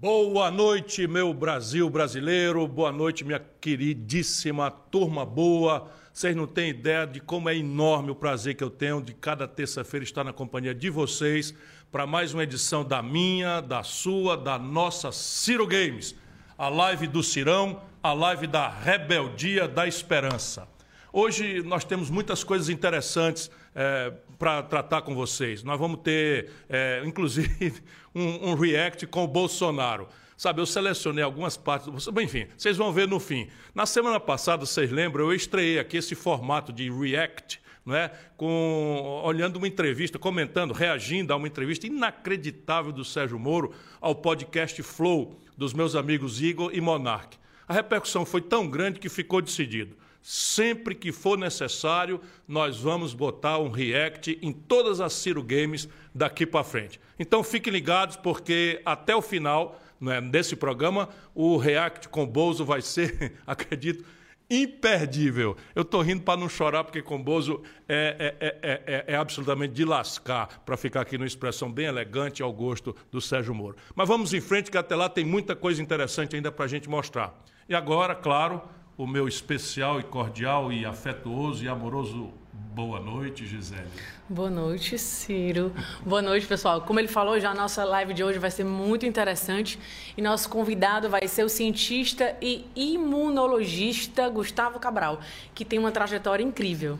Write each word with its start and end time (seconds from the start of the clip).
Boa 0.00 0.48
noite, 0.48 1.08
meu 1.08 1.34
Brasil 1.34 1.90
brasileiro. 1.90 2.68
Boa 2.68 2.92
noite, 2.92 3.24
minha 3.24 3.44
queridíssima 3.60 4.70
turma 4.70 5.26
boa. 5.26 5.90
Vocês 6.12 6.36
não 6.36 6.46
têm 6.46 6.70
ideia 6.70 7.04
de 7.04 7.18
como 7.18 7.48
é 7.48 7.56
enorme 7.56 8.12
o 8.12 8.14
prazer 8.14 8.54
que 8.54 8.62
eu 8.62 8.70
tenho 8.70 9.02
de 9.02 9.12
cada 9.12 9.48
terça-feira 9.48 10.04
estar 10.04 10.22
na 10.22 10.32
companhia 10.32 10.72
de 10.72 10.88
vocês 10.88 11.52
para 11.90 12.06
mais 12.06 12.32
uma 12.32 12.44
edição 12.44 12.84
da 12.84 13.02
minha, 13.02 13.60
da 13.60 13.82
sua, 13.82 14.36
da 14.36 14.56
nossa 14.56 15.10
Ciro 15.10 15.66
Games. 15.66 16.14
A 16.56 16.68
live 16.68 17.08
do 17.08 17.20
Cirão, 17.20 17.82
a 18.00 18.12
live 18.12 18.46
da 18.46 18.68
rebeldia 18.68 19.66
da 19.66 19.84
esperança. 19.88 20.68
Hoje 21.12 21.60
nós 21.64 21.84
temos 21.84 22.08
muitas 22.08 22.44
coisas 22.44 22.68
interessantes 22.68 23.50
é, 23.74 24.12
para 24.38 24.62
tratar 24.62 25.02
com 25.02 25.14
vocês. 25.14 25.62
Nós 25.62 25.78
vamos 25.78 26.00
ter, 26.00 26.50
é, 26.68 27.02
inclusive, 27.04 27.74
um, 28.14 28.50
um, 28.50 28.54
react 28.54 29.06
com 29.06 29.24
o 29.24 29.28
Bolsonaro. 29.28 30.08
Sabe, 30.36 30.60
eu 30.60 30.66
selecionei 30.66 31.24
algumas 31.24 31.56
partes. 31.56 31.88
Enfim, 32.22 32.46
vocês 32.56 32.76
vão 32.76 32.92
ver 32.92 33.08
no 33.08 33.18
fim. 33.18 33.48
Na 33.74 33.86
semana 33.86 34.20
passada, 34.20 34.64
vocês 34.64 34.90
lembram, 34.90 35.24
eu 35.24 35.34
estreiei 35.34 35.80
aqui 35.80 35.96
esse 35.96 36.14
formato 36.14 36.72
de 36.72 36.88
react. 36.90 37.60
Não 37.84 37.96
é? 37.96 38.12
Com, 38.36 39.22
olhando 39.24 39.56
uma 39.56 39.66
entrevista, 39.66 40.18
comentando, 40.18 40.74
reagindo 40.74 41.32
a 41.32 41.36
uma 41.36 41.48
entrevista 41.48 41.86
inacreditável 41.86 42.92
do 42.92 43.04
Sérgio 43.04 43.38
Moro 43.38 43.72
ao 44.00 44.14
podcast 44.14 44.80
Flow 44.82 45.40
dos 45.56 45.72
meus 45.72 45.96
amigos 45.96 46.40
Igor 46.40 46.70
e 46.72 46.80
Monark. 46.80 47.36
A 47.66 47.72
repercussão 47.72 48.24
foi 48.24 48.42
tão 48.42 48.68
grande 48.68 49.00
que 49.00 49.08
ficou 49.08 49.40
decidido. 49.40 49.96
Sempre 50.22 50.94
que 50.94 51.12
for 51.12 51.38
necessário, 51.38 52.20
nós 52.46 52.78
vamos 52.78 53.14
botar 53.14 53.58
um 53.58 53.70
react 53.70 54.38
em 54.42 54.52
todas 54.52 55.00
as 55.00 55.12
Ciro 55.12 55.42
Games 55.42 55.88
daqui 56.14 56.44
para 56.44 56.64
frente. 56.64 57.00
Então 57.18 57.42
fiquem 57.42 57.72
ligados, 57.72 58.16
porque 58.16 58.80
até 58.84 59.14
o 59.14 59.22
final 59.22 59.80
né, 60.00 60.20
desse 60.20 60.54
programa, 60.54 61.08
o 61.34 61.56
react 61.56 62.08
com 62.08 62.26
Bozo 62.26 62.64
vai 62.64 62.80
ser, 62.80 63.34
acredito, 63.46 64.04
imperdível. 64.50 65.56
Eu 65.74 65.82
estou 65.82 66.00
rindo 66.00 66.22
para 66.22 66.38
não 66.38 66.48
chorar, 66.48 66.84
porque 66.84 67.02
com 67.02 67.22
Bozo 67.22 67.62
é, 67.88 68.34
é, 68.40 68.58
é, 68.62 69.04
é, 69.08 69.16
absolutamente 69.16 69.74
de 69.74 69.84
lascar, 69.84 70.62
para 70.64 70.76
ficar 70.76 71.02
aqui 71.02 71.18
numa 71.18 71.26
expressão 71.26 71.70
bem 71.70 71.86
elegante 71.86 72.42
ao 72.42 72.52
gosto 72.52 72.96
do 73.10 73.20
Sérgio 73.20 73.54
Moro. 73.54 73.76
Mas 73.94 74.08
vamos 74.08 74.32
em 74.32 74.40
frente, 74.40 74.70
que 74.70 74.78
até 74.78 74.96
lá 74.96 75.08
tem 75.08 75.24
muita 75.24 75.54
coisa 75.54 75.82
interessante 75.82 76.34
ainda 76.34 76.50
para 76.50 76.64
a 76.64 76.68
gente 76.68 76.88
mostrar. 76.88 77.38
E 77.68 77.74
agora, 77.74 78.14
claro, 78.14 78.62
o 78.98 79.06
meu 79.06 79.28
especial 79.28 80.00
e 80.00 80.02
cordial 80.02 80.72
e 80.72 80.84
afetuoso 80.84 81.64
e 81.64 81.68
amoroso 81.68 82.32
boa 82.52 82.98
noite, 82.98 83.46
Gisele. 83.46 83.86
Boa 84.28 84.50
noite, 84.50 84.98
Ciro. 84.98 85.72
Boa 86.04 86.20
noite, 86.20 86.46
pessoal. 86.46 86.80
Como 86.82 86.98
ele 86.98 87.06
falou, 87.06 87.38
já 87.38 87.50
a 87.50 87.54
nossa 87.54 87.84
live 87.84 88.12
de 88.12 88.24
hoje 88.24 88.40
vai 88.40 88.50
ser 88.50 88.64
muito 88.64 89.06
interessante 89.06 89.78
e 90.16 90.22
nosso 90.22 90.48
convidado 90.48 91.08
vai 91.08 91.28
ser 91.28 91.44
o 91.44 91.48
cientista 91.48 92.36
e 92.42 92.66
imunologista 92.74 94.28
Gustavo 94.28 94.80
Cabral, 94.80 95.20
que 95.54 95.64
tem 95.64 95.78
uma 95.78 95.92
trajetória 95.92 96.42
incrível. 96.42 96.98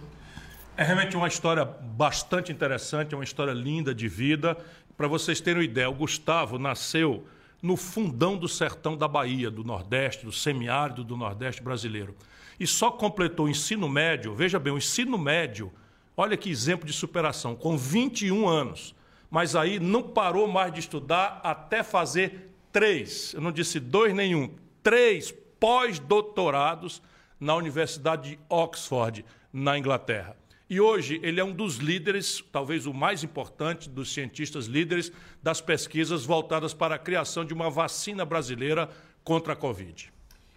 É 0.77 0.85
realmente 0.85 1.17
uma 1.17 1.27
história 1.27 1.65
bastante 1.65 2.53
interessante, 2.53 3.13
é 3.13 3.17
uma 3.17 3.25
história 3.25 3.53
linda 3.53 3.93
de 3.93 4.07
vida. 4.07 4.57
Para 4.97 5.09
vocês 5.09 5.41
terem 5.41 5.63
uma 5.63 5.65
ideia, 5.65 5.91
o 5.91 5.95
Gustavo 5.95 6.59
nasceu 6.59 7.25
no 7.63 7.77
fundão 7.77 8.37
do 8.37 8.49
sertão 8.49 8.97
da 8.97 9.09
Bahia, 9.09 9.51
do 9.51 9.65
Nordeste, 9.65 10.25
do 10.25 10.33
semiárido 10.33 11.03
do 11.03 11.17
Nordeste 11.17 11.63
brasileiro. 11.63 12.15
E 12.59 12.67
só 12.67 12.91
completou 12.91 13.47
o 13.47 13.49
ensino 13.49 13.89
médio, 13.89 14.35
veja 14.35 14.59
bem, 14.59 14.73
o 14.73 14.79
ensino 14.79 15.19
médio, 15.19 15.73
olha 16.17 16.37
que 16.37 16.51
exemplo 16.51 16.87
de 16.87 16.93
superação, 16.93 17.55
com 17.55 17.77
21 17.77 18.49
anos. 18.49 18.95
Mas 19.31 19.55
aí 19.55 19.79
não 19.79 20.03
parou 20.03 20.47
mais 20.49 20.73
de 20.73 20.81
estudar 20.81 21.41
até 21.43 21.83
fazer 21.83 22.53
três, 22.73 23.35
eu 23.35 23.41
não 23.41 23.53
disse 23.53 23.79
dois 23.79 24.15
nenhum, 24.15 24.51
três 24.83 25.35
pós-doutorados 25.59 27.03
na 27.39 27.55
Universidade 27.55 28.31
de 28.31 28.39
Oxford, 28.49 29.25
na 29.53 29.79
Inglaterra. 29.79 30.37
E 30.71 30.81
hoje 30.81 31.19
ele 31.23 31.41
é 31.41 31.45
um 31.45 31.53
dos 31.53 31.77
líderes, 31.77 32.45
talvez 32.53 32.85
o 32.85 32.93
mais 32.93 33.25
importante 33.25 33.89
dos 33.89 34.13
cientistas 34.13 34.67
líderes 34.67 35.11
das 35.43 35.63
pesquisas 35.63 36.27
voltadas 36.27 36.75
para 36.75 36.97
a 36.97 36.99
criação 36.99 37.43
de 37.43 37.55
uma 37.55 37.71
vacina 37.71 38.23
brasileira 38.23 38.91
contra 39.25 39.55
a 39.55 39.57
Covid. 39.57 40.13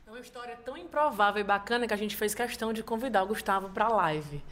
É 0.06 0.10
uma 0.10 0.20
história 0.20 0.58
tão 0.66 0.76
improvável 0.76 1.40
e 1.40 1.46
bacana 1.46 1.88
que 1.88 1.94
a 1.94 1.98
gente 1.98 2.18
fez 2.18 2.36
questão 2.36 2.74
de 2.74 2.84
convidar 2.84 3.24
o 3.24 3.28
Gustavo 3.28 3.70
para 3.70 3.86
a 3.86 3.90
live. 3.90 4.44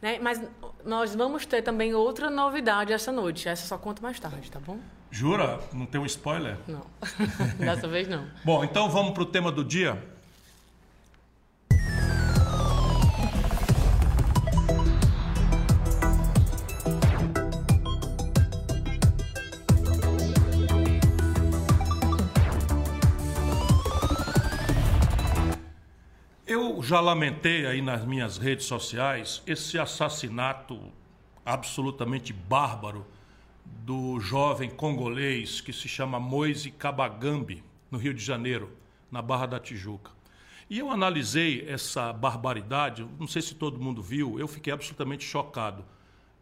Né? 0.00 0.18
Mas 0.22 0.40
nós 0.84 1.14
vamos 1.14 1.44
ter 1.44 1.60
também 1.60 1.92
outra 1.92 2.30
novidade 2.30 2.90
essa 2.90 3.12
noite. 3.12 3.46
Essa 3.46 3.66
só 3.66 3.76
conto 3.76 4.02
mais 4.02 4.18
tarde, 4.18 4.50
tá 4.50 4.58
bom? 4.58 4.80
Jura? 5.10 5.60
Não 5.72 5.84
tem 5.84 6.00
um 6.00 6.06
spoiler? 6.06 6.56
Não. 6.66 6.84
Dessa 7.60 7.86
vez 7.86 8.08
não. 8.08 8.26
Bom, 8.42 8.64
então 8.64 8.88
vamos 8.88 9.12
para 9.12 9.22
o 9.22 9.26
tema 9.26 9.52
do 9.52 9.62
dia. 9.62 10.13
Já 26.84 27.00
lamentei 27.00 27.66
aí 27.66 27.80
nas 27.80 28.04
minhas 28.04 28.36
redes 28.36 28.66
sociais 28.66 29.42
esse 29.46 29.78
assassinato 29.78 30.92
absolutamente 31.44 32.30
bárbaro 32.30 33.06
do 33.64 34.20
jovem 34.20 34.68
congolês 34.68 35.62
que 35.62 35.72
se 35.72 35.88
chama 35.88 36.20
Moise 36.20 36.70
Kabagambi, 36.70 37.64
no 37.90 37.96
Rio 37.96 38.12
de 38.12 38.22
Janeiro, 38.22 38.70
na 39.10 39.22
Barra 39.22 39.46
da 39.46 39.58
Tijuca. 39.58 40.10
E 40.68 40.78
eu 40.78 40.90
analisei 40.90 41.66
essa 41.66 42.12
barbaridade, 42.12 43.06
não 43.18 43.26
sei 43.26 43.40
se 43.40 43.54
todo 43.54 43.80
mundo 43.80 44.02
viu, 44.02 44.38
eu 44.38 44.46
fiquei 44.46 44.72
absolutamente 44.72 45.24
chocado. 45.24 45.84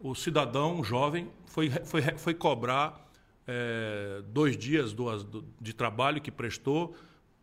O 0.01 0.13
cidadão, 0.13 0.83
jovem, 0.83 1.31
foi, 1.47 1.71
foi, 1.85 2.03
foi 2.03 2.35
cobrar 2.35 3.09
é, 3.47 4.23
dois 4.27 4.57
dias 4.57 4.93
do, 4.93 5.45
de 5.61 5.73
trabalho 5.73 6.21
que 6.21 6.33
prestou, 6.33 6.97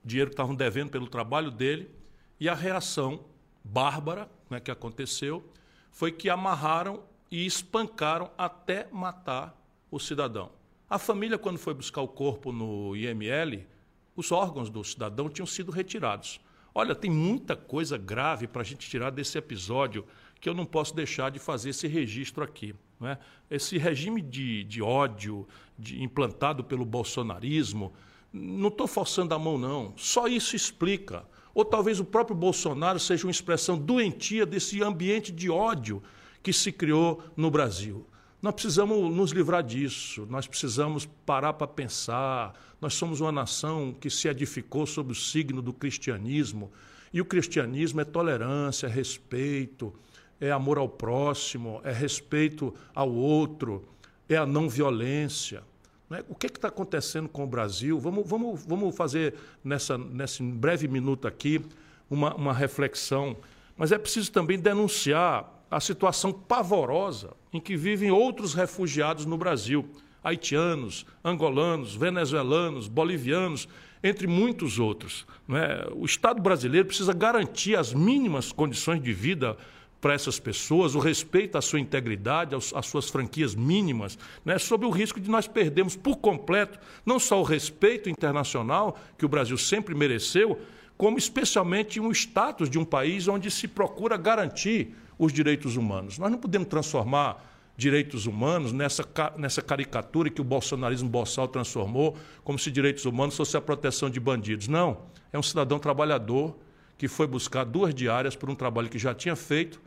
dinheiro 0.04 0.30
que 0.30 0.34
estavam 0.34 0.54
devendo 0.56 0.90
pelo 0.90 1.08
trabalho 1.08 1.50
dele, 1.50 1.90
e 2.40 2.48
a 2.48 2.54
reação 2.54 3.26
bárbara 3.64 4.30
né, 4.50 4.60
que 4.60 4.72
aconteceu 4.72 5.44
foi 5.92 6.12
que 6.12 6.30
amarraram 6.30 7.04
e 7.30 7.46
espancaram 7.46 8.32
até 8.38 8.88
matar 8.92 9.56
o 9.92 10.00
cidadão. 10.00 10.52
A 10.90 10.98
família, 10.98 11.38
quando 11.38 11.60
foi 11.60 11.74
buscar 11.74 12.02
o 12.02 12.08
corpo 12.08 12.52
no 12.52 12.96
IML, 12.96 13.68
os 14.16 14.32
órgãos 14.32 14.70
do 14.70 14.84
cidadão 14.84 15.30
tinham 15.30 15.46
sido 15.46 15.72
retirados. 15.72 16.40
Olha, 16.74 16.96
tem 16.96 17.12
muita 17.12 17.56
coisa 17.56 17.98
grave 17.98 18.48
para 18.48 18.62
a 18.62 18.66
gente 18.66 18.90
tirar 18.90 19.10
desse 19.10 19.38
episódio 19.38 20.06
que 20.40 20.48
eu 20.48 20.54
não 20.54 20.66
posso 20.66 20.96
deixar 20.96 21.30
de 21.30 21.40
fazer 21.40 21.72
esse 21.72 21.88
registro 21.88 22.44
aqui. 22.44 22.74
Né? 23.00 23.18
Esse 23.50 23.78
regime 23.78 24.22
de, 24.22 24.64
de 24.64 24.82
ódio 24.82 25.48
de, 25.78 26.02
implantado 26.02 26.64
pelo 26.64 26.86
bolsonarismo, 26.86 27.94
não 28.32 28.70
estou 28.70 28.88
forçando 28.88 29.34
a 29.34 29.40
mão, 29.40 29.58
não. 29.58 29.94
Só 29.98 30.28
isso 30.28 30.56
explica 30.56 31.26
ou 31.60 31.66
talvez 31.66 32.00
o 32.00 32.06
próprio 32.06 32.38
Bolsonaro 32.38 32.98
seja 33.02 33.28
uma 33.28 33.32
expressão 33.32 33.78
doentia 33.78 34.46
desse 34.46 34.82
ambiente 34.82 35.30
de 35.30 35.50
ódio 35.50 36.02
que 36.42 36.54
se 36.54 36.72
criou 36.72 37.22
no 37.36 37.52
Brasil. 37.52 38.08
Nós 38.42 38.54
precisamos 38.54 39.14
nos 39.14 39.32
livrar 39.32 39.62
disso, 39.62 40.26
nós 40.30 40.48
precisamos 40.48 41.06
parar 41.26 41.52
para 41.52 41.68
pensar. 41.68 42.58
Nós 42.80 42.94
somos 42.94 43.20
uma 43.20 43.34
nação 43.34 43.94
que 44.00 44.10
se 44.10 44.30
edificou 44.30 44.86
sob 44.86 45.12
o 45.12 45.16
signo 45.16 45.62
do 45.62 45.74
cristianismo, 45.74 46.72
e 47.12 47.20
o 47.20 47.26
cristianismo 47.26 48.00
é 48.00 48.06
tolerância, 48.06 48.88
é 48.88 48.90
respeito, 48.90 49.94
é 50.40 50.52
amor 50.52 50.78
ao 50.78 50.88
próximo, 50.88 51.82
é 51.84 51.92
respeito 51.92 52.74
ao 52.96 53.12
outro, 53.12 53.84
é 54.30 54.38
a 54.38 54.46
não 54.46 54.70
violência. 54.70 55.62
Né? 56.10 56.24
O 56.28 56.36
que 56.36 56.48
está 56.48 56.68
acontecendo 56.70 57.30
com 57.30 57.44
o 57.44 57.48
Brasil? 57.48 58.00
Vamos, 58.00 58.28
vamos, 58.28 58.66
vamos 58.66 58.96
fazer 58.96 59.36
nessa, 59.64 59.98
nesse 59.98 60.42
breve 60.42 60.88
minuto 60.88 61.28
aqui 61.28 61.62
uma, 62.10 62.34
uma 62.36 62.54
reflexão. 62.54 63.38
Mas 63.78 63.92
é 63.92 63.98
preciso 63.98 64.32
também 64.32 64.60
denunciar 64.60 65.64
a 65.70 65.80
situação 65.80 66.34
pavorosa 66.34 67.32
em 67.54 67.60
que 67.60 67.78
vivem 67.78 68.10
outros 68.10 68.54
refugiados 68.54 69.26
no 69.26 69.38
Brasil 69.38 69.88
haitianos, 70.24 71.06
angolanos, 71.24 71.96
venezuelanos, 71.96 72.88
bolivianos, 72.88 73.68
entre 74.04 74.28
muitos 74.28 74.80
outros. 74.80 75.26
É? 75.50 75.90
O 75.94 76.06
Estado 76.06 76.42
brasileiro 76.42 76.88
precisa 76.88 77.14
garantir 77.14 77.76
as 77.76 77.94
mínimas 77.94 78.52
condições 78.52 79.02
de 79.02 79.14
vida 79.14 79.58
para 80.02 80.14
essas 80.14 80.40
pessoas, 80.40 80.96
o 80.96 81.00
respeito 81.00 81.58
à 81.58 81.62
sua 81.62 81.80
integridade, 81.80 82.56
às 82.56 82.86
suas 82.86 83.10
franquias 83.10 83.54
mínimas, 83.54 84.18
né, 84.46 84.58
sob 84.58 84.86
o 84.86 84.90
risco 84.90 85.20
de 85.20 85.30
nós 85.30 85.48
perdermos 85.48 85.96
por 85.96 86.18
completo 86.18 86.80
não 87.06 87.20
só 87.20 87.40
o 87.40 87.44
respeito 87.44 88.10
internacional 88.10 88.98
que 89.18 89.26
o 89.26 89.30
Brasil 89.30 89.58
sempre 89.58 89.94
mereceu, 89.94 90.60
como 90.98 91.18
especialmente 91.18 92.00
um 92.00 92.12
status 92.12 92.70
de 92.70 92.80
um 92.80 92.86
país 92.86 93.28
onde 93.28 93.52
se 93.52 93.68
procura 93.68 94.18
garantir 94.18 94.96
os 95.18 95.34
direitos 95.34 95.76
humanos. 95.76 96.18
Nós 96.18 96.32
não 96.32 96.38
podemos 96.38 96.68
transformar 96.68 97.46
direitos 97.76 98.26
humanos 98.26 98.74
nessa, 98.74 99.06
nessa 99.38 99.62
caricatura 99.62 100.30
que 100.30 100.42
o 100.42 100.44
bolsonarismo 100.44 101.10
boçal 101.10 101.48
transformou, 101.48 102.18
como 102.44 102.60
se 102.60 102.70
direitos 102.70 103.06
humanos 103.06 103.36
fosse 103.36 103.56
a 103.56 103.62
proteção 103.62 104.10
de 104.10 104.20
bandidos. 104.20 104.68
Não, 104.68 105.04
é 105.32 105.40
um 105.40 105.44
cidadão 105.44 105.80
trabalhador 105.80 106.58
que 106.98 107.08
foi 107.08 107.26
buscar 107.26 107.64
duas 107.64 107.96
diárias 107.96 108.36
por 108.36 108.50
um 108.50 108.56
trabalho 108.56 108.90
que 108.90 109.00
já 109.00 109.14
tinha 109.14 109.36
feito 109.36 109.82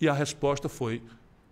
e 0.00 0.08
a 0.08 0.12
resposta 0.12 0.68
foi 0.68 1.02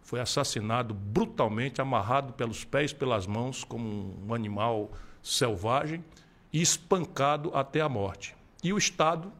foi 0.02 0.20
assassinado 0.20 0.92
brutalmente, 0.92 1.80
amarrado 1.80 2.34
pelos 2.34 2.64
pés, 2.64 2.92
pelas 2.92 3.26
mãos, 3.26 3.64
como 3.64 4.14
um 4.26 4.34
animal 4.34 4.90
selvagem 5.22 6.04
e 6.52 6.60
espancado 6.60 7.50
até 7.54 7.80
a 7.80 7.88
morte. 7.88 8.34
E 8.62 8.72
o 8.72 8.78
Estado 8.78 9.32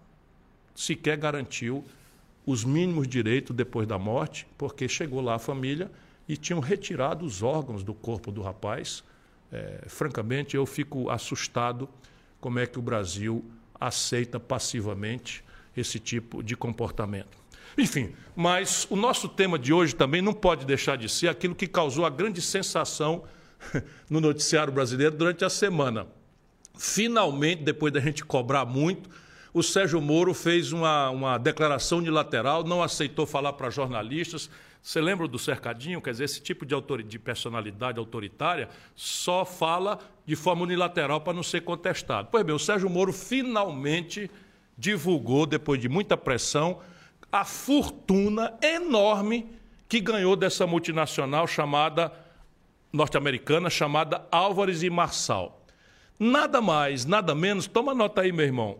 sequer 0.74 1.18
garantiu 1.18 1.84
os 2.46 2.64
mínimos 2.64 3.06
direitos 3.06 3.54
depois 3.54 3.86
da 3.86 3.98
morte, 3.98 4.46
porque 4.56 4.88
chegou 4.88 5.20
lá 5.20 5.34
a 5.34 5.38
família 5.38 5.90
e 6.26 6.36
tinham 6.36 6.60
retirado 6.60 7.26
os 7.26 7.42
órgãos 7.42 7.84
do 7.84 7.92
corpo 7.92 8.32
do 8.32 8.40
rapaz. 8.40 9.04
É, 9.52 9.84
francamente, 9.88 10.56
eu 10.56 10.64
fico 10.64 11.10
assustado 11.10 11.88
como 12.40 12.58
é 12.58 12.66
que 12.66 12.78
o 12.78 12.82
Brasil 12.82 13.44
aceita 13.78 14.40
passivamente 14.40 15.44
esse 15.76 15.98
tipo 15.98 16.42
de 16.42 16.56
comportamento. 16.56 17.41
Enfim, 17.76 18.12
mas 18.36 18.86
o 18.90 18.96
nosso 18.96 19.28
tema 19.28 19.58
de 19.58 19.72
hoje 19.72 19.94
também 19.94 20.20
não 20.20 20.32
pode 20.32 20.66
deixar 20.66 20.96
de 20.96 21.08
ser 21.08 21.28
aquilo 21.28 21.54
que 21.54 21.66
causou 21.66 22.04
a 22.04 22.10
grande 22.10 22.40
sensação 22.40 23.24
no 24.08 24.20
noticiário 24.20 24.72
brasileiro 24.72 25.16
durante 25.16 25.44
a 25.44 25.50
semana. 25.50 26.06
Finalmente, 26.76 27.62
depois 27.62 27.92
da 27.92 28.00
gente 28.00 28.24
cobrar 28.24 28.64
muito, 28.64 29.08
o 29.54 29.62
Sérgio 29.62 30.00
Moro 30.00 30.32
fez 30.32 30.72
uma, 30.72 31.10
uma 31.10 31.38
declaração 31.38 31.98
unilateral, 31.98 32.64
não 32.64 32.82
aceitou 32.82 33.26
falar 33.26 33.52
para 33.52 33.68
jornalistas. 33.68 34.48
Você 34.82 35.00
lembra 35.00 35.28
do 35.28 35.38
cercadinho? 35.38 36.00
Quer 36.00 36.12
dizer, 36.12 36.24
esse 36.24 36.40
tipo 36.40 36.64
de, 36.64 36.74
autor, 36.74 37.02
de 37.02 37.18
personalidade 37.18 37.98
autoritária 37.98 38.68
só 38.96 39.44
fala 39.44 39.98
de 40.26 40.34
forma 40.34 40.62
unilateral 40.62 41.20
para 41.20 41.34
não 41.34 41.42
ser 41.42 41.60
contestado. 41.60 42.28
Pois 42.32 42.44
bem, 42.44 42.54
o 42.54 42.58
Sérgio 42.58 42.88
Moro 42.88 43.12
finalmente 43.12 44.30
divulgou, 44.76 45.46
depois 45.46 45.80
de 45.80 45.88
muita 45.88 46.16
pressão, 46.16 46.80
a 47.32 47.46
fortuna 47.46 48.52
enorme 48.62 49.48
que 49.88 49.98
ganhou 50.00 50.36
dessa 50.36 50.66
multinacional 50.66 51.46
chamada 51.46 52.12
norte-americana 52.92 53.70
chamada 53.70 54.26
Álvares 54.30 54.82
e 54.82 54.90
Marçal. 54.90 55.64
Nada 56.18 56.60
mais, 56.60 57.06
nada 57.06 57.34
menos, 57.34 57.66
toma 57.66 57.94
nota 57.94 58.20
aí, 58.20 58.30
meu 58.30 58.44
irmão, 58.44 58.78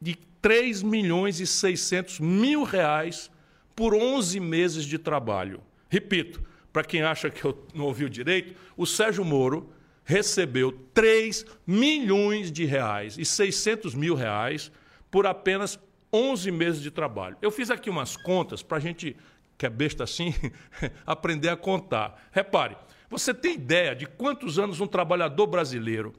de 0.00 0.16
3 0.40 0.82
milhões 0.82 1.40
e 1.40 1.46
600 1.46 2.20
mil 2.20 2.62
reais 2.62 3.30
por 3.74 3.94
11 3.94 4.38
meses 4.38 4.84
de 4.84 4.96
trabalho. 4.96 5.60
Repito, 5.88 6.40
para 6.72 6.84
quem 6.84 7.02
acha 7.02 7.28
que 7.30 7.44
eu 7.44 7.66
não 7.74 7.86
ouviu 7.86 8.08
direito, 8.08 8.54
o 8.76 8.86
Sérgio 8.86 9.24
Moro 9.24 9.72
recebeu 10.04 10.72
3 10.94 11.44
milhões 11.66 12.52
de 12.52 12.64
reais 12.64 13.18
e 13.18 13.24
600 13.24 13.94
mil 13.94 14.14
reais 14.14 14.70
por 15.10 15.26
apenas 15.26 15.78
11 16.12 16.50
meses 16.50 16.82
de 16.82 16.90
trabalho. 16.90 17.36
Eu 17.42 17.50
fiz 17.50 17.70
aqui 17.70 17.90
umas 17.90 18.16
contas 18.16 18.62
para 18.62 18.78
a 18.78 18.80
gente, 18.80 19.16
que 19.56 19.66
é 19.66 19.70
besta 19.70 20.04
assim, 20.04 20.34
aprender 21.06 21.48
a 21.48 21.56
contar. 21.56 22.28
Repare, 22.32 22.76
você 23.10 23.32
tem 23.32 23.54
ideia 23.54 23.94
de 23.94 24.06
quantos 24.06 24.58
anos 24.58 24.80
um 24.80 24.86
trabalhador 24.86 25.46
brasileiro 25.46 26.12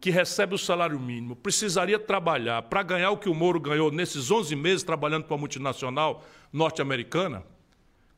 que 0.00 0.10
recebe 0.10 0.54
o 0.54 0.58
salário 0.58 0.98
mínimo 0.98 1.36
precisaria 1.36 1.98
trabalhar 1.98 2.62
para 2.62 2.82
ganhar 2.82 3.10
o 3.10 3.18
que 3.18 3.28
o 3.28 3.34
Moro 3.34 3.60
ganhou 3.60 3.92
nesses 3.92 4.30
11 4.30 4.56
meses 4.56 4.82
trabalhando 4.82 5.24
para 5.24 5.36
a 5.36 5.38
multinacional 5.38 6.24
norte-americana? 6.50 7.44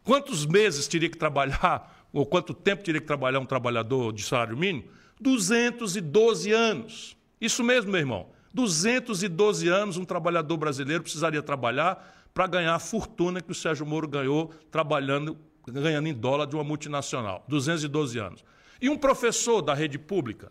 Quantos 0.05 0.47
meses 0.47 0.87
teria 0.87 1.11
que 1.11 1.19
trabalhar, 1.19 2.07
ou 2.13 2.25
quanto 2.25 2.55
tempo 2.55 2.85
teria 2.85 3.01
que 3.01 3.07
trabalhar 3.07 3.41
um 3.41 3.47
trabalhador 3.47 4.13
de 4.13 4.23
salário 4.23 4.57
mínimo? 4.57 4.89
212 5.21 6.53
anos. 6.53 7.17
Isso 7.41 7.63
mesmo, 7.65 7.91
meu 7.91 8.01
irmão. 8.01 8.29
212 8.55 9.69
anos 9.69 9.97
um 9.97 10.05
trabalhador 10.05 10.57
brasileiro 10.57 11.03
precisaria 11.03 11.43
trabalhar 11.43 12.23
para 12.35 12.47
ganhar 12.47 12.75
a 12.75 12.79
fortuna 12.79 13.41
que 13.41 13.53
o 13.53 13.55
Sérgio 13.55 13.85
Moro 13.87 14.09
ganhou 14.09 14.53
trabalhando, 14.71 15.37
ganhando 15.67 16.09
em 16.09 16.15
dólar 16.15 16.47
de 16.47 16.55
uma 16.55 16.65
multinacional. 16.65 17.45
212 17.49 18.19
anos. 18.19 18.45
E 18.81 18.89
um 18.89 18.97
professor 18.97 19.63
da 19.63 19.75
rede 19.75 19.99
pública 19.99 20.51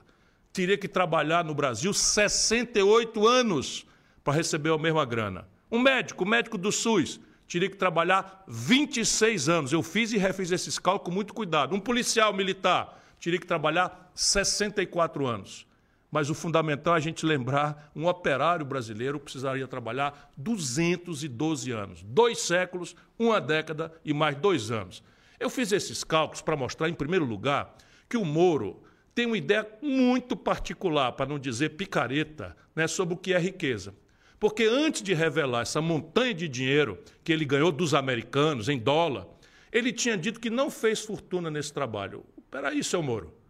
teria 0.53 0.77
que 0.77 0.87
trabalhar 0.87 1.43
no 1.43 1.53
Brasil 1.53 1.93
68 1.93 3.27
anos 3.27 3.85
para 4.23 4.33
receber 4.33 4.71
a 4.71 4.77
mesma 4.77 5.05
grana. 5.05 5.47
Um 5.71 5.79
médico, 5.79 6.25
médico 6.25 6.57
do 6.57 6.71
SUS, 6.71 7.19
teria 7.47 7.69
que 7.69 7.77
trabalhar 7.77 8.43
26 8.47 9.49
anos. 9.49 9.73
Eu 9.73 9.81
fiz 9.81 10.11
e 10.11 10.17
refiz 10.17 10.51
esses 10.51 10.77
cálculos 10.77 11.05
com 11.05 11.11
muito 11.11 11.33
cuidado. 11.33 11.75
Um 11.75 11.79
policial 11.79 12.33
militar 12.33 13.01
teria 13.19 13.39
que 13.39 13.47
trabalhar 13.47 14.11
64 14.13 15.25
anos. 15.25 15.65
Mas 16.11 16.29
o 16.29 16.35
fundamental 16.35 16.93
é 16.93 16.97
a 16.97 17.01
gente 17.01 17.25
lembrar: 17.25 17.89
um 17.95 18.05
operário 18.05 18.65
brasileiro 18.65 19.19
precisaria 19.19 19.67
trabalhar 19.67 20.31
212 20.37 21.71
anos, 21.71 22.03
dois 22.03 22.39
séculos, 22.39 22.95
uma 23.17 23.39
década 23.39 23.93
e 24.03 24.13
mais 24.13 24.35
dois 24.35 24.69
anos. 24.69 25.01
Eu 25.39 25.49
fiz 25.49 25.71
esses 25.71 26.03
cálculos 26.03 26.41
para 26.41 26.57
mostrar, 26.57 26.89
em 26.89 26.93
primeiro 26.93 27.25
lugar, 27.25 27.75
que 28.09 28.17
o 28.17 28.25
Moro 28.25 28.83
tem 29.15 29.25
uma 29.25 29.37
ideia 29.37 29.67
muito 29.81 30.35
particular, 30.35 31.13
para 31.13 31.25
não 31.25 31.39
dizer 31.39 31.69
picareta, 31.69 32.55
né, 32.75 32.87
sobre 32.87 33.13
o 33.13 33.17
que 33.17 33.33
é 33.33 33.39
riqueza. 33.39 33.95
Porque 34.39 34.63
antes 34.63 35.01
de 35.01 35.13
revelar 35.13 35.61
essa 35.61 35.81
montanha 35.81 36.33
de 36.33 36.47
dinheiro 36.47 36.99
que 37.23 37.31
ele 37.31 37.45
ganhou 37.45 37.71
dos 37.71 37.93
americanos 37.93 38.69
em 38.69 38.77
dólar, 38.77 39.27
ele 39.71 39.93
tinha 39.93 40.17
dito 40.17 40.39
que 40.39 40.49
não 40.49 40.69
fez 40.69 40.99
fortuna 40.99 41.49
nesse 41.49 41.71
trabalho. 41.71 42.25
Espera 42.37 42.69
aí, 42.69 42.83
seu 42.83 43.01
Moro. 43.01 43.40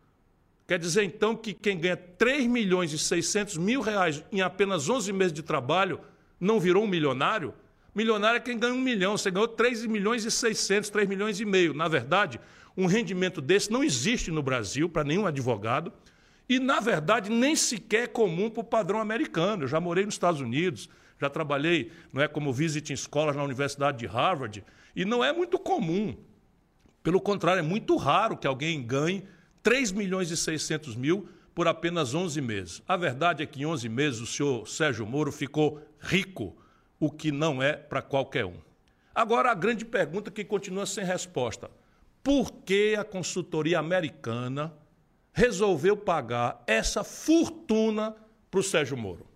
Quer 0.71 0.79
dizer, 0.79 1.03
então, 1.03 1.35
que 1.35 1.53
quem 1.53 1.77
ganha 1.77 1.97
3 1.97 2.47
milhões 2.47 2.93
e 2.93 2.97
600 2.97 3.57
mil 3.57 3.81
reais 3.81 4.23
em 4.31 4.39
apenas 4.39 4.87
11 4.87 5.11
meses 5.11 5.33
de 5.33 5.43
trabalho 5.43 5.99
não 6.39 6.61
virou 6.61 6.85
um 6.85 6.87
milionário? 6.87 7.53
Milionário 7.93 8.37
é 8.37 8.39
quem 8.39 8.57
ganha 8.57 8.73
um 8.73 8.79
milhão. 8.79 9.17
Você 9.17 9.29
ganhou 9.29 9.49
3 9.49 9.85
milhões 9.87 10.23
e 10.23 10.31
600, 10.31 10.89
3 10.89 11.09
milhões 11.09 11.41
e 11.41 11.43
meio. 11.43 11.73
Na 11.73 11.89
verdade, 11.89 12.39
um 12.77 12.85
rendimento 12.85 13.41
desse 13.41 13.69
não 13.69 13.83
existe 13.83 14.31
no 14.31 14.41
Brasil 14.41 14.87
para 14.87 15.03
nenhum 15.03 15.27
advogado. 15.27 15.91
E, 16.47 16.57
na 16.57 16.79
verdade, 16.79 17.29
nem 17.29 17.53
sequer 17.53 18.03
é 18.03 18.07
comum 18.07 18.49
para 18.49 18.61
o 18.61 18.63
padrão 18.63 19.01
americano. 19.01 19.63
Eu 19.63 19.67
já 19.67 19.81
morei 19.81 20.05
nos 20.05 20.13
Estados 20.13 20.39
Unidos, 20.39 20.87
já 21.19 21.29
trabalhei 21.29 21.91
não 22.13 22.21
é, 22.21 22.29
como 22.29 22.53
visiting 22.53 22.93
escolas 22.93 23.35
na 23.35 23.43
Universidade 23.43 23.97
de 23.97 24.05
Harvard, 24.05 24.63
e 24.95 25.03
não 25.03 25.21
é 25.21 25.33
muito 25.33 25.59
comum. 25.59 26.15
Pelo 27.03 27.19
contrário, 27.19 27.59
é 27.59 27.61
muito 27.61 27.97
raro 27.97 28.37
que 28.37 28.47
alguém 28.47 28.81
ganhe 28.81 29.25
3 29.63 29.91
milhões 29.91 30.31
e 30.31 30.37
600 30.37 30.95
mil 30.95 31.29
por 31.53 31.67
apenas 31.67 32.13
11 32.13 32.41
meses. 32.41 32.81
A 32.87 32.95
verdade 32.97 33.43
é 33.43 33.45
que 33.45 33.61
em 33.61 33.65
11 33.65 33.87
meses 33.89 34.19
o 34.19 34.25
senhor 34.25 34.67
Sérgio 34.67 35.05
Moro 35.05 35.31
ficou 35.31 35.81
rico, 35.99 36.55
o 36.99 37.11
que 37.11 37.31
não 37.31 37.61
é 37.61 37.73
para 37.73 38.01
qualquer 38.01 38.45
um. 38.45 38.57
Agora, 39.13 39.51
a 39.51 39.55
grande 39.55 39.83
pergunta 39.83 40.31
que 40.31 40.43
continua 40.43 40.85
sem 40.85 41.03
resposta: 41.03 41.69
por 42.23 42.51
que 42.51 42.95
a 42.95 43.03
consultoria 43.03 43.79
americana 43.79 44.73
resolveu 45.33 45.97
pagar 45.97 46.63
essa 46.65 47.03
fortuna 47.03 48.15
para 48.49 48.59
o 48.59 48.63
Sérgio 48.63 48.97
Moro? 48.97 49.27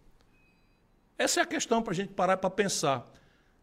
Essa 1.18 1.40
é 1.40 1.44
a 1.44 1.46
questão 1.46 1.82
para 1.82 1.94
a 1.94 1.96
gente 1.96 2.14
parar 2.14 2.38
para 2.38 2.50
pensar. 2.50 3.12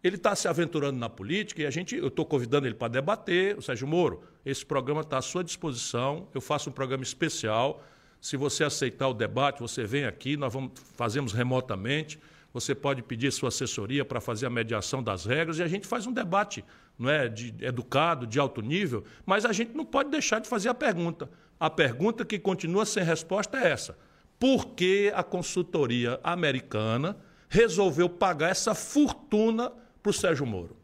Ele 0.02 0.16
está 0.16 0.34
se 0.34 0.48
aventurando 0.48 0.98
na 0.98 1.08
política 1.08 1.62
e 1.62 1.66
a 1.66 1.70
gente, 1.70 1.94
eu 1.94 2.08
estou 2.08 2.26
convidando 2.26 2.66
ele 2.66 2.74
para 2.74 2.88
debater. 2.88 3.56
O 3.56 3.62
Sérgio 3.62 3.86
Moro, 3.86 4.24
esse 4.44 4.64
programa 4.64 5.02
está 5.02 5.18
à 5.18 5.22
sua 5.22 5.44
disposição. 5.44 6.28
Eu 6.34 6.40
faço 6.40 6.70
um 6.70 6.72
programa 6.72 7.02
especial. 7.02 7.82
Se 8.20 8.36
você 8.36 8.64
aceitar 8.64 9.08
o 9.08 9.14
debate, 9.14 9.60
você 9.60 9.84
vem 9.84 10.04
aqui, 10.04 10.36
nós 10.36 10.52
vamos, 10.52 10.72
fazemos 10.96 11.32
remotamente. 11.32 12.18
Você 12.52 12.74
pode 12.74 13.02
pedir 13.02 13.32
sua 13.32 13.48
assessoria 13.48 14.04
para 14.04 14.20
fazer 14.20 14.46
a 14.46 14.50
mediação 14.50 15.02
das 15.02 15.24
regras 15.24 15.58
e 15.58 15.62
a 15.62 15.68
gente 15.68 15.86
faz 15.86 16.06
um 16.06 16.12
debate 16.12 16.64
não 16.98 17.08
é, 17.08 17.28
de, 17.28 17.54
educado, 17.60 18.26
de 18.26 18.38
alto 18.38 18.60
nível, 18.60 19.04
mas 19.24 19.44
a 19.44 19.52
gente 19.52 19.74
não 19.74 19.84
pode 19.84 20.10
deixar 20.10 20.38
de 20.38 20.48
fazer 20.48 20.68
a 20.68 20.74
pergunta. 20.74 21.30
A 21.58 21.70
pergunta 21.70 22.24
que 22.24 22.38
continua 22.38 22.84
sem 22.84 23.02
resposta 23.02 23.58
é 23.58 23.70
essa: 23.70 23.96
por 24.38 24.74
que 24.74 25.10
a 25.14 25.22
consultoria 25.22 26.20
americana 26.22 27.16
resolveu 27.52 28.08
pagar 28.08 28.48
essa 28.48 28.74
fortuna 28.74 29.70
para 30.02 30.08
o 30.08 30.12
Sérgio 30.12 30.46
Moro. 30.46 30.74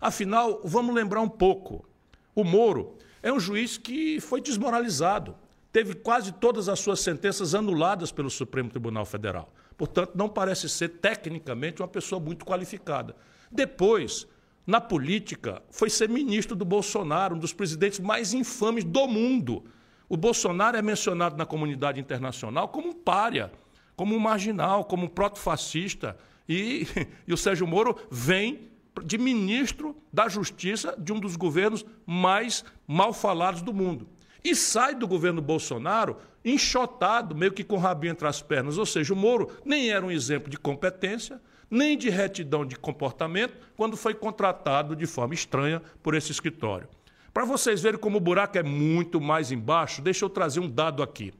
Afinal, 0.00 0.60
vamos 0.64 0.92
lembrar 0.92 1.20
um 1.20 1.28
pouco. 1.28 1.88
O 2.34 2.42
Moro 2.42 2.98
é 3.26 3.32
um 3.32 3.40
juiz 3.40 3.76
que 3.76 4.20
foi 4.20 4.40
desmoralizado. 4.40 5.34
Teve 5.72 5.94
quase 5.94 6.30
todas 6.30 6.68
as 6.68 6.78
suas 6.78 7.00
sentenças 7.00 7.56
anuladas 7.56 8.12
pelo 8.12 8.30
Supremo 8.30 8.70
Tribunal 8.70 9.04
Federal. 9.04 9.52
Portanto, 9.76 10.12
não 10.14 10.28
parece 10.28 10.68
ser 10.68 10.90
tecnicamente 10.90 11.82
uma 11.82 11.88
pessoa 11.88 12.20
muito 12.20 12.44
qualificada. 12.46 13.16
Depois, 13.50 14.28
na 14.64 14.80
política, 14.80 15.60
foi 15.72 15.90
ser 15.90 16.08
ministro 16.08 16.54
do 16.54 16.64
Bolsonaro, 16.64 17.34
um 17.34 17.38
dos 17.40 17.52
presidentes 17.52 17.98
mais 17.98 18.32
infames 18.32 18.84
do 18.84 19.08
mundo. 19.08 19.64
O 20.08 20.16
Bolsonaro 20.16 20.76
é 20.76 20.82
mencionado 20.82 21.36
na 21.36 21.44
comunidade 21.44 21.98
internacional 21.98 22.68
como 22.68 22.90
um 22.90 22.94
pária, 22.94 23.50
como 23.96 24.14
um 24.14 24.20
marginal, 24.20 24.84
como 24.84 25.06
um 25.06 25.08
proto-fascista. 25.08 26.16
E, 26.48 26.86
e 27.26 27.32
o 27.32 27.36
Sérgio 27.36 27.66
Moro 27.66 27.96
vem 28.08 28.70
de 29.04 29.18
ministro 29.18 29.96
da 30.12 30.28
Justiça 30.28 30.94
de 30.98 31.12
um 31.12 31.20
dos 31.20 31.36
governos 31.36 31.84
mais 32.06 32.64
mal 32.86 33.12
falados 33.12 33.62
do 33.62 33.72
mundo. 33.72 34.08
E 34.44 34.54
sai 34.54 34.94
do 34.94 35.08
governo 35.08 35.42
Bolsonaro 35.42 36.16
enxotado, 36.44 37.34
meio 37.34 37.52
que 37.52 37.64
com 37.64 37.74
o 37.74 37.80
rabinho 37.80 38.12
entre 38.12 38.28
as 38.28 38.40
pernas. 38.40 38.78
Ou 38.78 38.86
seja, 38.86 39.12
o 39.12 39.16
Moro 39.16 39.50
nem 39.64 39.90
era 39.90 40.06
um 40.06 40.10
exemplo 40.10 40.48
de 40.48 40.56
competência, 40.56 41.40
nem 41.68 41.98
de 41.98 42.08
retidão 42.08 42.64
de 42.64 42.76
comportamento, 42.76 43.54
quando 43.76 43.96
foi 43.96 44.14
contratado 44.14 44.94
de 44.94 45.06
forma 45.06 45.34
estranha 45.34 45.82
por 46.02 46.14
esse 46.14 46.30
escritório. 46.30 46.88
Para 47.34 47.44
vocês 47.44 47.82
verem 47.82 47.98
como 47.98 48.18
o 48.18 48.20
buraco 48.20 48.56
é 48.56 48.62
muito 48.62 49.20
mais 49.20 49.50
embaixo, 49.50 50.00
deixa 50.00 50.24
eu 50.24 50.30
trazer 50.30 50.60
um 50.60 50.70
dado 50.70 51.02
aqui. 51.02 51.34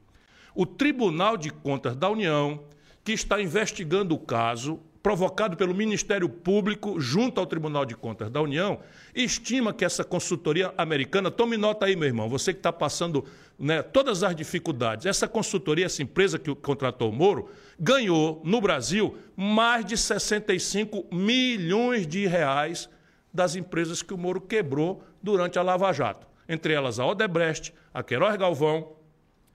O 0.53 0.65
Tribunal 0.65 1.37
de 1.37 1.49
Contas 1.49 1.95
da 1.95 2.09
União, 2.09 2.63
que 3.03 3.13
está 3.13 3.41
investigando 3.41 4.13
o 4.13 4.19
caso, 4.19 4.79
provocado 5.07 5.55
pelo 5.55 5.73
Ministério 5.73 6.27
Público 6.27 6.99
junto 6.99 7.39
ao 7.39 7.45
Tribunal 7.45 7.85
de 7.85 7.95
Contas 7.95 8.29
da 8.29 8.41
União, 8.41 8.81
estima 9.15 9.73
que 9.73 9.85
essa 9.85 10.03
consultoria 10.03 10.73
americana, 10.77 11.31
tome 11.31 11.55
nota 11.55 11.85
aí, 11.85 11.95
meu 11.95 12.09
irmão, 12.09 12.27
você 12.27 12.51
que 12.51 12.59
está 12.59 12.73
passando 12.73 13.23
né, 13.57 13.81
todas 13.81 14.21
as 14.21 14.35
dificuldades, 14.35 15.05
essa 15.05 15.25
consultoria, 15.25 15.85
essa 15.85 16.03
empresa 16.03 16.37
que 16.37 16.53
contratou 16.55 17.09
o 17.09 17.13
Moro, 17.13 17.49
ganhou 17.79 18.41
no 18.43 18.59
Brasil 18.59 19.17
mais 19.33 19.85
de 19.85 19.95
65 19.95 21.05
milhões 21.15 22.05
de 22.05 22.27
reais 22.27 22.89
das 23.33 23.55
empresas 23.55 24.01
que 24.01 24.13
o 24.13 24.17
Moro 24.17 24.41
quebrou 24.41 25.01
durante 25.23 25.57
a 25.57 25.61
Lava 25.61 25.93
Jato, 25.93 26.27
entre 26.49 26.73
elas 26.73 26.99
a 26.99 27.05
Odebrecht, 27.05 27.73
a 27.93 28.03
Queiroz 28.03 28.35
Galvão 28.35 28.91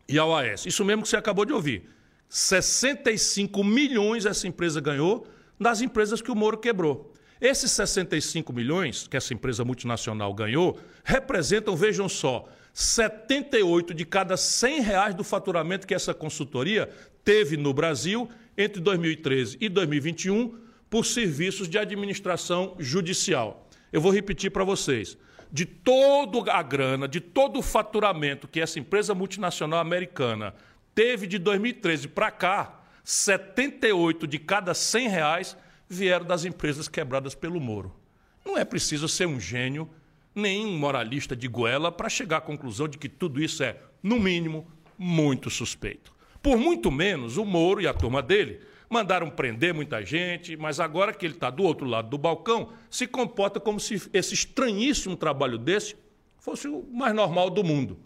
e 0.09 0.18
a 0.18 0.25
OAS. 0.25 0.64
Isso 0.64 0.82
mesmo 0.82 1.02
que 1.02 1.11
você 1.11 1.16
acabou 1.18 1.44
de 1.44 1.52
ouvir. 1.52 1.90
65 2.30 3.62
milhões 3.62 4.25
essa 4.25 4.49
empresa 4.49 4.80
ganhou 4.80 5.26
das 5.62 5.81
empresas 5.81 6.21
que 6.21 6.31
o 6.31 6.35
Moro 6.35 6.59
quebrou. 6.59 7.12
Esses 7.40 7.73
65 7.73 8.52
milhões 8.52 9.09
que 9.09 9.16
essa 9.16 9.35
empresa 9.35 9.64
multinacional 9.64 10.33
ganhou 10.33 10.78
representam, 11.02 11.75
vejam 11.75 12.09
só, 12.09 12.49
78 12.73 13.92
de 13.92 14.04
cada 14.04 14.37
100 14.37 14.81
reais 14.81 15.14
do 15.14 15.25
faturamento 15.25 15.87
que 15.87 15.95
essa 15.95 16.14
consultoria 16.14 16.88
teve 17.25 17.57
no 17.57 17.73
Brasil 17.75 18.28
entre 18.57 18.81
2013 18.81 19.59
e 19.61 19.69
2021 19.69 20.59
por 20.88 21.04
serviços 21.04 21.69
de 21.69 21.78
administração 21.78 22.76
judicial. 22.78 23.69
Eu 23.92 24.00
vou 24.00 24.12
repetir 24.12 24.50
para 24.50 24.64
vocês. 24.64 25.19
De 25.50 25.66
toda 25.66 26.52
a 26.52 26.62
grana, 26.62 27.07
de 27.07 27.21
todo 27.21 27.59
o 27.59 27.62
faturamento 27.62 28.49
que 28.49 28.61
essa 28.61 28.78
empresa 28.78 29.14
multinacional 29.14 29.81
americana 29.81 30.54
teve 30.95 31.26
de 31.26 31.38
2013 31.38 32.09
para 32.09 32.31
cá, 32.31 32.82
78 33.04 34.26
de 34.26 34.38
cada 34.38 34.75
100 34.75 35.09
reais 35.09 35.56
vieram 35.88 36.25
das 36.25 36.44
empresas 36.44 36.88
quebradas 36.88 37.35
pelo 37.35 37.61
Moro. 37.61 37.94
Não 38.44 38.56
é 38.56 38.64
preciso 38.64 39.09
ser 39.09 39.26
um 39.26 39.38
gênio, 39.38 39.88
nem 40.35 40.64
um 40.64 40.78
moralista 40.78 41.37
de 41.37 41.47
goela 41.49 41.92
para 41.92 42.09
chegar 42.09 42.38
à 42.38 42.40
conclusão 42.40 42.88
de 42.88 42.99
que 42.99 43.09
tudo 43.09 43.42
isso 43.42 43.62
é, 43.62 43.76
no 44.02 44.18
mínimo, 44.18 44.66
muito 44.99 45.50
suspeito. 45.50 46.12
Por 46.42 46.56
muito 46.56 46.90
menos, 46.90 47.37
o 47.37 47.44
Moro 47.44 47.80
e 47.80 47.87
a 47.87 47.94
turma 47.94 48.23
dele 48.23 48.61
mandaram 48.88 49.30
prender 49.30 49.73
muita 49.73 50.04
gente, 50.04 50.56
mas 50.56 50.78
agora 50.78 51.14
que 51.14 51.25
ele 51.25 51.35
está 51.35 51.49
do 51.49 51.62
outro 51.62 51.87
lado 51.87 52.11
do 52.11 52.18
balcão, 52.18 52.73
se 52.90 53.06
comporta 53.06 53.59
como 53.59 53.80
se 53.80 54.09
esse 54.12 54.35
estranhíssimo 54.35 55.16
trabalho 55.16 55.56
desse 55.56 55.97
fosse 56.38 56.68
o 56.68 56.85
mais 56.92 57.14
normal 57.14 57.49
do 57.49 57.64
mundo. 57.64 57.99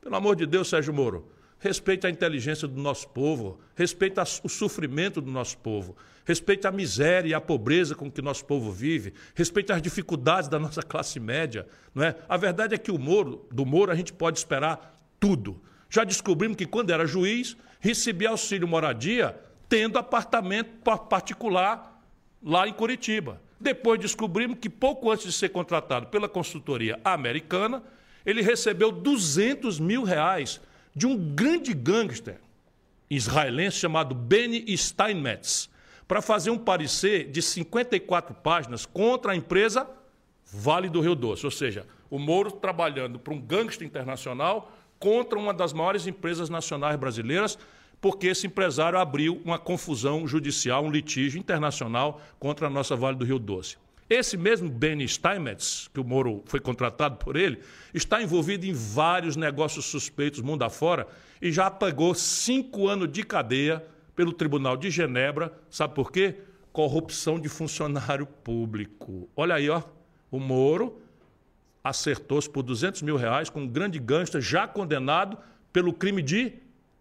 Pelo 0.00 0.16
amor 0.16 0.36
de 0.36 0.44
Deus, 0.44 0.68
Sérgio 0.68 0.92
Moro, 0.92 1.28
respeite 1.64 2.06
a 2.06 2.10
inteligência 2.10 2.68
do 2.68 2.78
nosso 2.78 3.08
povo, 3.08 3.58
respeite 3.74 4.20
o 4.42 4.48
sofrimento 4.50 5.18
do 5.18 5.30
nosso 5.30 5.56
povo, 5.56 5.96
respeite 6.22 6.66
a 6.66 6.70
miséria 6.70 7.30
e 7.30 7.32
a 7.32 7.40
pobreza 7.40 7.94
com 7.94 8.10
que 8.10 8.20
nosso 8.20 8.44
povo 8.44 8.70
vive, 8.70 9.14
respeite 9.34 9.72
as 9.72 9.80
dificuldades 9.80 10.46
da 10.46 10.58
nossa 10.58 10.82
classe 10.84 11.18
média. 11.18 11.66
Não 11.94 12.04
é? 12.04 12.16
A 12.28 12.36
verdade 12.36 12.74
é 12.74 12.78
que 12.78 12.92
o 12.92 12.98
Moro, 12.98 13.48
do 13.50 13.64
Moro 13.64 13.90
a 13.90 13.94
gente 13.94 14.12
pode 14.12 14.36
esperar 14.36 15.02
tudo. 15.18 15.58
Já 15.88 16.04
descobrimos 16.04 16.58
que 16.58 16.66
quando 16.66 16.90
era 16.90 17.06
juiz, 17.06 17.56
recebia 17.80 18.28
auxílio 18.28 18.68
moradia 18.68 19.34
tendo 19.66 19.98
apartamento 19.98 20.68
particular 21.08 21.98
lá 22.42 22.68
em 22.68 22.74
Curitiba. 22.74 23.40
Depois 23.58 23.98
descobrimos 23.98 24.58
que 24.58 24.68
pouco 24.68 25.10
antes 25.10 25.24
de 25.24 25.32
ser 25.32 25.48
contratado 25.48 26.08
pela 26.08 26.28
consultoria 26.28 27.00
americana, 27.02 27.82
ele 28.26 28.42
recebeu 28.42 28.92
200 28.92 29.80
mil 29.80 30.02
reais 30.02 30.60
de 30.94 31.06
um 31.06 31.34
grande 31.34 31.72
gangster 31.74 32.38
israelense 33.10 33.78
chamado 33.78 34.14
Benny 34.14 34.76
Steinmetz, 34.76 35.68
para 36.06 36.20
fazer 36.20 36.50
um 36.50 36.58
parecer 36.58 37.30
de 37.30 37.40
54 37.40 38.34
páginas 38.34 38.84
contra 38.86 39.32
a 39.32 39.36
empresa 39.36 39.88
Vale 40.52 40.88
do 40.88 41.00
Rio 41.00 41.14
Doce. 41.14 41.44
Ou 41.44 41.50
seja, 41.50 41.86
o 42.10 42.18
Moro 42.18 42.52
trabalhando 42.52 43.18
para 43.18 43.34
um 43.34 43.40
gangster 43.40 43.86
internacional 43.86 44.70
contra 44.98 45.38
uma 45.38 45.52
das 45.52 45.72
maiores 45.72 46.06
empresas 46.06 46.48
nacionais 46.48 46.96
brasileiras, 46.96 47.58
porque 48.00 48.28
esse 48.28 48.46
empresário 48.46 48.98
abriu 48.98 49.40
uma 49.44 49.58
confusão 49.58 50.26
judicial, 50.28 50.84
um 50.84 50.90
litígio 50.90 51.38
internacional 51.38 52.20
contra 52.38 52.66
a 52.66 52.70
nossa 52.70 52.94
Vale 52.94 53.16
do 53.16 53.24
Rio 53.24 53.38
Doce. 53.38 53.76
Esse 54.08 54.36
mesmo 54.36 54.68
Benny 54.68 55.08
Steinmetz, 55.08 55.88
que 55.92 55.98
o 55.98 56.04
Moro 56.04 56.42
foi 56.46 56.60
contratado 56.60 57.16
por 57.16 57.36
ele, 57.36 57.60
está 57.92 58.22
envolvido 58.22 58.66
em 58.66 58.72
vários 58.72 59.34
negócios 59.34 59.86
suspeitos 59.86 60.40
mundo 60.40 60.62
afora 60.62 61.06
e 61.40 61.50
já 61.50 61.70
pagou 61.70 62.14
cinco 62.14 62.86
anos 62.88 63.10
de 63.10 63.22
cadeia 63.22 63.84
pelo 64.14 64.32
Tribunal 64.32 64.76
de 64.76 64.90
Genebra. 64.90 65.52
Sabe 65.70 65.94
por 65.94 66.12
quê? 66.12 66.36
Corrupção 66.72 67.40
de 67.40 67.48
funcionário 67.48 68.26
público. 68.26 69.28
Olha 69.34 69.54
aí, 69.54 69.70
ó. 69.70 69.82
O 70.30 70.38
Moro 70.38 71.00
acertou-se 71.82 72.48
por 72.48 72.62
200 72.62 73.02
mil 73.02 73.16
reais 73.16 73.48
com 73.48 73.60
um 73.60 73.68
grande 73.68 73.98
gangster 73.98 74.40
já 74.40 74.66
condenado 74.66 75.38
pelo 75.72 75.92
crime 75.92 76.22
de 76.22 76.52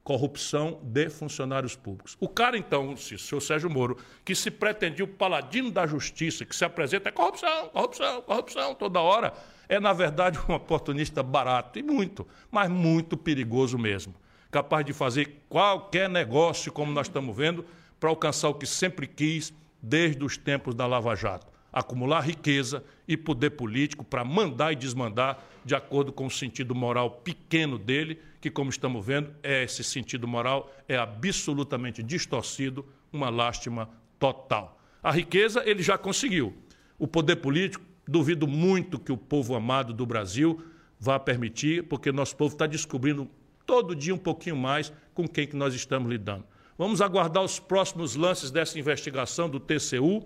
corrupção 0.03 0.79
de 0.83 1.10
funcionários 1.10 1.75
públicos. 1.75 2.17
O 2.19 2.27
cara, 2.27 2.57
então, 2.57 2.93
o 2.93 2.98
senhor 2.98 3.39
Sérgio 3.39 3.69
Moro, 3.69 3.98
que 4.25 4.36
se 4.36 4.51
pretendia 4.51 5.05
o 5.05 5.07
paladino 5.07 5.72
da 5.72 5.88
justiça, 5.88 6.45
que 6.45 6.55
se 6.55 6.65
apresenta 6.65 7.10
é 7.10 7.12
corrupção, 7.12 7.69
corrupção, 7.69 8.22
corrupção 8.22 8.75
toda 8.75 9.00
hora, 9.00 9.33
é, 9.69 9.79
na 9.79 9.93
verdade, 9.93 10.38
um 10.50 10.53
oportunista 10.53 11.24
barato, 11.24 11.79
e 11.79 11.83
muito, 11.83 12.27
mas 12.51 12.69
muito 12.69 13.15
perigoso 13.15 13.77
mesmo. 13.77 14.13
Capaz 14.51 14.86
de 14.86 14.93
fazer 14.93 15.43
qualquer 15.48 16.10
negócio, 16.10 16.72
como 16.72 16.91
nós 16.91 17.07
estamos 17.07 17.36
vendo, 17.36 17.65
para 18.00 18.10
alcançar 18.10 18.50
o 18.50 18.55
que 18.55 18.67
sempre 18.67 19.07
quis 19.07 19.53
desde 19.81 20.24
os 20.24 20.38
tempos 20.38 20.75
da 20.75 20.86
Lava 20.86 21.15
Jato 21.15 21.52
acumular 21.74 22.22
riqueza 22.22 22.84
e 23.08 23.18
poder 23.18 23.50
político 23.50 24.06
para 24.06 24.24
mandar 24.24 24.72
e 24.72 24.75
desmandar 24.75 25.44
de 25.65 25.74
acordo 25.74 26.13
com 26.13 26.27
o 26.27 26.32
sentido 26.32 26.75
moral 26.75 27.10
pequeno 27.10 27.80
dele, 27.80 28.20
que, 28.39 28.51
como 28.51 28.70
estamos 28.70 29.03
vendo, 29.03 29.34
é 29.42 29.63
esse 29.63 29.84
sentido 29.84 30.27
moral 30.27 30.72
é 30.88 30.96
absolutamente 30.96 32.03
distorcido, 32.03 32.86
uma 33.12 33.30
lástima 33.30 33.89
total. 34.20 34.80
A 35.01 35.12
riqueza 35.12 35.63
ele 35.65 35.82
já 35.82 35.98
conseguiu. 35.98 36.53
O 37.00 37.08
poder 37.08 37.38
político, 37.38 37.84
duvido 38.08 38.48
muito 38.48 39.00
que 39.00 39.12
o 39.12 39.18
povo 39.18 39.56
amado 39.56 39.94
do 39.94 40.06
Brasil 40.06 40.63
vá 41.00 41.20
permitir, 41.20 41.84
porque 41.84 42.12
nosso 42.12 42.36
povo 42.36 42.53
está 42.53 42.68
descobrindo 42.68 43.30
todo 43.65 43.96
dia 43.96 44.13
um 44.13 44.18
pouquinho 44.18 44.56
mais 44.56 44.94
com 45.13 45.27
quem 45.27 45.48
que 45.48 45.56
nós 45.56 45.74
estamos 45.74 46.10
lidando. 46.10 46.46
Vamos 46.77 47.01
aguardar 47.01 47.44
os 47.44 47.60
próximos 47.60 48.15
lances 48.15 48.51
dessa 48.51 48.77
investigação 48.77 49.50
do 49.50 49.60
TCU 49.60 50.25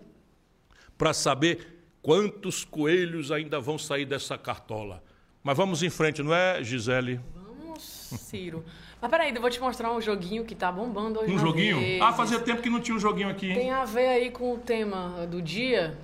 para 0.98 1.14
saber 1.14 1.84
quantos 2.02 2.64
coelhos 2.64 3.32
ainda 3.32 3.60
vão 3.60 3.78
sair 3.78 4.06
dessa 4.06 4.38
cartola. 4.38 5.04
Mas 5.44 5.56
vamos 5.56 5.84
em 5.84 5.90
frente, 5.90 6.24
não 6.24 6.34
é, 6.34 6.64
Gisele? 6.64 7.20
Vamos, 7.34 7.82
Ciro. 7.82 8.66
Mas 9.00 9.12
peraí, 9.12 9.34
eu 9.34 9.42
vou 9.42 9.50
te 9.50 9.60
mostrar 9.60 9.92
um 9.92 10.02
joguinho 10.02 10.44
que 10.44 10.56
tá 10.56 10.72
bombando 10.72 11.20
hoje. 11.20 11.32
Um 11.32 11.38
joguinho? 11.38 11.80
Vez. 11.80 12.02
Ah, 12.02 12.12
fazia 12.12 12.40
tempo 12.40 12.62
que 12.62 12.70
não 12.70 12.80
tinha 12.80 12.98
um 12.98 13.00
joguinho 13.00 13.30
aqui. 13.30 13.52
Hein? 13.52 13.56
Tem 13.56 13.72
a 13.72 13.86
ver 13.86 14.08
aí 14.08 14.32
com 14.32 14.56
o 14.56 14.58
tema 14.58 15.28
do 15.28 15.42
dia. 15.42 15.98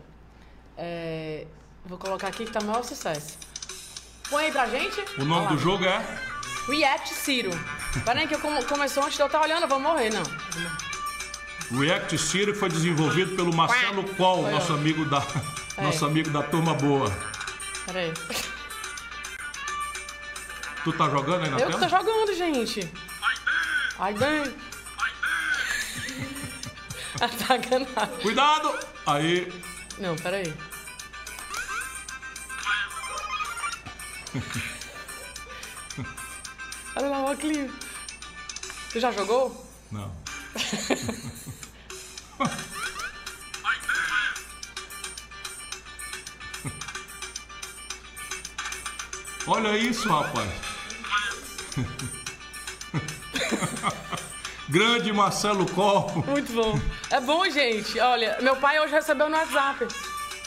É... 0.77 1.47
Vou 1.85 1.97
colocar 1.97 2.27
aqui 2.27 2.45
que 2.45 2.51
tá 2.51 2.59
o 2.59 2.65
maior 2.65 2.83
sucesso. 2.83 3.37
Põe 4.29 4.45
aí 4.45 4.51
pra 4.51 4.67
gente. 4.67 5.03
O 5.19 5.25
nome 5.25 5.47
do 5.47 5.57
jogo 5.57 5.83
é? 5.83 6.05
React 6.67 7.13
Ciro. 7.13 7.51
Peraí 8.05 8.27
que 8.27 8.35
eu 8.35 8.39
come... 8.39 8.63
começou 8.63 9.03
antes 9.03 9.15
de 9.15 9.21
eu 9.21 9.25
estar 9.25 9.41
olhando, 9.41 9.63
eu 9.63 9.67
vou 9.67 9.79
morrer, 9.79 10.09
não. 10.09 10.23
React 11.73 12.17
Ciro 12.17 12.55
foi 12.55 12.69
desenvolvido 12.69 13.35
pelo 13.35 13.53
Marcelo 13.53 14.03
Qual, 14.15 14.43
nosso 14.43 14.73
amigo 14.73 15.05
da 15.05 15.25
nosso 15.81 16.05
amigo 16.05 16.29
da 16.29 16.43
turma 16.43 16.75
boa. 16.75 17.11
Peraí. 17.85 18.13
Tu 20.83 20.93
tá 20.93 21.09
jogando 21.09 21.43
aí 21.45 21.49
na 21.49 21.57
eu 21.57 21.67
tela? 21.67 21.71
Eu 21.71 21.79
tô 21.79 21.89
jogando, 21.89 22.35
gente. 22.35 22.91
Ai 23.97 24.13
bem. 24.13 24.43
Ataca 27.19 27.85
Cuidado! 28.21 28.77
Aí. 29.05 29.51
Não, 29.97 30.15
peraí. 30.15 30.53
Olha 36.95 37.07
lá 37.07 37.19
o 37.19 37.31
óculos. 37.31 37.71
Tu 38.91 38.99
já 38.99 39.11
jogou? 39.11 39.65
Não. 39.91 40.11
Olha 49.47 49.77
isso, 49.77 50.07
rapaz. 50.07 50.49
Grande 54.69 55.11
Marcelo 55.11 55.65
Corpo. 55.71 56.23
Muito 56.25 56.53
bom. 56.53 56.79
É 57.09 57.19
bom, 57.19 57.49
gente. 57.49 57.99
Olha, 57.99 58.37
meu 58.41 58.55
pai 58.55 58.79
hoje 58.79 58.93
recebeu 58.93 59.29
no 59.29 59.35
WhatsApp. 59.35 59.85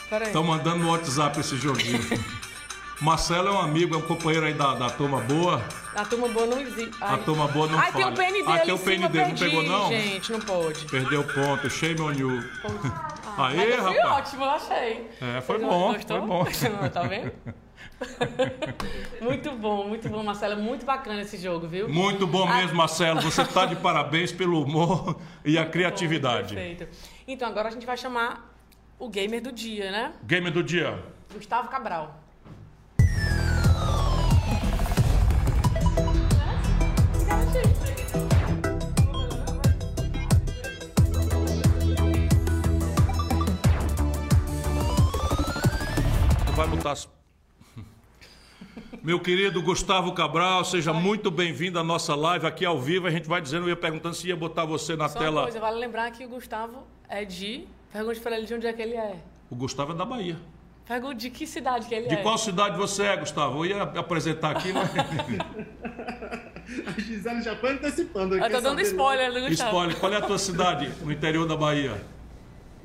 Peraí. 0.09 0.29
Estão 0.29 0.43
mandando 0.43 0.79
no 0.79 0.91
WhatsApp 0.91 1.39
esse 1.41 1.57
joguinho. 1.57 2.01
Marcelo 3.01 3.49
é 3.49 3.53
um 3.53 3.61
amigo, 3.61 3.95
é 3.95 3.99
um 3.99 4.03
companheiro 4.03 4.47
aí 4.47 4.55
da, 4.55 4.75
da 4.75 4.89
turma 4.89 5.21
boa. 5.21 5.63
A 5.95 6.05
turma 6.05 6.29
boa 6.29 6.47
não 6.47 6.61
existe. 6.61 6.97
Ai. 7.01 7.15
A 7.15 7.19
turma 7.19 7.47
boa 7.49 7.67
não 7.67 7.79
Ai, 7.79 7.93
fala. 7.93 8.05
tem 8.05 8.13
o 8.13 8.17
PN 8.17 8.33
dele. 8.33 8.71
Ah, 8.71 8.75
o 8.75 8.79
PN 8.79 9.09
dele, 9.09 9.29
não 9.29 9.35
pegou 9.37 9.63
não? 9.63 9.89
Gente, 9.89 10.33
não 10.33 10.41
pode. 10.41 10.85
Perdeu 10.87 11.25
ponto, 11.25 11.69
shame 11.69 12.01
on 12.01 12.13
you. 12.13 12.51
Ah, 13.37 13.49
Aê, 13.49 13.75
rapaz. 13.75 13.97
Foi 13.97 14.07
ótimo, 14.07 14.45
eu 14.45 14.51
achei. 14.51 15.11
É, 15.21 15.41
foi 15.43 15.59
bom, 15.59 15.93
Gostou? 15.93 16.19
foi 16.19 16.27
bom. 16.27 16.45
tá 16.89 17.03
vendo? 17.03 17.33
muito 19.21 19.53
bom, 19.53 19.89
muito 19.89 20.09
bom, 20.09 20.23
Marcelo. 20.23 20.57
Muito 20.61 20.87
bacana 20.87 21.21
esse 21.21 21.37
jogo, 21.37 21.69
viu? 21.69 21.89
Muito 21.89 22.27
bom 22.27 22.47
mesmo, 22.47 22.77
Marcelo. 22.77 23.21
Você 23.21 23.43
está 23.43 23.67
de 23.67 23.77
parabéns 23.81 24.33
pelo 24.33 24.63
humor 24.63 25.19
e 25.45 25.59
a 25.59 25.67
criatividade. 25.67 26.55
Bom, 26.55 26.61
perfeito. 26.61 26.89
Então, 27.29 27.47
agora 27.49 27.69
a 27.69 27.71
gente 27.71 27.85
vai 27.85 27.97
chamar 27.97 28.57
o 28.99 29.09
gamer 29.09 29.43
do 29.43 29.53
dia, 29.53 29.91
né? 29.91 30.13
Gamer 30.25 30.53
do 30.53 30.63
dia. 30.63 31.03
Gustavo 31.35 31.69
Cabral. 31.69 32.26
Vai 46.67 46.77
botar 46.77 46.93
as 46.93 47.09
meu 49.03 49.21
querido 49.21 49.63
Gustavo 49.63 50.13
Cabral, 50.13 50.65
seja 50.65 50.93
muito 50.93 51.31
bem-vindo 51.31 51.79
à 51.79 51.85
nossa 51.85 52.17
live 52.17 52.45
aqui 52.45 52.65
ao 52.65 52.81
vivo. 52.81 53.07
A 53.07 53.11
gente 53.11 53.29
vai 53.29 53.41
dizendo, 53.41 53.67
eu 53.67 53.69
ia 53.69 53.77
perguntando 53.77 54.17
se 54.17 54.27
ia 54.27 54.35
botar 54.35 54.65
você 54.65 54.97
na 54.97 55.09
Só 55.09 55.17
tela. 55.19 55.43
Uma 55.43 55.43
coisa, 55.45 55.61
vale 55.61 55.79
lembrar 55.79 56.11
que 56.11 56.25
o 56.25 56.29
Gustavo 56.29 56.85
é 57.09 57.25
de. 57.25 57.69
Pergunte 57.93 58.19
para 58.19 58.37
ele 58.37 58.47
de 58.47 58.55
onde 58.55 58.67
é 58.67 58.73
que 58.73 58.83
ele 58.83 58.97
é. 58.97 59.17
O 59.49 59.55
Gustavo 59.55 59.93
é 59.93 59.95
da 59.95 60.05
Bahia. 60.05 60.37
Pergunte 60.87 61.17
de 61.19 61.31
que 61.31 61.47
cidade 61.47 61.87
que 61.87 61.95
ele 61.95 62.09
de 62.09 62.15
é. 62.15 62.17
De 62.17 62.23
qual 62.23 62.37
cidade 62.37 62.77
você 62.77 63.05
é, 63.05 63.17
Gustavo? 63.17 63.65
Eu 63.65 63.77
ia 63.77 63.83
apresentar 63.83 64.51
aqui, 64.51 64.73
mas. 64.73 64.91
a 66.87 67.01
Gisele 67.01 67.43
já 67.43 67.55
foi 67.55 67.75
antecipando 67.75 68.35
aqui. 68.35 68.45
Eu 68.45 68.51
tô 68.51 68.61
dando 68.61 68.81
spoiler 68.81 69.33
do 69.33 69.41
Gustavo. 69.49 69.71
Spoiler. 69.71 70.01
Qual 70.01 70.13
é 70.13 70.17
a 70.17 70.23
tua 70.23 70.39
cidade 70.39 70.91
no 71.01 71.13
interior 71.13 71.47
da 71.47 71.57
Bahia? 71.57 72.16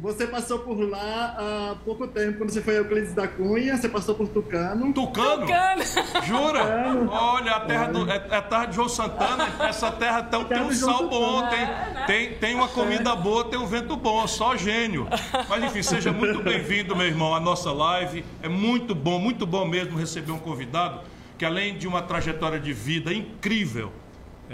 Você 0.01 0.25
passou 0.25 0.57
por 0.57 0.79
lá 0.79 1.35
há 1.37 1.75
pouco 1.85 2.07
tempo, 2.07 2.39
quando 2.39 2.49
você 2.49 2.59
foi 2.59 2.73
a 2.73 2.77
Euclides 2.77 3.13
da 3.13 3.27
Cunha, 3.27 3.77
você 3.77 3.87
passou 3.87 4.15
por 4.15 4.27
Tucano. 4.27 4.91
Tucano? 4.93 5.45
Tucano! 5.45 5.83
Jura? 6.25 6.59
Tucano. 6.59 7.11
Olha, 7.11 7.51
a 7.51 7.59
terra 7.59 7.85
do, 7.85 8.09
é, 8.09 8.15
é, 8.15 8.35
a 8.35 8.41
terra 8.41 8.65
de 8.65 8.75
João 8.75 8.89
Santana. 8.89 9.47
Essa 9.59 9.91
terra 9.91 10.23
tão, 10.23 10.43
tem 10.43 10.59
um 10.59 10.73
sal 10.73 11.07
bom, 11.07 11.47
tem, 11.49 11.67
tem, 12.07 12.33
tem 12.33 12.55
uma 12.55 12.67
comida 12.67 13.15
boa, 13.15 13.43
tem 13.43 13.59
um 13.59 13.67
vento 13.67 13.95
bom, 13.95 14.25
só 14.25 14.57
gênio. 14.57 15.07
Mas 15.47 15.63
enfim, 15.63 15.83
seja 15.83 16.11
muito 16.11 16.41
bem-vindo, 16.43 16.95
meu 16.95 17.05
irmão, 17.05 17.35
à 17.35 17.39
nossa 17.39 17.71
live. 17.71 18.25
É 18.41 18.49
muito 18.49 18.95
bom, 18.95 19.19
muito 19.19 19.45
bom 19.45 19.67
mesmo 19.67 19.99
receber 19.99 20.31
um 20.31 20.39
convidado 20.39 21.01
que 21.37 21.45
além 21.45 21.75
de 21.75 21.87
uma 21.87 22.03
trajetória 22.03 22.59
de 22.59 22.71
vida 22.71 23.11
incrível, 23.11 23.91
é, 23.91 24.00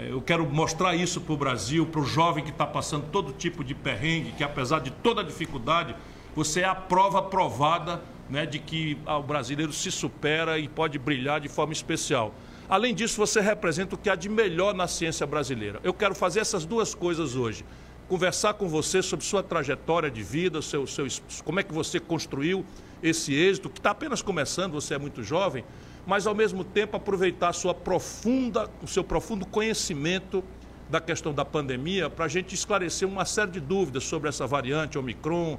eu 0.06 0.20
quero 0.20 0.46
mostrar 0.46 0.94
isso 0.94 1.20
para 1.20 1.32
o 1.34 1.36
Brasil, 1.36 1.86
para 1.86 2.00
o 2.00 2.04
jovem 2.04 2.44
que 2.44 2.50
está 2.50 2.66
passando 2.66 3.06
todo 3.10 3.32
tipo 3.32 3.64
de 3.64 3.74
perrengue, 3.74 4.32
que 4.32 4.44
apesar 4.44 4.80
de 4.80 4.90
toda 4.90 5.24
dificuldade, 5.24 5.94
você 6.36 6.60
é 6.60 6.64
a 6.64 6.74
prova 6.74 7.20
provada 7.20 8.00
né, 8.30 8.46
de 8.46 8.58
que 8.58 8.98
ah, 9.06 9.18
o 9.18 9.22
brasileiro 9.22 9.72
se 9.72 9.90
supera 9.90 10.58
e 10.58 10.68
pode 10.68 10.98
brilhar 10.98 11.40
de 11.40 11.48
forma 11.48 11.72
especial. 11.72 12.34
Além 12.68 12.94
disso, 12.94 13.16
você 13.16 13.40
representa 13.40 13.94
o 13.94 13.98
que 13.98 14.10
há 14.10 14.14
de 14.14 14.28
melhor 14.28 14.74
na 14.74 14.86
ciência 14.86 15.26
brasileira. 15.26 15.80
Eu 15.82 15.94
quero 15.94 16.14
fazer 16.14 16.40
essas 16.40 16.64
duas 16.64 16.94
coisas 16.94 17.34
hoje. 17.34 17.64
Conversar 18.08 18.54
com 18.54 18.68
você 18.68 19.02
sobre 19.02 19.24
sua 19.24 19.42
trajetória 19.42 20.10
de 20.10 20.22
vida, 20.22 20.62
seu, 20.62 20.86
seu, 20.86 21.06
como 21.44 21.60
é 21.60 21.62
que 21.62 21.72
você 21.72 21.98
construiu 21.98 22.64
esse 23.02 23.34
êxito, 23.34 23.70
que 23.70 23.78
está 23.78 23.90
apenas 23.90 24.22
começando, 24.22 24.72
você 24.72 24.94
é 24.94 24.98
muito 24.98 25.22
jovem, 25.22 25.64
mas 26.08 26.26
ao 26.26 26.34
mesmo 26.34 26.64
tempo 26.64 26.96
aproveitar 26.96 27.52
sua 27.52 27.74
profunda, 27.74 28.70
o 28.82 28.86
seu 28.86 29.04
profundo 29.04 29.44
conhecimento 29.44 30.42
da 30.88 31.02
questão 31.02 31.34
da 31.34 31.44
pandemia 31.44 32.08
para 32.08 32.24
a 32.24 32.28
gente 32.28 32.54
esclarecer 32.54 33.06
uma 33.06 33.26
série 33.26 33.50
de 33.50 33.60
dúvidas 33.60 34.04
sobre 34.04 34.26
essa 34.26 34.46
variante 34.46 34.98
Omicron, 34.98 35.58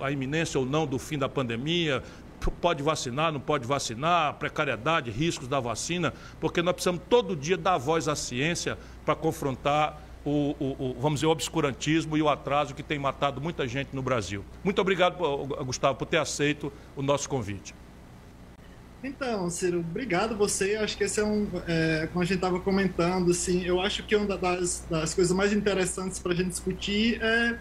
a 0.00 0.12
iminência 0.12 0.60
ou 0.60 0.64
não 0.64 0.86
do 0.86 1.00
fim 1.00 1.18
da 1.18 1.28
pandemia, 1.28 2.00
pode 2.60 2.80
vacinar, 2.80 3.32
não 3.32 3.40
pode 3.40 3.66
vacinar, 3.66 4.34
precariedade, 4.34 5.10
riscos 5.10 5.48
da 5.48 5.58
vacina, 5.58 6.14
porque 6.40 6.62
nós 6.62 6.74
precisamos 6.74 7.02
todo 7.08 7.34
dia 7.34 7.56
dar 7.56 7.76
voz 7.76 8.06
à 8.06 8.14
ciência 8.14 8.78
para 9.04 9.16
confrontar 9.16 10.00
o, 10.24 10.54
o, 10.60 10.76
o, 10.78 10.96
vamos 11.00 11.18
dizer, 11.18 11.26
o 11.26 11.30
obscurantismo 11.30 12.16
e 12.16 12.22
o 12.22 12.28
atraso 12.28 12.72
que 12.72 12.84
tem 12.84 13.00
matado 13.00 13.40
muita 13.40 13.66
gente 13.66 13.88
no 13.92 14.02
Brasil. 14.02 14.44
Muito 14.62 14.80
obrigado, 14.80 15.16
Gustavo, 15.64 15.98
por 15.98 16.06
ter 16.06 16.18
aceito 16.18 16.72
o 16.94 17.02
nosso 17.02 17.28
convite. 17.28 17.74
Então, 19.04 19.50
Ciro, 19.50 19.80
obrigado 19.80 20.36
você. 20.36 20.76
Acho 20.76 20.96
que 20.96 21.04
esse 21.04 21.18
é 21.18 21.24
um, 21.24 21.48
é, 21.66 22.08
como 22.12 22.22
a 22.22 22.24
gente 22.24 22.36
estava 22.36 22.60
comentando, 22.60 23.32
assim, 23.32 23.64
eu 23.64 23.80
acho 23.80 24.04
que 24.04 24.14
uma 24.14 24.38
das, 24.38 24.84
das 24.88 25.12
coisas 25.12 25.36
mais 25.36 25.52
interessantes 25.52 26.20
para 26.20 26.32
a 26.32 26.36
gente 26.36 26.50
discutir 26.50 27.20
é, 27.20 27.58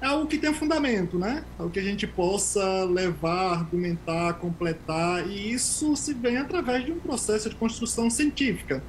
é 0.00 0.06
algo 0.06 0.26
que 0.26 0.38
tenha 0.38 0.54
fundamento, 0.54 1.18
né? 1.18 1.44
Algo 1.58 1.72
que 1.72 1.80
a 1.80 1.82
gente 1.82 2.06
possa 2.06 2.84
levar, 2.84 3.54
argumentar, 3.54 4.34
completar, 4.34 5.26
e 5.26 5.52
isso 5.52 5.96
se 5.96 6.14
vem 6.14 6.36
através 6.36 6.84
de 6.84 6.92
um 6.92 7.00
processo 7.00 7.50
de 7.50 7.56
construção 7.56 8.08
científica. 8.08 8.80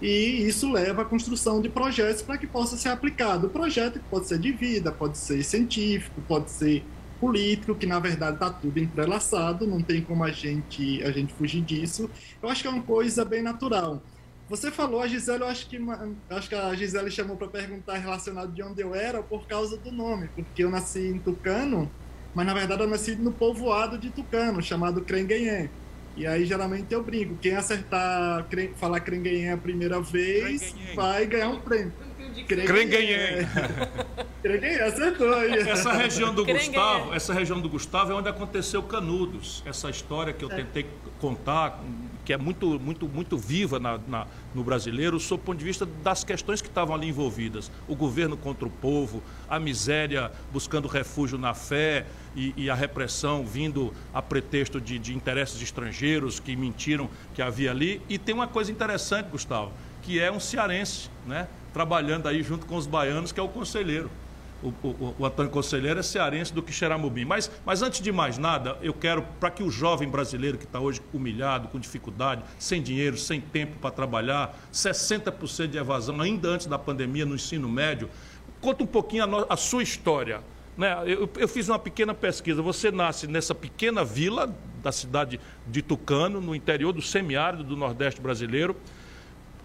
E 0.00 0.46
isso 0.46 0.70
leva 0.70 1.02
à 1.02 1.04
construção 1.04 1.60
de 1.60 1.68
projetos 1.68 2.22
para 2.22 2.38
que 2.38 2.46
possa 2.46 2.76
ser 2.76 2.90
aplicado. 2.90 3.48
O 3.48 3.50
projeto 3.50 4.00
pode 4.08 4.28
ser 4.28 4.38
de 4.38 4.52
vida, 4.52 4.92
pode 4.92 5.18
ser 5.18 5.42
científico, 5.42 6.20
pode 6.28 6.50
ser 6.52 6.84
político, 7.20 7.74
que 7.74 7.86
na 7.86 7.98
verdade 7.98 8.34
está 8.34 8.50
tudo 8.50 8.78
entrelaçado, 8.78 9.66
não 9.66 9.82
tem 9.82 10.02
como 10.02 10.24
a 10.24 10.30
gente, 10.30 11.02
a 11.02 11.10
gente 11.10 11.32
fugir 11.34 11.62
disso. 11.62 12.10
Eu 12.42 12.48
acho 12.48 12.62
que 12.62 12.68
é 12.68 12.70
uma 12.70 12.82
coisa 12.82 13.24
bem 13.24 13.42
natural. 13.42 14.02
Você 14.48 14.70
falou, 14.70 15.02
a 15.02 15.06
Gisele, 15.06 15.42
eu 15.42 15.48
acho 15.48 15.68
que, 15.68 15.78
acho 16.30 16.48
que 16.48 16.54
a 16.54 16.74
Gisele 16.74 17.10
chamou 17.10 17.36
para 17.36 17.48
perguntar 17.48 17.98
relacionado 17.98 18.50
de 18.52 18.62
onde 18.62 18.80
eu 18.80 18.94
era 18.94 19.22
por 19.22 19.46
causa 19.46 19.76
do 19.76 19.92
nome, 19.92 20.28
porque 20.34 20.64
eu 20.64 20.70
nasci 20.70 21.06
em 21.06 21.18
Tucano, 21.18 21.90
mas 22.34 22.46
na 22.46 22.54
verdade 22.54 22.82
eu 22.82 22.88
nasci 22.88 23.14
no 23.14 23.30
povoado 23.30 23.98
de 23.98 24.08
Tucano, 24.10 24.62
chamado 24.62 25.02
Crenguenhé. 25.02 25.68
E 26.16 26.26
aí 26.26 26.46
geralmente 26.46 26.92
eu 26.92 27.02
brinco, 27.02 27.36
quem 27.36 27.56
acertar, 27.56 28.46
falar 28.76 29.00
Crenguenhé 29.00 29.52
a 29.52 29.58
primeira 29.58 30.00
vez, 30.00 30.74
vai 30.94 31.26
ganhar 31.26 31.50
um 31.50 31.60
prêmio. 31.60 31.92
Crenguenhém. 32.44 33.46
Crenguenhém, 34.42 34.80
acertou 34.82 35.32
aí. 35.34 35.52
Essa 35.58 35.92
região 35.92 36.34
do 36.34 36.44
Gustavo, 36.44 37.14
essa 37.14 37.34
região 37.34 37.60
do 37.60 37.68
Gustavo 37.68 38.12
é 38.12 38.14
onde 38.14 38.28
aconteceu 38.28 38.82
Canudos. 38.82 39.62
Essa 39.66 39.90
história 39.90 40.32
que 40.32 40.44
eu 40.44 40.48
tentei 40.48 40.86
contar, 41.20 41.82
que 42.24 42.32
é 42.32 42.36
muito, 42.36 42.78
muito, 42.78 43.08
muito 43.08 43.36
viva 43.36 43.78
na, 43.78 43.98
na, 44.06 44.26
no 44.54 44.62
brasileiro, 44.62 45.18
sob 45.18 45.42
o 45.42 45.44
ponto 45.44 45.58
de 45.58 45.64
vista 45.64 45.86
das 45.86 46.24
questões 46.24 46.60
que 46.60 46.68
estavam 46.68 46.94
ali 46.94 47.08
envolvidas. 47.08 47.70
O 47.86 47.96
governo 47.96 48.36
contra 48.36 48.66
o 48.66 48.70
povo, 48.70 49.22
a 49.48 49.58
miséria 49.58 50.30
buscando 50.52 50.88
refúgio 50.88 51.38
na 51.38 51.54
fé 51.54 52.06
e, 52.36 52.54
e 52.56 52.70
a 52.70 52.74
repressão 52.74 53.44
vindo 53.44 53.92
a 54.12 54.22
pretexto 54.22 54.80
de, 54.80 54.98
de 54.98 55.14
interesses 55.14 55.60
estrangeiros 55.60 56.38
que 56.38 56.54
mentiram 56.54 57.08
que 57.34 57.42
havia 57.42 57.70
ali. 57.70 58.00
E 58.08 58.18
tem 58.18 58.34
uma 58.34 58.46
coisa 58.46 58.70
interessante, 58.70 59.28
Gustavo, 59.30 59.72
que 60.02 60.20
é 60.20 60.30
um 60.30 60.40
cearense, 60.40 61.10
né? 61.26 61.48
Trabalhando 61.78 62.26
aí 62.26 62.42
junto 62.42 62.66
com 62.66 62.74
os 62.74 62.88
baianos, 62.88 63.30
que 63.30 63.38
é 63.38 63.42
o 63.42 63.48
conselheiro. 63.48 64.10
O, 64.60 64.70
o, 64.82 65.14
o 65.20 65.24
Antônio 65.24 65.48
Conselheiro 65.48 66.00
é 66.00 66.02
cearense 66.02 66.52
do 66.52 66.60
Quixeramobim. 66.60 67.24
Mas, 67.24 67.48
mas 67.64 67.82
antes 67.82 68.00
de 68.00 68.10
mais 68.10 68.36
nada, 68.36 68.76
eu 68.82 68.92
quero, 68.92 69.22
para 69.38 69.48
que 69.48 69.62
o 69.62 69.70
jovem 69.70 70.08
brasileiro 70.08 70.58
que 70.58 70.64
está 70.64 70.80
hoje 70.80 71.00
humilhado, 71.14 71.68
com 71.68 71.78
dificuldade, 71.78 72.42
sem 72.58 72.82
dinheiro, 72.82 73.16
sem 73.16 73.40
tempo 73.40 73.78
para 73.78 73.92
trabalhar, 73.92 74.58
60% 74.72 75.68
de 75.68 75.78
evasão 75.78 76.20
ainda 76.20 76.48
antes 76.48 76.66
da 76.66 76.76
pandemia 76.76 77.24
no 77.24 77.36
ensino 77.36 77.68
médio, 77.68 78.10
conta 78.60 78.82
um 78.82 78.86
pouquinho 78.86 79.22
a, 79.22 79.26
no, 79.28 79.46
a 79.48 79.56
sua 79.56 79.84
história. 79.84 80.40
Né? 80.76 80.92
Eu, 81.06 81.30
eu, 81.36 81.46
fiz 81.46 81.68
uma 81.68 81.78
pequena 81.78 82.12
pesquisa. 82.12 82.60
Você 82.60 82.90
nasce 82.90 83.28
nessa 83.28 83.54
pequena 83.54 84.04
vila 84.04 84.52
da 84.82 84.90
cidade 84.90 85.38
de 85.64 85.80
Tucano, 85.80 86.40
no 86.40 86.56
interior 86.56 86.92
do 86.92 87.02
semiárido 87.02 87.62
do 87.62 87.76
Nordeste 87.76 88.20
brasileiro 88.20 88.74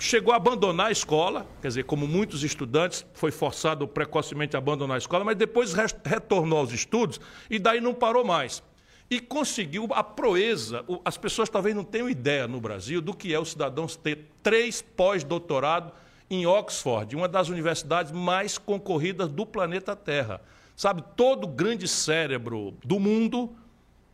chegou 0.03 0.33
a 0.33 0.35
abandonar 0.37 0.87
a 0.87 0.91
escola, 0.91 1.47
quer 1.61 1.69
dizer, 1.69 1.85
como 1.85 2.05
muitos 2.05 2.43
estudantes, 2.43 3.05
foi 3.13 3.31
forçado 3.31 3.87
precocemente 3.87 4.53
a 4.53 4.59
abandonar 4.59 4.95
a 4.95 4.97
escola, 4.97 5.23
mas 5.23 5.37
depois 5.37 5.73
retornou 5.73 6.59
aos 6.59 6.73
estudos 6.73 7.21
e 7.49 7.57
daí 7.57 7.79
não 7.79 7.93
parou 7.93 8.25
mais. 8.25 8.61
E 9.09 9.21
conseguiu 9.21 9.87
a 9.91 10.03
proeza. 10.03 10.83
As 11.05 11.17
pessoas 11.17 11.49
talvez 11.49 11.73
não 11.73 11.85
tenham 11.85 12.09
ideia 12.09 12.49
no 12.49 12.59
Brasil 12.59 13.01
do 13.01 13.13
que 13.13 13.33
é 13.33 13.39
o 13.39 13.45
cidadão 13.45 13.87
ter 13.87 14.27
três 14.41 14.81
pós-doutorado 14.81 15.93
em 16.29 16.45
Oxford, 16.45 17.15
uma 17.15 17.29
das 17.29 17.47
universidades 17.47 18.11
mais 18.11 18.57
concorridas 18.57 19.31
do 19.31 19.45
planeta 19.45 19.95
Terra. 19.95 20.41
Sabe, 20.75 21.01
todo 21.15 21.47
grande 21.47 21.87
cérebro 21.87 22.73
do 22.83 22.99
mundo 22.99 23.55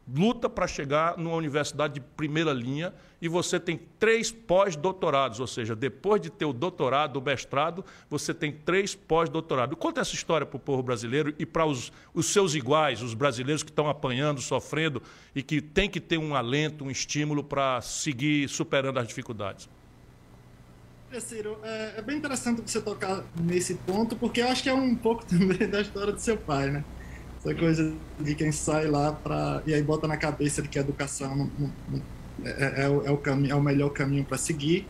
luta 0.08 0.50
para 0.50 0.68
chegar 0.68 1.18
numa 1.18 1.36
universidade 1.36 1.96
de 1.96 2.02
primeira 2.02 2.54
linha 2.54 2.94
e 3.22 3.28
você 3.28 3.60
tem 3.60 3.80
três 4.00 4.32
pós-doutorados, 4.32 5.40
ou 5.40 5.48
seja, 5.48 5.76
depois 5.76 6.22
de 6.22 6.30
ter 6.30 6.46
o 6.46 6.54
doutorado, 6.54 7.18
o 7.18 7.22
mestrado, 7.22 7.84
você 8.10 8.34
tem 8.34 8.52
três 8.52 8.96
pós-doutorados. 8.96 9.78
Conta 9.78 10.02
essa 10.02 10.16
história 10.16 10.46
para 10.46 10.58
o 10.58 10.60
povo 10.60 10.82
brasileiro 10.82 11.34
e 11.38 11.46
para 11.46 11.66
os, 11.66 11.92
os 12.14 12.28
seus 12.28 12.56
iguais, 12.56 13.02
os 13.02 13.14
brasileiros 13.14 13.64
que 13.64 13.72
estão 13.72 13.90
apanhando, 13.90 14.42
sofrendo 14.42 15.02
e 15.36 15.44
que 15.44 15.62
tem 15.62 15.90
que 15.90 16.00
ter 16.00 16.18
um 16.18 16.36
alento, 16.36 16.84
um 16.84 16.92
estímulo 16.92 17.44
para 17.44 17.82
seguir 17.82 18.48
superando 18.48 19.00
as 19.00 19.08
dificuldades. 19.08 19.70
É, 21.12 21.20
Ciro, 21.20 21.58
é, 21.64 21.96
é 21.98 22.02
bem 22.02 22.18
interessante 22.18 22.62
você 22.62 22.80
tocar 22.80 23.24
nesse 23.42 23.74
ponto, 23.76 24.16
porque 24.16 24.42
eu 24.42 24.48
acho 24.48 24.62
que 24.62 24.70
é 24.70 24.74
um 24.74 24.96
pouco 24.96 25.26
também 25.28 25.68
da 25.68 25.82
história 25.82 26.14
do 26.14 26.20
seu 26.20 26.38
pai, 26.38 26.70
né? 26.70 26.84
Essa 27.40 27.56
coisa 27.56 27.94
de 28.20 28.36
quem 28.36 28.52
sai 28.52 28.86
lá 28.88 29.14
para 29.14 29.64
e 29.66 29.74
aí 29.74 29.82
bota 29.82 30.08
na 30.08 30.18
cabeça 30.18 30.62
de 30.62 30.68
que 30.68 30.78
a 30.78 30.82
educação 30.82 31.36
não, 31.36 31.52
não, 31.58 32.02
é, 32.46 32.82
é, 32.82 32.86
é, 32.86 32.90
o, 32.90 33.06
é, 33.06 33.12
o 33.12 33.18
caminho, 33.18 33.54
é 33.54 33.56
o 33.56 33.62
melhor 33.62 33.90
caminho 33.90 34.24
para 34.24 34.38
seguir. 34.38 34.88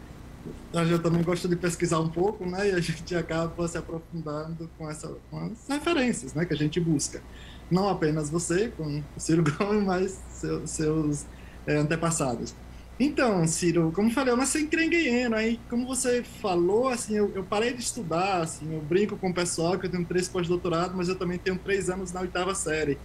A 0.74 0.86
gente 0.86 1.02
também 1.02 1.22
gosta 1.22 1.48
de 1.48 1.56
pesquisar 1.56 2.00
um 2.00 2.10
pouco, 2.10 2.46
né? 2.46 2.70
E 2.70 2.72
a 2.72 2.80
gente 2.82 3.16
acaba 3.16 3.68
se 3.68 3.78
aprofundando 3.78 4.70
com, 4.78 4.90
essa, 4.90 5.14
com 5.30 5.40
as 5.40 5.68
referências, 5.68 6.34
né? 6.34 6.46
Que 6.46 6.54
a 6.54 6.58
gente 6.58 6.80
busca. 6.80 7.22
Não 7.70 7.88
apenas 7.88 8.30
você, 8.30 8.70
com 8.70 9.04
o 9.16 9.20
Ciro 9.20 9.44
Gomes, 9.58 9.84
mas 9.84 10.20
seu, 10.32 10.66
seus 10.66 11.26
é, 11.68 11.76
antepassados. 11.76 12.56
Então, 13.00 13.48
Ciro, 13.48 13.94
como 13.96 14.12
falei, 14.12 14.34
eu 14.34 14.38
nasci 14.38 14.60
em 14.60 14.68
Crengueieno, 14.68 15.34
aí 15.34 15.58
como 15.70 15.88
você 15.88 16.22
falou, 16.22 16.90
assim, 16.90 17.16
eu, 17.16 17.32
eu, 17.34 17.46
parei 17.46 17.74
de 17.74 17.80
estudar, 17.80 18.42
assim, 18.42 18.74
eu 18.74 18.82
brinco 18.82 19.16
com 19.16 19.30
o 19.30 19.34
pessoal 19.34 19.80
que 19.80 19.86
eu 19.86 19.90
tenho 19.90 20.04
três 20.04 20.28
pós-doutorado, 20.28 20.98
mas 20.98 21.08
eu 21.08 21.16
também 21.16 21.38
tenho 21.38 21.58
três 21.58 21.90
anos 21.90 22.12
na 22.12 22.20
oitava 22.20 22.54
série. 22.54 22.98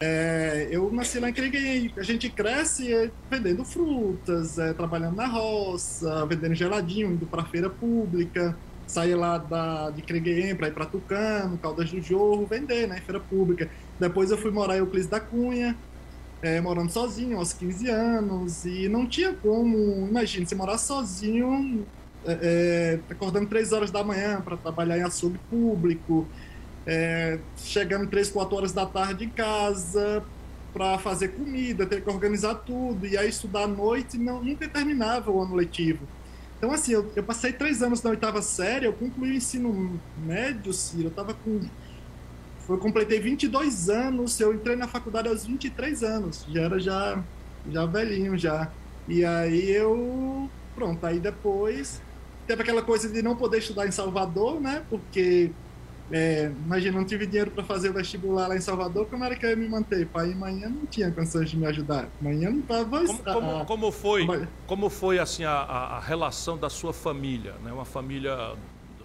É, 0.00 0.68
eu 0.70 0.90
nasci 0.90 1.20
lá 1.20 1.28
em 1.28 1.34
Crengueieno, 1.34 1.92
a 1.98 2.02
gente 2.02 2.30
cresce 2.30 2.92
é, 2.92 3.10
vendendo 3.30 3.64
frutas, 3.64 4.58
é, 4.58 4.72
trabalhando 4.72 5.16
na 5.16 5.26
roça, 5.26 6.24
vendendo 6.26 6.54
geladinho, 6.54 7.12
indo 7.12 7.26
para 7.26 7.44
feira 7.44 7.68
pública, 7.68 8.56
sair 8.86 9.14
lá 9.14 9.38
da, 9.38 9.90
de 9.90 10.02
Crengueieno 10.02 10.56
para 10.58 10.68
ir 10.68 10.74
para 10.74 10.86
Tucano, 10.86 11.58
Caldas 11.58 11.90
do 11.90 12.00
Jorro, 12.00 12.46
vender, 12.46 12.88
né, 12.88 13.00
feira 13.00 13.20
pública. 13.20 13.70
Depois 14.00 14.30
eu 14.30 14.38
fui 14.38 14.50
morar 14.50 14.76
em 14.76 14.78
Euclides 14.78 15.08
da 15.08 15.20
Cunha, 15.20 15.76
é, 16.40 16.60
morando 16.60 16.90
sozinho 16.90 17.38
aos 17.38 17.52
15 17.52 17.88
anos 17.88 18.64
e 18.64 18.88
não 18.88 19.06
tinha 19.06 19.34
como, 19.34 20.08
imagine, 20.08 20.46
você 20.46 20.54
morar 20.54 20.78
sozinho, 20.78 21.86
é, 22.24 23.00
é, 23.08 23.12
acordando 23.12 23.46
3 23.46 23.72
horas 23.72 23.90
da 23.90 24.02
manhã 24.02 24.40
para 24.40 24.56
trabalhar 24.56 24.98
em 24.98 25.02
açougue 25.02 25.38
público, 25.50 26.26
é, 26.86 27.38
chegando 27.56 28.08
3, 28.08 28.30
4 28.30 28.56
horas 28.56 28.72
da 28.72 28.86
tarde 28.86 29.24
em 29.24 29.30
casa 29.30 30.24
para 30.72 30.98
fazer 30.98 31.28
comida, 31.28 31.86
ter 31.86 32.02
que 32.02 32.10
organizar 32.10 32.54
tudo, 32.56 33.06
e 33.06 33.16
aí 33.16 33.28
estudar 33.28 33.64
à 33.64 33.68
noite 33.68 34.18
não, 34.18 34.42
nunca 34.42 34.68
terminava 34.68 35.30
o 35.30 35.40
ano 35.42 35.54
letivo. 35.54 36.08
Então, 36.56 36.72
assim, 36.72 36.92
eu, 36.92 37.12
eu 37.16 37.24
passei 37.24 37.52
três 37.52 37.82
anos 37.82 38.02
na 38.02 38.10
oitava 38.10 38.40
série, 38.40 38.86
eu 38.86 38.92
concluí 38.92 39.32
o 39.32 39.34
ensino 39.34 40.00
médio, 40.16 40.72
Ciro, 40.72 41.04
eu 41.04 41.10
estava 41.10 41.34
com 41.34 41.60
eu 42.68 42.78
completei 42.78 43.20
22 43.20 43.88
anos, 43.90 44.38
eu 44.40 44.54
entrei 44.54 44.76
na 44.76 44.86
faculdade 44.88 45.28
aos 45.28 45.44
23 45.44 46.02
anos, 46.02 46.44
já 46.48 46.62
era 46.62 46.78
já, 46.78 47.24
já 47.66 47.86
velhinho 47.86 48.38
já. 48.38 48.72
E 49.08 49.24
aí 49.24 49.70
eu, 49.70 50.50
pronto, 50.74 51.04
aí 51.04 51.18
depois 51.20 52.00
teve 52.46 52.62
aquela 52.62 52.82
coisa 52.82 53.08
de 53.08 53.22
não 53.22 53.36
poder 53.36 53.58
estudar 53.58 53.86
em 53.86 53.90
Salvador, 53.90 54.60
né? 54.60 54.84
Porque, 54.88 55.54
é, 56.10 56.50
imagina, 56.64 56.98
não 56.98 57.06
tive 57.06 57.26
dinheiro 57.26 57.50
para 57.50 57.64
fazer 57.64 57.90
o 57.90 57.92
vestibular 57.92 58.48
lá 58.48 58.56
em 58.56 58.60
Salvador, 58.60 59.06
como 59.06 59.24
era 59.24 59.36
que 59.36 59.46
eu 59.46 59.50
ia 59.50 59.56
me 59.56 59.68
manter? 59.68 60.06
Pai 60.06 60.30
e 60.30 60.34
manhã 60.34 60.68
não 60.68 60.86
tinha 60.86 61.10
condições 61.10 61.50
de 61.50 61.56
me 61.56 61.66
ajudar. 61.66 62.08
Manhã 62.20 62.50
não 62.50 62.60
estava... 62.60 63.06
Como, 63.06 63.22
como, 63.22 63.64
como, 63.64 63.92
foi, 63.92 64.48
como 64.66 64.90
foi 64.90 65.18
assim, 65.18 65.44
a, 65.44 65.52
a 65.52 66.00
relação 66.00 66.58
da 66.58 66.68
sua 66.68 66.92
família? 66.92 67.54
Né? 67.62 67.72
Uma 67.72 67.84
família 67.84 68.54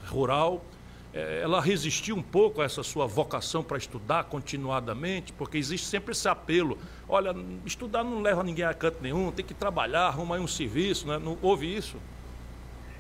rural 0.07 0.63
é, 1.17 1.41
ela 1.41 1.59
resistiu 1.59 2.15
um 2.15 2.21
pouco 2.21 2.61
a 2.61 2.65
essa 2.65 2.83
sua 2.83 3.07
vocação 3.07 3.63
para 3.63 3.77
estudar 3.77 4.25
continuadamente, 4.25 5.33
porque 5.33 5.57
existe 5.57 5.87
sempre 5.87 6.11
esse 6.11 6.27
apelo. 6.27 6.77
Olha, 7.09 7.35
estudar 7.65 8.03
não 8.03 8.21
leva 8.21 8.43
ninguém 8.43 8.65
a 8.65 8.73
canto 8.73 8.99
nenhum, 9.01 9.31
tem 9.31 9.43
que 9.43 9.53
trabalhar, 9.53 10.07
arrumar 10.07 10.37
um 10.37 10.47
serviço, 10.47 11.07
né? 11.07 11.17
Não 11.17 11.35
houve 11.41 11.75
isso? 11.75 11.97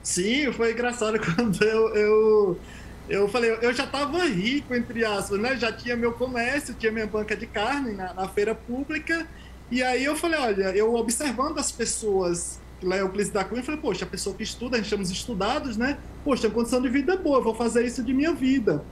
Sim, 0.01 0.51
foi 0.51 0.71
engraçado 0.71 1.19
quando 1.35 1.61
eu, 1.61 1.95
eu, 1.95 2.59
eu 3.09 3.27
falei, 3.27 3.57
eu 3.61 3.73
já 3.73 3.85
estava 3.85 4.23
rico, 4.25 4.75
entre 4.75 5.03
aspas, 5.05 5.39
né? 5.39 5.55
Já 5.57 5.71
tinha 5.71 5.95
meu 5.95 6.13
comércio, 6.13 6.73
tinha 6.73 6.91
minha 6.91 7.07
banca 7.07 7.35
de 7.35 7.45
carne 7.45 7.93
na, 7.93 8.13
na 8.13 8.27
feira 8.27 8.53
pública, 8.53 9.27
e 9.71 9.83
aí 9.83 10.03
eu 10.03 10.15
falei, 10.15 10.39
olha, 10.39 10.75
eu 10.75 10.93
observando 10.95 11.59
as 11.59 11.71
pessoas 11.71 12.59
lá 12.81 12.97
é 12.97 13.01
Euclides 13.01 13.31
da 13.31 13.43
Cunha, 13.43 13.61
eu 13.61 13.65
falei, 13.65 13.81
poxa, 13.81 14.05
a 14.05 14.07
pessoa 14.07 14.35
que 14.35 14.43
estuda, 14.43 14.75
a 14.77 14.79
gente 14.79 14.89
chama 14.89 15.03
os 15.03 15.09
estudados, 15.09 15.77
né? 15.77 15.97
Poxa, 16.23 16.43
tem 16.43 16.51
condição 16.51 16.81
de 16.81 16.89
vida 16.89 17.17
boa, 17.17 17.41
vou 17.41 17.55
fazer 17.55 17.85
isso 17.85 18.03
de 18.03 18.13
minha 18.13 18.33
vida. 18.33 18.83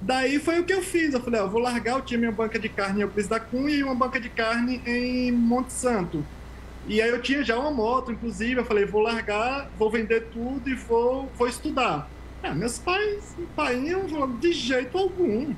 Daí 0.00 0.38
foi 0.38 0.60
o 0.60 0.64
que 0.64 0.72
eu 0.72 0.82
fiz. 0.82 1.12
Eu 1.12 1.20
falei, 1.20 1.40
ó, 1.40 1.46
vou 1.46 1.60
largar, 1.60 1.96
eu 1.96 2.02
tinha 2.02 2.18
minha 2.18 2.32
banca 2.32 2.58
de 2.58 2.68
carne 2.68 3.00
em 3.00 3.02
Euclides 3.02 3.28
da 3.28 3.40
Cunha 3.40 3.74
e 3.74 3.82
uma 3.82 3.94
banca 3.94 4.20
de 4.20 4.28
carne 4.28 4.80
em 4.86 5.32
Monte 5.32 5.72
Santo. 5.72 6.24
E 6.86 7.02
aí 7.02 7.10
eu 7.10 7.20
tinha 7.20 7.44
já 7.44 7.58
uma 7.58 7.70
moto, 7.70 8.12
inclusive, 8.12 8.60
eu 8.60 8.64
falei, 8.64 8.86
vou 8.86 9.02
largar, 9.02 9.68
vou 9.78 9.90
vender 9.90 10.28
tudo 10.32 10.68
e 10.70 10.74
vou, 10.74 11.28
vou 11.36 11.48
estudar. 11.48 12.08
É, 12.42 12.54
meus 12.54 12.78
pais, 12.78 13.34
pai, 13.56 13.80
falaram, 14.08 14.36
de 14.36 14.52
jeito 14.52 14.96
algum. 14.96 15.54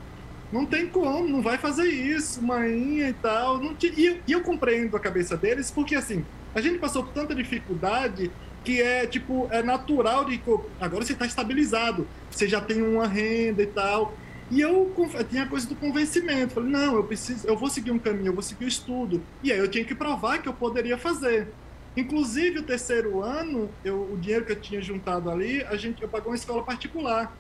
Não 0.53 0.67
tem 0.67 0.89
como, 0.89 1.29
não 1.29 1.43
vai 1.43 1.59
fazer 1.59 1.87
isso, 1.87 2.43
mãe 2.43 3.09
e 3.09 3.13
tal. 3.13 3.59
Não 3.59 3.75
te... 3.75 3.87
e, 3.87 4.21
e 4.27 4.33
eu 4.33 4.43
compreendo 4.43 4.97
a 4.97 5.01
cabeça 5.01 5.37
deles, 5.37 5.71
porque 5.71 5.95
assim, 5.95 6.25
a 6.55 6.61
gente 6.61 6.79
passou 6.79 7.05
por 7.05 7.13
tanta 7.13 7.35
dificuldade 7.35 8.31
que 8.65 8.81
é 8.81 9.07
tipo 9.07 9.49
é 9.51 9.63
natural 9.63 10.25
de 10.25 10.41
agora 10.81 11.05
você 11.05 11.13
está 11.13 11.25
estabilizado, 11.25 12.07
você 12.31 12.47
já 12.49 12.61
tem 12.61 12.83
uma 12.83 13.07
renda 13.07 13.63
e 13.63 13.67
tal. 13.67 14.15
E 14.51 14.61
eu, 14.61 14.93
eu 15.15 15.25
tinha 15.25 15.45
a 15.45 15.47
coisa 15.47 15.69
do 15.69 15.77
convencimento, 15.77 16.55
falei 16.55 16.71
não, 16.71 16.97
eu 16.97 17.05
preciso, 17.05 17.47
eu 17.47 17.57
vou 17.57 17.71
seguir 17.71 17.93
um 17.93 17.99
caminho, 18.01 18.31
eu 18.31 18.33
vou 18.33 18.43
seguir 18.43 18.65
o 18.65 18.69
estudo. 18.69 19.23
E 19.45 19.53
aí 19.53 19.59
eu 19.59 19.69
tinha 19.69 19.85
que 19.85 19.95
provar 19.95 20.43
que 20.43 20.49
eu 20.49 20.53
poderia 20.53 20.99
fazer. 20.99 21.47
Inclusive 21.97 22.61
o 22.61 22.63
terceiro 22.63 23.23
ano, 23.23 23.69
eu, 23.85 24.13
o 24.13 24.17
dinheiro 24.17 24.45
que 24.45 24.53
eu 24.53 24.61
tinha 24.61 24.81
juntado 24.81 25.31
ali, 25.31 25.63
a 25.65 25.77
gente 25.77 26.03
eu 26.03 26.09
pagou 26.09 26.31
uma 26.31 26.37
escola 26.37 26.63
particular. 26.63 27.37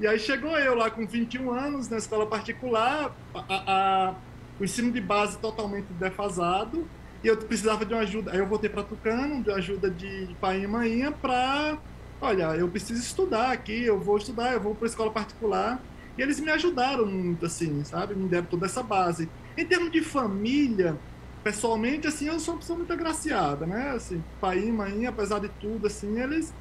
E 0.00 0.06
aí 0.06 0.18
chegou 0.18 0.56
eu 0.56 0.74
lá 0.74 0.90
com 0.90 1.04
21 1.06 1.50
anos 1.50 1.88
na 1.88 1.96
escola 1.96 2.24
particular, 2.24 3.14
a, 3.34 3.42
a, 3.48 4.14
o 4.60 4.64
ensino 4.64 4.92
de 4.92 5.00
base 5.00 5.38
totalmente 5.38 5.86
defasado 5.94 6.86
e 7.22 7.26
eu 7.26 7.36
precisava 7.36 7.84
de 7.84 7.92
uma 7.92 8.02
ajuda. 8.02 8.32
Aí 8.32 8.38
eu 8.38 8.46
voltei 8.46 8.70
para 8.70 8.82
Tucano, 8.82 9.42
de 9.42 9.50
ajuda 9.50 9.90
de 9.90 10.28
pai 10.40 10.62
e 10.62 10.66
mãe 10.66 11.10
para, 11.20 11.78
olha, 12.20 12.54
eu 12.56 12.68
preciso 12.68 13.00
estudar 13.00 13.50
aqui, 13.50 13.84
eu 13.84 13.98
vou 13.98 14.18
estudar, 14.18 14.52
eu 14.52 14.60
vou 14.60 14.74
para 14.74 14.86
escola 14.86 15.10
particular. 15.10 15.80
E 16.16 16.22
eles 16.22 16.40
me 16.40 16.50
ajudaram 16.50 17.06
muito, 17.06 17.46
assim, 17.46 17.84
sabe? 17.84 18.14
Me 18.14 18.28
deram 18.28 18.46
toda 18.46 18.66
essa 18.66 18.82
base. 18.82 19.28
Em 19.56 19.64
termos 19.64 19.90
de 19.90 20.02
família, 20.02 20.96
pessoalmente, 21.42 22.06
assim, 22.06 22.26
eu 22.26 22.38
sou 22.40 22.54
uma 22.54 22.60
pessoa 22.60 22.76
muito 22.78 22.92
agraciada, 22.92 23.66
né? 23.66 23.90
Assim, 23.90 24.22
pai 24.40 24.58
e 24.60 24.72
mãe, 24.72 25.06
apesar 25.06 25.38
de 25.38 25.48
tudo, 25.60 25.86
assim, 25.86 26.20
eles... 26.20 26.52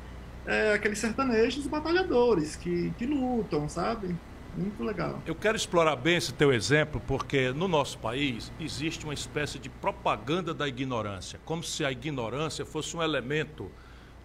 É, 0.46 0.74
aqueles 0.74 1.00
sertanejos 1.00 1.68
batalhadores 1.68 2.56
que, 2.56 2.92
que 2.98 3.06
lutam, 3.06 3.68
sabe? 3.68 4.16
Muito 4.56 4.82
legal. 4.82 5.22
Eu 5.26 5.36
quero 5.36 5.58
explorar 5.58 5.98
bem 5.98 6.16
esse 6.16 6.34
teu 6.34 6.54
exemplo, 6.54 7.02
porque 7.06 7.52
no 7.52 7.68
nosso 7.68 7.98
país 8.00 8.50
existe 8.58 9.04
uma 9.04 9.14
espécie 9.14 9.60
de 9.60 9.70
propaganda 9.70 10.54
da 10.54 10.66
ignorância, 10.66 11.38
como 11.44 11.62
se 11.64 11.84
a 11.84 11.92
ignorância 11.92 12.66
fosse 12.66 12.96
um 12.96 13.04
elemento 13.04 13.70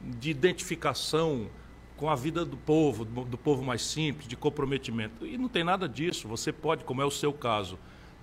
de 0.01 0.31
identificação 0.31 1.51
com 1.97 2.09
a 2.09 2.15
vida 2.15 2.45
do 2.45 2.57
povo, 2.57 3.05
do 3.05 3.37
povo 3.37 3.63
mais 3.63 3.83
simples, 3.83 4.27
de 4.27 4.37
comprometimento. 4.37 5.27
E 5.27 5.37
não 5.37 5.49
tem 5.49 5.63
nada 5.63 5.89
disso. 5.89 6.27
Você 6.29 6.53
pode, 6.53 6.85
como 6.85 7.03
é 7.03 7.05
o 7.05 7.11
seu 7.11 7.33
caso, 7.33 7.79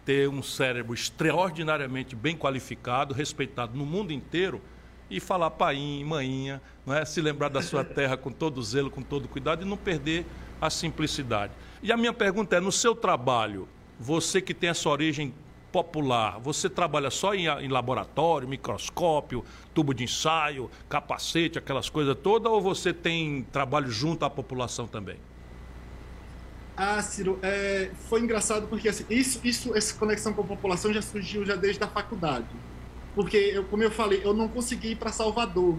ter 0.09 0.27
um 0.27 0.41
cérebro 0.41 0.91
extraordinariamente 0.91 2.15
bem 2.15 2.35
qualificado, 2.35 3.13
respeitado 3.13 3.77
no 3.77 3.85
mundo 3.85 4.11
inteiro 4.11 4.59
e 5.07 5.19
falar 5.19 5.51
pai, 5.51 6.03
maninha, 6.03 6.59
não 6.83 6.95
é? 6.95 7.05
se 7.05 7.21
lembrar 7.21 7.49
da 7.49 7.61
sua 7.61 7.83
terra 7.83 8.17
com 8.17 8.31
todo 8.31 8.59
zelo, 8.63 8.89
com 8.89 9.03
todo 9.03 9.27
cuidado 9.27 9.63
e 9.63 9.69
não 9.69 9.77
perder 9.77 10.25
a 10.59 10.67
simplicidade. 10.71 11.53
E 11.83 11.91
a 11.91 11.97
minha 11.97 12.11
pergunta 12.11 12.55
é: 12.55 12.59
no 12.59 12.71
seu 12.71 12.95
trabalho, 12.95 13.67
você 13.99 14.41
que 14.41 14.51
tem 14.51 14.71
essa 14.71 14.89
origem 14.89 15.31
popular, 15.71 16.39
você 16.39 16.67
trabalha 16.67 17.11
só 17.11 17.35
em, 17.35 17.45
em, 17.45 17.67
laboratório, 17.67 18.47
microscópio, 18.47 19.45
tubo 19.75 19.93
de 19.93 20.05
ensaio, 20.05 20.71
capacete, 20.89 21.59
aquelas 21.59 21.87
coisas 21.87 22.17
todas, 22.17 22.51
ou 22.51 22.59
você 22.59 22.91
tem 22.91 23.43
trabalho 23.51 23.91
junto 23.91 24.25
à 24.25 24.29
população 24.29 24.87
também? 24.87 25.17
Ah, 26.81 27.01
Ciro, 27.01 27.37
é, 27.41 27.91
foi 28.07 28.21
engraçado 28.21 28.67
porque 28.67 28.87
assim, 28.87 29.03
isso, 29.09 29.41
isso, 29.43 29.75
essa 29.75 29.93
conexão 29.95 30.33
com 30.33 30.41
a 30.41 30.45
população 30.45 30.93
já 30.93 31.01
surgiu 31.01 31.45
já 31.45 31.55
desde 31.55 31.83
a 31.83 31.87
faculdade. 31.87 32.47
Porque, 33.13 33.35
eu, 33.35 33.65
como 33.65 33.83
eu 33.83 33.91
falei, 33.91 34.21
eu 34.23 34.33
não 34.33 34.47
consegui 34.47 34.91
ir 34.91 34.95
para 34.95 35.11
Salvador 35.11 35.77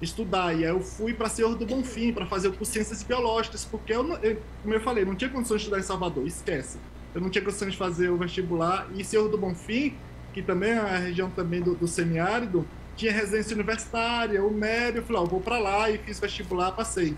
estudar. 0.00 0.52
E 0.52 0.64
aí 0.64 0.70
eu 0.70 0.80
fui 0.80 1.14
para 1.14 1.28
Senhor 1.28 1.54
do 1.54 1.64
Bonfim 1.64 2.12
para 2.12 2.26
fazer 2.26 2.48
o 2.48 2.52
curso 2.52 2.72
de 2.72 2.78
Ciências 2.78 3.04
Biológicas, 3.04 3.64
porque 3.64 3.92
eu, 3.94 4.04
eu, 4.16 4.42
como 4.62 4.74
eu 4.74 4.80
falei, 4.80 5.04
não 5.04 5.14
tinha 5.14 5.30
condições 5.30 5.58
de 5.58 5.66
estudar 5.66 5.78
em 5.78 5.84
Salvador, 5.84 6.26
esquece. 6.26 6.78
Eu 7.14 7.20
não 7.20 7.30
tinha 7.30 7.44
condições 7.44 7.72
de 7.72 7.78
fazer 7.78 8.10
o 8.10 8.16
vestibular. 8.16 8.88
E 8.96 9.04
Senhor 9.04 9.28
do 9.28 9.38
Bonfim 9.38 9.94
que 10.32 10.42
também 10.42 10.70
é 10.70 10.78
a 10.78 10.98
região 10.98 11.30
também 11.30 11.60
do, 11.60 11.74
do 11.74 11.86
semiárido, 11.86 12.66
tinha 12.96 13.12
residência 13.12 13.54
universitária, 13.54 14.42
o 14.42 14.50
MEB, 14.50 14.98
eu 14.98 15.02
falei, 15.02 15.22
ó, 15.22 15.24
vou 15.24 15.40
para 15.40 15.58
lá 15.58 15.90
e 15.90 15.98
fiz 15.98 16.18
vestibular, 16.18 16.72
passei. 16.72 17.14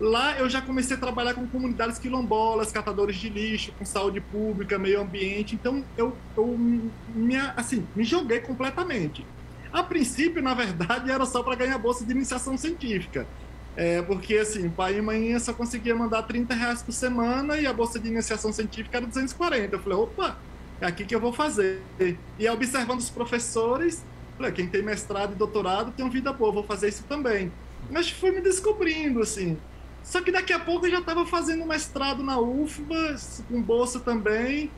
Lá 0.00 0.38
eu 0.38 0.48
já 0.48 0.62
comecei 0.62 0.96
a 0.96 0.98
trabalhar 0.98 1.34
com 1.34 1.46
comunidades 1.46 1.98
quilombolas, 1.98 2.72
catadores 2.72 3.16
de 3.16 3.28
lixo, 3.28 3.70
com 3.78 3.84
saúde 3.84 4.18
pública, 4.18 4.78
meio 4.78 5.00
ambiente. 5.00 5.54
Então 5.54 5.84
eu, 5.96 6.16
eu 6.34 6.46
me, 6.56 7.36
assim, 7.54 7.86
me 7.94 8.02
joguei 8.02 8.40
completamente. 8.40 9.26
A 9.70 9.82
princípio, 9.82 10.42
na 10.42 10.54
verdade, 10.54 11.10
era 11.10 11.26
só 11.26 11.42
para 11.42 11.54
ganhar 11.54 11.76
bolsa 11.76 12.04
de 12.04 12.12
iniciação 12.12 12.56
científica. 12.56 13.26
É, 13.76 14.00
porque 14.02 14.36
assim, 14.36 14.68
pai 14.70 14.96
e 14.96 15.02
mãe 15.02 15.38
só 15.38 15.52
conseguia 15.52 15.94
mandar 15.94 16.22
30 16.22 16.54
reais 16.54 16.82
por 16.82 16.92
semana 16.92 17.56
e 17.58 17.66
a 17.66 17.72
bolsa 17.72 18.00
de 18.00 18.08
iniciação 18.08 18.52
científica 18.52 18.96
era 18.96 19.06
240. 19.06 19.76
Eu 19.76 19.80
falei, 19.80 19.98
opa, 19.98 20.38
é 20.80 20.86
aqui 20.86 21.04
que 21.04 21.14
eu 21.14 21.20
vou 21.20 21.32
fazer. 21.32 21.82
E 22.38 22.48
observando 22.48 22.98
os 23.00 23.10
professores, 23.10 24.02
falei, 24.36 24.52
quem 24.52 24.66
tem 24.66 24.82
mestrado 24.82 25.32
e 25.32 25.36
doutorado 25.36 25.92
tem 25.92 26.04
uma 26.04 26.10
vida 26.10 26.32
boa, 26.32 26.50
vou 26.50 26.64
fazer 26.64 26.88
isso 26.88 27.04
também. 27.04 27.52
Mas 27.90 28.10
fui 28.10 28.30
me 28.30 28.40
descobrindo, 28.40 29.20
assim. 29.20 29.58
Só 30.10 30.20
que 30.20 30.32
daqui 30.32 30.52
a 30.52 30.58
pouco 30.58 30.86
eu 30.86 30.90
já 30.90 30.98
estava 30.98 31.24
fazendo 31.24 31.64
mestrado 31.64 32.20
na 32.20 32.36
UFBA, 32.36 33.14
com 33.48 33.62
bolsa 33.62 34.00
também. 34.00 34.68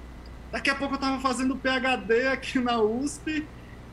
Daqui 0.50 0.68
a 0.68 0.74
pouco 0.74 0.92
eu 0.92 0.96
estava 0.96 1.18
fazendo 1.20 1.56
PhD 1.56 2.28
aqui 2.28 2.58
na 2.58 2.78
USP. 2.82 3.48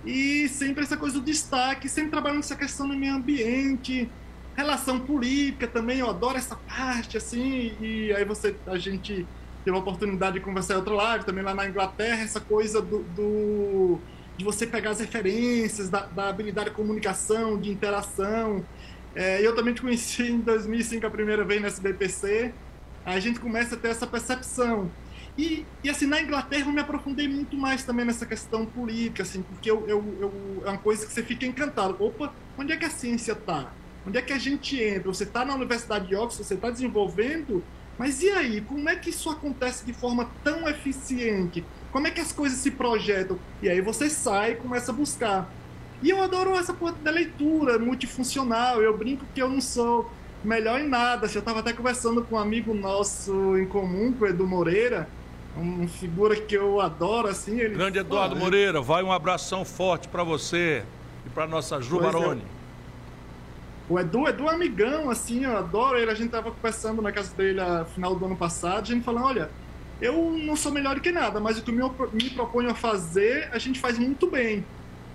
E 0.06 0.50
sempre 0.50 0.84
essa 0.84 0.98
coisa 0.98 1.18
do 1.18 1.24
destaque, 1.24 1.88
sempre 1.88 2.12
trabalhando 2.12 2.40
essa 2.40 2.58
questão 2.58 2.90
do 2.90 2.94
meio 2.94 3.16
ambiente, 3.16 4.10
relação 4.54 5.00
política 5.00 5.66
também, 5.66 6.00
eu 6.00 6.10
adoro 6.10 6.38
essa 6.38 6.58
parte, 6.58 7.16
assim. 7.16 7.74
E 7.80 8.14
aí 8.14 8.26
você, 8.26 8.54
a 8.68 8.78
gente 8.78 9.26
teve 9.64 9.78
a 9.78 9.80
oportunidade 9.80 10.34
de 10.34 10.42
conversar 10.42 10.74
em 10.74 10.78
outra 10.78 10.94
live, 10.94 11.24
também 11.24 11.42
lá 11.42 11.54
na 11.54 11.66
Inglaterra, 11.70 12.22
essa 12.22 12.42
coisa 12.42 12.82
do, 12.82 13.00
do 13.16 13.98
de 14.36 14.44
você 14.44 14.68
pegar 14.68 14.90
as 14.90 15.00
referências, 15.00 15.90
da, 15.90 16.02
da 16.02 16.28
habilidade 16.28 16.70
de 16.70 16.76
comunicação, 16.76 17.58
de 17.58 17.70
interação. 17.70 18.66
É, 19.16 19.46
eu 19.46 19.56
também 19.56 19.74
te 19.74 19.82
conheci 19.82 20.32
em 20.32 20.40
2005 20.40 21.06
a 21.06 21.10
primeira 21.10 21.44
vez 21.44 21.62
na 21.62 21.68
SBPC. 21.68 22.54
A 23.06 23.20
gente 23.20 23.40
começa 23.40 23.76
a 23.76 23.78
ter 23.78 23.90
essa 23.90 24.06
percepção. 24.06 24.90
E, 25.38 25.66
e, 25.84 25.90
assim, 25.90 26.06
na 26.06 26.22
Inglaterra 26.22 26.68
eu 26.68 26.74
me 26.74 26.82
aprofundei 26.82 27.28
muito 27.28 27.56
mais 27.56 27.84
também 27.84 28.06
nessa 28.06 28.26
questão 28.26 28.66
política, 28.66 29.24
assim, 29.24 29.42
porque 29.42 29.72
eu, 29.72 29.88
eu, 29.88 30.04
eu, 30.20 30.64
é 30.66 30.70
uma 30.70 30.78
coisa 30.78 31.06
que 31.06 31.14
você 31.14 31.24
fica 31.24 31.46
encantado. 31.46 31.96
Opa, 32.04 32.34
onde 32.58 32.74
é 32.74 32.78
que 32.78 32.86
a 32.86 32.90
ciência 32.90 33.32
está? 33.32 33.72
Onde 34.06 34.18
é 34.18 34.22
que 34.22 34.34
a 34.34 34.38
gente 34.38 34.82
entra? 34.82 35.08
Você 35.12 35.24
está 35.24 35.46
na 35.46 35.56
Universidade 35.56 36.08
de 36.08 36.16
Oxford, 36.16 36.46
você 36.46 36.56
está 36.56 36.70
desenvolvendo, 36.70 37.64
mas 37.98 38.22
e 38.22 38.30
aí? 38.30 38.62
Como 38.62 38.90
é 38.90 38.96
que 38.96 39.10
isso 39.10 39.30
acontece 39.30 39.86
de 39.86 39.94
forma 39.94 40.30
tão 40.44 40.68
eficiente? 40.68 41.64
Como 41.92 42.08
é 42.08 42.12
que 42.12 42.22
as 42.22 42.32
coisas 42.32 42.60
se 42.60 42.72
projetam? 42.72 43.40
E 43.62 43.70
aí 43.70 43.82
você 43.82 44.10
sai 44.10 44.52
e 44.52 44.56
começa 44.56 44.92
a 44.92 44.96
buscar. 44.96 45.50
E 46.02 46.10
eu 46.10 46.22
adoro 46.22 46.56
essa 46.56 46.74
porra 46.74 46.94
da 47.04 47.12
leitura 47.12 47.78
multifuncional. 47.78 48.82
Eu 48.82 48.98
brinco 48.98 49.26
que 49.34 49.42
eu 49.42 49.50
não 49.50 49.60
sou 49.60 50.10
melhor 50.44 50.80
em 50.80 50.88
nada. 50.88 51.28
Eu 51.28 51.40
estava 51.40 51.60
até 51.60 51.74
conversando 51.74 52.24
com 52.24 52.36
um 52.36 52.40
amigo 52.40 52.74
nosso 52.74 53.58
em 53.58 53.66
comum, 53.66 54.14
com 54.14 54.24
o 54.24 54.28
Edu 54.28 54.48
Moreira, 54.48 55.10
uma 55.56 55.88
figura 55.88 56.36
que 56.36 56.56
eu 56.56 56.80
adoro, 56.80 57.28
assim. 57.28 57.60
Ele... 57.60 57.76
Grande 57.76 58.00
Eduardo 58.00 58.36
ah, 58.36 58.40
Moreira, 58.40 58.82
vai 58.82 59.04
um 59.04 59.12
abração 59.12 59.66
forte 59.66 60.08
para 60.08 60.24
você 60.24 60.84
e 61.26 61.30
para 61.30 61.46
nossa 61.48 61.82
Ju 61.82 62.00
é. 62.00 62.04
Baroni. 62.04 62.42
É. 62.56 62.60
O 63.90 64.00
Edu, 64.00 64.28
Edu 64.28 64.48
é 64.48 64.54
amigão, 64.54 65.10
assim, 65.10 65.46
eu 65.46 65.58
adoro 65.58 65.98
ele. 65.98 66.12
A 66.12 66.16
gente 66.16 66.30
tava 66.30 66.52
conversando 66.52 67.02
na 67.02 67.12
casa 67.12 67.36
dele 67.36 67.60
no 67.62 67.86
final 67.86 68.16
do 68.16 68.24
ano 68.24 68.38
passado, 68.38 68.84
a 68.84 68.86
gente 68.86 69.04
falando, 69.04 69.26
olha, 69.26 69.50
eu 70.00 70.32
não 70.32 70.56
sou 70.56 70.72
melhor 70.72 71.00
que 71.00 71.12
nada, 71.12 71.40
mas 71.40 71.58
o 71.58 71.64
que 71.64 71.72
eu 71.72 72.10
me 72.14 72.30
proponho 72.30 72.70
a 72.70 72.76
fazer, 72.76 73.50
a 73.52 73.58
gente 73.58 73.80
faz 73.80 73.98
muito 73.98 74.28
bem. 74.28 74.64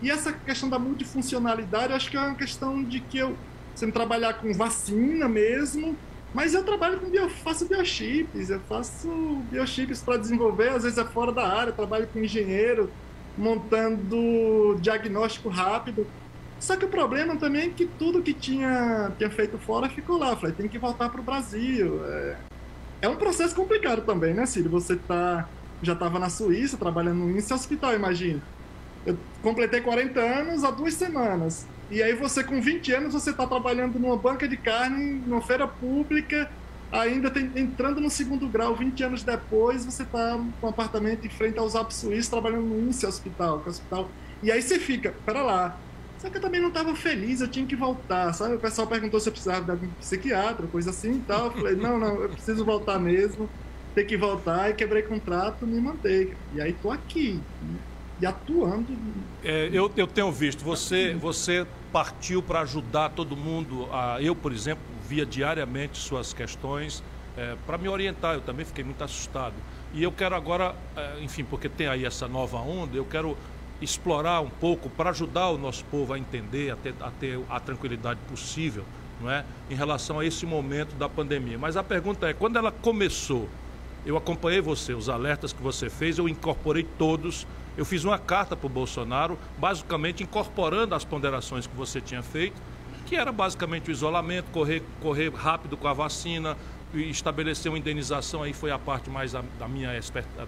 E 0.05 0.11
essa 0.11 0.35
questão 0.35 0.69
da 0.69 0.79
multifuncionalidade, 0.79 1.95
acho 1.95 2.11
que 2.11 2.17
é 2.19 2.21
uma 2.21 2.35
questão 2.35 2.85
de 2.85 3.01
que 3.01 3.17
eu 3.17 3.35
sempre 3.75 3.95
trabalhar 3.95 4.35
com 4.35 4.53
vacina 4.53 5.27
mesmo, 5.27 5.97
mas 6.35 6.53
eu 6.53 6.63
trabalho 6.63 7.01
com 7.01 7.09
bio, 7.09 7.27
faço 7.31 7.67
biochips, 7.67 8.51
eu 8.51 8.61
faço 8.69 9.09
biochips 9.51 10.03
para 10.03 10.19
desenvolver, 10.19 10.69
às 10.69 10.83
vezes 10.83 10.99
é 10.99 11.05
fora 11.07 11.33
da 11.33 11.49
área, 11.49 11.73
trabalho 11.73 12.07
com 12.13 12.19
engenheiro, 12.19 12.91
montando 13.39 14.77
diagnóstico 14.79 15.49
rápido. 15.49 16.07
Só 16.61 16.77
que 16.77 16.85
o 16.85 16.89
problema 16.89 17.37
também 17.37 17.69
é 17.69 17.71
que 17.71 17.87
tudo 17.87 18.23
que 18.23 18.35
tinha, 18.35 19.11
tinha 19.17 19.31
feito 19.31 19.57
fora 19.57 19.89
ficou 19.89 20.19
lá. 20.19 20.37
falei, 20.37 20.55
tem 20.55 20.69
que 20.69 20.79
voltar 20.79 21.09
para 21.09 21.21
o 21.23 21.25
Brasil. 21.25 22.05
É... 22.05 22.37
é, 23.01 23.09
um 23.09 23.17
processo 23.17 23.55
complicado 23.55 24.03
também, 24.03 24.35
né, 24.35 24.45
Círio? 24.45 24.71
Você 24.71 24.97
tá, 24.97 25.49
já 25.83 25.95
estava 25.95 26.19
na 26.19 26.29
Suíça 26.29 26.77
trabalhando 26.77 27.21
no 27.21 27.31
índice 27.31 27.55
hospital, 27.55 27.95
imagina. 27.95 28.43
Eu 29.07 29.19
completei 29.43 29.81
40 29.81 30.21
anos 30.21 30.65
há 30.65 30.71
duas 30.71 30.95
semanas. 30.95 31.67
E 31.91 32.03
aí 32.03 32.15
você, 32.15 32.43
com 32.43 32.61
20 32.61 32.93
anos, 32.93 33.13
você 33.13 33.31
está 33.31 33.47
trabalhando 33.47 33.99
numa 33.99 34.17
banca 34.17 34.49
de 34.49 34.57
carne, 34.57 35.23
numa 35.27 35.43
feira 35.43 35.69
pública, 35.69 36.51
ainda 36.91 37.31
tem, 37.31 37.51
entrando 37.57 38.01
no 38.01 38.09
segundo 38.09 38.49
grau, 38.49 38.75
20 38.75 39.05
anos 39.05 39.23
depois, 39.23 39.85
você 39.85 40.03
está 40.03 40.39
com 40.61 40.67
um 40.67 40.71
apartamento 40.71 41.27
em 41.27 41.31
frente 41.31 41.59
aos 41.59 41.75
Alpes 41.75 41.99
Suíços, 41.99 42.29
trabalhando 42.29 42.65
no 42.65 42.81
índice 42.81 43.05
hospital, 43.05 43.63
é 43.67 43.69
hospital. 43.69 44.09
E 44.43 44.51
aí 44.51 44.63
você 44.63 44.79
fica, 44.79 45.15
pera 45.27 45.43
lá, 45.43 45.79
só 46.19 46.31
que 46.31 46.39
eu 46.39 46.41
também 46.41 46.61
não 46.61 46.69
estava 46.69 46.95
feliz, 46.95 47.43
eu 47.43 47.49
tinha 47.49 47.67
que 47.67 47.77
voltar, 47.77 48.33
sabe? 48.33 48.55
O 48.55 48.59
pessoal 48.59 48.87
perguntou 48.87 49.21
se 49.21 49.29
eu 49.29 49.33
precisava 49.33 49.63
de 49.63 49.71
algum 49.71 49.89
psiquiatra, 50.01 50.67
coisa 50.67 50.89
assim 50.89 51.17
e 51.17 51.21
tal. 51.21 51.47
Eu 51.47 51.53
falei, 51.53 51.77
não, 51.77 51.99
não, 51.99 52.23
eu 52.23 52.31
preciso 52.31 52.65
voltar 52.65 52.99
mesmo, 52.99 53.49
ter 53.95 54.05
que 54.05 54.17
voltar, 54.17 54.71
e 54.71 54.75
quebrei 54.75 55.03
contrato, 55.03 55.67
me 55.67 55.79
mandei. 55.79 56.35
E 56.55 56.63
aí 56.63 56.73
tô 56.73 56.91
aqui, 56.91 57.43
e 58.21 58.27
atuando. 58.27 58.97
É, 59.43 59.69
eu, 59.73 59.91
eu 59.97 60.07
tenho 60.07 60.31
visto, 60.31 60.65
você, 60.65 61.15
você 61.15 61.67
partiu 61.93 62.43
para 62.43 62.61
ajudar 62.61 63.11
todo 63.11 63.37
mundo. 63.37 63.89
A, 63.93 64.21
eu, 64.21 64.35
por 64.35 64.53
exemplo, 64.53 64.83
via 65.09 65.27
diariamente 65.27 65.99
suas 65.99 66.33
questões, 66.33 67.03
é, 67.37 67.57
para 67.67 67.77
me 67.77 67.89
orientar, 67.89 68.35
eu 68.35 68.41
também 68.41 68.65
fiquei 68.65 68.85
muito 68.85 69.03
assustado. 69.03 69.55
E 69.93 70.03
eu 70.03 70.13
quero 70.13 70.35
agora, 70.35 70.75
é, 70.97 71.21
enfim, 71.21 71.45
porque 71.45 71.69
tem 71.69 71.87
aí 71.87 72.05
essa 72.05 72.27
nova 72.29 72.59
onda, 72.59 72.97
eu 72.97 73.05
quero 73.05 73.37
explorar 73.81 74.41
um 74.41 74.49
pouco 74.49 74.89
para 74.89 75.11
ajudar 75.11 75.51
o 75.51 75.59
nosso 75.59 75.85
povo 75.87 76.13
a 76.13 76.19
entender, 76.19 76.71
a 76.73 76.77
ter, 76.77 76.95
a 77.01 77.11
ter 77.11 77.41
a 77.51 77.61
tranquilidade 77.61 78.21
possível, 78.29 78.85
não 79.21 79.31
é? 79.31 79.45
Em 79.69 79.75
relação 79.75 80.21
a 80.21 80.25
esse 80.25 80.47
momento 80.47 80.95
da 80.95 81.09
pandemia. 81.09 81.59
Mas 81.59 81.77
a 81.77 81.83
pergunta 81.83 82.29
é, 82.29 82.33
quando 82.33 82.57
ela 82.57 82.71
começou, 82.71 83.49
eu 84.07 84.17
acompanhei 84.17 84.61
você, 84.61 84.93
os 84.93 85.09
alertas 85.09 85.53
que 85.53 85.63
você 85.63 85.89
fez, 85.89 86.19
eu 86.19 86.29
incorporei 86.29 86.85
todos. 86.99 87.47
Eu 87.77 87.85
fiz 87.85 88.05
uma 88.05 88.19
carta 88.19 88.57
para 88.57 88.67
o 88.67 88.71
Bolsonaro, 88.71 89.39
basicamente 89.59 90.23
incorporando 90.23 90.95
as 90.95 91.05
ponderações 91.05 91.67
que 91.67 91.77
você 91.77 92.01
tinha 92.01 92.23
feito, 92.23 92.61
que 93.07 93.17
era 93.17 93.33
basicamente 93.33 93.91
o 93.91 93.93
isolamento, 93.93 94.51
correr, 94.51 94.83
correr 95.01 95.33
rápido 95.35 95.77
com 95.77 95.89
a 95.89 95.93
vacina, 95.93 96.57
estabelecer 96.95 97.71
uma 97.71 97.79
indenização 97.79 98.43
aí 98.43 98.53
foi 98.53 98.71
a 98.71 98.79
parte 98.79 99.11
mais 99.11 99.33
da, 99.33 99.43
da, 99.59 99.67
minha, 99.67 99.91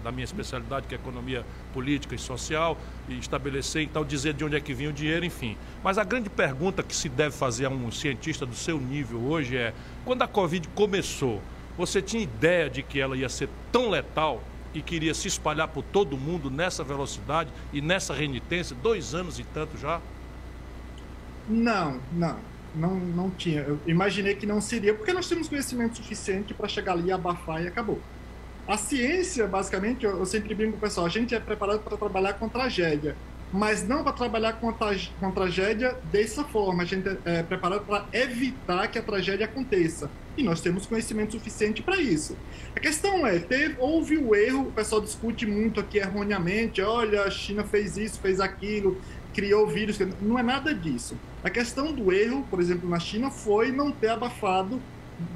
da 0.03 0.11
minha 0.11 0.23
especialidade, 0.23 0.87
que 0.87 0.95
é 0.95 0.97
economia 0.97 1.45
política 1.73 2.15
e 2.15 2.17
social, 2.17 2.77
e 3.09 3.17
estabelecer, 3.19 3.83
então, 3.83 4.05
dizer 4.05 4.33
de 4.33 4.45
onde 4.45 4.55
é 4.55 4.59
que 4.59 4.73
vinha 4.73 4.89
o 4.89 4.93
dinheiro, 4.93 5.25
enfim. 5.25 5.57
Mas 5.83 5.97
a 5.97 6.03
grande 6.03 6.29
pergunta 6.29 6.81
que 6.81 6.95
se 6.95 7.09
deve 7.09 7.35
fazer 7.35 7.65
a 7.65 7.69
um 7.69 7.91
cientista 7.91 8.45
do 8.45 8.55
seu 8.55 8.79
nível 8.79 9.19
hoje 9.19 9.57
é: 9.57 9.73
quando 10.05 10.21
a 10.21 10.27
Covid 10.27 10.67
começou, 10.69 11.41
você 11.77 12.01
tinha 12.01 12.23
ideia 12.23 12.69
de 12.69 12.81
que 12.81 12.99
ela 12.99 13.17
ia 13.17 13.29
ser 13.29 13.49
tão 13.71 13.89
letal 13.89 14.41
e 14.77 14.81
queria 14.81 15.13
se 15.13 15.27
espalhar 15.27 15.67
por 15.67 15.83
todo 15.83 16.17
mundo 16.17 16.49
nessa 16.49 16.83
velocidade 16.83 17.51
e 17.73 17.81
nessa 17.81 18.13
renitência, 18.13 18.75
dois 18.75 19.13
anos 19.13 19.39
e 19.39 19.43
tanto 19.43 19.77
já? 19.77 19.99
Não, 21.49 21.99
não 22.11 22.37
não, 22.77 22.95
não 22.95 23.29
tinha. 23.31 23.61
Eu 23.61 23.79
imaginei 23.87 24.35
que 24.35 24.45
não 24.45 24.61
seria, 24.61 24.93
porque 24.93 25.11
nós 25.11 25.27
temos 25.27 25.49
conhecimento 25.49 25.97
suficiente 25.97 26.53
para 26.53 26.67
chegar 26.67 26.93
ali, 26.93 27.11
abafar 27.11 27.63
e 27.63 27.67
acabou. 27.67 27.99
A 28.67 28.77
ciência, 28.77 29.47
basicamente, 29.47 30.05
eu, 30.05 30.19
eu 30.19 30.25
sempre 30.25 30.53
brinco 30.53 30.73
com 30.73 30.77
o 30.77 30.81
pessoal, 30.81 31.05
a 31.05 31.09
gente 31.09 31.33
é 31.33 31.39
preparado 31.39 31.79
para 31.79 31.97
trabalhar 31.97 32.33
com 32.33 32.47
tragédia, 32.47 33.15
mas 33.51 33.87
não 33.87 34.03
para 34.03 34.11
trabalhar 34.11 34.53
com, 34.53 34.71
com 34.71 35.31
tragédia 35.31 35.95
dessa 36.11 36.43
forma. 36.43 36.83
A 36.83 36.85
gente 36.85 37.07
é, 37.07 37.17
é 37.25 37.43
preparado 37.43 37.85
para 37.85 38.05
evitar 38.11 38.87
que 38.87 38.99
a 38.99 39.01
tragédia 39.01 39.45
aconteça. 39.45 40.09
E 40.37 40.43
nós 40.43 40.61
temos 40.61 40.85
conhecimento 40.85 41.31
suficiente 41.31 41.81
para 41.81 41.97
isso. 41.97 42.37
A 42.75 42.79
questão 42.79 43.25
é, 43.25 43.39
teve, 43.39 43.75
houve 43.79 44.17
o 44.17 44.35
erro, 44.35 44.67
o 44.67 44.71
pessoal 44.71 45.01
discute 45.01 45.45
muito 45.45 45.79
aqui 45.79 45.97
erroneamente, 45.97 46.81
olha, 46.81 47.23
a 47.23 47.31
China 47.31 47.63
fez 47.63 47.97
isso, 47.97 48.19
fez 48.19 48.39
aquilo, 48.39 49.01
criou 49.33 49.65
vírus. 49.67 49.97
Não 50.21 50.37
é 50.37 50.43
nada 50.43 50.73
disso. 50.73 51.17
A 51.43 51.49
questão 51.49 51.91
do 51.91 52.11
erro, 52.11 52.45
por 52.49 52.59
exemplo, 52.59 52.89
na 52.89 52.99
China, 52.99 53.31
foi 53.31 53.71
não 53.71 53.91
ter 53.91 54.09
abafado 54.09 54.79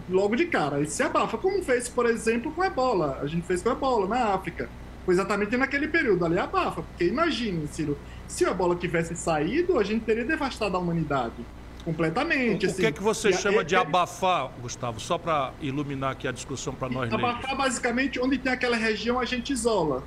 logo 0.09 0.35
de 0.35 0.45
cara. 0.45 0.77
Ele 0.77 0.89
se 0.89 1.01
abafa, 1.01 1.37
como 1.37 1.63
fez, 1.63 1.87
por 1.89 2.05
exemplo, 2.05 2.51
com 2.51 2.61
a 2.61 2.67
ebola. 2.67 3.19
A 3.21 3.27
gente 3.27 3.45
fez 3.45 3.61
com 3.61 3.69
a 3.69 3.73
ebola 3.73 4.07
na 4.07 4.33
África. 4.33 4.69
Foi 5.05 5.13
exatamente 5.13 5.55
naquele 5.57 5.87
período 5.87 6.25
ali 6.25 6.37
abafa. 6.37 6.81
Porque 6.83 7.05
imagine, 7.05 7.67
Ciro, 7.67 7.97
se 8.27 8.45
a 8.45 8.51
ebola 8.51 8.75
tivesse 8.75 9.15
saído, 9.15 9.79
a 9.79 9.83
gente 9.83 10.05
teria 10.05 10.23
devastado 10.23 10.75
a 10.77 10.79
humanidade 10.79 11.43
completamente. 11.83 12.65
O, 12.65 12.69
assim. 12.69 12.81
que 12.81 12.87
é 12.87 12.91
que 12.91 13.01
você 13.01 13.33
chama 13.33 13.63
de 13.63 13.75
abafar, 13.75 14.51
Gustavo? 14.61 14.99
Só 14.99 15.17
para 15.17 15.51
iluminar 15.61 16.11
aqui 16.11 16.27
a 16.27 16.31
discussão 16.31 16.73
para 16.73 16.89
nós 16.89 17.11
Abafar, 17.11 17.55
basicamente, 17.55 18.19
onde 18.19 18.37
tem 18.37 18.51
aquela 18.51 18.77
região, 18.77 19.19
a 19.19 19.25
gente 19.25 19.51
isola. 19.51 20.03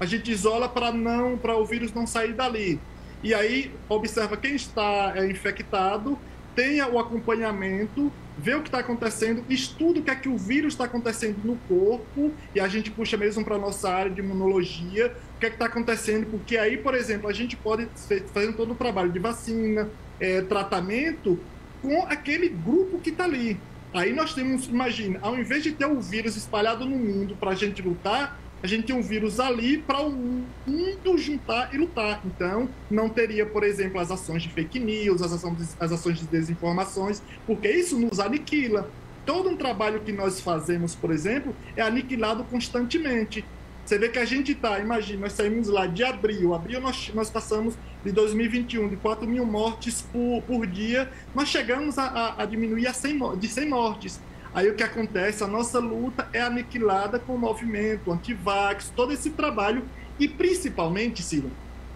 a 0.00 0.06
gente 0.06 0.30
isola 0.30 0.68
para 0.68 0.92
não 0.92 1.36
para 1.36 1.56
o 1.56 1.64
vírus 1.64 1.92
não 1.92 2.06
sair 2.06 2.32
dali. 2.32 2.80
E 3.22 3.34
aí 3.34 3.72
observa 3.88 4.36
quem 4.36 4.54
está 4.54 5.12
é, 5.16 5.28
infectado, 5.28 6.16
tenha 6.54 6.86
o 6.88 6.98
acompanhamento, 6.98 8.12
vê 8.38 8.54
o 8.54 8.62
que 8.62 8.68
está 8.68 8.78
acontecendo, 8.78 9.44
estuda 9.48 10.00
o 10.00 10.02
que 10.02 10.10
é 10.10 10.14
que 10.14 10.28
o 10.28 10.38
vírus 10.38 10.74
está 10.74 10.84
acontecendo 10.84 11.38
no 11.44 11.56
corpo, 11.68 12.32
e 12.54 12.60
a 12.60 12.68
gente 12.68 12.90
puxa 12.90 13.16
mesmo 13.16 13.44
para 13.44 13.56
a 13.56 13.58
nossa 13.58 13.90
área 13.90 14.10
de 14.10 14.20
imunologia, 14.20 15.12
o 15.36 15.40
que 15.40 15.46
é 15.46 15.48
que 15.50 15.56
está 15.56 15.66
acontecendo, 15.66 16.26
porque 16.26 16.56
aí, 16.56 16.76
por 16.76 16.94
exemplo, 16.94 17.28
a 17.28 17.32
gente 17.32 17.56
pode 17.56 17.88
fazer 18.32 18.52
todo 18.54 18.72
o 18.72 18.74
trabalho 18.74 19.10
de 19.10 19.18
vacina, 19.18 19.88
é, 20.20 20.40
tratamento, 20.42 21.38
com 21.82 22.02
aquele 22.02 22.48
grupo 22.48 22.98
que 22.98 23.10
está 23.10 23.24
ali. 23.24 23.58
Aí 23.92 24.12
nós 24.12 24.34
temos, 24.34 24.66
imagina, 24.66 25.18
ao 25.22 25.36
invés 25.36 25.62
de 25.62 25.72
ter 25.72 25.86
o 25.86 26.00
vírus 26.00 26.36
espalhado 26.36 26.84
no 26.84 26.96
mundo 26.96 27.36
para 27.38 27.52
a 27.52 27.54
gente 27.54 27.80
lutar, 27.80 28.38
a 28.62 28.66
gente 28.66 28.86
tem 28.86 28.96
um 28.96 29.02
vírus 29.02 29.38
ali 29.38 29.78
para 29.78 30.00
o 30.00 30.10
mundo 30.10 31.16
juntar 31.16 31.72
e 31.72 31.78
lutar. 31.78 32.20
Então, 32.24 32.68
não 32.90 33.08
teria, 33.08 33.46
por 33.46 33.62
exemplo, 33.62 34.00
as 34.00 34.10
ações 34.10 34.42
de 34.42 34.48
fake 34.48 34.80
news, 34.80 35.22
as 35.22 35.32
ações, 35.32 35.76
as 35.78 35.92
ações 35.92 36.18
de 36.18 36.26
desinformações, 36.26 37.22
porque 37.46 37.70
isso 37.70 37.98
nos 37.98 38.18
aniquila. 38.18 38.90
Todo 39.24 39.48
um 39.48 39.56
trabalho 39.56 40.00
que 40.00 40.12
nós 40.12 40.40
fazemos, 40.40 40.94
por 40.94 41.10
exemplo, 41.10 41.54
é 41.76 41.82
aniquilado 41.82 42.42
constantemente. 42.44 43.44
Você 43.84 43.98
vê 43.98 44.08
que 44.08 44.18
a 44.18 44.24
gente 44.24 44.52
está, 44.52 44.78
imagina, 44.80 45.22
nós 45.22 45.32
saímos 45.32 45.68
lá 45.68 45.86
de 45.86 46.04
abril, 46.04 46.52
abril 46.52 46.80
nós, 46.80 47.10
nós 47.14 47.30
passamos 47.30 47.74
de 48.04 48.12
2021 48.12 48.88
de 48.88 48.96
4 48.96 49.26
mil 49.26 49.46
mortes 49.46 50.02
por, 50.02 50.42
por 50.42 50.66
dia, 50.66 51.10
nós 51.34 51.48
chegamos 51.48 51.96
a, 51.96 52.04
a, 52.04 52.42
a 52.42 52.44
diminuir 52.44 52.86
a 52.86 52.92
100, 52.92 53.38
de 53.38 53.48
100 53.48 53.68
mortes. 53.68 54.20
Aí 54.54 54.68
o 54.68 54.74
que 54.74 54.82
acontece? 54.82 55.44
A 55.44 55.46
nossa 55.46 55.78
luta 55.78 56.28
é 56.32 56.40
aniquilada 56.40 57.18
com 57.18 57.34
o 57.34 57.38
movimento 57.38 58.10
anti-vax, 58.10 58.92
todo 58.94 59.12
esse 59.12 59.30
trabalho. 59.30 59.84
E 60.18 60.26
principalmente, 60.26 61.22
Ciro, 61.22 61.50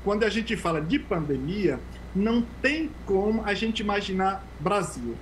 quando 0.05 0.25
a 0.25 0.31
gente 0.31 0.57
fala 0.57 0.81
de 0.81 0.99
pandemia, 0.99 1.81
não 2.15 2.43
tem 2.61 2.91
como 3.07 3.43
a 3.45 3.55
gente 3.55 3.81
imaginar 3.81 4.45
Brasil. 4.61 5.17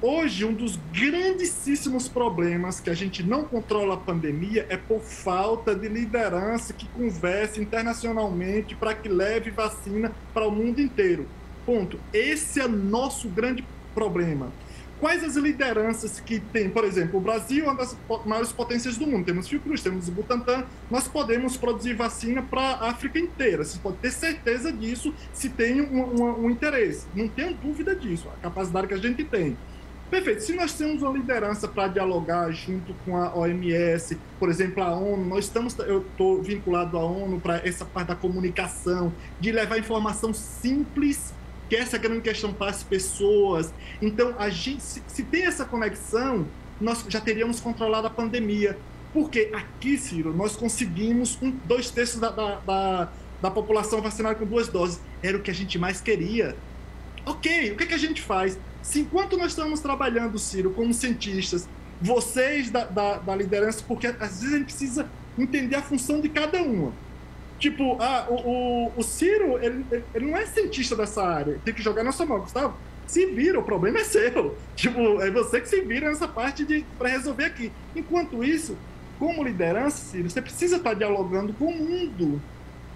Hoje, 0.00 0.44
um 0.44 0.52
dos 0.52 0.78
grandíssimos 0.92 2.08
problemas 2.08 2.80
que 2.80 2.90
a 2.90 2.94
gente 2.94 3.22
não 3.22 3.44
controla 3.44 3.94
a 3.94 3.96
pandemia 3.96 4.66
é 4.68 4.76
por 4.76 5.00
falta 5.00 5.74
de 5.74 5.88
liderança 5.88 6.72
que 6.72 6.88
converse 6.88 7.60
internacionalmente 7.60 8.74
para 8.74 8.94
que 8.94 9.08
leve 9.08 9.50
vacina 9.50 10.10
para 10.34 10.46
o 10.46 10.50
mundo 10.50 10.80
inteiro. 10.80 11.26
Ponto. 11.64 12.00
Esse 12.12 12.60
é 12.60 12.66
nosso 12.66 13.28
grande 13.28 13.64
problema 13.94 14.50
quais 15.02 15.24
as 15.24 15.34
lideranças 15.34 16.20
que 16.20 16.38
tem, 16.38 16.70
por 16.70 16.84
exemplo, 16.84 17.18
o 17.18 17.20
Brasil 17.20 17.64
é 17.64 17.68
uma 17.68 17.74
das 17.74 17.96
maiores 18.24 18.52
potências 18.52 18.96
do 18.96 19.04
mundo, 19.04 19.26
temos 19.26 19.48
Fiocruz, 19.48 19.82
temos 19.82 20.06
o 20.06 20.12
Butantan, 20.12 20.64
nós 20.88 21.08
podemos 21.08 21.56
produzir 21.56 21.94
vacina 21.94 22.40
para 22.40 22.60
a 22.60 22.90
África 22.90 23.18
inteira, 23.18 23.64
você 23.64 23.80
pode 23.80 23.96
ter 23.96 24.12
certeza 24.12 24.72
disso 24.72 25.12
se 25.32 25.48
tem 25.48 25.80
um, 25.80 26.22
um, 26.22 26.44
um 26.44 26.50
interesse, 26.50 27.08
não 27.16 27.26
tenho 27.26 27.52
dúvida 27.52 27.96
disso, 27.96 28.28
a 28.28 28.42
capacidade 28.42 28.86
que 28.86 28.94
a 28.94 28.96
gente 28.96 29.24
tem. 29.24 29.56
Perfeito. 30.08 30.42
Se 30.42 30.52
nós 30.52 30.74
temos 30.74 31.02
uma 31.02 31.10
liderança 31.10 31.66
para 31.66 31.88
dialogar 31.88 32.52
junto 32.52 32.94
com 33.02 33.16
a 33.16 33.34
OMS, 33.34 34.18
por 34.38 34.50
exemplo, 34.50 34.82
a 34.82 34.94
ONU, 34.94 35.24
nós 35.24 35.46
estamos, 35.46 35.76
eu 35.78 36.02
estou 36.02 36.42
vinculado 36.42 36.98
à 36.98 37.02
ONU 37.02 37.40
para 37.40 37.66
essa 37.66 37.84
parte 37.86 38.08
da 38.08 38.14
comunicação, 38.14 39.10
de 39.40 39.50
levar 39.50 39.78
informação 39.78 40.34
simples 40.34 41.32
que 41.72 41.76
essa 41.76 41.96
grande 41.96 42.20
questão 42.20 42.52
para 42.52 42.70
as 42.70 42.82
pessoas. 42.82 43.72
Então, 44.02 44.34
a 44.38 44.50
gente, 44.50 44.82
se, 44.82 45.02
se 45.08 45.22
tem 45.22 45.46
essa 45.46 45.64
conexão, 45.64 46.46
nós 46.78 47.02
já 47.08 47.18
teríamos 47.18 47.60
controlado 47.60 48.06
a 48.06 48.10
pandemia. 48.10 48.78
Porque 49.10 49.50
aqui, 49.54 49.96
Ciro, 49.96 50.36
nós 50.36 50.54
conseguimos 50.54 51.38
um, 51.40 51.50
dois 51.64 51.90
terços 51.90 52.20
da, 52.20 52.28
da, 52.28 52.56
da, 52.56 53.12
da 53.40 53.50
população 53.50 54.02
vacinada 54.02 54.34
com 54.34 54.44
duas 54.44 54.68
doses. 54.68 55.00
Era 55.22 55.38
o 55.38 55.40
que 55.40 55.50
a 55.50 55.54
gente 55.54 55.78
mais 55.78 55.98
queria. 55.98 56.54
Ok, 57.24 57.72
o 57.72 57.76
que, 57.78 57.84
é 57.84 57.86
que 57.86 57.94
a 57.94 57.98
gente 57.98 58.20
faz? 58.20 58.58
Se 58.82 59.00
enquanto 59.00 59.38
nós 59.38 59.52
estamos 59.52 59.80
trabalhando, 59.80 60.38
Ciro, 60.38 60.72
como 60.72 60.92
cientistas, 60.92 61.66
vocês 62.02 62.70
da, 62.70 62.84
da, 62.84 63.16
da 63.16 63.34
liderança, 63.34 63.82
porque 63.88 64.08
às 64.08 64.42
vezes 64.42 64.52
a 64.52 64.58
gente 64.58 64.64
precisa 64.66 65.08
entender 65.38 65.76
a 65.76 65.82
função 65.82 66.20
de 66.20 66.28
cada 66.28 66.62
uma. 66.62 66.92
Tipo, 67.62 67.96
ah, 68.00 68.26
o, 68.28 68.34
o, 68.34 68.92
o 68.96 69.02
Ciro, 69.04 69.56
ele, 69.62 69.86
ele 70.12 70.26
não 70.26 70.36
é 70.36 70.44
cientista 70.46 70.96
dessa 70.96 71.22
área. 71.22 71.60
Tem 71.64 71.72
que 71.72 71.80
jogar 71.80 72.02
na 72.02 72.10
sua 72.10 72.26
mão, 72.26 72.40
Gustavo. 72.40 72.74
Se 73.06 73.24
vira, 73.26 73.60
o 73.60 73.62
problema 73.62 74.00
é 74.00 74.04
seu. 74.04 74.58
Tipo, 74.74 75.22
é 75.22 75.30
você 75.30 75.60
que 75.60 75.68
se 75.68 75.80
vira 75.82 76.08
nessa 76.08 76.26
parte 76.26 76.64
de 76.64 76.84
para 76.98 77.10
resolver 77.10 77.44
aqui. 77.44 77.70
Enquanto 77.94 78.42
isso, 78.42 78.76
como 79.16 79.44
liderança, 79.44 79.96
Ciro, 79.96 80.28
você 80.28 80.42
precisa 80.42 80.78
estar 80.78 80.94
dialogando 80.94 81.52
com 81.52 81.66
o 81.66 81.72
mundo 81.72 82.42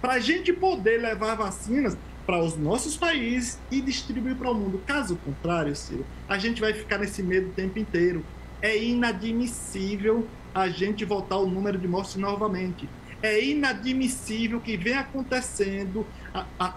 para 0.01 0.15
a 0.15 0.19
gente 0.19 0.51
poder 0.51 0.97
levar 0.97 1.35
vacinas 1.35 1.97
para 2.25 2.43
os 2.43 2.57
nossos 2.57 2.97
países 2.97 3.57
e 3.71 3.79
distribuir 3.79 4.35
para 4.35 4.51
o 4.51 4.53
mundo. 4.53 4.81
Caso 4.85 5.15
contrário, 5.15 5.73
Ciro, 5.77 6.05
a 6.27 6.37
gente 6.37 6.59
vai 6.59 6.73
ficar 6.73 6.97
nesse 6.97 7.23
medo 7.23 7.51
o 7.51 7.53
tempo 7.53 7.79
inteiro. 7.79 8.21
É 8.61 8.77
inadmissível 8.77 10.27
a 10.53 10.67
gente 10.67 11.05
voltar 11.05 11.35
ao 11.35 11.47
número 11.47 11.77
de 11.77 11.87
mortes 11.87 12.17
novamente. 12.17 12.89
É 13.21 13.43
inadmissível 13.43 14.59
que 14.59 14.77
vem 14.77 14.93
acontecendo 14.93 16.05
a, 16.33 16.45
a, 16.59 16.75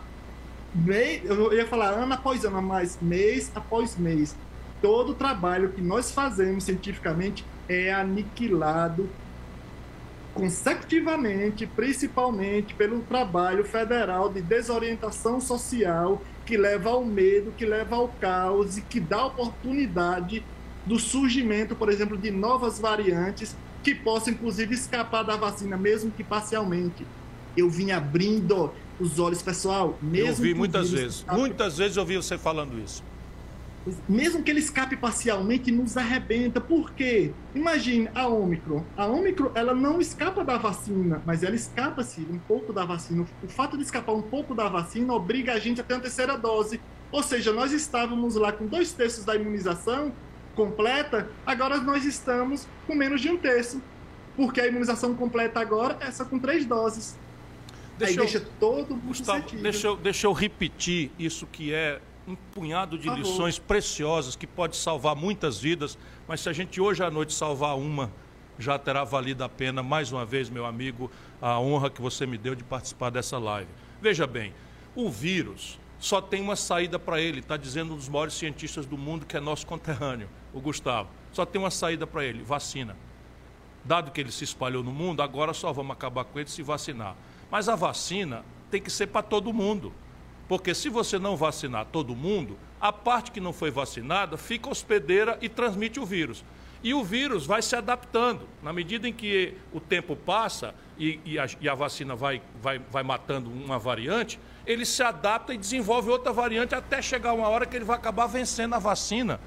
mês, 0.74 1.22
eu 1.24 1.52
ia 1.52 1.66
falar 1.66 1.90
ano 1.90 2.14
após 2.14 2.44
ano, 2.44 2.62
mas 2.62 2.98
mês 3.00 3.50
após 3.54 3.96
mês. 3.96 4.36
Todo 4.80 5.10
o 5.10 5.14
trabalho 5.14 5.70
que 5.72 5.82
nós 5.82 6.10
fazemos 6.10 6.64
cientificamente 6.64 7.44
é 7.68 7.92
aniquilado 7.92 9.08
consecutivamente, 10.32 11.66
principalmente 11.66 12.74
pelo 12.74 13.00
trabalho 13.00 13.64
federal 13.64 14.32
de 14.32 14.40
desorientação 14.40 15.40
social 15.40 16.22
que 16.46 16.56
leva 16.56 16.90
ao 16.90 17.04
medo, 17.04 17.52
que 17.56 17.66
leva 17.66 17.96
ao 17.96 18.08
caos 18.08 18.78
e 18.78 18.82
que 18.82 19.00
dá 19.00 19.26
oportunidade 19.26 20.44
do 20.86 20.98
surgimento, 20.98 21.76
por 21.76 21.88
exemplo, 21.88 22.16
de 22.16 22.30
novas 22.30 22.78
variantes 22.78 23.54
que 23.82 23.94
possa, 23.94 24.30
inclusive, 24.30 24.74
escapar 24.74 25.22
da 25.22 25.36
vacina, 25.36 25.76
mesmo 25.76 26.10
que 26.10 26.22
parcialmente. 26.22 27.06
Eu 27.56 27.68
vim 27.68 27.90
abrindo 27.90 28.72
os 28.98 29.18
olhos, 29.18 29.42
pessoal. 29.42 29.98
Mesmo 30.00 30.28
eu 30.28 30.34
vi 30.34 30.54
muitas 30.54 30.90
vezes. 30.90 31.16
Escape... 31.16 31.38
Muitas 31.38 31.78
vezes 31.78 31.96
eu 31.96 32.04
vi 32.04 32.16
você 32.16 32.38
falando 32.38 32.78
isso. 32.78 33.02
Mesmo 34.06 34.42
que 34.42 34.50
ele 34.50 34.60
escape 34.60 34.94
parcialmente, 34.94 35.72
nos 35.72 35.96
arrebenta. 35.96 36.60
Por 36.60 36.92
quê? 36.92 37.32
Imagine 37.54 38.10
a 38.14 38.28
Ômicron. 38.28 38.84
A 38.96 39.06
Ômicron, 39.06 39.50
ela 39.54 39.74
não 39.74 40.00
escapa 40.00 40.44
da 40.44 40.58
vacina, 40.58 41.22
mas 41.24 41.42
ela 41.42 41.56
escapa-se 41.56 42.20
um 42.30 42.38
pouco 42.38 42.72
da 42.72 42.84
vacina. 42.84 43.26
O 43.42 43.48
fato 43.48 43.78
de 43.78 43.82
escapar 43.82 44.12
um 44.12 44.22
pouco 44.22 44.54
da 44.54 44.68
vacina 44.68 45.14
obriga 45.14 45.54
a 45.54 45.58
gente 45.58 45.80
a 45.80 45.84
ter 45.84 45.94
uma 45.94 46.00
terceira 46.00 46.36
dose. 46.36 46.78
Ou 47.10 47.22
seja, 47.22 47.52
nós 47.52 47.72
estávamos 47.72 48.36
lá 48.36 48.52
com 48.52 48.66
dois 48.66 48.92
terços 48.92 49.24
da 49.24 49.34
imunização 49.34 50.12
completa, 50.60 51.30
agora 51.46 51.78
nós 51.78 52.04
estamos 52.04 52.68
com 52.86 52.94
menos 52.94 53.22
de 53.22 53.30
um 53.30 53.38
terço. 53.38 53.80
Porque 54.36 54.60
a 54.60 54.66
imunização 54.66 55.14
completa 55.14 55.58
agora 55.58 55.96
é 56.00 56.10
só 56.10 56.24
com 56.24 56.38
três 56.38 56.66
doses. 56.66 57.18
Deixa 57.98 58.12
Aí 58.12 58.16
eu, 58.16 58.24
deixa 58.24 58.46
todo 58.58 58.90
mundo 58.90 59.08
Gustavo, 59.08 59.56
deixa 59.56 59.86
eu, 59.86 59.96
deixa 59.96 60.26
eu 60.26 60.32
repetir 60.32 61.10
isso 61.18 61.46
que 61.46 61.72
é 61.72 62.00
um 62.26 62.34
punhado 62.34 62.98
de 62.98 63.08
lições 63.10 63.58
preciosas 63.58 64.36
que 64.36 64.46
pode 64.46 64.76
salvar 64.76 65.16
muitas 65.16 65.58
vidas, 65.58 65.98
mas 66.28 66.40
se 66.40 66.48
a 66.48 66.52
gente 66.52 66.80
hoje 66.80 67.02
à 67.02 67.10
noite 67.10 67.34
salvar 67.34 67.76
uma, 67.76 68.10
já 68.58 68.78
terá 68.78 69.04
valido 69.04 69.42
a 69.42 69.48
pena, 69.48 69.82
mais 69.82 70.12
uma 70.12 70.24
vez, 70.24 70.48
meu 70.48 70.64
amigo, 70.64 71.10
a 71.42 71.58
honra 71.58 71.90
que 71.90 72.00
você 72.00 72.26
me 72.26 72.38
deu 72.38 72.54
de 72.54 72.64
participar 72.64 73.10
dessa 73.10 73.36
live. 73.38 73.68
Veja 74.00 74.26
bem, 74.26 74.54
o 74.94 75.10
vírus 75.10 75.78
só 75.98 76.22
tem 76.22 76.40
uma 76.40 76.56
saída 76.56 76.98
para 76.98 77.20
ele, 77.20 77.40
está 77.40 77.56
dizendo 77.56 77.92
um 77.92 77.96
dos 77.96 78.08
maiores 78.08 78.34
cientistas 78.34 78.86
do 78.86 78.96
mundo, 78.96 79.26
que 79.26 79.36
é 79.36 79.40
nosso 79.40 79.66
conterrâneo 79.66 80.28
o 80.52 80.60
Gustavo. 80.60 81.08
Só 81.32 81.44
tem 81.44 81.60
uma 81.60 81.70
saída 81.70 82.06
para 82.06 82.24
ele: 82.24 82.42
vacina. 82.42 82.96
Dado 83.84 84.10
que 84.10 84.20
ele 84.20 84.30
se 84.30 84.44
espalhou 84.44 84.82
no 84.82 84.92
mundo, 84.92 85.22
agora 85.22 85.54
só 85.54 85.72
vamos 85.72 85.92
acabar 85.92 86.24
com 86.24 86.38
ele 86.38 86.50
se 86.50 86.62
vacinar. 86.62 87.16
Mas 87.50 87.68
a 87.68 87.74
vacina 87.74 88.44
tem 88.70 88.80
que 88.80 88.90
ser 88.90 89.06
para 89.06 89.22
todo 89.22 89.52
mundo. 89.52 89.92
Porque 90.46 90.74
se 90.74 90.88
você 90.88 91.18
não 91.18 91.36
vacinar 91.36 91.86
todo 91.86 92.14
mundo, 92.14 92.58
a 92.80 92.92
parte 92.92 93.30
que 93.30 93.40
não 93.40 93.52
foi 93.52 93.70
vacinada 93.70 94.36
fica 94.36 94.68
hospedeira 94.68 95.38
e 95.40 95.48
transmite 95.48 96.00
o 96.00 96.04
vírus. 96.04 96.44
E 96.82 96.92
o 96.92 97.04
vírus 97.04 97.46
vai 97.46 97.62
se 97.62 97.76
adaptando. 97.76 98.48
Na 98.62 98.72
medida 98.72 99.08
em 99.08 99.12
que 99.12 99.54
o 99.72 99.78
tempo 99.78 100.16
passa 100.16 100.74
e, 100.98 101.20
e, 101.24 101.38
a, 101.38 101.46
e 101.60 101.68
a, 101.68 101.74
vacina 101.74 102.16
vai, 102.16 102.42
vai, 102.60 102.78
vai 102.78 103.02
matando 103.02 103.50
uma 103.50 103.78
variante, 103.78 104.40
ele 104.66 104.84
se 104.84 105.02
adapta 105.02 105.54
e 105.54 105.58
desenvolve 105.58 106.10
outra 106.10 106.32
variante 106.32 106.74
até 106.74 107.00
chegar 107.00 107.32
uma 107.32 107.48
hora 107.48 107.64
que 107.64 107.76
ele 107.76 107.84
vai 107.84 107.96
acabar 107.96 108.26
vencendo 108.26 108.74
a 108.74 108.78
vacina 108.78 109.40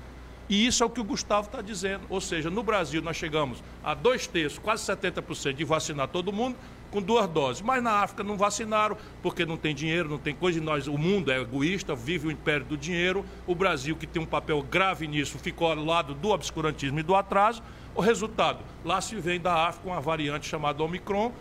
e 0.50 0.66
isso 0.66 0.84
é 0.84 0.86
o 0.86 0.90
que 0.90 1.00
o 1.00 1.04
Gustavo 1.04 1.48
está 1.48 1.62
dizendo. 1.62 2.04
Ou 2.10 2.20
seja, 2.20 2.50
no 2.50 2.64
Brasil 2.64 3.02
nós 3.02 3.16
chegamos 3.16 3.64
a 3.84 3.94
dois 3.94 4.28
terços, 4.28 4.60
quase 4.60 4.84
70% 4.84 5.54
de 5.54 5.64
vacinar 5.64 6.08
todo 6.08 6.32
mundo 6.32 6.58
com 6.92 7.02
duas 7.02 7.28
doses. 7.28 7.62
Mas 7.62 7.82
na 7.82 8.04
África 8.04 8.24
não 8.24 8.38
vacinaram, 8.38 8.96
porque 9.22 9.46
não 9.46 9.58
tem 9.58 9.74
dinheiro, 9.74 10.08
não 10.08 10.20
tem 10.20 10.36
coisa, 10.36 10.60
e 10.60 10.62
nós, 10.62 10.88
o 10.88 10.98
mundo 10.98 11.32
é 11.32 11.40
egoísta, 11.40 11.96
vive 11.96 12.28
o 12.28 12.32
império 12.32 12.66
do 12.66 12.78
dinheiro. 12.78 13.26
O 13.48 13.56
Brasil, 13.56 13.96
que 13.96 14.06
tem 14.06 14.22
um 14.22 14.26
papel 14.28 14.62
grave 14.62 15.08
nisso, 15.08 15.40
ficou 15.40 15.72
ao 15.72 15.84
lado 15.84 16.14
do 16.14 16.30
obscurantismo 16.30 17.00
e 17.00 17.04
do 17.04 17.16
atraso. 17.16 17.64
O 17.96 18.02
resultado, 18.02 18.60
lá 18.84 19.02
se 19.02 19.16
vem 19.16 19.40
da 19.40 19.68
África 19.68 19.88
uma 19.88 20.02
variante 20.02 20.48
chamada 20.48 20.84
Omicron, 20.84 21.32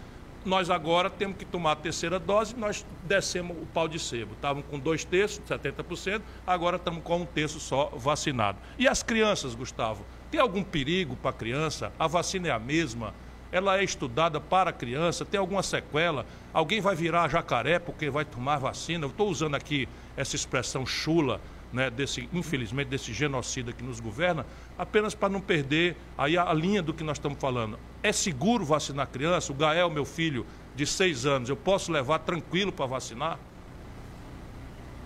nós 0.45 0.71
agora 0.71 1.09
temos 1.09 1.37
que 1.37 1.45
tomar 1.45 1.73
a 1.73 1.77
terceira 1.77 2.19
dose, 2.19 2.57
nós 2.57 2.85
descemos 3.05 3.57
o 3.57 3.67
pau 3.67 3.89
de 3.89 3.99
sebo. 3.99 4.33
Estávamos 4.35 4.67
com 4.71 4.79
dois 4.79 5.05
terços, 5.05 5.41
70%, 5.49 6.23
agora 6.47 6.77
estamos 6.77 7.03
com 7.03 7.19
um 7.19 7.27
terço 7.27 7.61
só 7.61 7.87
vacinado. 7.97 8.59
E 8.79 8.89
as 8.89 9.03
crianças, 9.03 9.55
Gustavo? 9.55 10.05
Tem 10.31 10.41
algum 10.41 10.63
perigo 10.63 11.17
para 11.17 11.31
a 11.31 11.35
criança? 11.35 11.93
A 11.99 12.07
vacina 12.07 12.49
é 12.49 12.51
a 12.51 12.59
mesma? 12.59 13.15
Ela 13.51 13.79
é 13.79 13.85
estudada 13.85 14.41
para 14.41 14.71
a 14.71 14.73
criança? 14.73 15.25
Tem 15.25 15.39
alguma 15.39 15.63
sequela? 15.63 16.25
Alguém 16.55 16.81
vai 16.81 16.97
virar 16.97 17.29
jacaré 17.29 17.79
porque 17.79 18.09
vai 18.09 18.25
tomar 18.25 18.59
vacina? 18.59 19.05
Eu 19.05 19.11
estou 19.11 19.29
usando 19.29 19.55
aqui 19.55 19.89
essa 20.17 20.35
expressão 20.35 20.87
chula, 20.87 21.41
né, 21.73 21.91
desse, 21.91 22.29
infelizmente, 22.33 22.89
desse 22.89 23.13
genocida 23.13 23.73
que 23.73 23.83
nos 23.83 24.01
governa, 24.01 24.47
apenas 24.79 25.15
para 25.15 25.29
não 25.29 25.41
perder 25.41 25.97
aí 26.17 26.37
a, 26.37 26.51
a 26.51 26.55
linha 26.55 26.83
do 26.83 26.93
que 26.95 27.05
nós 27.05 27.19
estamos 27.19 27.39
falando. 27.39 27.79
É 28.03 28.13
seguro 28.13 28.65
vacinar 28.65 29.09
criança? 29.09 29.53
O 29.53 29.55
Gael, 29.55 29.91
meu 29.91 30.05
filho, 30.05 30.47
de 30.75 30.87
seis 30.87 31.25
anos, 31.27 31.49
eu 31.49 31.57
posso 31.57 31.93
levar 31.93 32.19
tranquilo 32.21 32.73
para 32.73 32.87
vacinar? 32.87 33.39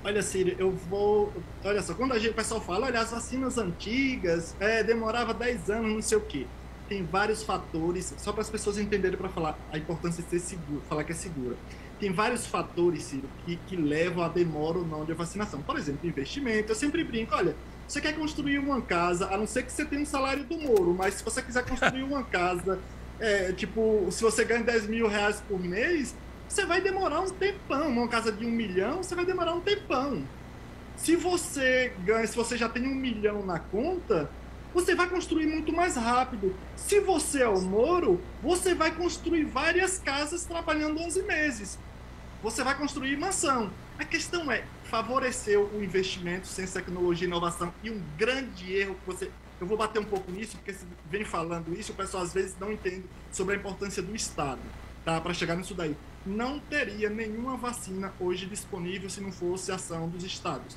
Olha, 0.04 0.22
Círio, 0.22 0.54
eu 0.58 0.70
vou. 0.70 1.32
Olha 1.64 1.82
só, 1.82 1.92
quando 1.92 2.12
a 2.12 2.18
gente, 2.18 2.30
o 2.30 2.34
pessoal 2.34 2.60
fala, 2.60 2.86
olha, 2.86 3.00
as 3.00 3.10
vacinas 3.10 3.58
antigas, 3.58 4.54
é, 4.60 4.82
demorava 4.82 5.34
10 5.34 5.70
anos, 5.70 5.92
não 5.92 6.02
sei 6.02 6.18
o 6.18 6.20
quê. 6.20 6.46
Tem 6.88 7.02
vários 7.02 7.42
fatores, 7.42 8.14
só 8.16 8.32
para 8.32 8.42
as 8.42 8.48
pessoas 8.48 8.78
entenderem 8.78 9.18
para 9.18 9.28
falar 9.28 9.58
a 9.72 9.76
importância 9.76 10.22
de 10.22 10.30
ser 10.30 10.38
seguro, 10.38 10.80
falar 10.88 11.02
que 11.02 11.10
é 11.10 11.14
segura 11.14 11.56
tem 11.98 12.12
vários 12.12 12.46
fatores, 12.46 13.04
Ciro, 13.04 13.28
que, 13.44 13.56
que 13.66 13.76
levam 13.76 14.22
a 14.22 14.28
demora 14.28 14.78
ou 14.78 14.86
não 14.86 15.04
de 15.04 15.14
vacinação. 15.14 15.62
Por 15.62 15.78
exemplo, 15.78 16.06
investimento. 16.06 16.70
Eu 16.70 16.76
sempre 16.76 17.02
brinco, 17.02 17.34
olha, 17.34 17.56
você 17.86 18.00
quer 18.00 18.14
construir 18.14 18.58
uma 18.58 18.82
casa, 18.82 19.28
a 19.28 19.36
não 19.36 19.46
ser 19.46 19.62
que 19.64 19.72
você 19.72 19.84
tenha 19.84 20.02
um 20.02 20.06
salário 20.06 20.44
do 20.44 20.58
Moro, 20.58 20.94
mas 20.94 21.14
se 21.14 21.24
você 21.24 21.40
quiser 21.40 21.64
construir 21.64 22.02
uma 22.02 22.24
casa, 22.24 22.80
é, 23.18 23.52
tipo, 23.52 24.08
se 24.10 24.22
você 24.22 24.44
ganha 24.44 24.62
10 24.62 24.88
mil 24.88 25.08
reais 25.08 25.42
por 25.48 25.60
mês, 25.60 26.14
você 26.48 26.64
vai 26.64 26.80
demorar 26.80 27.20
um 27.20 27.30
tempão. 27.30 27.88
Uma 27.88 28.08
casa 28.08 28.30
de 28.32 28.44
um 28.44 28.50
milhão, 28.50 29.02
você 29.02 29.14
vai 29.14 29.24
demorar 29.24 29.54
um 29.54 29.60
tempão. 29.60 30.22
Se 30.96 31.16
você 31.16 31.92
ganha, 32.04 32.26
se 32.26 32.36
você 32.36 32.56
já 32.56 32.68
tem 32.68 32.86
um 32.86 32.94
milhão 32.94 33.44
na 33.44 33.58
conta, 33.58 34.30
você 34.72 34.94
vai 34.94 35.08
construir 35.08 35.46
muito 35.46 35.72
mais 35.72 35.96
rápido. 35.96 36.54
Se 36.74 37.00
você 37.00 37.42
é 37.42 37.48
o 37.48 37.60
Moro, 37.60 38.20
você 38.42 38.74
vai 38.74 38.90
construir 38.90 39.44
várias 39.44 39.98
casas 39.98 40.44
trabalhando 40.44 41.00
11 41.00 41.22
meses. 41.22 41.78
Você 42.42 42.62
vai 42.62 42.76
construir 42.76 43.16
mansão. 43.16 43.70
A 43.98 44.04
questão 44.04 44.50
é 44.52 44.64
favorecer 44.90 45.58
o 45.58 45.82
investimento, 45.82 46.46
ciência, 46.46 46.80
tecnologia 46.80 47.26
e 47.26 47.28
inovação. 47.28 47.72
E 47.82 47.90
um 47.90 48.02
grande 48.16 48.72
erro 48.72 48.94
que 48.94 49.06
você. 49.06 49.30
Eu 49.60 49.66
vou 49.66 49.76
bater 49.76 49.98
um 49.98 50.04
pouco 50.04 50.30
nisso, 50.30 50.56
porque 50.56 50.72
você 50.72 50.84
vem 51.10 51.24
falando 51.24 51.72
isso, 51.72 51.92
o 51.92 51.94
pessoal 51.94 52.22
às 52.22 52.32
vezes 52.32 52.54
não 52.60 52.70
entende 52.70 53.04
sobre 53.32 53.54
a 53.54 53.58
importância 53.58 54.02
do 54.02 54.14
Estado, 54.14 54.60
tá? 55.02 55.18
Para 55.20 55.32
chegar 55.32 55.56
nisso 55.56 55.74
daí. 55.74 55.96
Não 56.26 56.58
teria 56.58 57.08
nenhuma 57.08 57.56
vacina 57.56 58.12
hoje 58.20 58.44
disponível 58.46 59.08
se 59.08 59.20
não 59.20 59.32
fosse 59.32 59.72
a 59.72 59.76
ação 59.76 60.08
dos 60.08 60.24
Estados. 60.24 60.76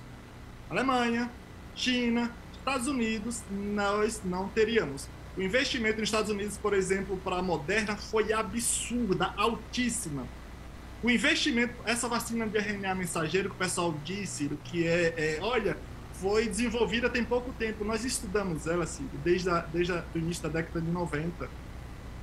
Alemanha, 0.69 1.29
China, 1.75 2.33
Estados 2.53 2.87
Unidos, 2.87 3.43
nós 3.49 4.21
não 4.23 4.47
teríamos. 4.47 5.09
O 5.35 5.41
investimento 5.41 5.99
nos 5.99 6.09
Estados 6.09 6.29
Unidos, 6.29 6.57
por 6.57 6.73
exemplo, 6.73 7.17
para 7.17 7.37
a 7.37 7.41
Moderna 7.41 7.95
foi 7.95 8.31
absurda, 8.31 9.33
altíssima. 9.35 10.25
O 11.01 11.09
investimento, 11.09 11.73
essa 11.85 12.07
vacina 12.07 12.45
de 12.45 12.57
RNA 12.57 12.95
mensageiro 12.95 13.49
que 13.49 13.55
o 13.55 13.57
pessoal 13.57 13.93
disse, 14.03 14.49
que 14.65 14.85
é, 14.85 15.13
é 15.17 15.39
olha, 15.41 15.77
foi 16.13 16.47
desenvolvida 16.47 17.09
tem 17.09 17.23
pouco 17.23 17.53
tempo. 17.53 17.85
Nós 17.85 18.03
estudamos 18.03 18.67
ela, 18.67 18.85
Ciro, 18.85 19.09
desde, 19.23 19.49
a, 19.49 19.59
desde 19.59 19.93
o 19.93 20.03
início 20.15 20.43
da 20.43 20.49
década 20.49 20.81
de 20.81 20.91
90. 20.91 21.49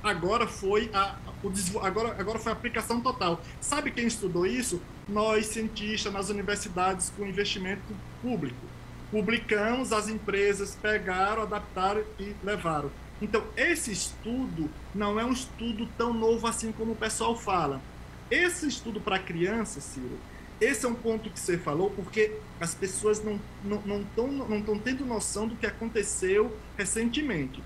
Agora 0.03 0.45
foi 0.45 0.91
a, 0.93 1.15
o, 1.43 1.79
agora, 1.79 2.15
agora 2.19 2.37
foi 2.37 2.51
a 2.51 2.55
aplicação 2.55 3.01
total. 3.01 3.41
Sabe 3.59 3.91
quem 3.91 4.05
estudou 4.05 4.45
isso? 4.45 4.79
Nós, 5.09 5.47
cientistas, 5.47 6.13
nas 6.13 6.29
universidades 6.29 7.11
com 7.17 7.25
investimento 7.25 7.81
público 8.21 8.77
publicamos, 9.11 9.93
as 9.93 10.09
empresas 10.09 10.75
pegaram, 10.75 11.43
adaptaram 11.43 12.03
e 12.19 12.35
levaram. 12.43 12.91
Então, 13.21 13.43
esse 13.55 13.91
estudo 13.91 14.69
não 14.93 15.19
é 15.19 15.25
um 15.25 15.31
estudo 15.31 15.87
tão 15.97 16.13
novo 16.13 16.45
assim 16.45 16.71
como 16.71 16.91
o 16.91 16.95
pessoal 16.95 17.35
fala. 17.35 17.81
Esse 18.29 18.67
estudo 18.67 18.99
para 18.99 19.19
crianças, 19.19 19.83
Ciro, 19.83 20.17
esse 20.59 20.85
é 20.85 20.89
um 20.89 20.95
ponto 20.95 21.29
que 21.29 21.39
você 21.39 21.57
falou, 21.57 21.91
porque 21.91 22.35
as 22.59 22.73
pessoas 22.73 23.23
não 23.23 23.39
estão 23.63 24.27
não, 24.27 24.49
não 24.49 24.59
não 24.59 24.79
tendo 24.79 25.05
noção 25.05 25.47
do 25.47 25.55
que 25.55 25.65
aconteceu 25.65 26.55
recentemente. 26.77 27.63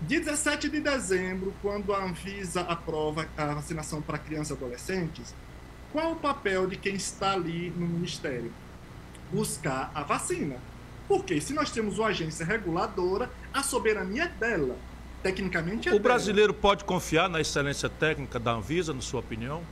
17 0.00 0.68
de 0.68 0.80
dezembro, 0.80 1.54
quando 1.62 1.92
a 1.92 2.04
Anvisa 2.04 2.62
aprova 2.62 3.28
a 3.36 3.54
vacinação 3.54 4.02
para 4.02 4.18
crianças 4.18 4.50
e 4.50 4.52
adolescentes, 4.54 5.34
qual 5.92 6.12
o 6.12 6.16
papel 6.16 6.66
de 6.66 6.76
quem 6.76 6.94
está 6.94 7.32
ali 7.32 7.70
no 7.70 7.86
Ministério? 7.86 8.52
buscar 9.32 9.90
a 9.94 10.02
vacina. 10.02 10.56
Porque 11.08 11.40
se 11.40 11.52
nós 11.52 11.72
temos 11.72 11.98
uma 11.98 12.08
agência 12.08 12.44
reguladora, 12.44 13.30
a 13.52 13.62
soberania 13.62 14.24
é 14.24 14.28
dela. 14.28 14.76
Tecnicamente 15.22 15.88
é 15.88 15.92
O 15.92 15.94
dela. 15.94 16.02
brasileiro 16.02 16.52
pode 16.52 16.84
confiar 16.84 17.28
na 17.28 17.40
excelência 17.40 17.88
técnica 17.88 18.38
da 18.38 18.52
Anvisa, 18.52 18.92
na 18.92 19.00
sua 19.00 19.20
opinião? 19.20 19.62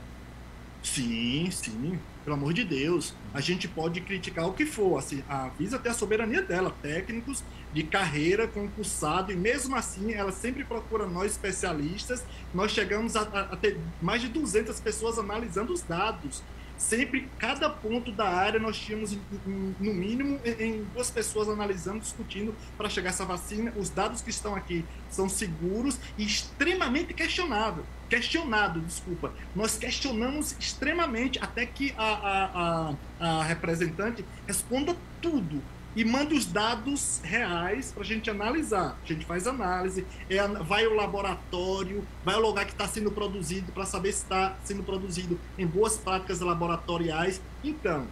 Sim, 0.82 1.50
sim. 1.50 1.98
Pelo 2.24 2.36
amor 2.36 2.52
de 2.54 2.64
Deus. 2.64 3.14
A 3.34 3.40
gente 3.40 3.68
pode 3.68 4.00
criticar 4.00 4.46
o 4.46 4.52
que 4.52 4.64
for. 4.64 4.98
Assim, 4.98 5.22
a 5.28 5.46
Anvisa 5.46 5.78
tem 5.78 5.90
a 5.90 5.94
soberania 5.94 6.40
dela. 6.42 6.74
Técnicos 6.82 7.42
de 7.72 7.82
carreira, 7.82 8.48
concursado, 8.48 9.30
e 9.32 9.36
mesmo 9.36 9.76
assim 9.76 10.12
ela 10.12 10.32
sempre 10.32 10.64
procura 10.64 11.06
nós 11.06 11.32
especialistas. 11.32 12.24
Nós 12.54 12.72
chegamos 12.72 13.14
a, 13.16 13.22
a, 13.22 13.40
a 13.52 13.56
ter 13.56 13.78
mais 14.00 14.22
de 14.22 14.28
200 14.28 14.78
pessoas 14.80 15.18
analisando 15.18 15.72
os 15.72 15.82
dados 15.82 16.42
sempre, 16.80 17.28
cada 17.38 17.68
ponto 17.68 18.10
da 18.10 18.28
área, 18.28 18.58
nós 18.58 18.76
tínhamos, 18.78 19.16
no 19.46 19.94
mínimo, 19.94 20.40
em 20.58 20.82
duas 20.94 21.10
pessoas 21.10 21.48
analisando, 21.48 22.00
discutindo 22.00 22.54
para 22.76 22.88
chegar 22.88 23.10
essa 23.10 23.24
vacina. 23.24 23.72
Os 23.76 23.90
dados 23.90 24.22
que 24.22 24.30
estão 24.30 24.56
aqui 24.56 24.84
são 25.10 25.28
seguros 25.28 25.98
e 26.16 26.24
extremamente 26.24 27.12
questionável. 27.12 27.84
Questionado, 28.08 28.80
desculpa. 28.80 29.32
Nós 29.54 29.76
questionamos 29.76 30.56
extremamente 30.58 31.38
até 31.38 31.66
que 31.66 31.94
a, 31.96 32.02
a, 32.02 32.94
a, 33.20 33.40
a 33.40 33.44
representante 33.44 34.24
responda 34.46 34.96
tudo 35.20 35.62
e 35.94 36.04
manda 36.04 36.34
os 36.34 36.46
dados 36.46 37.20
reais 37.22 37.92
para 37.92 38.02
a 38.02 38.06
gente 38.06 38.30
analisar. 38.30 38.98
A 39.02 39.06
gente 39.06 39.24
faz 39.26 39.46
análise, 39.46 40.06
é, 40.28 40.46
vai 40.46 40.84
ao 40.84 40.94
laboratório, 40.94 42.06
vai 42.24 42.34
ao 42.34 42.40
lugar 42.40 42.64
que 42.64 42.72
está 42.72 42.86
sendo 42.86 43.10
produzido 43.10 43.72
para 43.72 43.84
saber 43.84 44.12
se 44.12 44.22
está 44.22 44.56
sendo 44.64 44.82
produzido 44.82 45.38
em 45.58 45.66
boas 45.66 45.96
práticas 45.96 46.40
laboratoriais. 46.40 47.40
Então, 47.62 48.06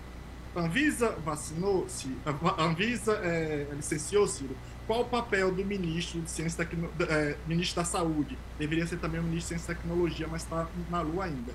Anvisa 0.56 1.10
vacinou-se, 1.24 2.10
Anvisa 2.58 3.12
é, 3.22 3.66
licenciou, 3.74 4.26
Ciro. 4.26 4.56
Qual 4.86 5.02
o 5.02 5.04
papel 5.04 5.52
do 5.52 5.62
ministro 5.64 6.18
de 6.22 6.30
Ciência 6.30 6.64
Tecno... 6.64 6.90
é, 7.00 7.36
ministro 7.46 7.82
da 7.82 7.84
Saúde? 7.84 8.38
Deveria 8.58 8.86
ser 8.86 8.96
também 8.96 9.20
o 9.20 9.22
ministro 9.22 9.54
de 9.54 9.60
Ciência 9.60 9.72
e 9.72 9.76
Tecnologia, 9.76 10.26
mas 10.26 10.42
está 10.42 10.66
na 10.88 11.02
lua 11.02 11.24
ainda. 11.26 11.52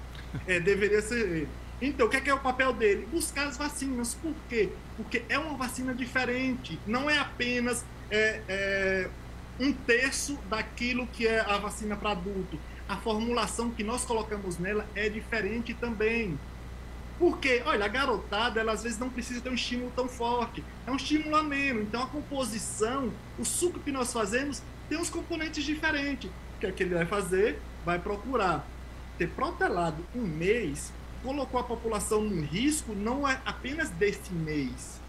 É, 0.47 0.59
deveria 0.59 1.01
ser 1.01 1.27
ele 1.27 1.49
então, 1.81 2.07
o 2.07 2.09
que 2.09 2.17
é, 2.17 2.21
que 2.21 2.29
é 2.29 2.33
o 2.33 2.39
papel 2.39 2.73
dele? 2.73 3.07
Buscar 3.11 3.47
as 3.47 3.57
vacinas. 3.57 4.13
Por 4.15 4.33
quê? 4.47 4.69
Porque 4.95 5.23
é 5.27 5.37
uma 5.37 5.57
vacina 5.57 5.93
diferente. 5.93 6.79
Não 6.85 7.09
é 7.09 7.17
apenas 7.17 7.83
é, 8.09 8.41
é, 8.47 9.09
um 9.59 9.73
terço 9.73 10.37
daquilo 10.49 11.07
que 11.07 11.27
é 11.27 11.41
a 11.41 11.57
vacina 11.57 11.95
para 11.95 12.11
adulto. 12.11 12.57
A 12.87 12.97
formulação 12.97 13.71
que 13.71 13.83
nós 13.83 14.05
colocamos 14.05 14.57
nela 14.57 14.85
é 14.95 15.09
diferente 15.09 15.73
também. 15.73 16.37
Porque, 17.19 17.61
olha, 17.65 17.85
a 17.85 17.87
garotada, 17.87 18.59
ela 18.59 18.73
às 18.73 18.83
vezes 18.83 18.97
não 18.97 19.09
precisa 19.09 19.39
ter 19.41 19.49
um 19.49 19.55
estímulo 19.55 19.91
tão 19.95 20.07
forte. 20.07 20.63
É 20.85 20.91
um 20.91 20.95
estímulo 20.95 21.35
ameno. 21.35 21.81
Então, 21.81 22.03
a 22.03 22.07
composição, 22.07 23.11
o 23.37 23.45
suco 23.45 23.79
que 23.79 23.91
nós 23.91 24.11
fazemos, 24.11 24.61
tem 24.89 24.97
uns 24.97 25.09
componentes 25.09 25.63
diferentes. 25.63 26.29
O 26.55 26.59
que 26.59 26.65
é 26.65 26.71
que 26.71 26.83
ele 26.83 26.95
vai 26.95 27.05
fazer? 27.05 27.59
Vai 27.85 27.99
procurar 27.99 28.65
ter 29.17 29.29
protelado 29.29 30.03
um 30.15 30.21
mês 30.21 30.91
colocou 31.23 31.59
a 31.59 31.63
população 31.63 32.21
num 32.21 32.41
risco 32.43 32.93
não 32.93 33.27
é 33.27 33.39
apenas 33.45 33.89
deste 33.89 34.33
mês. 34.33 35.01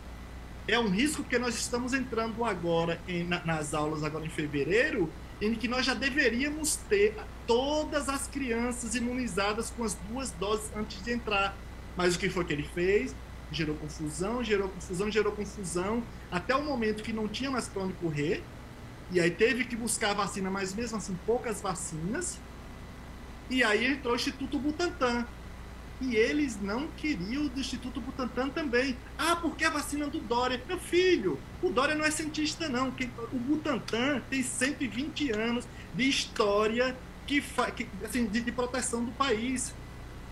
É 0.66 0.78
um 0.78 0.88
risco 0.88 1.22
que 1.22 1.38
nós 1.38 1.54
estamos 1.56 1.92
entrando 1.92 2.42
agora 2.44 2.98
em, 3.06 3.24
nas 3.24 3.74
aulas 3.74 4.02
agora 4.02 4.24
em 4.24 4.30
fevereiro, 4.30 5.10
em 5.40 5.54
que 5.54 5.68
nós 5.68 5.84
já 5.84 5.92
deveríamos 5.92 6.76
ter 6.88 7.14
todas 7.46 8.08
as 8.08 8.26
crianças 8.26 8.94
imunizadas 8.94 9.70
com 9.70 9.84
as 9.84 9.94
duas 10.08 10.30
doses 10.30 10.70
antes 10.74 11.02
de 11.02 11.12
entrar. 11.12 11.54
Mas 11.96 12.14
o 12.16 12.18
que 12.18 12.30
foi 12.30 12.44
que 12.44 12.52
ele 12.52 12.62
fez? 12.62 13.14
Gerou 13.52 13.76
confusão, 13.76 14.42
gerou 14.42 14.68
confusão, 14.68 15.10
gerou 15.10 15.32
confusão, 15.32 16.02
até 16.30 16.56
o 16.56 16.62
momento 16.62 17.02
que 17.02 17.12
não 17.12 17.28
tinha 17.28 17.50
mais 17.50 17.68
para 17.68 17.82
onde 17.82 17.92
correr. 17.94 18.42
E 19.10 19.20
aí 19.20 19.30
teve 19.30 19.64
que 19.64 19.76
buscar 19.76 20.12
a 20.12 20.14
vacina, 20.14 20.50
mas 20.50 20.74
mesmo 20.74 20.96
assim 20.96 21.16
poucas 21.26 21.60
vacinas. 21.60 22.38
E 23.50 23.62
aí 23.62 23.86
entrou 23.86 24.14
o 24.14 24.16
Instituto 24.16 24.58
Butantan, 24.58 25.26
e 26.00 26.16
eles 26.16 26.60
não 26.60 26.88
queriam 26.88 27.46
do 27.46 27.60
Instituto 27.60 28.00
Butantan 28.00 28.48
também. 28.48 28.96
Ah, 29.16 29.36
porque 29.36 29.64
a 29.64 29.70
vacina 29.70 30.06
do 30.06 30.18
Dória. 30.18 30.60
Meu 30.66 30.78
filho, 30.78 31.38
o 31.62 31.70
Dória 31.70 31.94
não 31.94 32.04
é 32.04 32.10
cientista, 32.10 32.68
não. 32.68 32.92
O 33.32 33.38
Butantan 33.38 34.20
tem 34.28 34.42
120 34.42 35.30
anos 35.32 35.66
de 35.94 36.08
história 36.08 36.96
que, 37.26 37.40
que 37.76 37.88
assim, 38.04 38.26
de, 38.26 38.40
de 38.40 38.52
proteção 38.52 39.04
do 39.04 39.12
país. 39.12 39.74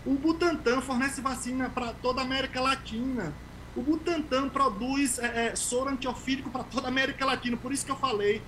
O 0.05 0.15
Butantan 0.15 0.81
fornece 0.81 1.21
vacina 1.21 1.69
para 1.69 1.93
toda 1.93 2.21
a 2.21 2.23
América 2.23 2.59
Latina. 2.59 3.33
O 3.75 3.81
Butantan 3.81 4.49
produz 4.49 5.17
é, 5.17 5.47
é, 5.47 5.55
soro 5.55 5.89
antiofídico 5.89 6.49
para 6.49 6.63
toda 6.63 6.87
a 6.87 6.89
América 6.89 7.25
Latina. 7.25 7.55
Por 7.55 7.71
isso 7.71 7.85
que 7.85 7.91
eu 7.91 7.95
falei 7.95 8.41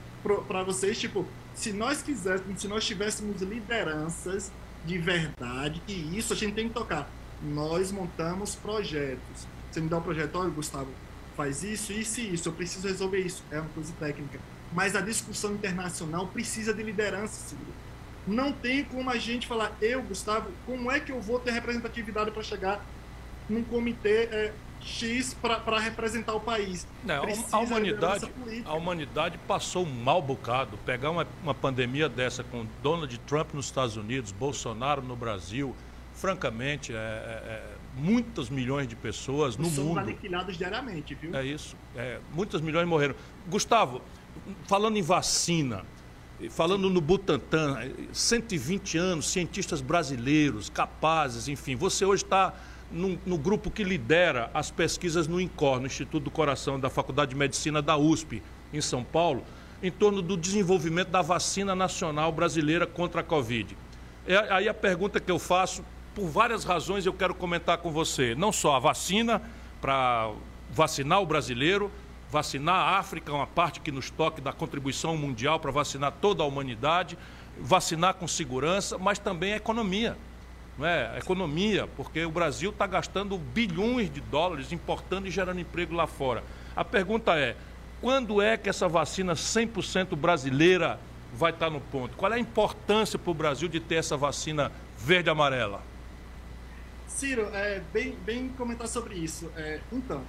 para 0.47 0.63
vocês, 0.63 0.99
tipo, 0.99 1.25
se 1.53 1.71
nós 1.71 2.01
quiséssemos, 2.01 2.61
se 2.61 2.67
nós 2.67 2.85
tivéssemos 2.85 3.41
lideranças 3.41 4.51
de 4.85 4.97
verdade, 4.97 5.81
e 5.87 6.17
isso 6.17 6.33
a 6.33 6.35
gente 6.35 6.53
tem 6.53 6.67
que 6.67 6.73
tocar. 6.73 7.09
Nós 7.41 7.91
montamos 7.91 8.55
projetos. 8.55 9.47
Você 9.71 9.81
me 9.81 9.89
dá 9.89 9.97
um 9.97 10.01
projeto, 10.01 10.35
olha, 10.37 10.49
Gustavo, 10.49 10.89
faz 11.35 11.63
isso, 11.63 11.91
isso 11.91 12.21
e 12.21 12.33
isso, 12.33 12.47
eu 12.47 12.53
preciso 12.53 12.87
resolver 12.87 13.19
isso. 13.19 13.43
É 13.51 13.59
uma 13.59 13.69
coisa 13.69 13.93
técnica. 13.99 14.39
Mas 14.71 14.95
a 14.95 15.01
discussão 15.01 15.53
internacional 15.53 16.27
precisa 16.27 16.73
de 16.73 16.81
liderança, 16.83 17.49
Silvio. 17.49 17.73
Não 18.27 18.51
tem 18.51 18.83
como 18.83 19.09
a 19.09 19.17
gente 19.17 19.47
falar, 19.47 19.75
eu, 19.81 20.01
Gustavo, 20.01 20.49
como 20.65 20.91
é 20.91 20.99
que 20.99 21.11
eu 21.11 21.21
vou 21.21 21.39
ter 21.39 21.51
representatividade 21.51 22.31
para 22.31 22.41
chegar 22.41 22.83
num 23.47 23.63
comitê 23.63 24.23
é, 24.31 24.53
X 24.85 25.33
para 25.33 25.79
representar 25.79 26.35
o 26.35 26.39
país? 26.39 26.87
Não, 27.03 27.23
a, 27.51 27.59
humanidade, 27.59 28.31
a 28.63 28.73
humanidade 28.75 29.37
passou 29.47 29.83
um 29.83 29.89
mal 29.89 30.21
bocado. 30.21 30.77
Pegar 30.85 31.09
uma, 31.09 31.27
uma 31.41 31.55
pandemia 31.55 32.07
dessa 32.07 32.43
com 32.43 32.67
Donald 32.83 33.17
Trump 33.21 33.53
nos 33.55 33.65
Estados 33.65 33.97
Unidos, 33.97 34.31
Bolsonaro 34.31 35.01
no 35.01 35.15
Brasil, 35.15 35.75
francamente, 36.13 36.93
é, 36.93 36.95
é, 36.95 36.99
é 36.99 37.75
muitos 37.95 38.47
milhões 38.47 38.87
de 38.87 38.95
pessoas 38.95 39.57
no 39.57 39.63
mundo. 39.63 39.75
São 39.75 39.97
aniquilados 39.97 40.55
diariamente, 40.55 41.15
viu? 41.15 41.35
É 41.35 41.43
isso. 41.43 41.75
É, 41.95 42.19
muitos 42.31 42.61
milhões 42.61 42.87
morreram. 42.87 43.15
Gustavo, 43.47 44.03
falando 44.67 44.97
em 44.97 45.01
vacina, 45.01 45.83
falando 46.51 46.91
no 46.91 47.01
Butantan, 47.01 47.91
120 48.13 48.99
anos, 48.99 49.31
cientistas 49.31 49.81
brasileiros, 49.81 50.69
capazes, 50.69 51.47
enfim. 51.47 51.75
Você 51.75 52.05
hoje 52.05 52.23
está 52.23 52.53
no, 52.91 53.19
no, 53.25 53.37
grupo 53.37 53.71
que 53.71 53.83
lidera 53.83 54.49
as 54.53 54.71
pesquisas 54.71 55.27
no 55.27 55.39
INCOR, 55.41 55.79
no 55.79 55.87
Instituto 55.87 56.23
do 56.23 56.31
Coração 56.31 56.79
da 56.79 56.89
Faculdade 56.89 57.31
de 57.31 57.35
Medicina 57.35 57.81
da 57.81 57.97
USP, 57.97 58.41
em 58.73 58.81
São 58.81 59.03
Paulo, 59.03 59.43
em 59.81 59.91
torno 59.91 60.21
do 60.21 60.37
desenvolvimento 60.37 61.09
da 61.09 61.21
vacina 61.21 61.75
nacional 61.75 62.31
brasileira 62.31 62.85
contra 62.85 63.21
a 63.21 63.23
Covid. 63.23 63.77
É, 64.27 64.37
aí 64.53 64.69
a 64.69 64.73
pergunta 64.73 65.19
que 65.19 65.31
eu 65.31 65.39
faço, 65.39 65.83
por 66.13 66.27
várias 66.27 66.63
razões, 66.63 67.05
eu 67.05 67.13
quero 67.13 67.35
comentar 67.35 67.77
com 67.79 67.91
você. 67.91 68.33
Não 68.35 68.51
só 68.51 68.75
a 68.75 68.79
vacina, 68.79 69.41
para 69.81 70.31
vacinar 70.71 71.21
o 71.21 71.25
brasileiro, 71.25 71.91
vacinar 72.31 72.75
a 72.75 72.97
África, 72.97 73.31
uma 73.31 73.45
parte 73.45 73.79
que 73.79 73.91
nos 73.91 74.09
toque 74.09 74.41
da 74.41 74.51
contribuição 74.51 75.15
mundial 75.15 75.59
para 75.59 75.71
vacinar 75.71 76.11
toda 76.19 76.41
a 76.41 76.45
humanidade, 76.45 77.17
vacinar 77.59 78.15
com 78.15 78.27
segurança, 78.27 78.97
mas 78.97 79.19
também 79.19 79.53
a 79.53 79.57
economia. 79.57 80.17
A 80.79 81.17
economia, 81.17 81.87
porque 81.95 82.25
o 82.25 82.31
Brasil 82.31 82.69
está 82.69 82.85
gastando 82.85 83.37
bilhões 83.37 84.11
de 84.11 84.19
dólares 84.19 84.73
importando 84.73 85.27
e 85.27 85.31
gerando 85.31 85.59
emprego 85.59 85.95
lá 85.95 86.05
fora. 86.05 86.43
A 86.75 86.83
pergunta 86.83 87.37
é: 87.39 87.55
quando 88.01 88.41
é 88.41 88.57
que 88.57 88.69
essa 88.69 88.87
vacina 88.87 89.33
100% 89.33 90.15
brasileira 90.15 90.99
vai 91.33 91.51
estar 91.51 91.67
tá 91.67 91.71
no 91.71 91.79
ponto? 91.79 92.17
Qual 92.17 92.31
é 92.31 92.35
a 92.35 92.39
importância 92.39 93.17
para 93.17 93.31
o 93.31 93.33
Brasil 93.33 93.69
de 93.69 93.79
ter 93.79 93.95
essa 93.95 94.17
vacina 94.17 94.71
verde-amarela? 94.97 95.81
Ciro, 97.07 97.49
é, 97.53 97.81
bem, 97.93 98.15
bem 98.25 98.49
comentar 98.49 98.87
sobre 98.89 99.15
isso. 99.15 99.49
É, 99.55 99.79
então, 99.91 100.21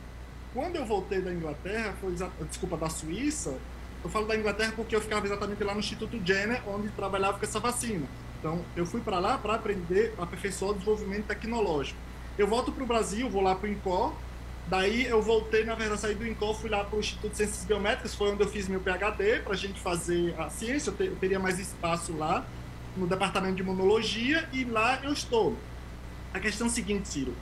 quando 0.54 0.76
eu 0.76 0.86
voltei 0.86 1.20
da 1.20 1.32
Inglaterra, 1.32 1.94
foi 2.00 2.14
desculpa, 2.48 2.76
da 2.76 2.88
Suíça, 2.88 3.58
eu 4.04 4.10
falo 4.10 4.26
da 4.26 4.36
Inglaterra 4.36 4.72
porque 4.76 4.94
eu 4.94 5.00
ficava 5.00 5.26
exatamente 5.26 5.64
lá 5.64 5.74
no 5.74 5.80
Instituto 5.80 6.20
Jenner, 6.24 6.62
onde 6.68 6.88
trabalhava 6.90 7.38
com 7.38 7.44
essa 7.44 7.58
vacina. 7.58 8.06
Então, 8.46 8.64
eu 8.76 8.86
fui 8.86 9.00
para 9.00 9.18
lá 9.18 9.36
para 9.36 9.54
aprender, 9.54 10.14
aperfeiçoar 10.16 10.70
o 10.70 10.74
desenvolvimento 10.74 11.24
tecnológico. 11.24 11.98
Eu 12.38 12.46
volto 12.46 12.70
para 12.70 12.84
o 12.84 12.86
Brasil, 12.86 13.28
vou 13.28 13.42
lá 13.42 13.56
para 13.56 13.68
o 13.68 13.72
INCOR, 13.72 14.12
daí 14.68 15.04
eu 15.04 15.20
voltei, 15.20 15.64
na 15.64 15.74
verdade, 15.74 16.00
saí 16.00 16.14
do 16.14 16.24
INCOR, 16.24 16.54
fui 16.54 16.70
lá 16.70 16.84
para 16.84 16.96
o 16.96 17.00
Instituto 17.00 17.32
de 17.32 17.38
Ciências 17.38 17.64
Biométricas, 17.64 18.14
foi 18.14 18.30
onde 18.30 18.44
eu 18.44 18.48
fiz 18.48 18.68
meu 18.68 18.78
PhD, 18.78 19.40
para 19.40 19.52
a 19.52 19.56
gente 19.56 19.80
fazer 19.80 20.32
a 20.38 20.48
ciência, 20.48 20.94
eu, 20.96 21.06
eu 21.06 21.16
teria 21.16 21.40
mais 21.40 21.58
espaço 21.58 22.16
lá, 22.16 22.46
no 22.96 23.08
departamento 23.08 23.56
de 23.56 23.62
imunologia, 23.62 24.48
e 24.52 24.62
lá 24.62 25.00
eu 25.02 25.12
estou. 25.12 25.56
A 26.32 26.38
questão 26.38 26.68
é 26.68 26.70
a 26.70 26.72
seguinte, 26.72 27.08
Ciro, 27.08 27.34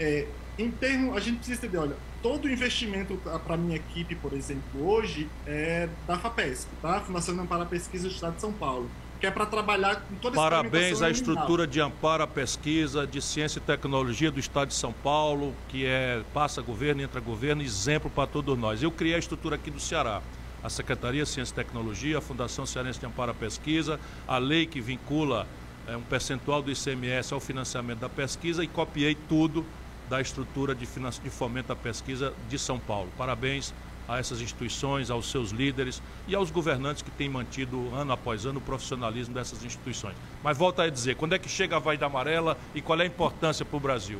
é, 0.00 0.26
em 0.58 0.68
termos, 0.68 1.16
a 1.16 1.20
gente 1.20 1.36
precisa 1.36 1.58
entender, 1.58 1.78
olha, 1.78 1.96
todo 2.20 2.46
o 2.46 2.50
investimento 2.50 3.16
para 3.18 3.54
a 3.54 3.56
minha 3.56 3.76
equipe, 3.76 4.16
por 4.16 4.32
exemplo, 4.32 4.84
hoje 4.84 5.30
é 5.46 5.88
da 6.08 6.18
FAPESP, 6.18 6.68
tá? 6.82 7.00
Fundação 7.02 7.38
Amparo 7.38 7.62
à 7.62 7.66
Pesquisa 7.66 8.08
do 8.08 8.12
Estado 8.12 8.34
de 8.34 8.40
São 8.40 8.52
Paulo, 8.52 8.90
que 9.20 9.26
é 9.26 9.30
para 9.30 9.44
trabalhar 9.44 9.96
com 9.96 10.14
toda 10.16 10.34
essa 10.34 10.42
Parabéns 10.42 11.02
à 11.02 11.10
estrutura 11.10 11.66
de 11.66 11.78
amparo 11.78 12.22
à 12.22 12.26
pesquisa 12.26 13.06
de 13.06 13.20
ciência 13.20 13.58
e 13.58 13.60
tecnologia 13.60 14.30
do 14.30 14.40
Estado 14.40 14.68
de 14.68 14.74
São 14.74 14.92
Paulo, 14.92 15.54
que 15.68 15.84
é 15.84 16.22
passa 16.32 16.62
governo, 16.62 17.02
entra 17.02 17.20
governo, 17.20 17.62
exemplo 17.62 18.10
para 18.10 18.26
todos 18.26 18.58
nós. 18.58 18.82
Eu 18.82 18.90
criei 18.90 19.14
a 19.14 19.18
estrutura 19.18 19.56
aqui 19.56 19.70
do 19.70 19.78
Ceará. 19.78 20.22
A 20.62 20.70
Secretaria 20.70 21.22
de 21.22 21.28
Ciência 21.28 21.52
e 21.52 21.54
Tecnologia, 21.54 22.18
a 22.18 22.20
Fundação 22.20 22.66
Cearense 22.66 22.98
de 22.98 23.06
Amparo 23.06 23.30
à 23.30 23.34
Pesquisa, 23.34 24.00
a 24.26 24.38
lei 24.38 24.66
que 24.66 24.80
vincula 24.80 25.46
é, 25.86 25.96
um 25.96 26.02
percentual 26.02 26.62
do 26.62 26.70
ICMS 26.70 27.32
ao 27.32 27.40
financiamento 27.40 27.98
da 27.98 28.08
pesquisa 28.08 28.64
e 28.64 28.66
copiei 28.66 29.14
tudo 29.14 29.64
da 30.08 30.20
estrutura 30.20 30.74
de, 30.74 30.86
de 30.86 31.30
fomento 31.30 31.72
à 31.72 31.76
pesquisa 31.76 32.34
de 32.48 32.58
São 32.58 32.78
Paulo. 32.78 33.08
Parabéns 33.16 33.72
a 34.10 34.18
essas 34.18 34.40
instituições, 34.40 35.10
aos 35.10 35.30
seus 35.30 35.50
líderes 35.50 36.02
e 36.26 36.34
aos 36.34 36.50
governantes 36.50 37.00
que 37.00 37.10
têm 37.12 37.28
mantido 37.28 37.94
ano 37.94 38.12
após 38.12 38.44
ano 38.44 38.58
o 38.58 38.62
profissionalismo 38.62 39.32
dessas 39.32 39.64
instituições. 39.64 40.16
Mas 40.42 40.58
volta 40.58 40.82
a 40.82 40.90
dizer, 40.90 41.14
quando 41.14 41.34
é 41.34 41.38
que 41.38 41.48
chega 41.48 41.76
a 41.76 41.78
Vaida 41.78 42.06
Amarela 42.06 42.58
e 42.74 42.82
qual 42.82 42.98
é 42.98 43.04
a 43.04 43.06
importância 43.06 43.64
para 43.64 43.76
o 43.76 43.80
Brasil? 43.80 44.18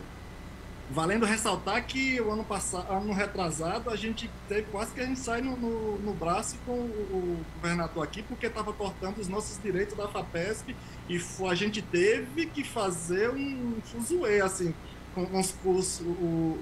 Valendo 0.92 1.24
ressaltar 1.24 1.86
que 1.86 2.20
o 2.20 2.32
ano 2.32 2.42
passado, 2.42 2.92
ano 2.92 3.12
retrasado, 3.12 3.90
a 3.90 3.96
gente 3.96 4.28
teve 4.48 4.62
quase 4.72 4.92
que 4.92 5.00
a 5.00 5.06
gente 5.06 5.20
sai 5.20 5.40
no, 5.40 5.56
no, 5.56 5.98
no 5.98 6.12
braço 6.12 6.56
com 6.66 6.72
o, 6.72 6.84
o 7.12 7.44
governador 7.56 8.02
aqui, 8.02 8.22
porque 8.22 8.46
estava 8.46 8.72
cortando 8.72 9.18
os 9.18 9.28
nossos 9.28 9.60
direitos 9.62 9.96
da 9.96 10.08
FAPESP 10.08 10.74
e 11.08 11.20
a 11.48 11.54
gente 11.54 11.80
teve 11.80 12.46
que 12.46 12.64
fazer 12.64 13.30
um 13.30 13.76
fuzuê, 13.84 14.40
assim, 14.40 14.74
com 15.14 15.38
os, 15.38 15.54
os, 15.64 16.02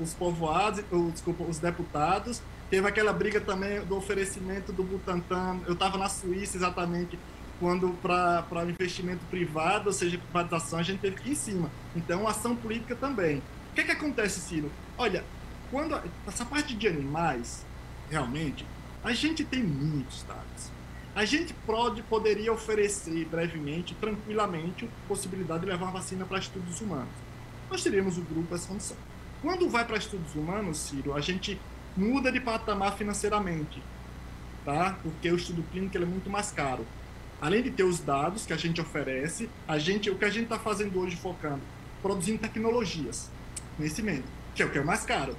os 0.03 0.15
povoados, 0.15 0.85
os, 0.91 1.13
desculpa, 1.13 1.45
os 1.45 1.59
deputados. 1.59 2.43
Teve 2.71 2.87
aquela 2.87 3.13
briga 3.13 3.41
também 3.41 3.81
do 3.85 3.97
oferecimento 3.97 4.73
do 4.73 4.83
Butantan. 4.83 5.61
Eu 5.67 5.73
estava 5.73 5.97
na 5.97 6.09
Suíça 6.09 6.57
exatamente 6.57 7.19
quando 7.59 7.91
para 8.03 8.65
investimento 8.65 9.25
privado, 9.31 9.89
ou 9.89 9.93
seja, 9.93 10.19
privatização, 10.19 10.79
a 10.79 10.83
gente 10.83 11.01
teve 11.01 11.17
que 11.17 11.31
ir 11.31 11.33
em 11.33 11.35
cima. 11.35 11.71
Então, 11.97 12.29
ação 12.29 12.55
política 12.55 12.95
também. 12.95 13.39
O 13.71 13.75
que, 13.75 13.81
é 13.81 13.85
que 13.85 13.91
acontece, 13.91 14.41
Ciro? 14.41 14.71
Olha, 14.97 15.25
quando 15.71 16.01
essa 16.27 16.45
parte 16.45 16.75
de 16.75 16.87
animais, 16.87 17.67
realmente, 18.09 18.65
a 19.03 19.13
gente 19.13 19.45
tem 19.45 19.63
muitos 19.63 20.23
dados. 20.23 20.71
A 21.17 21.25
gente 21.25 21.53
pode, 21.67 22.03
poderia 22.05 22.53
oferecer 22.53 23.25
brevemente, 23.25 23.95
tranquilamente, 23.95 24.85
a 24.85 25.09
possibilidade 25.09 25.61
de 25.61 25.67
levar 25.67 25.87
uma 25.87 25.93
vacina 25.93 26.25
para 26.25 26.39
estudos 26.39 26.81
humanos 26.81 27.29
nós 27.71 27.83
teríamos 27.83 28.19
o 28.19 28.23
grupo 28.23 28.55
essa 28.55 28.67
condição. 28.67 28.97
Quando 29.43 29.69
vai 29.69 29.85
para 29.85 29.97
estudos 29.97 30.35
humanos, 30.35 30.79
Ciro, 30.79 31.15
a 31.15 31.21
gente 31.21 31.61
muda 31.97 32.31
de 32.31 32.41
patamar 32.41 32.97
financeiramente, 32.97 33.83
tá? 34.65 34.97
Porque 35.03 35.31
o 35.31 35.37
estudo 35.37 35.63
clínico 35.71 35.97
é 35.97 36.01
muito 36.01 36.31
mais 36.31 36.51
caro. 36.51 36.87
Além 37.41 37.63
de 37.63 37.71
ter 37.71 37.85
os 37.85 38.01
dados 38.01 38.45
que 38.47 38.53
a 38.53 38.57
gente 38.57 38.81
oferece, 38.81 39.49
a 39.67 39.79
gente, 39.79 40.11
o 40.11 40.17
que 40.17 40.25
a 40.25 40.31
gente 40.31 40.45
está 40.45 40.59
fazendo 40.59 40.99
hoje 40.99 41.17
focando, 41.17 41.61
produzindo 42.03 42.39
tecnologias, 42.39 43.31
conhecimento, 43.77 44.25
que 44.55 44.63
é 44.63 44.67
o 44.67 44.71
que 44.71 44.79
é 44.79 44.85
mais 44.85 45.05
caro. 45.05 45.37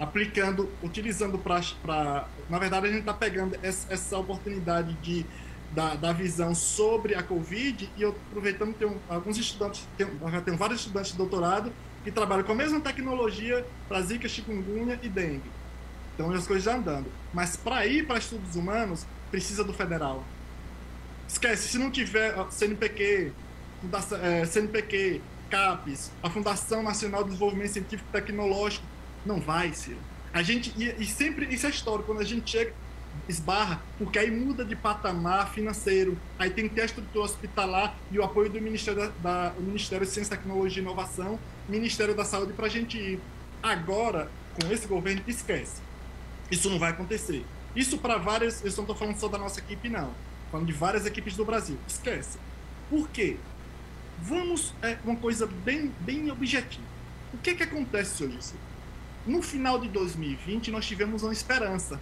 Aplicando, 0.00 0.70
utilizando 0.82 1.38
para. 1.38 2.28
Na 2.48 2.58
verdade, 2.58 2.86
a 2.86 2.90
gente 2.90 3.00
está 3.00 3.14
pegando 3.14 3.58
essa, 3.62 3.92
essa 3.92 4.16
oportunidade 4.16 4.94
de 5.02 5.26
da, 5.72 5.94
da 5.94 6.12
visão 6.12 6.54
sobre 6.54 7.14
a 7.14 7.22
Covid 7.22 7.90
e 7.96 8.02
eu 8.02 8.10
aproveitando 8.10 8.74
tem 8.74 8.96
alguns 9.08 9.36
estudantes, 9.36 9.86
tem, 9.96 10.06
já 10.30 10.40
tenho 10.40 10.56
vários 10.56 10.80
estudantes 10.80 11.12
de 11.12 11.18
doutorado 11.18 11.72
que 12.04 12.10
trabalham 12.10 12.44
com 12.44 12.52
a 12.52 12.54
mesma 12.54 12.80
tecnologia 12.80 13.66
para 13.88 14.00
Zika, 14.02 14.28
chikungunya 14.28 14.98
e 15.02 15.08
dengue. 15.08 15.50
Então 16.18 16.32
as 16.32 16.48
coisas 16.48 16.64
já 16.64 16.74
andando. 16.74 17.06
Mas 17.32 17.56
para 17.56 17.86
ir 17.86 18.04
para 18.04 18.18
estudos 18.18 18.56
humanos, 18.56 19.06
precisa 19.30 19.62
do 19.62 19.72
federal. 19.72 20.24
Esquece, 21.28 21.68
se 21.68 21.78
não 21.78 21.92
tiver 21.92 22.34
CNPq, 22.50 23.32
CNPq, 24.48 25.20
CAPES, 25.48 26.10
a 26.20 26.28
Fundação 26.28 26.82
Nacional 26.82 27.22
de 27.22 27.30
Desenvolvimento 27.30 27.72
Científico 27.72 28.08
e 28.08 28.12
Tecnológico, 28.12 28.84
não 29.24 29.40
vai, 29.40 29.72
Ciro. 29.72 29.98
A 30.32 30.42
gente, 30.42 30.74
e, 30.76 31.02
e 31.02 31.06
sempre, 31.06 31.46
isso 31.54 31.66
é 31.66 31.70
histórico, 31.70 32.06
quando 32.06 32.20
a 32.20 32.24
gente 32.24 32.50
chega, 32.50 32.74
esbarra, 33.28 33.80
porque 33.96 34.18
aí 34.18 34.30
muda 34.30 34.64
de 34.64 34.74
patamar 34.74 35.52
financeiro, 35.52 36.18
aí 36.36 36.50
tem 36.50 36.68
que 36.68 36.74
ter 36.74 36.82
a 36.82 36.84
estrutura 36.86 37.24
hospitalar 37.26 37.96
e 38.10 38.18
o 38.18 38.24
apoio 38.24 38.50
do 38.50 38.60
Ministério, 38.60 39.12
da, 39.22 39.50
da 39.50 39.60
Ministério 39.60 40.04
de 40.04 40.12
Ciência, 40.12 40.36
Tecnologia 40.36 40.80
e 40.80 40.84
Inovação, 40.84 41.38
Ministério 41.68 42.14
da 42.14 42.24
Saúde 42.24 42.54
para 42.54 42.66
a 42.66 42.70
gente 42.70 42.98
ir. 42.98 43.20
Agora, 43.62 44.30
com 44.60 44.72
esse 44.72 44.86
governo, 44.86 45.22
esquece. 45.26 45.87
Isso 46.50 46.70
não 46.70 46.78
vai 46.78 46.90
acontecer. 46.90 47.44
Isso 47.76 47.98
para 47.98 48.16
várias, 48.16 48.60
eu 48.64 48.72
não 48.72 48.82
estou 48.82 48.96
falando 48.96 49.18
só 49.18 49.28
da 49.28 49.38
nossa 49.38 49.60
equipe, 49.60 49.88
não. 49.88 50.12
Falando 50.50 50.66
de 50.66 50.72
várias 50.72 51.06
equipes 51.06 51.36
do 51.36 51.44
Brasil. 51.44 51.78
Esquece. 51.86 52.38
Por 52.88 53.08
quê? 53.10 53.36
Vamos, 54.20 54.74
é 54.82 54.98
uma 55.04 55.16
coisa 55.16 55.46
bem, 55.46 55.92
bem 56.00 56.30
objetiva. 56.30 56.86
O 57.32 57.38
que, 57.38 57.54
que 57.54 57.62
acontece 57.62 58.24
hoje? 58.24 58.54
No 59.26 59.42
final 59.42 59.78
de 59.78 59.88
2020, 59.88 60.70
nós 60.70 60.86
tivemos 60.86 61.22
uma 61.22 61.32
esperança. 61.32 62.00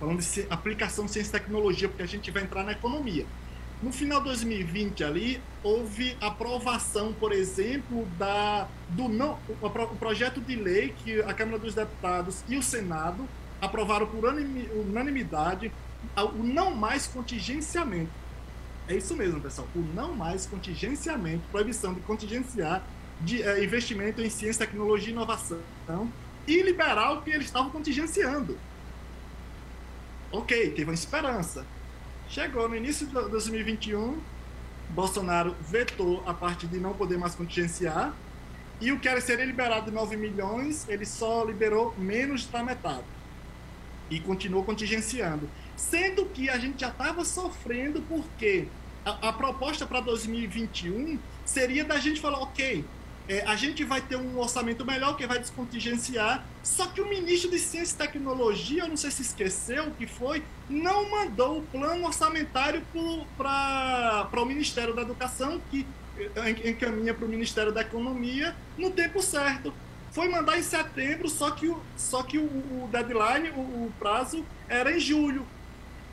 Falando 0.00 0.20
de 0.20 0.46
aplicação 0.50 1.06
de 1.06 1.12
ciência 1.12 1.30
e 1.30 1.32
tecnologia, 1.32 1.88
porque 1.88 2.02
a 2.02 2.06
gente 2.06 2.30
vai 2.30 2.42
entrar 2.42 2.64
na 2.64 2.72
economia. 2.72 3.24
No 3.80 3.92
final 3.92 4.18
de 4.18 4.26
2020 4.26 5.04
ali, 5.04 5.40
houve 5.62 6.16
aprovação, 6.20 7.12
por 7.12 7.32
exemplo, 7.32 8.06
da, 8.18 8.68
do 8.88 9.08
não, 9.08 9.38
o, 9.48 9.66
o 9.66 9.96
projeto 9.96 10.40
de 10.40 10.56
lei 10.56 10.94
que 11.04 11.20
a 11.22 11.32
Câmara 11.32 11.58
dos 11.58 11.74
Deputados 11.74 12.42
e 12.48 12.56
o 12.56 12.62
Senado 12.62 13.28
aprovaram 13.64 14.06
por 14.06 14.24
unanimidade 14.24 15.72
o 16.16 16.42
não 16.42 16.74
mais 16.74 17.06
contingenciamento. 17.06 18.10
É 18.86 18.94
isso 18.94 19.16
mesmo, 19.16 19.40
pessoal. 19.40 19.66
O 19.74 19.80
não 19.80 20.14
mais 20.14 20.46
contingenciamento, 20.46 21.42
proibição 21.50 21.94
de 21.94 22.00
contingenciar 22.00 22.82
de 23.20 23.42
é, 23.42 23.64
investimento 23.64 24.20
em 24.20 24.28
ciência, 24.28 24.66
tecnologia 24.66 25.08
e 25.08 25.12
inovação 25.12 25.60
e 26.46 26.60
liberar 26.60 27.12
o 27.12 27.22
que 27.22 27.30
eles 27.30 27.46
estavam 27.46 27.70
contingenciando. 27.70 28.58
Ok, 30.30 30.70
teve 30.70 30.84
uma 30.84 30.94
esperança. 30.94 31.64
Chegou 32.28 32.68
no 32.68 32.76
início 32.76 33.06
de 33.06 33.12
2021, 33.12 34.20
Bolsonaro 34.90 35.56
vetou 35.60 36.22
a 36.26 36.34
parte 36.34 36.66
de 36.66 36.78
não 36.78 36.92
poder 36.92 37.16
mais 37.16 37.34
contingenciar 37.34 38.14
e 38.80 38.92
o 38.92 38.98
que 38.98 39.08
era 39.08 39.20
ser 39.20 39.42
liberado 39.44 39.86
de 39.86 39.92
9 39.92 40.16
milhões, 40.16 40.86
ele 40.88 41.06
só 41.06 41.44
liberou 41.44 41.94
menos 41.96 42.46
da 42.46 42.62
metade 42.62 43.13
e 44.10 44.20
continuou 44.20 44.64
contingenciando. 44.64 45.48
Sendo 45.76 46.26
que 46.26 46.48
a 46.48 46.58
gente 46.58 46.80
já 46.80 46.88
estava 46.88 47.24
sofrendo 47.24 48.02
porque 48.02 48.68
a, 49.04 49.28
a 49.28 49.32
proposta 49.32 49.86
para 49.86 50.00
2021 50.00 51.18
seria 51.44 51.84
da 51.84 51.98
gente 51.98 52.20
falar, 52.20 52.38
ok, 52.38 52.84
é, 53.26 53.42
a 53.46 53.56
gente 53.56 53.82
vai 53.84 54.02
ter 54.02 54.16
um 54.16 54.38
orçamento 54.38 54.84
melhor 54.84 55.16
que 55.16 55.26
vai 55.26 55.38
descontingenciar. 55.38 56.44
Só 56.62 56.86
que 56.86 57.00
o 57.00 57.08
ministro 57.08 57.50
de 57.50 57.58
Ciência 57.58 57.94
e 57.94 57.98
Tecnologia, 57.98 58.82
eu 58.82 58.88
não 58.88 58.96
sei 58.96 59.10
se 59.10 59.22
esqueceu 59.22 59.84
o 59.84 59.90
que 59.92 60.06
foi, 60.06 60.42
não 60.68 61.10
mandou 61.10 61.58
o 61.58 61.62
plano 61.62 62.06
orçamentário 62.06 62.82
para 63.36 64.40
o 64.40 64.44
Ministério 64.44 64.94
da 64.94 65.02
Educação, 65.02 65.60
que 65.70 65.86
encaminha 66.64 67.14
para 67.14 67.24
o 67.24 67.28
Ministério 67.28 67.72
da 67.72 67.80
Economia 67.80 68.54
no 68.76 68.90
tempo 68.90 69.22
certo. 69.22 69.72
Foi 70.14 70.28
mandar 70.28 70.56
em 70.56 70.62
setembro, 70.62 71.28
só 71.28 71.50
que 71.50 71.66
o, 71.66 71.82
só 71.96 72.22
que 72.22 72.38
o, 72.38 72.44
o 72.44 72.88
deadline, 72.92 73.50
o, 73.50 73.60
o 73.86 73.92
prazo, 73.98 74.46
era 74.68 74.96
em 74.96 75.00
julho. 75.00 75.44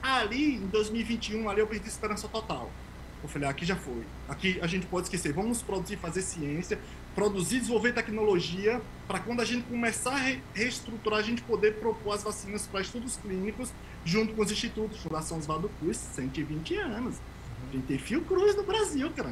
Ali, 0.01 0.55
em 0.55 0.67
2021, 0.69 1.47
ali 1.47 1.59
eu 1.59 1.67
perdi 1.67 1.87
esperança 1.87 2.27
total. 2.27 2.71
Eu 3.21 3.29
falei, 3.29 3.47
aqui 3.47 3.63
já 3.63 3.75
foi. 3.75 4.03
Aqui 4.27 4.59
a 4.59 4.65
gente 4.65 4.87
pode 4.87 5.05
esquecer. 5.05 5.31
Vamos 5.31 5.61
produzir, 5.61 5.97
fazer 5.97 6.23
ciência, 6.23 6.79
produzir, 7.13 7.59
desenvolver 7.59 7.93
tecnologia, 7.93 8.81
para 9.07 9.19
quando 9.19 9.39
a 9.41 9.45
gente 9.45 9.67
começar 9.67 10.13
a 10.13 10.17
re 10.17 10.41
reestruturar, 10.55 11.19
a 11.19 11.21
gente 11.21 11.43
poder 11.43 11.75
propor 11.75 12.15
as 12.15 12.23
vacinas 12.23 12.65
para 12.65 12.81
estudos 12.81 13.17
clínicos, 13.17 13.71
junto 14.03 14.33
com 14.33 14.41
os 14.41 14.51
institutos, 14.51 14.99
Fundação 14.99 15.37
Oswaldo 15.37 15.69
Cruz, 15.79 15.97
120 15.97 16.75
anos. 16.77 17.17
A 17.69 17.71
gente 17.71 17.85
tem 17.85 17.99
Fiocruz 17.99 18.55
no 18.55 18.63
Brasil, 18.63 19.11
cara. 19.11 19.31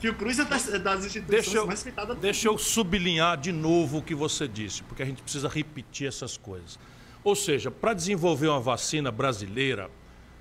Fiocruz 0.00 0.38
é 0.38 0.44
das, 0.44 0.72
é 0.72 0.78
das 0.78 1.04
instituições 1.04 1.44
deixa 1.44 1.58
eu, 1.58 1.66
mais 1.66 1.78
citadas 1.80 2.16
do 2.16 2.20
Deixa 2.20 2.48
eu 2.48 2.56
sublinhar 2.56 3.36
de 3.36 3.52
novo 3.52 3.98
o 3.98 4.02
que 4.02 4.14
você 4.14 4.48
disse, 4.48 4.82
porque 4.84 5.02
a 5.02 5.06
gente 5.06 5.22
precisa 5.22 5.46
repetir 5.46 6.08
essas 6.08 6.38
coisas. 6.38 6.78
Ou 7.22 7.36
seja, 7.36 7.70
para 7.70 7.92
desenvolver 7.92 8.48
uma 8.48 8.60
vacina 8.60 9.12
brasileira, 9.12 9.90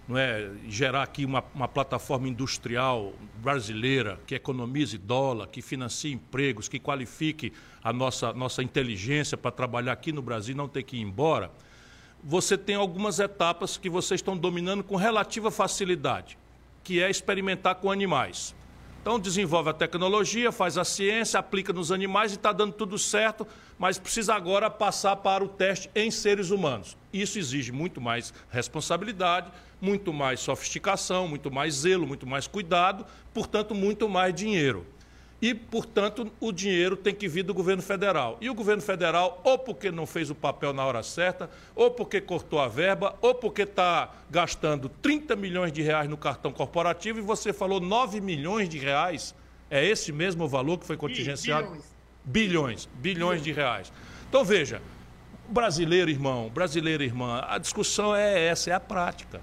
não 0.08 0.18
é, 0.18 0.50
gerar 0.68 1.04
aqui 1.04 1.26
uma, 1.26 1.44
uma 1.54 1.68
plataforma 1.68 2.28
industrial 2.28 3.14
brasileira 3.44 4.18
que 4.26 4.34
economize 4.34 4.98
dólar, 4.98 5.48
que 5.48 5.62
financie 5.62 6.14
empregos, 6.14 6.70
que 6.70 6.80
qualifique 6.80 7.52
a 7.84 7.92
nossa, 7.92 8.32
nossa 8.32 8.64
inteligência 8.64 9.38
para 9.38 9.52
trabalhar 9.52 9.92
aqui 9.92 10.14
no 10.14 10.22
Brasil 10.22 10.56
e 10.56 10.58
não 10.58 10.70
ter 10.70 10.84
que 10.84 10.96
ir 10.96 11.02
embora, 11.02 11.52
você 12.24 12.58
tem 12.58 12.76
algumas 12.76 13.20
etapas 13.20 13.78
que 13.78 13.90
vocês 13.90 14.20
estão 14.20 14.38
dominando 14.38 14.84
com 14.84 14.96
relativa 14.96 15.52
facilidade, 15.52 16.38
que 16.82 17.02
é 17.02 17.10
experimentar 17.10 17.76
com 17.76 17.92
animais. 17.92 18.56
Então 19.02 19.18
desenvolve 19.18 19.70
a 19.70 19.74
tecnologia, 19.74 20.52
faz 20.52 20.78
a 20.78 20.84
ciência, 20.84 21.40
aplica 21.40 21.72
nos 21.72 21.92
animais 21.92 22.34
e 22.34 22.36
está 22.36 22.52
dando 22.52 22.74
tudo 22.74 22.98
certo, 22.98 23.48
mas 23.78 23.98
precisa 23.98 24.36
agora 24.36 24.70
passar 24.70 25.16
para 25.16 25.44
o 25.44 25.48
teste 25.48 25.90
em 25.96 26.12
seres 26.12 26.50
humanos. 26.50 26.98
Isso 27.14 27.40
exige 27.40 27.72
muito 27.72 28.02
mais 28.02 28.34
responsabilidade, 28.50 29.52
muito 29.80 30.12
mais 30.12 30.42
sofisticação, 30.42 31.28
muito 31.30 31.50
mais 31.50 31.76
zelo, 31.76 32.06
muito 32.06 32.28
mais 32.28 32.46
cuidado, 32.46 33.06
portanto, 33.34 33.74
muito 33.74 34.10
mais 34.10 34.36
dinheiro. 34.36 34.86
E, 35.42 35.54
portanto, 35.54 36.30
o 36.40 36.52
dinheiro 36.52 36.98
tem 36.98 37.16
que 37.16 37.28
vir 37.28 37.44
do 37.44 37.54
governo 37.54 37.82
federal. 37.82 38.38
E 38.42 38.50
o 38.50 38.54
governo 38.54 38.82
federal, 38.82 39.40
ou 39.44 39.58
porque 39.58 39.90
não 39.90 40.06
fez 40.06 40.30
o 40.30 40.36
papel 40.36 40.74
na 40.74 40.86
hora 40.86 41.02
certa, 41.02 41.50
ou 41.74 41.92
porque 41.92 42.20
cortou 42.20 42.60
a 42.60 42.68
verba, 42.68 43.16
ou 43.22 43.34
porque 43.34 43.62
está 43.62 44.12
gastando 44.30 44.90
30 44.90 45.36
milhões 45.38 45.72
de 45.72 45.82
reais 45.82 46.10
no 46.10 46.18
cartão 46.18 46.52
corporativo 46.52 47.20
e 47.20 47.22
você 47.22 47.54
falou 47.54 47.80
9 47.80 48.20
milhões 48.20 48.68
de 48.68 48.78
reais. 48.78 49.34
É 49.70 49.86
esse 49.86 50.12
mesmo 50.12 50.48
valor 50.48 50.78
que 50.78 50.86
foi 50.86 50.98
contingenciado? 50.98 51.68
Bilhões. 51.68 51.86
Bilhões, 52.26 52.90
bilhões 52.96 53.44
de 53.44 53.52
reais. 53.54 53.94
Então, 54.28 54.44
veja, 54.44 54.82
brasileiro, 55.48 56.12
irmão, 56.12 56.50
brasileira, 56.50 57.04
irmã, 57.04 57.44
a 57.48 57.58
discussão 57.58 58.14
é 58.14 58.48
essa, 58.48 58.72
é 58.72 58.74
a 58.74 58.80
prática. 58.80 59.42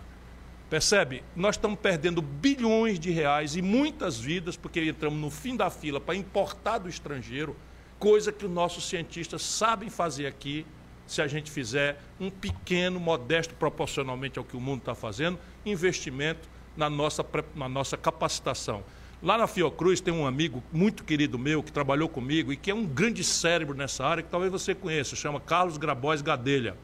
Percebe? 0.68 1.22
Nós 1.36 1.54
estamos 1.54 1.78
perdendo 1.78 2.20
bilhões 2.20 2.98
de 2.98 3.10
reais 3.12 3.54
e 3.54 3.62
muitas 3.62 4.18
vidas 4.18 4.56
porque 4.56 4.80
entramos 4.82 5.18
no 5.18 5.30
fim 5.30 5.56
da 5.56 5.70
fila 5.70 6.00
para 6.00 6.16
importar 6.16 6.78
do 6.78 6.88
estrangeiro, 6.88 7.56
coisa 8.00 8.32
que 8.32 8.44
os 8.44 8.50
nossos 8.50 8.88
cientistas 8.88 9.42
sabem 9.42 9.88
fazer 9.88 10.26
aqui, 10.26 10.66
se 11.06 11.22
a 11.22 11.28
gente 11.28 11.52
fizer 11.52 12.00
um 12.18 12.28
pequeno, 12.28 12.98
modesto 12.98 13.54
proporcionalmente 13.54 14.40
ao 14.40 14.44
que 14.44 14.56
o 14.56 14.60
mundo 14.60 14.80
está 14.80 14.94
fazendo, 14.94 15.38
investimento 15.64 16.48
na 16.76 16.90
nossa, 16.90 17.24
na 17.54 17.68
nossa 17.68 17.96
capacitação. 17.96 18.82
Lá 19.22 19.38
na 19.38 19.46
Fiocruz 19.46 20.00
tem 20.00 20.12
um 20.12 20.26
amigo 20.26 20.62
muito 20.72 21.04
querido 21.04 21.38
meu 21.38 21.62
que 21.62 21.70
trabalhou 21.70 22.08
comigo 22.08 22.52
e 22.52 22.56
que 22.56 22.72
é 22.72 22.74
um 22.74 22.84
grande 22.84 23.22
cérebro 23.22 23.76
nessa 23.76 24.04
área 24.04 24.22
que 24.22 24.28
talvez 24.28 24.50
você 24.50 24.74
conheça, 24.74 25.14
chama 25.14 25.38
Carlos 25.38 25.78
Grabois 25.78 26.20
Gadelha 26.22 26.76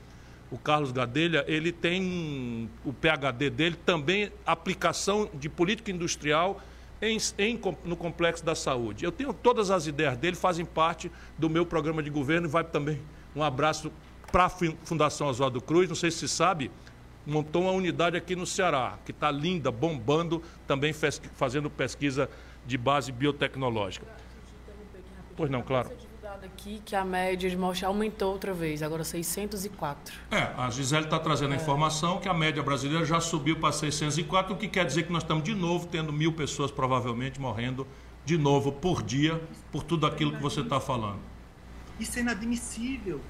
o 0.53 0.59
Carlos 0.59 0.93
Gadelha, 0.93 1.47
ele 1.49 1.73
tem 1.73 2.69
o 2.85 2.93
PhD 2.93 3.49
dele 3.49 3.75
também 3.75 4.31
aplicação 4.45 5.31
de 5.33 5.49
política 5.49 5.91
industrial 5.91 6.61
em, 7.01 7.17
em, 7.39 7.59
no 7.87 7.97
complexo 7.97 8.45
da 8.45 8.55
saúde. 8.55 9.03
Eu 9.03 9.11
tenho 9.11 9.33
todas 9.33 9.71
as 9.71 9.87
ideias 9.87 10.15
dele, 10.19 10.37
fazem 10.37 10.67
parte 10.67 11.11
do 11.39 11.49
meu 11.49 11.65
programa 11.65 12.03
de 12.03 12.11
governo 12.11 12.47
e 12.47 12.51
vai 12.51 12.63
também 12.63 13.01
um 13.35 13.43
abraço 13.43 13.91
para 14.31 14.45
a 14.45 14.51
Fundação 14.51 15.27
Oswaldo 15.27 15.59
Cruz. 15.59 15.89
Não 15.89 15.97
sei 15.97 16.11
se 16.11 16.29
sabe, 16.29 16.71
montou 17.27 17.63
uma 17.63 17.73
unidade 17.73 18.15
aqui 18.15 18.37
no 18.37 18.47
Ceará, 18.47 18.99
que 19.07 19.11
está 19.11 19.31
linda, 19.31 19.73
bombando, 19.73 20.43
também 20.67 20.93
fazendo 20.93 21.71
pesquisa 21.71 22.29
de 22.67 22.77
base 22.77 23.11
biotecnológica. 23.11 24.07
Pois 25.35 25.51
não, 25.51 25.63
claro 25.63 26.12
aqui 26.41 26.81
que 26.85 26.97
a 26.97 27.05
média 27.05 27.49
de 27.51 27.57
morte 27.57 27.85
aumentou 27.85 28.33
outra 28.33 28.55
vez, 28.55 28.83
agora 28.83 29.05
604. 29.05 30.15
É, 30.31 30.51
a 30.57 30.71
Gisele 30.71 31.05
está 31.05 31.19
trazendo 31.19 31.53
a 31.53 31.57
informação 31.57 32.19
que 32.19 32.29
a 32.29 32.33
média 32.33 32.63
brasileira 32.63 33.05
já 33.05 33.21
subiu 33.21 33.57
para 33.57 33.71
604, 33.71 34.55
o 34.55 34.57
que 34.57 34.67
quer 34.67 34.87
dizer 34.87 35.03
que 35.03 35.13
nós 35.13 35.23
estamos 35.23 35.45
de 35.45 35.55
novo 35.55 35.87
tendo 35.87 36.13
mil 36.13 36.33
pessoas 36.33 36.71
provavelmente 36.71 37.41
morrendo 37.41 37.87
de 38.25 38.39
novo 38.39 38.73
por 38.73 39.03
dia 39.03 39.43
por 39.71 39.83
tudo 39.83 40.07
aquilo 40.07 40.33
que 40.33 40.41
você 40.41 40.61
está 40.61 40.81
falando. 40.81 41.21
Isso 42.01 42.19
é 42.19 42.23
inadmissível. 42.23 43.21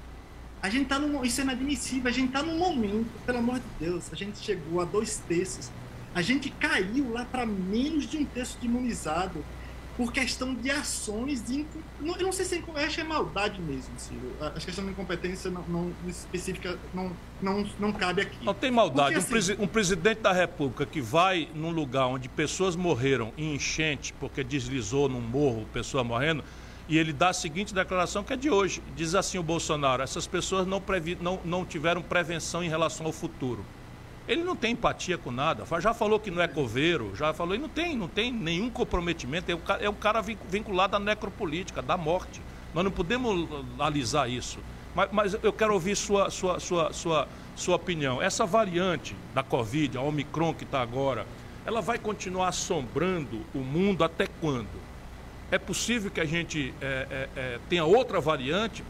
A 0.61 0.69
gente 0.69 0.85
tá 0.85 0.97
num, 0.97 1.25
isso 1.25 1.41
é 1.41 1.43
inadmissível. 1.43 2.09
A 2.09 2.13
gente 2.13 2.27
está 2.27 2.41
num 2.41 2.57
momento, 2.57 3.09
pelo 3.25 3.39
amor 3.39 3.59
de 3.59 3.65
Deus, 3.79 4.05
a 4.13 4.15
gente 4.15 4.39
chegou 4.39 4.79
a 4.79 4.85
dois 4.85 5.17
terços. 5.27 5.69
A 6.15 6.21
gente 6.21 6.49
caiu 6.51 7.11
lá 7.11 7.25
para 7.25 7.45
menos 7.45 8.07
de 8.07 8.17
um 8.17 8.23
terço 8.23 8.57
de 8.61 8.67
imunizado 8.67 9.43
por 9.95 10.11
questão 10.11 10.53
de 10.55 10.71
ações 10.71 11.43
de 11.43 11.65
não, 11.99 12.15
eu 12.15 12.23
não 12.23 12.31
sei 12.31 12.45
se 12.45 12.55
é, 12.55 12.63
eu 12.65 12.77
acho 12.77 12.95
que 12.95 13.01
é 13.01 13.03
maldade 13.03 13.61
mesmo 13.61 13.93
Ciro. 13.97 14.33
a 14.41 14.51
questão 14.51 14.83
de 14.83 14.91
incompetência 14.91 15.51
não, 15.51 15.63
não 15.67 15.93
específica 16.07 16.77
não, 16.93 17.11
não, 17.41 17.67
não 17.79 17.91
cabe 17.91 18.23
aqui. 18.23 18.43
Não 18.43 18.53
tem 18.53 18.71
maldade. 18.71 19.15
Porque, 19.15 19.33
um, 19.33 19.37
assim, 19.37 19.55
um, 19.59 19.67
presidente 19.67 20.21
da 20.21 20.31
república 20.31 20.85
que 20.85 20.99
vai 20.99 21.47
num 21.53 21.69
lugar 21.69 22.07
onde 22.07 22.27
pessoas 22.27 22.75
morreram 22.75 23.31
em 23.37 23.55
enchente 23.55 24.13
porque 24.13 24.43
deslizou 24.43 25.07
num 25.07 25.21
morro 25.21 25.67
pessoa 25.71 26.03
morrendo 26.03 26.43
e 26.89 26.97
ele 26.97 27.13
dá 27.13 27.29
a 27.29 27.33
seguinte 27.33 27.73
declaração 27.73 28.23
que 28.23 28.33
é 28.33 28.35
de 28.35 28.49
hoje. 28.49 28.81
Diz 28.95 29.13
assim 29.15 29.37
o 29.37 29.43
Bolsonaro 29.43 30.01
essas 30.01 30.25
pessoas 30.25 30.65
não, 30.65 30.81
previ, 30.81 31.17
não, 31.21 31.39
não 31.45 31.63
tiveram 31.63 32.01
prevenção 32.01 32.63
em 32.63 32.69
relação 32.69 33.05
ao 33.05 33.11
futuro 33.11 33.63
ele 34.27 34.43
não 34.43 34.55
tem 34.55 34.71
empatia 34.71 35.17
com 35.17 35.31
nada. 35.31 35.65
Já 35.79 35.93
falou 35.93 36.19
que 36.19 36.31
não 36.31 36.41
é 36.41 36.47
coveiro, 36.47 37.15
já 37.15 37.33
falou, 37.33 37.55
e 37.55 37.57
não 37.57 37.69
tem, 37.69 37.95
não 37.95 38.07
tem 38.07 38.31
nenhum 38.31 38.69
comprometimento. 38.69 39.51
É 39.51 39.55
o, 39.55 39.91
é 39.91 39.93
cara 39.99 40.21
vinculado 40.21 40.95
à 40.95 40.99
necropolítica, 40.99 41.81
da 41.81 41.97
morte. 41.97 42.41
Nós 42.73 42.83
não 42.83 42.91
podemos 42.91 43.47
alisar 43.79 44.29
isso. 44.29 44.59
Mas, 44.95 45.09
mas, 45.11 45.37
eu 45.41 45.51
quero 45.51 45.73
ouvir 45.73 45.95
sua, 45.95 46.29
sua, 46.29 46.59
sua, 46.59 46.93
sua, 46.93 47.27
sua 47.55 47.75
opinião. 47.75 48.21
Essa 48.21 48.45
variante 48.45 49.15
da 49.33 49.43
Covid, 49.43 49.97
a 49.97 50.01
Omicron 50.01 50.53
que 50.53 50.63
está 50.63 50.81
agora, 50.81 51.25
ela 51.65 51.81
vai 51.81 51.97
continuar 51.97 52.49
assombrando 52.49 53.41
o 53.53 53.59
mundo 53.59 54.03
até 54.03 54.27
quando? 54.39 54.83
É 55.51 55.57
possível 55.57 56.09
que 56.09 56.19
a 56.19 56.25
gente 56.25 56.73
é, 56.81 57.07
é, 57.09 57.29
é, 57.35 57.59
tenha 57.69 57.85
outra 57.85 58.19
variante 58.19 58.83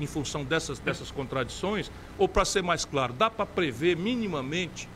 em 0.00 0.06
função 0.06 0.44
dessas, 0.44 0.78
dessas 0.78 1.10
contradições? 1.10 1.90
Ou, 2.18 2.28
para 2.28 2.44
ser 2.44 2.62
mais 2.62 2.84
claro, 2.84 3.12
dá 3.12 3.30
para 3.30 3.46
prever 3.46 3.96
minimamente, 3.96 4.88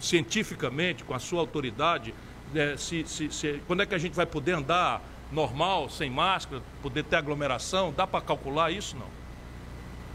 cientificamente, 0.00 1.04
com 1.04 1.14
a 1.14 1.18
sua 1.18 1.40
autoridade, 1.40 2.14
é, 2.54 2.76
se, 2.76 3.04
se, 3.06 3.30
se, 3.30 3.60
quando 3.66 3.82
é 3.82 3.86
que 3.86 3.94
a 3.94 3.98
gente 3.98 4.14
vai 4.14 4.26
poder 4.26 4.52
andar 4.52 5.02
normal, 5.30 5.90
sem 5.90 6.10
máscara, 6.10 6.62
poder 6.82 7.04
ter 7.04 7.16
aglomeração? 7.16 7.92
Dá 7.94 8.06
para 8.06 8.20
calcular 8.20 8.70
isso, 8.70 8.96
não? 8.96 9.06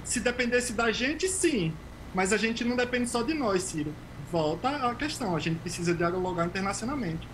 Se 0.04 0.20
dependesse 0.20 0.74
da 0.74 0.92
gente, 0.92 1.28
sim. 1.28 1.74
Mas 2.14 2.34
a 2.34 2.38
gente 2.38 2.64
não 2.64 2.76
depende 2.76 3.10
só 3.10 3.24
de 3.24 3.34
nós, 3.34 3.64
Ciro. 3.64 3.94
Volta 4.32 4.70
a 4.70 4.96
questão, 4.96 5.36
a 5.36 5.40
gente 5.40 5.60
precisa 5.60 5.94
dialogar 5.94 6.46
internacionalmente. 6.46 7.28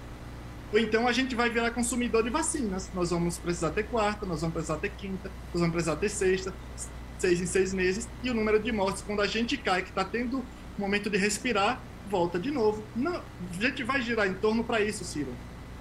Ou 0.72 0.80
então 0.80 1.08
a 1.08 1.12
gente 1.12 1.36
vai 1.36 1.50
virar 1.50 1.72
consumidor 1.72 2.24
de 2.24 2.30
vacinas. 2.30 2.90
Nós 2.94 3.10
vamos 3.10 3.38
precisar 3.38 3.72
ter 3.72 3.84
quarta, 3.84 4.26
nós 4.26 4.42
vamos 4.42 4.54
precisar 4.54 4.78
ter 4.78 4.92
quinta, 4.92 5.32
nós 5.54 5.62
vamos 5.62 5.72
precisar 5.72 5.96
ter 5.96 6.10
sexta, 6.10 6.54
seis 7.18 7.42
em 7.42 7.46
seis 7.46 7.74
meses. 7.74 8.08
E 8.24 8.30
o 8.30 8.34
número 8.34 8.60
de 8.60 8.72
mortes, 8.72 9.02
quando 9.02 9.22
a 9.22 9.28
gente 9.28 9.58
cai, 9.58 9.82
que 9.82 9.90
está 9.90 10.06
tendo 10.06 10.44
momento 10.78 11.10
de 11.10 11.18
respirar, 11.18 11.82
volta 12.10 12.40
de 12.40 12.52
novo. 12.52 12.84
Não, 12.96 13.16
a 13.16 13.62
gente 13.62 13.84
vai 13.84 14.02
girar 14.02 14.28
em 14.28 14.34
torno 14.34 14.64
para 14.64 14.82
isso, 14.82 15.04
Ciro. 15.04 15.34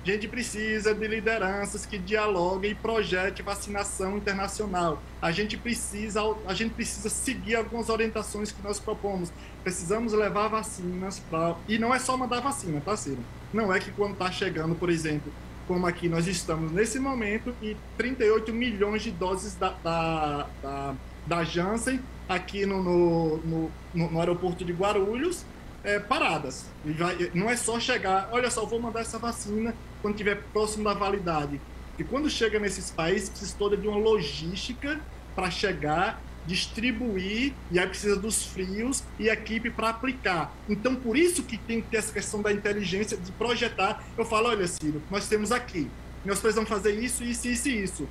A 0.03 0.11
gente 0.11 0.29
precisa 0.29 0.95
de 0.95 1.07
lideranças 1.07 1.85
que 1.85 1.99
dialoguem 1.99 2.71
e 2.71 2.75
projetem 2.75 3.45
vacinação 3.45 4.17
internacional. 4.17 5.03
A 5.21 5.31
gente 5.31 5.57
precisa, 5.57 6.23
a 6.47 6.55
gente 6.55 6.73
precisa 6.73 7.11
seguir 7.11 7.57
algumas 7.57 7.89
orientações 7.89 8.51
que 8.51 8.63
nós 8.63 8.81
propomos. 8.81 9.31
Precisamos 9.63 10.13
levar 10.13 10.49
vacinas 10.49 11.19
para. 11.31 11.57
E 11.69 11.79
não 11.79 11.95
é 11.95 11.99
só 11.99 12.17
mandar 12.17 12.41
vacina, 12.41 12.81
tá, 12.81 12.97
Ciro? 12.97 13.23
Não 13.53 13.73
é 13.73 13.79
que 13.79 13.91
quando 13.91 14.13
está 14.13 14.31
chegando, 14.31 14.75
por 14.75 14.91
exemplo, 14.91 15.33
como 15.67 15.87
aqui 15.87 16.09
nós 16.09 16.27
estamos 16.27 16.73
nesse 16.73 16.99
momento, 16.99 17.55
e 17.63 17.77
38 17.97 18.53
milhões 18.53 19.03
de 19.03 19.11
doses 19.11 19.55
da, 19.55 19.71
da, 19.83 20.47
da, 20.63 20.95
da 21.27 21.45
Janssen 21.45 22.01
aqui 22.29 22.67
no, 22.67 22.83
no, 22.83 23.39
no, 23.39 23.71
no 24.11 24.19
aeroporto 24.19 24.65
de 24.65 24.73
Guarulhos, 24.73 25.45
é, 25.85 25.99
paradas. 25.99 26.67
Vai, 26.85 27.31
não 27.35 27.49
é 27.49 27.57
só 27.57 27.79
chegar, 27.79 28.29
olha 28.33 28.51
só, 28.51 28.65
vou 28.65 28.81
mandar 28.81 29.01
essa 29.01 29.19
vacina 29.19 29.75
quando 30.03 30.15
estiver 30.15 30.43
próximo 30.53 30.85
da 30.85 30.95
validade. 30.95 31.61
E 31.99 32.05
quando 32.05 32.31
chega 32.31 32.59
nesses 32.59 32.91
países, 32.91 33.29
precisa 33.29 33.55
toda 33.59 33.77
de 33.77 33.89
uma 33.89 33.99
logística 33.99 35.01
para 35.35 35.51
chegar, 35.51 36.23
distribuir, 36.49 37.53
e 37.71 37.79
aí 37.79 37.87
precisa 37.87 38.17
dos 38.17 38.47
frios 38.47 39.05
e 39.19 39.29
equipe 39.29 39.71
para 39.71 39.91
aplicar. 39.91 40.53
Então, 40.69 40.97
por 40.97 41.17
isso 41.17 41.43
que 41.43 41.59
tem 41.59 41.83
que 41.83 41.89
ter 41.89 41.99
essa 41.99 42.13
questão 42.13 42.41
da 42.41 42.51
inteligência, 42.51 43.17
de 43.17 43.31
projetar. 43.33 44.03
Eu 44.17 44.25
falo, 44.25 44.49
olha, 44.49 44.67
Ciro, 44.67 45.03
nós 45.11 45.29
temos 45.29 45.53
aqui, 45.53 45.89
nós 46.25 46.41
precisamos 46.41 46.69
fazer 46.69 46.99
isso, 46.99 47.23
isso, 47.23 47.47
isso 47.47 47.69
e 47.69 47.83
isso. 47.83 48.09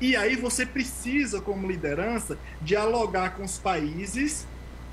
E 0.00 0.16
aí 0.16 0.36
você 0.36 0.64
precisa, 0.64 1.40
como 1.40 1.66
liderança, 1.66 2.38
dialogar 2.62 3.30
com 3.30 3.42
os 3.42 3.58
países 3.58 4.46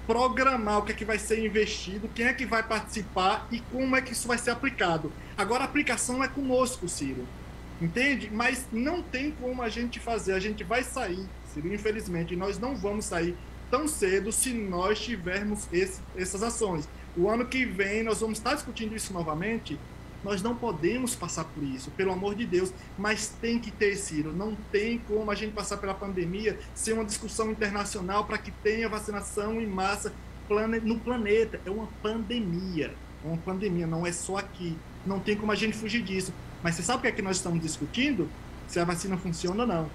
programar 0.08 0.80
o 0.80 0.84
que 0.84 0.94
é 0.94 0.96
que 0.96 1.04
vai 1.04 1.20
ser 1.20 1.46
investido, 1.46 2.10
quem 2.16 2.28
é 2.28 2.34
que 2.34 2.46
vai 2.46 2.64
participar 2.64 3.46
e 3.52 3.60
como 3.60 3.94
é 3.94 4.02
que 4.02 4.14
isso 4.14 4.26
vai 4.26 4.38
ser 4.38 4.52
aplicado. 4.52 5.12
Agora 5.38 5.64
a 5.64 5.66
aplicação 5.66 6.24
é 6.24 6.30
conosco, 6.30 6.88
Ciro. 6.88 7.28
Entende? 7.82 8.30
Mas 8.32 8.66
não 8.72 9.04
tem 9.04 9.32
como 9.32 9.62
a 9.62 9.70
gente 9.70 10.00
fazer. 10.00 10.34
A 10.34 10.40
gente 10.40 10.64
vai 10.64 10.84
sair, 10.84 11.28
Infelizmente, 11.66 12.36
nós 12.36 12.60
não 12.60 12.76
vamos 12.76 13.06
sair 13.06 13.36
tão 13.70 13.88
cedo 13.88 14.32
se 14.32 14.54
nós 14.54 15.00
tivermos 15.00 15.68
esse, 15.72 16.02
essas 16.16 16.44
ações. 16.44 16.88
O 17.16 17.30
ano 17.30 17.46
que 17.46 17.66
vem 17.66 18.04
nós 18.04 18.22
vamos 18.22 18.38
estar 18.38 18.54
discutindo 18.54 18.96
isso 18.96 19.12
novamente 19.12 19.78
nós 20.24 20.42
não 20.42 20.56
podemos 20.56 21.16
passar 21.16 21.46
por 21.46 21.64
isso, 21.64 21.92
pelo 21.92 22.12
amor 22.12 22.36
de 22.36 22.46
Deus, 22.46 22.74
mas 22.98 23.30
tem 23.40 23.60
que 23.60 23.72
ter, 23.72 23.96
Ciro. 23.96 24.34
Não 24.34 24.56
tem 24.72 25.00
como 25.00 25.30
a 25.30 25.36
gente 25.36 25.54
passar 25.54 25.78
pela 25.78 25.94
pandemia 25.94 26.60
sem 26.74 26.94
uma 26.94 27.06
discussão 27.06 27.52
internacional 27.52 28.26
para 28.26 28.38
que 28.38 28.52
tenha 28.52 28.90
vacinação 28.90 29.62
em 29.62 29.68
massa 29.68 30.14
no 30.84 31.00
planeta. 31.00 31.62
É 31.66 31.70
uma 31.70 31.88
pandemia. 32.02 32.94
É 33.24 33.28
uma 33.28 33.38
pandemia, 33.38 33.88
não 33.88 34.06
é 34.06 34.12
só 34.12 34.38
aqui. 34.38 34.78
Não 35.06 35.20
tem 35.20 35.36
como 35.36 35.52
a 35.52 35.56
gente 35.56 35.78
fugir 35.78 36.02
disso. 36.02 36.34
Mas 36.64 36.76
você 36.76 36.84
sabe 36.84 37.00
o 37.00 37.02
que 37.04 37.08
é 37.08 37.12
que 37.12 37.22
nós 37.22 37.38
estamos 37.38 37.62
discutindo? 37.62 38.30
Se 38.68 38.80
a 38.80 38.84
vacina 38.84 39.18
funciona 39.18 39.62
ou 39.62 39.68
não. 39.68 39.90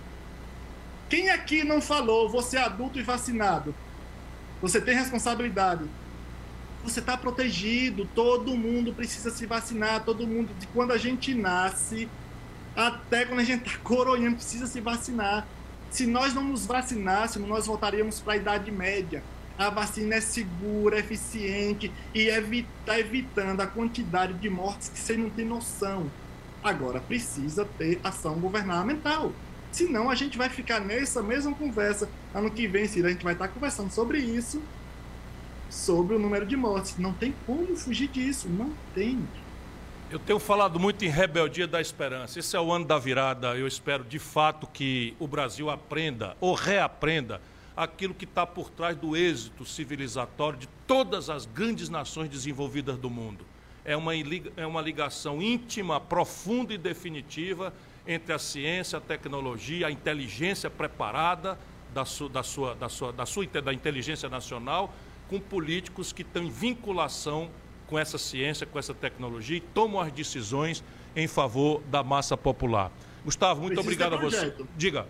Quem 1.12 1.28
aqui 1.28 1.62
não 1.62 1.78
falou, 1.78 2.26
você 2.26 2.56
é 2.56 2.62
adulto 2.62 2.98
e 2.98 3.02
vacinado? 3.02 3.74
Você 4.62 4.80
tem 4.80 4.94
responsabilidade 4.94 5.84
você 6.82 7.00
está 7.00 7.18
protegido, 7.18 8.08
todo 8.14 8.56
mundo 8.56 8.94
precisa 8.94 9.30
se 9.30 9.44
vacinar, 9.44 10.04
todo 10.04 10.26
mundo, 10.26 10.50
de 10.58 10.66
quando 10.68 10.92
a 10.92 10.96
gente 10.96 11.34
nasce 11.34 12.08
até 12.74 13.26
quando 13.26 13.40
a 13.40 13.44
gente 13.44 13.66
está 13.68 13.78
coroando, 13.80 14.36
precisa 14.36 14.66
se 14.66 14.80
vacinar. 14.80 15.46
Se 15.90 16.06
nós 16.06 16.32
não 16.32 16.44
nos 16.44 16.64
vacinássemos, 16.64 17.46
nós 17.46 17.66
voltaríamos 17.66 18.18
para 18.18 18.32
a 18.32 18.36
Idade 18.36 18.72
Média. 18.72 19.22
A 19.58 19.68
vacina 19.68 20.14
é 20.14 20.20
segura, 20.20 20.98
eficiente 20.98 21.92
e 22.14 22.22
está 22.22 22.98
evitando 22.98 23.60
a 23.60 23.66
quantidade 23.66 24.32
de 24.32 24.48
mortes 24.48 24.88
que 24.88 24.98
você 24.98 25.14
não 25.14 25.28
tem 25.28 25.44
noção. 25.44 26.10
Agora, 26.64 27.00
precisa 27.00 27.66
ter 27.76 28.00
ação 28.02 28.40
governamental. 28.40 29.30
Senão, 29.72 30.10
a 30.10 30.14
gente 30.14 30.38
vai 30.38 30.48
ficar 30.48 30.80
nessa 30.80 31.22
mesma 31.22 31.54
conversa. 31.54 32.08
Ano 32.34 32.50
que 32.50 32.68
vem, 32.68 32.86
Ciro, 32.86 33.08
a 33.08 33.10
gente 33.10 33.24
vai 33.24 33.32
estar 33.32 33.48
conversando 33.48 33.90
sobre 33.90 34.18
isso 34.18 34.62
sobre 35.72 36.14
o 36.14 36.18
número 36.18 36.44
de 36.46 36.56
mortes. 36.56 36.98
Não 36.98 37.12
tem 37.12 37.34
como 37.46 37.74
fugir 37.74 38.08
disso, 38.08 38.48
não 38.48 38.72
tem. 38.94 39.18
Eu 40.10 40.18
tenho 40.18 40.38
falado 40.38 40.78
muito 40.78 41.04
em 41.04 41.08
rebeldia 41.08 41.66
da 41.66 41.80
esperança. 41.80 42.38
Esse 42.38 42.54
é 42.54 42.60
o 42.60 42.70
ano 42.70 42.84
da 42.84 42.98
virada. 42.98 43.56
Eu 43.56 43.66
espero 43.66 44.04
de 44.04 44.18
fato 44.18 44.66
que 44.66 45.16
o 45.18 45.26
Brasil 45.26 45.70
aprenda 45.70 46.36
ou 46.38 46.54
reaprenda 46.54 47.40
aquilo 47.74 48.12
que 48.12 48.26
está 48.26 48.46
por 48.46 48.68
trás 48.68 48.94
do 48.94 49.16
êxito 49.16 49.64
civilizatório 49.64 50.58
de 50.58 50.68
todas 50.86 51.30
as 51.30 51.46
grandes 51.46 51.88
nações 51.88 52.28
desenvolvidas 52.28 52.98
do 52.98 53.08
mundo. 53.08 53.46
É 53.82 53.96
uma, 53.96 54.12
é 54.14 54.66
uma 54.66 54.82
ligação 54.82 55.40
íntima, 55.40 55.98
profunda 55.98 56.74
e 56.74 56.78
definitiva 56.78 57.72
entre 58.06 58.32
a 58.32 58.38
ciência, 58.38 58.98
a 58.98 59.00
tecnologia, 59.00 59.86
a 59.86 59.90
inteligência 59.90 60.68
preparada 60.68 61.58
da 61.94 62.04
sua, 62.04 62.28
da 62.28 62.42
sua, 62.42 62.74
da 62.74 62.88
sua, 62.88 63.12
da 63.12 63.26
sua 63.26 63.46
da 63.46 63.72
inteligência 63.72 64.28
nacional 64.28 64.92
com 65.28 65.38
políticos 65.38 66.12
que 66.12 66.22
estão 66.22 66.42
em 66.42 66.50
vinculação 66.50 67.50
com 67.86 67.98
essa 67.98 68.18
ciência, 68.18 68.66
com 68.66 68.78
essa 68.78 68.94
tecnologia 68.94 69.56
e 69.56 69.60
tomam 69.60 70.00
as 70.00 70.10
decisões 70.12 70.82
em 71.14 71.26
favor 71.26 71.82
da 71.90 72.02
massa 72.02 72.36
popular. 72.36 72.90
Gustavo, 73.24 73.60
muito 73.60 73.74
Precisa 73.74 74.06
obrigado 74.06 74.14
a 74.14 74.30
você. 74.30 74.54
Diga. 74.76 75.06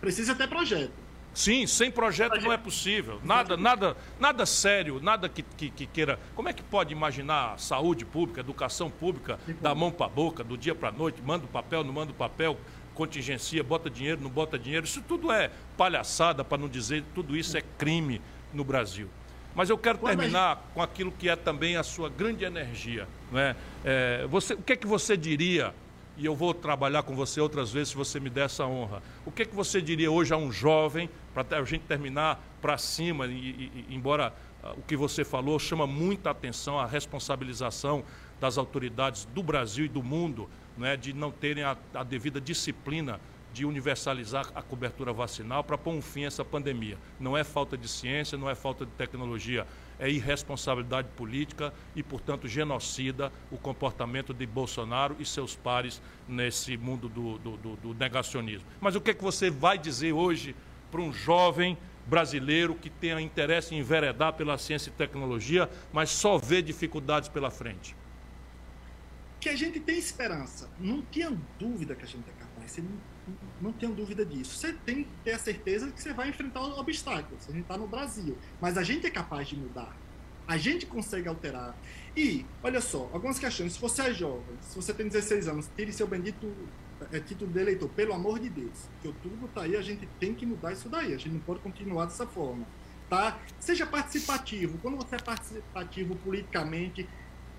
Precisa 0.00 0.34
ter 0.34 0.48
projeto. 0.48 1.03
Sim, 1.34 1.66
sem 1.66 1.90
projeto, 1.90 2.28
projeto. 2.30 2.46
não 2.46 2.52
é 2.52 2.56
possível. 2.56 3.20
Nada, 3.24 3.56
nada, 3.56 3.96
nada 4.20 4.46
sério, 4.46 5.00
nada 5.02 5.28
que, 5.28 5.42
que, 5.42 5.68
que, 5.68 5.86
queira. 5.86 6.18
Como 6.34 6.48
é 6.48 6.52
que 6.52 6.62
pode 6.62 6.92
imaginar 6.92 7.58
saúde 7.58 8.04
pública, 8.04 8.40
educação 8.40 8.88
pública, 8.88 9.38
da 9.60 9.74
mão 9.74 9.90
para 9.90 10.06
a 10.06 10.08
boca, 10.08 10.44
do 10.44 10.56
dia 10.56 10.74
para 10.74 10.90
a 10.90 10.92
noite, 10.92 11.20
manda 11.20 11.44
o 11.44 11.48
papel, 11.48 11.82
não 11.82 11.92
manda 11.92 12.12
o 12.12 12.14
papel, 12.14 12.56
contingencia, 12.94 13.62
bota 13.62 13.90
dinheiro, 13.90 14.20
não 14.20 14.30
bota 14.30 14.58
dinheiro. 14.58 14.86
Isso 14.86 15.02
tudo 15.02 15.32
é 15.32 15.50
palhaçada, 15.76 16.44
para 16.44 16.56
não 16.56 16.68
dizer, 16.68 17.04
tudo 17.14 17.36
isso 17.36 17.56
é 17.56 17.62
crime 17.76 18.22
no 18.52 18.64
Brasil. 18.64 19.10
Mas 19.54 19.70
eu 19.70 19.78
quero 19.78 19.98
terminar 19.98 20.68
com 20.74 20.82
aquilo 20.82 21.12
que 21.12 21.28
é 21.28 21.36
também 21.36 21.76
a 21.76 21.82
sua 21.82 22.08
grande 22.08 22.44
energia. 22.44 23.06
Não 23.30 23.38
é? 23.38 23.56
É, 23.84 24.26
você, 24.28 24.54
o 24.54 24.62
que 24.62 24.72
é 24.72 24.76
que 24.76 24.86
você 24.86 25.16
diria, 25.16 25.72
e 26.16 26.24
eu 26.24 26.34
vou 26.34 26.54
trabalhar 26.54 27.02
com 27.02 27.14
você 27.14 27.40
outras 27.40 27.72
vezes 27.72 27.90
se 27.90 27.96
você 27.96 28.20
me 28.20 28.30
der 28.30 28.46
essa 28.46 28.64
honra, 28.66 29.02
o 29.26 29.32
que 29.32 29.42
é 29.42 29.44
que 29.44 29.54
você 29.54 29.80
diria 29.80 30.10
hoje 30.10 30.32
a 30.32 30.36
um 30.36 30.52
jovem, 30.52 31.10
para 31.32 31.58
a 31.58 31.64
gente 31.64 31.82
terminar 31.82 32.40
para 32.62 32.78
cima, 32.78 33.26
e, 33.26 33.30
e, 33.30 33.86
embora 33.90 34.32
uh, 34.62 34.78
o 34.78 34.82
que 34.82 34.96
você 34.96 35.24
falou 35.24 35.58
chama 35.58 35.86
muita 35.86 36.30
atenção 36.30 36.78
a 36.78 36.86
responsabilização 36.86 38.04
das 38.40 38.56
autoridades 38.56 39.26
do 39.34 39.42
Brasil 39.42 39.86
e 39.86 39.88
do 39.88 40.02
mundo, 40.02 40.48
não 40.76 40.86
é, 40.86 40.96
de 40.96 41.12
não 41.12 41.30
terem 41.30 41.64
a, 41.64 41.76
a 41.92 42.04
devida 42.04 42.40
disciplina 42.40 43.20
de 43.52 43.64
universalizar 43.64 44.50
a 44.54 44.60
cobertura 44.60 45.12
vacinal 45.12 45.62
para 45.62 45.78
pôr 45.78 45.92
um 45.92 46.02
fim 46.02 46.24
a 46.24 46.26
essa 46.26 46.44
pandemia. 46.44 46.98
Não 47.20 47.36
é 47.36 47.44
falta 47.44 47.78
de 47.78 47.88
ciência, 47.88 48.36
não 48.36 48.50
é 48.50 48.54
falta 48.54 48.84
de 48.84 48.90
tecnologia, 48.92 49.64
é 50.04 50.10
irresponsabilidade 50.10 51.08
política 51.16 51.72
e, 51.96 52.02
portanto, 52.02 52.46
genocida 52.46 53.32
o 53.50 53.56
comportamento 53.56 54.34
de 54.34 54.46
Bolsonaro 54.46 55.16
e 55.18 55.24
seus 55.24 55.56
pares 55.56 56.02
nesse 56.28 56.76
mundo 56.76 57.08
do, 57.08 57.38
do, 57.38 57.56
do, 57.56 57.76
do 57.76 57.94
negacionismo. 57.94 58.68
Mas 58.82 58.94
o 58.94 59.00
que, 59.00 59.12
é 59.12 59.14
que 59.14 59.22
você 59.22 59.48
vai 59.48 59.78
dizer 59.78 60.12
hoje 60.12 60.54
para 60.90 61.00
um 61.00 61.10
jovem 61.10 61.78
brasileiro 62.06 62.74
que 62.74 62.90
tenha 62.90 63.18
interesse 63.18 63.74
em 63.74 63.78
enveredar 63.78 64.34
pela 64.34 64.58
ciência 64.58 64.90
e 64.90 64.92
tecnologia, 64.92 65.70
mas 65.90 66.10
só 66.10 66.36
vê 66.36 66.60
dificuldades 66.60 67.30
pela 67.30 67.50
frente? 67.50 67.96
Que 69.40 69.48
a 69.48 69.56
gente 69.56 69.80
tem 69.80 69.98
esperança. 69.98 70.68
Não 70.78 71.00
tinha 71.00 71.34
dúvida 71.58 71.94
que 71.94 72.04
a 72.04 72.06
gente 72.06 72.28
é 72.28 72.32
capaz. 72.32 72.70
Você 72.70 72.82
não 72.82 73.13
não 73.60 73.72
tenho 73.72 73.92
dúvida 73.92 74.24
disso. 74.24 74.56
Você 74.56 74.72
tem 74.72 75.04
que 75.04 75.10
ter 75.22 75.32
a 75.32 75.38
certeza 75.38 75.90
que 75.90 76.00
você 76.00 76.12
vai 76.12 76.28
enfrentar 76.28 76.62
obstáculos. 76.62 77.48
A 77.48 77.52
gente 77.52 77.62
está 77.62 77.76
no 77.76 77.86
Brasil. 77.86 78.36
Mas 78.60 78.76
a 78.76 78.82
gente 78.82 79.06
é 79.06 79.10
capaz 79.10 79.48
de 79.48 79.56
mudar. 79.56 79.96
A 80.46 80.56
gente 80.56 80.84
consegue 80.86 81.28
alterar. 81.28 81.74
E, 82.16 82.44
olha 82.62 82.80
só, 82.80 83.08
algumas 83.12 83.38
questões. 83.38 83.72
Se 83.72 83.80
você 83.80 84.02
é 84.02 84.14
jovem, 84.14 84.56
se 84.60 84.76
você 84.76 84.92
tem 84.92 85.08
16 85.08 85.48
anos, 85.48 85.70
tire 85.74 85.92
seu 85.92 86.06
bendito 86.06 86.52
é, 87.12 87.18
título 87.20 87.50
de 87.50 87.58
eleitor, 87.58 87.88
pelo 87.90 88.12
amor 88.12 88.38
de 88.38 88.50
Deus. 88.50 88.88
Que 89.00 89.08
outubro 89.08 89.48
tá 89.54 89.62
aí, 89.62 89.76
a 89.76 89.82
gente 89.82 90.06
tem 90.20 90.34
que 90.34 90.44
mudar 90.44 90.72
isso 90.72 90.88
daí. 90.88 91.14
A 91.14 91.16
gente 91.16 91.30
não 91.30 91.40
pode 91.40 91.60
continuar 91.60 92.04
dessa 92.04 92.26
forma. 92.26 92.66
Tá? 93.08 93.38
Seja 93.58 93.86
participativo. 93.86 94.78
Quando 94.78 94.96
você 94.96 95.16
é 95.16 95.18
participativo 95.18 96.14
politicamente, 96.16 97.08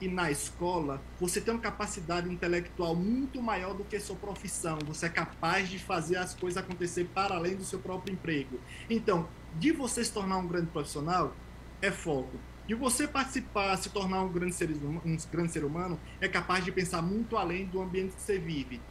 e 0.01 0.07
na 0.07 0.29
escola 0.29 1.01
você 1.19 1.39
tem 1.39 1.53
uma 1.53 1.59
capacidade 1.59 2.31
intelectual 2.31 2.95
muito 2.95 3.41
maior 3.41 3.73
do 3.73 3.83
que 3.83 3.99
sua 3.99 4.15
profissão. 4.15 4.77
Você 4.87 5.05
é 5.05 5.09
capaz 5.09 5.69
de 5.69 5.79
fazer 5.79 6.17
as 6.17 6.33
coisas 6.33 6.61
acontecer 6.61 7.05
para 7.13 7.35
além 7.35 7.55
do 7.55 7.63
seu 7.63 7.79
próprio 7.79 8.13
emprego. 8.13 8.59
Então, 8.89 9.27
de 9.57 9.71
você 9.71 10.03
se 10.03 10.11
tornar 10.11 10.37
um 10.37 10.47
grande 10.47 10.67
profissional 10.67 11.33
é 11.81 11.91
foco. 11.91 12.37
De 12.67 12.73
você 12.73 13.07
participar, 13.07 13.77
se 13.77 13.89
tornar 13.89 14.23
um 14.23 14.31
grande 14.31 14.55
ser, 14.55 14.69
um 14.71 15.17
grande 15.31 15.51
ser 15.51 15.63
humano, 15.63 15.99
é 16.19 16.27
capaz 16.27 16.65
de 16.65 16.71
pensar 16.71 17.01
muito 17.01 17.37
além 17.37 17.65
do 17.65 17.81
ambiente 17.81 18.15
que 18.15 18.21
você 18.21 18.39
vive. 18.39 18.81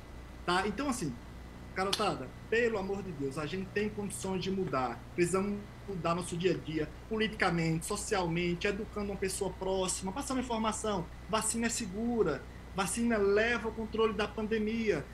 Tá? 0.46 0.66
Então, 0.66 0.88
assim, 0.88 1.12
Garotada, 1.74 2.28
pelo 2.48 2.78
amor 2.78 3.02
de 3.02 3.10
Deus, 3.10 3.36
a 3.36 3.46
gente 3.46 3.66
tem 3.74 3.88
condições 3.88 4.42
de 4.42 4.50
mudar. 4.50 5.00
Precisamos 5.16 5.58
mudar 5.88 6.14
nosso 6.14 6.36
dia 6.36 6.52
a 6.52 6.56
dia, 6.56 6.88
politicamente, 7.08 7.86
socialmente, 7.86 8.66
educando 8.66 9.12
uma 9.12 9.18
pessoa 9.18 9.50
próxima, 9.50 10.12
passando 10.12 10.40
informação. 10.40 11.06
Vacina 11.28 11.66
é 11.66 11.68
segura, 11.68 12.42
vacina 12.74 13.16
leva 13.16 13.68
o 13.68 13.72
controle 13.72 14.12
da 14.12 14.26
pandemia. 14.26 15.04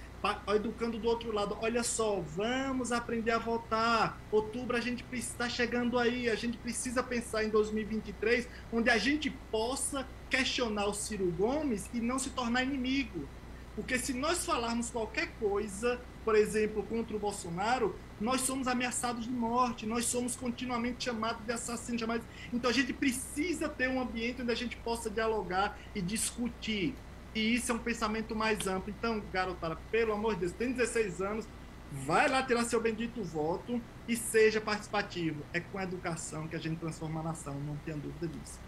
Educando 0.54 0.98
do 0.98 1.08
outro 1.08 1.32
lado, 1.32 1.56
olha 1.62 1.82
só, 1.82 2.20
vamos 2.20 2.92
aprender 2.92 3.30
a 3.30 3.38
votar. 3.38 4.20
Outubro 4.30 4.76
a 4.76 4.80
gente 4.80 5.02
está 5.12 5.48
chegando 5.48 5.98
aí, 5.98 6.28
a 6.28 6.34
gente 6.34 6.58
precisa 6.58 7.02
pensar 7.02 7.42
em 7.42 7.48
2023, 7.48 8.46
onde 8.70 8.90
a 8.90 8.98
gente 8.98 9.30
possa 9.50 10.06
questionar 10.28 10.86
o 10.86 10.92
Ciro 10.92 11.32
Gomes 11.32 11.88
e 11.94 12.00
não 12.00 12.18
se 12.18 12.30
tornar 12.30 12.62
inimigo. 12.64 13.26
Porque 13.74 13.98
se 13.98 14.12
nós 14.12 14.44
falarmos 14.44 14.90
qualquer 14.90 15.28
coisa 15.40 15.98
por 16.24 16.34
exemplo, 16.34 16.82
contra 16.82 17.16
o 17.16 17.18
Bolsonaro, 17.18 17.96
nós 18.20 18.42
somos 18.42 18.68
ameaçados 18.68 19.24
de 19.24 19.30
morte, 19.30 19.86
nós 19.86 20.04
somos 20.04 20.36
continuamente 20.36 21.04
chamados 21.04 21.44
de 21.44 21.52
assassinos, 21.52 22.00
chamados... 22.00 22.26
Então 22.52 22.70
a 22.70 22.74
gente 22.74 22.92
precisa 22.92 23.68
ter 23.68 23.88
um 23.88 24.00
ambiente 24.00 24.42
onde 24.42 24.52
a 24.52 24.54
gente 24.54 24.76
possa 24.76 25.08
dialogar 25.08 25.78
e 25.94 26.02
discutir. 26.02 26.94
E 27.34 27.54
isso 27.54 27.72
é 27.72 27.74
um 27.74 27.78
pensamento 27.78 28.34
mais 28.36 28.66
amplo. 28.66 28.92
Então, 28.96 29.22
garotada, 29.32 29.78
pelo 29.90 30.12
amor 30.12 30.34
de 30.34 30.40
Deus, 30.40 30.52
tem 30.52 30.72
16 30.72 31.22
anos, 31.22 31.48
vai 31.92 32.28
lá 32.28 32.42
tirar 32.42 32.64
seu 32.64 32.80
bendito 32.80 33.22
voto 33.22 33.80
e 34.06 34.16
seja 34.16 34.60
participativo. 34.60 35.42
É 35.52 35.60
com 35.60 35.78
a 35.78 35.84
educação 35.84 36.46
que 36.46 36.56
a 36.56 36.58
gente 36.58 36.78
transforma 36.78 37.20
a 37.20 37.22
nação, 37.22 37.54
não 37.60 37.76
tenha 37.84 37.96
dúvida 37.96 38.26
disso. 38.26 38.58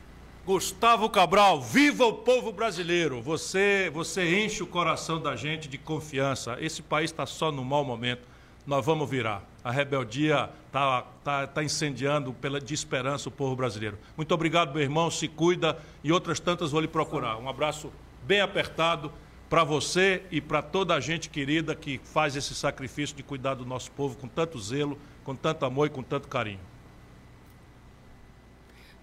Gustavo 0.45 1.09
Cabral, 1.09 1.63
viva 1.63 2.05
o 2.05 2.15
povo 2.15 2.51
brasileiro! 2.51 3.23
Você, 3.23 3.89
você 3.95 4.43
enche 4.45 4.61
o 4.61 4.67
coração 4.67 5.23
da 5.23 5.37
gente 5.37 5.69
de 5.69 5.79
confiança. 5.79 6.57
Esse 6.61 6.83
país 6.83 7.13
está 7.13 7.25
só 7.27 7.53
no 7.53 7.65
mau 7.65 7.85
momento. 7.85 8.32
Nós 8.67 8.85
vamos 8.85 9.09
virar. 9.11 9.43
A 9.65 9.71
rebeldia 9.71 10.51
está 10.67 11.03
tá, 11.25 11.47
tá 11.47 11.65
incendiando 11.65 12.33
pela, 12.35 12.61
de 12.61 12.75
esperança 12.75 13.29
o 13.29 13.33
povo 13.33 13.57
brasileiro. 13.57 13.99
Muito 14.17 14.33
obrigado, 14.33 14.73
meu 14.73 14.83
irmão. 14.83 15.11
Se 15.11 15.27
cuida 15.29 15.79
e 16.03 16.13
outras 16.13 16.39
tantas 16.39 16.71
vou 16.71 16.81
lhe 16.81 16.89
procurar. 16.89 17.37
Um 17.39 17.49
abraço 17.49 17.93
bem 18.25 18.41
apertado 18.41 19.13
para 19.51 19.65
você 19.65 20.23
e 20.31 20.41
para 20.41 20.63
toda 20.63 20.95
a 20.95 21.01
gente 21.01 21.29
querida 21.29 21.75
que 21.75 22.01
faz 22.05 22.37
esse 22.37 22.55
sacrifício 22.55 23.15
de 23.15 23.23
cuidar 23.23 23.55
do 23.55 23.67
nosso 23.67 23.91
povo 23.91 24.17
com 24.17 24.27
tanto 24.27 24.59
zelo, 24.59 24.99
com 25.25 25.35
tanto 25.35 25.67
amor 25.67 25.89
e 25.89 25.91
com 25.91 26.03
tanto 26.03 26.29
carinho. 26.29 26.61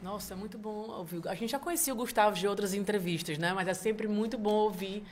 Nossa, 0.02 0.34
é 0.34 0.38
muito 0.38 0.58
bom 0.58 0.90
ouvir. 0.90 1.28
A 1.28 1.36
gente 1.36 1.52
já 1.52 1.60
conhecia 1.60 1.94
o 1.94 1.96
Gustavo 1.96 2.36
de 2.36 2.48
outras 2.48 2.74
entrevistas, 2.74 3.38
né? 3.38 3.54
Mas 3.54 3.68
é 3.68 3.74
sempre 3.74 4.08
muito 4.08 4.38
bom 4.38 4.54
ouvir 4.54 5.04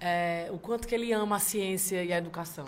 é, 0.00 0.48
o 0.50 0.58
quanto 0.58 0.88
que 0.88 0.94
ele 0.94 1.12
ama 1.12 1.36
a 1.36 1.38
ciência 1.38 2.02
e 2.02 2.12
a 2.12 2.18
educação. 2.18 2.64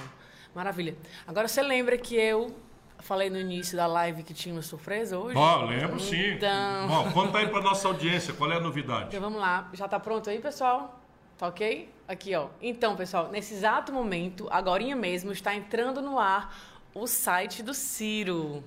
Maravilha. 0.54 0.96
Agora 1.26 1.48
você 1.48 1.62
lembra 1.62 1.98
que 1.98 2.14
eu 2.14 2.54
falei 3.00 3.28
no 3.28 3.38
início 3.38 3.76
da 3.76 3.86
live 3.86 4.22
que 4.22 4.32
tinha 4.32 4.54
uma 4.54 4.62
surpresa 4.62 5.18
hoje? 5.18 5.36
Ó, 5.36 5.64
lembro 5.64 5.98
sim. 6.00 6.34
Então... 6.34 6.88
Bom, 6.88 7.12
conta 7.12 7.38
aí 7.38 7.48
para 7.48 7.60
nossa 7.60 7.88
audiência, 7.88 8.32
qual 8.32 8.50
é 8.50 8.56
a 8.56 8.60
novidade? 8.60 9.08
Então 9.08 9.20
vamos 9.20 9.40
lá. 9.40 9.68
Já 9.74 9.86
está 9.86 9.98
pronto 9.98 10.30
aí, 10.30 10.38
pessoal? 10.38 11.00
Tá 11.36 11.48
ok? 11.48 11.92
Aqui, 12.06 12.34
ó. 12.34 12.48
Então, 12.62 12.94
pessoal, 12.94 13.28
nesse 13.30 13.54
exato 13.54 13.92
momento, 13.92 14.46
agora 14.50 14.82
mesmo, 14.94 15.32
está 15.32 15.54
entrando 15.54 16.00
no 16.00 16.18
ar 16.18 16.56
o 16.94 17.06
site 17.06 17.62
do 17.62 17.74
Ciro. 17.74 18.62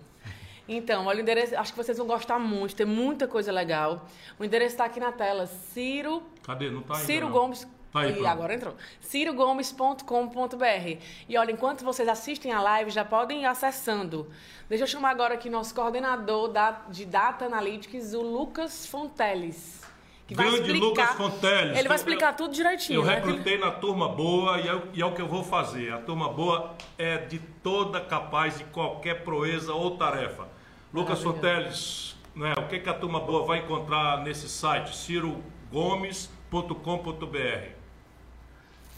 Então, 0.68 1.06
olha 1.06 1.20
o 1.20 1.22
endereço, 1.22 1.56
acho 1.56 1.72
que 1.72 1.78
vocês 1.78 1.98
vão 1.98 2.06
gostar 2.06 2.38
muito, 2.38 2.76
tem 2.76 2.86
muita 2.86 3.26
coisa 3.26 3.54
legal. 3.54 4.06
O 4.38 4.44
endereço 4.44 4.74
está 4.74 4.84
aqui 4.84 5.00
na 5.00 5.14
tela, 5.14 5.48
Ciro... 5.48 6.22
Cadê? 6.44 6.70
Não 6.70 6.82
está 6.82 6.96
ainda 6.96 7.06
Ciro 7.06 7.28
não. 7.28 7.32
Gomes... 7.32 7.66
Tá 7.92 8.02
aí, 8.02 8.22
e 8.22 8.26
agora 8.26 8.54
entrou. 8.54 8.76
cirogomes.com.br. 9.00 11.02
E 11.28 11.38
olha, 11.38 11.52
enquanto 11.52 11.84
vocês 11.84 12.08
assistem 12.08 12.52
a 12.52 12.62
live, 12.62 12.92
já 12.92 13.06
podem 13.06 13.44
ir 13.44 13.46
acessando. 13.46 14.30
Deixa 14.68 14.84
eu 14.84 14.88
chamar 14.88 15.12
agora 15.12 15.36
aqui 15.36 15.50
nosso 15.50 15.74
coordenador 15.74 16.50
da, 16.50 16.72
de 16.90 17.06
Data 17.06 17.46
Analytics, 17.46 18.14
o 18.14 18.22
Lucas 18.22 18.86
Fonteles. 18.86 19.88
Que 20.28 20.36
Grande 20.36 20.58
explicar, 20.58 20.86
Lucas 20.86 21.10
Fonteles. 21.12 21.78
Ele 21.78 21.88
vai 21.88 21.96
explicar 21.96 22.34
eu, 22.34 22.38
tudo 22.38 22.54
direitinho. 22.54 23.00
Eu 23.00 23.06
né? 23.06 23.16
recrutei 23.16 23.58
na 23.58 23.72
turma 23.72 24.10
boa 24.10 24.60
e 24.60 24.68
é, 24.68 24.82
e 24.96 25.02
é 25.02 25.06
o 25.06 25.14
que 25.14 25.22
eu 25.22 25.28
vou 25.28 25.42
fazer. 25.42 25.94
A 25.94 26.00
turma 26.00 26.28
boa 26.28 26.76
é 26.98 27.16
de 27.18 27.40
toda 27.40 28.02
capaz 28.02 28.58
de 28.58 28.66
qualquer 28.66 29.24
proeza 29.24 29.74
ou 29.74 29.92
tarefa. 29.92 30.46
Lucas 30.94 31.20
Soteles, 31.20 32.18
né, 32.36 32.54
o 32.58 32.68
que, 32.68 32.80
que 32.80 32.90
a 32.90 32.94
turma 32.94 33.22
boa 33.22 33.46
vai 33.46 33.60
encontrar 33.60 34.22
nesse 34.22 34.50
site? 34.50 34.98
cirogomes.com.br 34.98 37.77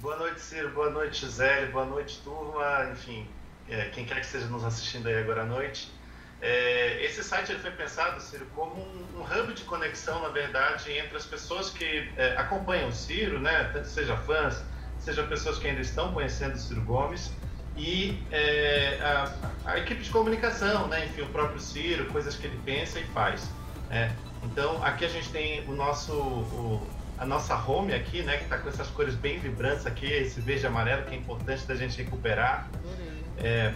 Boa 0.02 0.16
noite, 0.16 0.40
Ciro. 0.40 0.70
Boa 0.70 0.90
noite, 0.90 1.26
Gisele. 1.26 1.74
Boa 1.74 1.86
noite, 1.86 2.22
turma. 2.24 2.90
Enfim, 2.94 3.28
é, 3.68 3.90
quem 3.90 4.06
quer 4.06 4.16
que 4.16 4.26
esteja 4.26 4.46
nos 4.48 4.64
assistindo 4.64 5.08
aí 5.08 5.18
agora 5.18 5.42
à 5.42 5.46
noite. 5.46 5.92
É, 6.42 7.04
esse 7.04 7.22
site 7.22 7.52
ele 7.52 7.60
foi 7.60 7.72
pensado, 7.72 8.22
Ciro, 8.22 8.46
como 8.56 8.82
um, 8.82 9.20
um, 9.20 9.24
hub 9.24 9.54
de 9.54 9.64
conexão, 9.64 10.22
na 10.22 10.30
verdade, 10.30 10.90
entre 10.98 11.18
as 11.18 11.26
pessoas 11.26 11.70
que 11.70 12.10
é, 12.16 12.38
acompanham 12.38 12.88
o 12.88 12.94
Ciro, 12.94 13.42
né, 13.42 13.66
tanto 13.74 13.90
seja 13.90 14.16
fãs, 14.16 14.64
seja 15.00 15.22
pessoas 15.24 15.60
que 15.60 15.68
ainda 15.68 15.82
estão 15.82 16.14
conhecendo 16.14 16.54
o 16.54 16.58
Ciro 16.58 16.82
Gomes, 16.84 17.34
e 17.76 18.24
é, 18.32 19.00
a, 19.02 19.34
a, 19.66 19.80
equipe 19.80 20.02
de 20.02 20.10
comunicação, 20.10 20.88
né? 20.88 21.08
enfim, 21.08 21.24
o 21.24 21.28
próprio 21.28 21.60
Ciro, 21.60 22.06
coisas 22.06 22.38
que 22.38 22.48
ele 22.48 22.60
pensa 22.64 23.02
e 23.02 23.04
faz. 23.08 23.50
Né? 23.90 24.16
Então, 24.44 24.82
aqui 24.82 25.04
a 25.04 25.10
gente 25.10 25.30
tem 25.30 25.68
o 25.68 25.74
nosso, 25.74 26.14
o, 26.14 26.88
a 27.20 27.26
nossa 27.26 27.56
home 27.56 27.94
aqui, 27.94 28.24
né? 28.24 28.38
que 28.38 28.44
está 28.44 28.58
com 28.58 28.70
essas 28.70 28.88
cores 28.88 29.14
bem 29.14 29.38
vibrantes 29.40 29.86
aqui, 29.86 30.06
esse 30.06 30.40
verde 30.40 30.64
e 30.64 30.68
amarelo 30.68 31.04
que 31.04 31.14
é 31.14 31.18
importante 31.18 31.66
da 31.66 31.76
gente 31.76 32.02
recuperar. 32.02 32.70
É, 33.38 33.74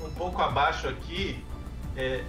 um 0.00 0.10
pouco 0.10 0.42
abaixo 0.42 0.88
aqui, 0.88 1.42
é, 1.96 2.24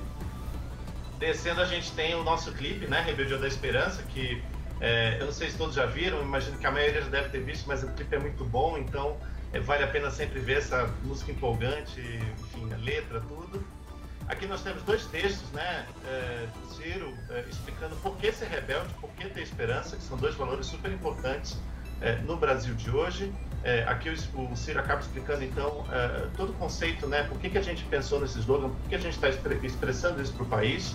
descendo 1.18 1.62
a 1.62 1.66
gente 1.66 1.92
tem 1.94 2.14
o 2.14 2.24
nosso 2.24 2.52
clipe, 2.54 2.86
né? 2.86 3.02
Rebeldia 3.02 3.38
da 3.40 3.48
Esperança, 3.48 4.04
que 4.04 4.42
é, 4.80 5.18
eu 5.20 5.26
não 5.26 5.34
sei 5.34 5.50
se 5.50 5.58
todos 5.58 5.74
já 5.74 5.86
viram, 5.86 6.22
imagino 6.22 6.58
que 6.58 6.68
a 6.68 6.72
maioria 6.72 7.02
já 7.02 7.10
deve 7.10 7.30
ter 7.30 7.40
visto, 7.40 7.66
mas 7.68 7.84
o 7.84 7.88
clipe 7.88 8.16
é 8.16 8.20
muito 8.20 8.46
bom, 8.46 8.78
então 8.78 9.18
é, 9.52 9.60
vale 9.60 9.84
a 9.84 9.88
pena 9.88 10.12
sempre 10.12 10.40
ver 10.40 10.58
essa 10.58 10.88
música 11.04 11.32
empolgante, 11.32 12.02
enfim, 12.02 12.72
a 12.72 12.78
letra, 12.78 13.20
tudo. 13.22 13.64
Aqui 14.28 14.48
nós 14.48 14.62
temos 14.62 14.82
dois 14.84 15.06
textos, 15.06 15.52
né, 15.52 15.86
é, 16.08 16.48
do 16.48 16.74
Ciro, 16.74 17.14
é, 17.30 17.44
explicando 17.50 17.96
por 17.98 18.16
que 18.18 18.32
ser 18.32 18.48
rebelde, 18.48 18.94
por 19.02 19.10
que 19.12 19.28
ter 19.28 19.42
esperança, 19.42 19.98
que 19.98 20.04
são 20.04 20.18
dois 20.18 20.36
valores 20.36 20.66
super 20.66 20.92
importantes 20.92 21.58
é, 22.02 22.16
no 22.18 22.38
Brasil 22.38 22.74
de 22.74 22.90
hoje. 22.90 23.32
Aqui 23.88 24.10
o, 24.10 24.56
Ciro 24.58 24.82
acaba 24.82 25.00
explicando, 25.00 25.42
então, 25.42 25.86
todo 26.36 26.50
o 26.50 26.54
conceito, 26.56 27.08
né, 27.08 27.24
por 27.24 27.40
que, 27.40 27.50
que 27.50 27.58
a 27.58 27.62
gente 27.62 27.82
pensou 27.86 28.20
nesse 28.20 28.38
slogan, 28.40 28.68
por 28.68 28.90
que 28.90 28.96
a 28.96 28.98
gente 28.98 29.14
está 29.14 29.30
expressando 29.30 30.22
isso 30.22 30.34
para 30.34 30.44
o 30.44 30.46
país. 30.46 30.94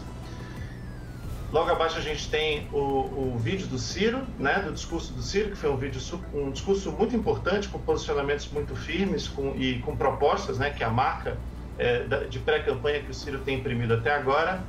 Logo 1.50 1.70
abaixo 1.70 1.96
a 1.96 2.02
gente 2.02 2.28
tem 2.28 2.68
o, 2.70 2.76
o, 2.76 3.38
vídeo 3.38 3.66
do 3.68 3.78
Ciro, 3.78 4.26
né, 4.38 4.60
do 4.60 4.70
discurso 4.70 5.14
do 5.14 5.22
Ciro, 5.22 5.48
que 5.48 5.56
foi 5.56 5.70
um 5.70 5.78
vídeo 5.78 5.98
um 6.34 6.50
discurso 6.50 6.92
muito 6.92 7.16
importante, 7.16 7.68
com 7.68 7.78
posicionamentos 7.78 8.46
muito 8.48 8.76
firmes 8.76 9.28
com, 9.28 9.56
e 9.56 9.78
com 9.78 9.96
propostas, 9.96 10.58
né, 10.58 10.68
que 10.68 10.84
a 10.84 10.90
marca 10.90 11.38
é, 11.78 12.02
de 12.28 12.38
pré-campanha 12.38 13.00
que 13.00 13.10
o 13.10 13.14
Ciro 13.14 13.38
tem 13.40 13.58
imprimido 13.58 13.94
até 13.94 14.14
agora. 14.14 14.62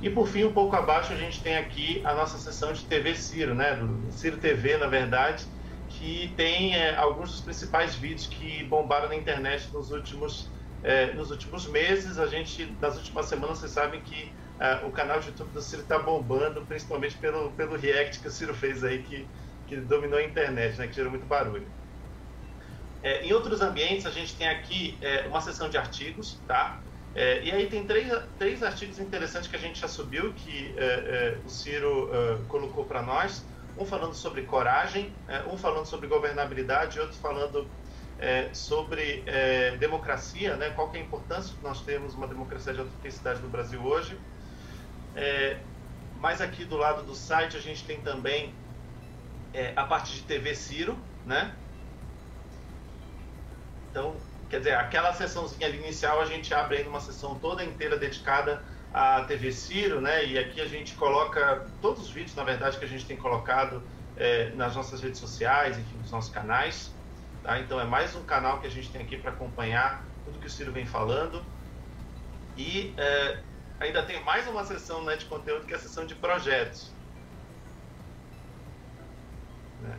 E 0.00 0.10
por 0.10 0.26
fim, 0.26 0.44
um 0.44 0.52
pouco 0.52 0.74
abaixo 0.74 1.12
a 1.12 1.16
gente 1.16 1.42
tem 1.42 1.56
aqui 1.56 2.00
a 2.04 2.14
nossa 2.14 2.38
sessão 2.38 2.72
de 2.72 2.84
TV 2.84 3.14
Ciro, 3.14 3.54
né, 3.54 3.74
do 3.74 4.12
Ciro 4.12 4.36
TV, 4.36 4.76
na 4.76 4.86
verdade, 4.86 5.44
que 5.88 6.32
tem 6.36 6.74
é, 6.74 6.96
alguns 6.96 7.30
dos 7.30 7.40
principais 7.40 7.94
vídeos 7.94 8.26
que 8.26 8.64
bombaram 8.64 9.08
na 9.08 9.14
internet 9.14 9.68
nos 9.72 9.90
últimos 9.90 10.50
é, 10.82 11.12
nos 11.12 11.30
últimos 11.30 11.66
meses. 11.66 12.18
A 12.18 12.26
gente 12.26 12.76
nas 12.80 12.96
últimas 12.96 13.26
semanas 13.26 13.58
vocês 13.58 13.72
sabem 13.72 14.00
que 14.00 14.32
uh, 14.58 14.86
o 14.86 14.90
canal 14.90 15.20
de 15.20 15.28
YouTube 15.28 15.50
do 15.52 15.62
Ciro 15.62 15.82
está 15.82 15.98
bombando, 15.98 16.62
principalmente 16.62 17.16
pelo, 17.16 17.50
pelo 17.52 17.76
react 17.76 18.20
que 18.20 18.28
o 18.28 18.30
Ciro 18.30 18.54
fez 18.54 18.82
aí, 18.84 19.02
que, 19.02 19.26
que 19.66 19.76
dominou 19.76 20.18
a 20.18 20.22
internet, 20.22 20.78
né, 20.78 20.86
que 20.86 20.94
gerou 20.94 21.10
muito 21.10 21.26
barulho. 21.26 21.66
É, 23.02 23.26
em 23.26 23.32
outros 23.32 23.60
ambientes, 23.60 24.06
a 24.06 24.10
gente 24.10 24.36
tem 24.36 24.48
aqui 24.48 24.96
é, 25.00 25.26
uma 25.26 25.40
seção 25.40 25.68
de 25.68 25.76
artigos, 25.76 26.40
tá? 26.46 26.80
É, 27.14 27.42
e 27.42 27.50
aí 27.50 27.66
tem 27.68 27.84
três, 27.84 28.10
três 28.38 28.62
artigos 28.62 28.98
interessantes 28.98 29.50
que 29.50 29.56
a 29.56 29.58
gente 29.58 29.80
já 29.80 29.88
subiu, 29.88 30.32
que 30.32 30.72
é, 30.78 30.84
é, 30.84 31.38
o 31.44 31.48
Ciro 31.48 32.10
é, 32.12 32.38
colocou 32.48 32.84
para 32.84 33.02
nós. 33.02 33.44
Um 33.76 33.86
falando 33.86 34.14
sobre 34.14 34.42
coragem, 34.42 35.10
um 35.50 35.56
falando 35.56 35.86
sobre 35.86 36.06
governabilidade 36.06 37.00
outro 37.00 37.16
falando 37.16 37.66
sobre 38.52 39.24
democracia, 39.80 40.56
né? 40.56 40.68
qual 40.76 40.90
que 40.90 40.98
é 40.98 41.00
a 41.00 41.02
importância 41.02 41.56
que 41.56 41.62
nós 41.64 41.80
temos 41.80 42.14
uma 42.14 42.28
democracia 42.28 42.74
de 42.74 42.80
autenticidade 42.80 43.40
no 43.40 43.48
Brasil 43.48 43.82
hoje. 43.82 44.14
mas 46.20 46.42
aqui 46.42 46.66
do 46.66 46.76
lado 46.76 47.02
do 47.02 47.14
site 47.14 47.56
a 47.56 47.60
gente 47.60 47.82
tem 47.86 47.98
também 48.02 48.54
a 49.74 49.84
parte 49.84 50.12
de 50.16 50.20
TV 50.24 50.54
Ciro, 50.54 50.94
né? 51.24 51.56
Então, 53.92 54.16
Quer 54.52 54.58
dizer, 54.58 54.74
aquela 54.74 55.14
sessãozinha 55.14 55.66
inicial 55.70 56.20
a 56.20 56.26
gente 56.26 56.52
abre 56.52 56.76
aí 56.76 56.86
uma 56.86 57.00
sessão 57.00 57.38
toda 57.38 57.64
inteira 57.64 57.96
dedicada 57.96 58.62
à 58.92 59.24
TV 59.24 59.50
Ciro, 59.50 59.98
né? 59.98 60.26
E 60.26 60.38
aqui 60.38 60.60
a 60.60 60.66
gente 60.66 60.94
coloca 60.94 61.66
todos 61.80 62.02
os 62.02 62.10
vídeos, 62.10 62.36
na 62.36 62.44
verdade, 62.44 62.76
que 62.76 62.84
a 62.84 62.88
gente 62.88 63.06
tem 63.06 63.16
colocado 63.16 63.82
é, 64.14 64.50
nas 64.50 64.76
nossas 64.76 65.00
redes 65.00 65.18
sociais, 65.18 65.78
enfim, 65.78 65.96
nos 65.96 66.10
nossos 66.10 66.30
canais. 66.30 66.92
Tá? 67.42 67.58
Então 67.60 67.80
é 67.80 67.84
mais 67.84 68.14
um 68.14 68.22
canal 68.24 68.60
que 68.60 68.66
a 68.66 68.70
gente 68.70 68.90
tem 68.90 69.00
aqui 69.00 69.16
para 69.16 69.30
acompanhar 69.30 70.04
tudo 70.26 70.38
que 70.38 70.48
o 70.48 70.50
Ciro 70.50 70.70
vem 70.70 70.84
falando. 70.84 71.42
E 72.54 72.92
é, 72.98 73.38
ainda 73.80 74.02
tem 74.02 74.22
mais 74.22 74.46
uma 74.46 74.66
sessão 74.66 75.02
né, 75.02 75.16
de 75.16 75.24
conteúdo 75.24 75.64
que 75.64 75.72
é 75.72 75.76
a 75.76 75.80
sessão 75.80 76.04
de 76.04 76.14
projetos. 76.14 76.92
Né? 79.80 79.98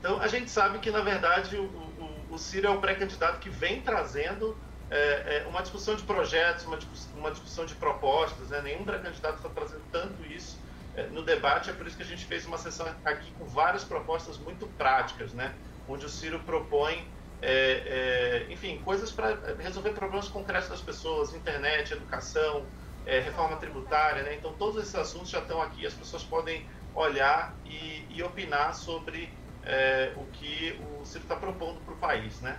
Então 0.00 0.20
a 0.20 0.26
gente 0.26 0.50
sabe 0.50 0.80
que 0.80 0.90
na 0.90 1.02
verdade 1.02 1.56
o, 1.56 1.91
o 2.32 2.38
Ciro 2.38 2.66
é 2.66 2.70
o 2.70 2.80
pré-candidato 2.80 3.38
que 3.38 3.50
vem 3.50 3.82
trazendo 3.82 4.56
é, 4.90 5.42
é, 5.44 5.46
uma 5.46 5.60
discussão 5.60 5.94
de 5.94 6.02
projetos, 6.02 6.64
uma 6.64 6.78
discussão, 6.78 7.18
uma 7.18 7.30
discussão 7.30 7.66
de 7.66 7.74
propostas. 7.74 8.48
Né? 8.48 8.62
Nenhum 8.62 8.84
pré-candidato 8.84 9.36
está 9.36 9.50
trazendo 9.50 9.82
tanto 9.92 10.24
isso 10.24 10.58
é, 10.96 11.06
no 11.08 11.22
debate. 11.22 11.68
É 11.68 11.74
por 11.74 11.86
isso 11.86 11.94
que 11.94 12.02
a 12.02 12.06
gente 12.06 12.24
fez 12.24 12.46
uma 12.46 12.56
sessão 12.56 12.86
aqui 13.04 13.30
com 13.38 13.44
várias 13.44 13.84
propostas 13.84 14.38
muito 14.38 14.66
práticas, 14.78 15.34
né? 15.34 15.54
onde 15.86 16.06
o 16.06 16.08
Ciro 16.08 16.38
propõe, 16.40 17.06
é, 17.42 18.46
é, 18.46 18.46
enfim, 18.50 18.80
coisas 18.82 19.12
para 19.12 19.36
resolver 19.58 19.90
problemas 19.90 20.28
concretos 20.28 20.70
das 20.70 20.80
pessoas, 20.80 21.34
internet, 21.34 21.92
educação, 21.92 22.64
é, 23.04 23.20
reforma 23.20 23.56
tributária. 23.56 24.22
Né? 24.22 24.36
Então, 24.36 24.54
todos 24.54 24.82
esses 24.82 24.94
assuntos 24.94 25.28
já 25.28 25.40
estão 25.40 25.60
aqui, 25.60 25.86
as 25.86 25.92
pessoas 25.92 26.24
podem 26.24 26.66
olhar 26.94 27.54
e, 27.66 28.06
e 28.08 28.22
opinar 28.22 28.74
sobre 28.74 29.30
é, 29.64 30.12
o 30.16 30.24
que 30.32 30.78
o 31.00 31.04
Ciro 31.04 31.24
está 31.24 31.36
propondo 31.36 31.80
para 31.80 31.94
o 31.94 31.96
país, 31.96 32.40
né? 32.40 32.58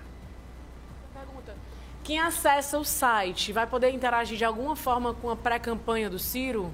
Pergunta. 1.14 1.56
Quem 2.04 2.20
acessa 2.20 2.78
o 2.78 2.84
site 2.84 3.54
vai 3.54 3.66
poder 3.66 3.90
interagir 3.92 4.38
de 4.38 4.46
alguma 4.46 4.76
forma 4.76 5.14
com 5.14 5.30
a 5.30 5.36
pré-campanha 5.36 6.10
do 6.10 6.20
Ciro? 6.20 6.74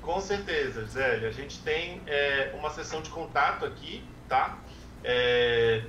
Com 0.00 0.20
certeza, 0.20 0.84
Zélia. 0.84 1.28
A 1.28 1.32
gente 1.32 1.58
tem 1.62 2.00
é, 2.06 2.52
uma 2.54 2.70
sessão 2.70 3.00
de 3.00 3.10
contato 3.10 3.64
aqui, 3.64 4.04
tá? 4.28 4.58
É... 5.02 5.82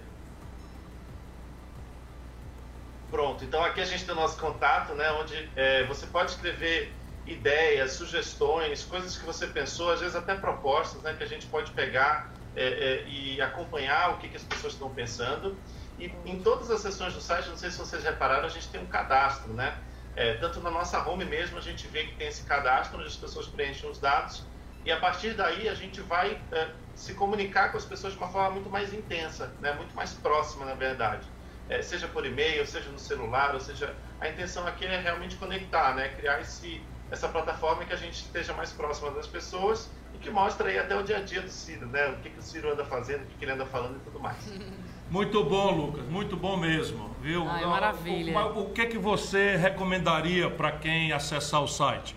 Pronto, 3.12 3.44
então 3.46 3.64
aqui 3.64 3.80
a 3.82 3.86
gente 3.86 4.06
tem 4.06 4.14
o 4.14 4.18
nosso 4.18 4.40
contato, 4.40 4.94
né? 4.94 5.12
Onde 5.12 5.50
é, 5.56 5.84
você 5.86 6.08
pode 6.08 6.32
escrever 6.32 6.92
ideias, 7.28 7.94
sugestões, 7.94 8.84
coisas 8.84 9.18
que 9.18 9.26
você 9.26 9.48
pensou, 9.48 9.92
às 9.92 10.00
vezes 10.00 10.16
até 10.16 10.36
propostas, 10.36 11.02
né? 11.02 11.14
Que 11.14 11.24
a 11.24 11.28
gente 11.28 11.46
pode 11.48 11.72
pegar 11.72 12.32
é, 12.56 12.66
é, 12.66 13.08
e 13.08 13.42
acompanhar 13.42 14.12
o 14.12 14.18
que, 14.18 14.30
que 14.30 14.38
as 14.38 14.44
pessoas 14.44 14.74
estão 14.74 14.90
pensando. 14.90 15.58
E 15.98 16.06
em 16.26 16.42
todas 16.42 16.70
as 16.72 16.82
sessões 16.82 17.14
do 17.14 17.22
site, 17.22 17.50
não 17.50 17.58
sei 17.58 17.70
se 17.70 17.78
vocês 17.78 18.04
repararam, 18.04 18.46
a 18.46 18.50
gente 18.50 18.68
tem 18.70 18.82
um 18.82 18.88
cadastro, 18.88 19.54
né? 19.54 19.78
É, 20.16 20.36
tanto 20.36 20.62
na 20.62 20.72
nossa 20.72 21.06
home 21.08 21.26
mesmo, 21.26 21.58
a 21.58 21.62
gente 21.62 21.88
vê 21.88 22.06
que 22.06 22.16
tem 22.16 22.28
esse 22.28 22.44
cadastro 22.44 22.98
onde 22.98 23.08
as 23.08 23.18
pessoas 23.18 23.48
preenchem 23.48 23.90
os 23.90 24.00
dados 24.00 24.46
e 24.86 24.92
a 24.92 25.00
partir 25.00 25.34
daí 25.34 25.68
a 25.68 25.74
gente 25.74 26.00
vai 26.00 26.40
é, 26.52 26.70
se 26.94 27.16
comunicar 27.16 27.72
com 27.72 27.78
as 27.78 27.86
pessoas 27.86 28.14
de 28.14 28.20
uma 28.20 28.28
forma 28.28 28.52
muito 28.52 28.70
mais 28.70 28.94
intensa, 28.94 29.52
né? 29.60 29.74
muito 29.74 29.96
mais 29.96 30.14
próxima, 30.14 30.64
na 30.64 30.76
verdade. 30.76 31.28
É, 31.68 31.82
seja 31.82 32.08
por 32.08 32.24
e-mail, 32.24 32.66
seja 32.68 32.92
no 32.92 33.00
celular, 33.00 33.56
ou 33.56 33.60
seja, 33.60 33.96
a 34.22 34.30
intenção 34.30 34.68
aqui 34.68 34.86
é 34.86 35.00
realmente 35.00 35.38
conectar, 35.38 35.96
né? 35.96 36.10
criar 36.10 36.40
esse, 36.40 36.86
essa 37.12 37.28
plataforma 37.28 37.86
que 37.86 37.94
a 37.94 37.98
gente 37.98 38.16
esteja 38.16 38.54
mais 38.54 38.72
próxima 38.72 39.12
das 39.12 39.28
pessoas 39.28 39.90
e 40.14 40.18
que 40.18 40.30
mostra 40.30 40.70
aí 40.70 40.80
até 40.80 40.96
o 40.98 41.04
dia 41.04 41.18
a 41.18 41.22
dia 41.22 41.42
do 41.42 41.50
Ciro, 41.50 41.86
né? 41.88 42.08
O 42.08 42.16
que, 42.18 42.30
que 42.30 42.40
o 42.40 42.42
Ciro 42.42 42.72
anda 42.72 42.86
fazendo, 42.86 43.24
o 43.24 43.26
que, 43.26 43.36
que 43.36 43.46
ele 43.46 43.52
anda 43.52 43.66
falando 43.66 43.98
e 43.98 44.00
tudo 44.00 44.20
mais. 44.20 44.38
Muito 45.10 45.44
bom, 45.44 45.72
Lucas, 45.72 46.04
muito 46.06 46.36
bom 46.36 46.58
mesmo, 46.58 47.16
viu? 47.22 47.48
Ai, 47.48 47.64
maravilha. 47.64 48.40
O, 48.48 48.58
o, 48.58 48.64
o 48.64 48.70
que, 48.72 48.88
que 48.88 48.98
você 48.98 49.56
recomendaria 49.56 50.50
para 50.50 50.72
quem 50.72 51.12
acessar 51.12 51.62
o 51.62 51.68
site? 51.68 52.16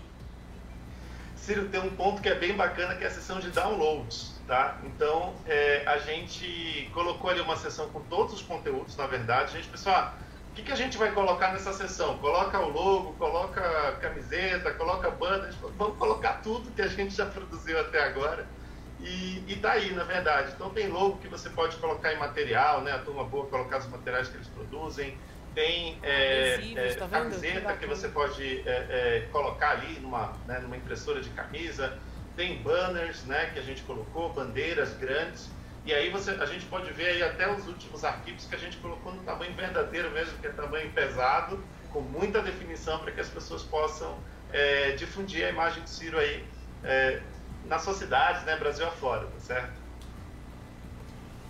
Ciro, 1.37 1.69
tem 1.69 1.81
um 1.81 1.91
ponto 1.91 2.23
que 2.23 2.31
é 2.31 2.35
bem 2.35 2.57
bacana, 2.57 2.95
que 2.95 3.05
é 3.05 3.07
a 3.07 3.11
seção 3.11 3.41
de 3.41 3.51
downloads, 3.51 4.41
tá? 4.47 4.79
Então, 4.85 5.35
é, 5.47 5.83
a 5.87 5.99
gente 5.99 6.91
colocou 6.95 7.29
ali 7.29 7.41
uma 7.41 7.57
seção 7.57 7.91
com 7.91 8.01
todos 8.01 8.33
os 8.33 8.43
conteúdos, 8.43 8.97
na 8.97 9.07
verdade. 9.07 9.53
A 9.53 9.57
gente 9.61 9.69
pensou, 9.69 9.93
ah, 9.93 10.15
que, 10.59 10.65
que 10.65 10.73
a 10.73 10.77
gente 10.77 10.99
vai 10.99 11.13
colocar 11.13 11.53
nessa 11.53 11.73
sessão? 11.73 12.19
Coloca 12.19 12.59
o 12.59 12.69
logo, 12.69 13.13
coloca 13.15 13.63
camiseta, 14.01 14.73
coloca 14.73 15.11
banda, 15.11 15.51
vamos 15.77 15.97
colocar 15.97 16.41
tudo 16.43 16.71
que 16.73 16.83
a 16.83 16.89
gente 16.89 17.15
já 17.15 17.27
produziu 17.27 17.79
até 17.81 18.03
agora. 18.03 18.45
E, 19.01 19.45
e 19.47 19.57
tá 19.57 19.73
aí, 19.73 19.93
na 19.93 20.03
verdade. 20.03 20.53
Então 20.55 20.71
tem 20.71 20.89
logo 20.89 21.19
que 21.19 21.29
você 21.29 21.49
pode 21.51 21.77
colocar 21.77 22.13
em 22.13 22.19
material, 22.19 22.81
né? 22.81 22.93
A 22.93 22.99
turma 22.99 23.23
boa 23.23 23.47
colocar 23.47 23.79
os 23.79 23.87
materiais 23.87 24.29
que 24.29 24.37
eles 24.37 24.49
produzem. 24.49 25.17
Tem 25.55 25.99
é, 26.03 26.61
é, 26.75 26.95
tá 26.95 27.09
camiseta 27.09 27.73
que, 27.75 27.79
que 27.79 27.87
você 27.87 28.09
pode 28.09 28.63
é, 28.67 28.87
é, 28.91 29.29
colocar 29.31 29.71
ali 29.71 30.01
numa, 30.01 30.33
né, 30.47 30.59
numa 30.59 30.77
impressora 30.77 31.21
de 31.21 31.31
camisa. 31.31 31.97
Tem 32.37 32.61
banners, 32.63 33.25
né? 33.25 33.51
Que 33.53 33.61
a 33.61 33.63
gente 33.63 33.83
colocou, 33.83 34.33
bandeiras 34.33 34.93
grandes. 34.95 35.49
E 35.89 35.95
aí 35.95 36.11
você, 36.11 36.33
a 36.33 36.45
gente 36.45 36.67
pode 36.67 36.93
ver 36.93 37.07
aí 37.07 37.23
até 37.23 37.51
os 37.51 37.67
últimos 37.67 38.05
arquivos 38.05 38.45
que 38.45 38.55
a 38.55 38.59
gente 38.59 38.77
colocou 38.77 39.11
no 39.11 39.23
tamanho 39.23 39.55
verdadeiro 39.55 40.11
mesmo, 40.11 40.37
que 40.37 40.47
é 40.47 40.51
tamanho 40.51 40.91
pesado, 40.91 41.59
com 41.91 42.03
muita 42.03 42.43
definição 42.43 42.99
para 42.99 43.11
que 43.11 43.19
as 43.19 43.31
pessoas 43.31 43.63
possam 43.63 44.19
é, 44.53 44.91
difundir 44.93 45.47
a 45.47 45.49
imagem 45.49 45.83
do 45.83 45.89
Ciro 45.89 46.19
aí 46.19 46.45
é, 46.85 47.23
nas 47.65 47.85
suas 47.85 47.97
cidades, 47.97 48.45
né, 48.45 48.55
Brasil 48.57 48.87
afora, 48.87 49.25
tá 49.29 49.41
certo? 49.41 49.73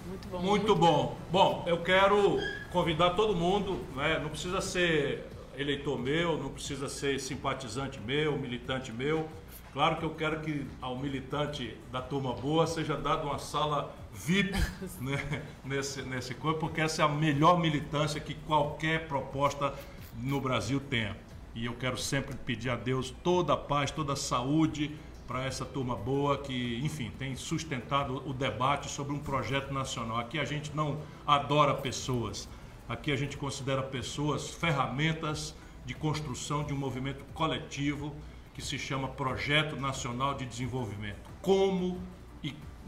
Muito 0.06 0.28
bom. 0.28 0.38
Muito, 0.38 0.50
muito 0.50 0.76
bom. 0.76 1.18
Bom, 1.32 1.64
eu 1.66 1.82
quero 1.82 2.38
convidar 2.70 3.14
todo 3.14 3.34
mundo, 3.34 3.84
né, 3.96 4.20
não 4.20 4.28
precisa 4.28 4.60
ser 4.60 5.26
eleitor 5.56 5.98
meu, 5.98 6.38
não 6.38 6.50
precisa 6.50 6.88
ser 6.88 7.18
simpatizante 7.18 7.98
meu, 7.98 8.38
militante 8.38 8.92
meu. 8.92 9.28
Claro 9.72 9.96
que 9.96 10.04
eu 10.04 10.14
quero 10.14 10.38
que 10.40 10.64
ao 10.80 10.96
militante 10.96 11.76
da 11.90 12.00
turma 12.00 12.34
boa 12.34 12.68
seja 12.68 12.96
dada 12.96 13.24
uma 13.24 13.40
sala 13.40 13.92
VIP 14.24 14.52
né, 15.00 15.42
nesse, 15.64 16.02
nesse 16.02 16.34
corpo, 16.34 16.60
porque 16.60 16.80
essa 16.80 17.02
é 17.02 17.04
a 17.04 17.08
melhor 17.08 17.58
militância 17.58 18.20
que 18.20 18.34
qualquer 18.34 19.06
proposta 19.06 19.74
no 20.16 20.40
Brasil 20.40 20.80
tenha. 20.80 21.16
E 21.54 21.64
eu 21.64 21.74
quero 21.74 21.96
sempre 21.96 22.36
pedir 22.36 22.70
a 22.70 22.76
Deus 22.76 23.14
toda 23.22 23.52
a 23.52 23.56
paz, 23.56 23.90
toda 23.90 24.12
a 24.12 24.16
saúde 24.16 24.94
para 25.26 25.44
essa 25.44 25.64
turma 25.64 25.94
boa 25.94 26.38
que, 26.38 26.80
enfim, 26.82 27.10
tem 27.18 27.36
sustentado 27.36 28.22
o 28.26 28.32
debate 28.32 28.88
sobre 28.90 29.12
um 29.12 29.18
projeto 29.18 29.72
nacional. 29.72 30.18
Aqui 30.18 30.38
a 30.38 30.44
gente 30.44 30.74
não 30.74 31.00
adora 31.26 31.74
pessoas, 31.74 32.48
aqui 32.88 33.12
a 33.12 33.16
gente 33.16 33.36
considera 33.36 33.82
pessoas 33.82 34.48
ferramentas 34.48 35.54
de 35.84 35.94
construção 35.94 36.64
de 36.64 36.72
um 36.72 36.76
movimento 36.78 37.24
coletivo 37.34 38.14
que 38.54 38.62
se 38.62 38.78
chama 38.78 39.08
Projeto 39.08 39.76
Nacional 39.76 40.34
de 40.34 40.44
Desenvolvimento. 40.44 41.20
Como 41.42 42.00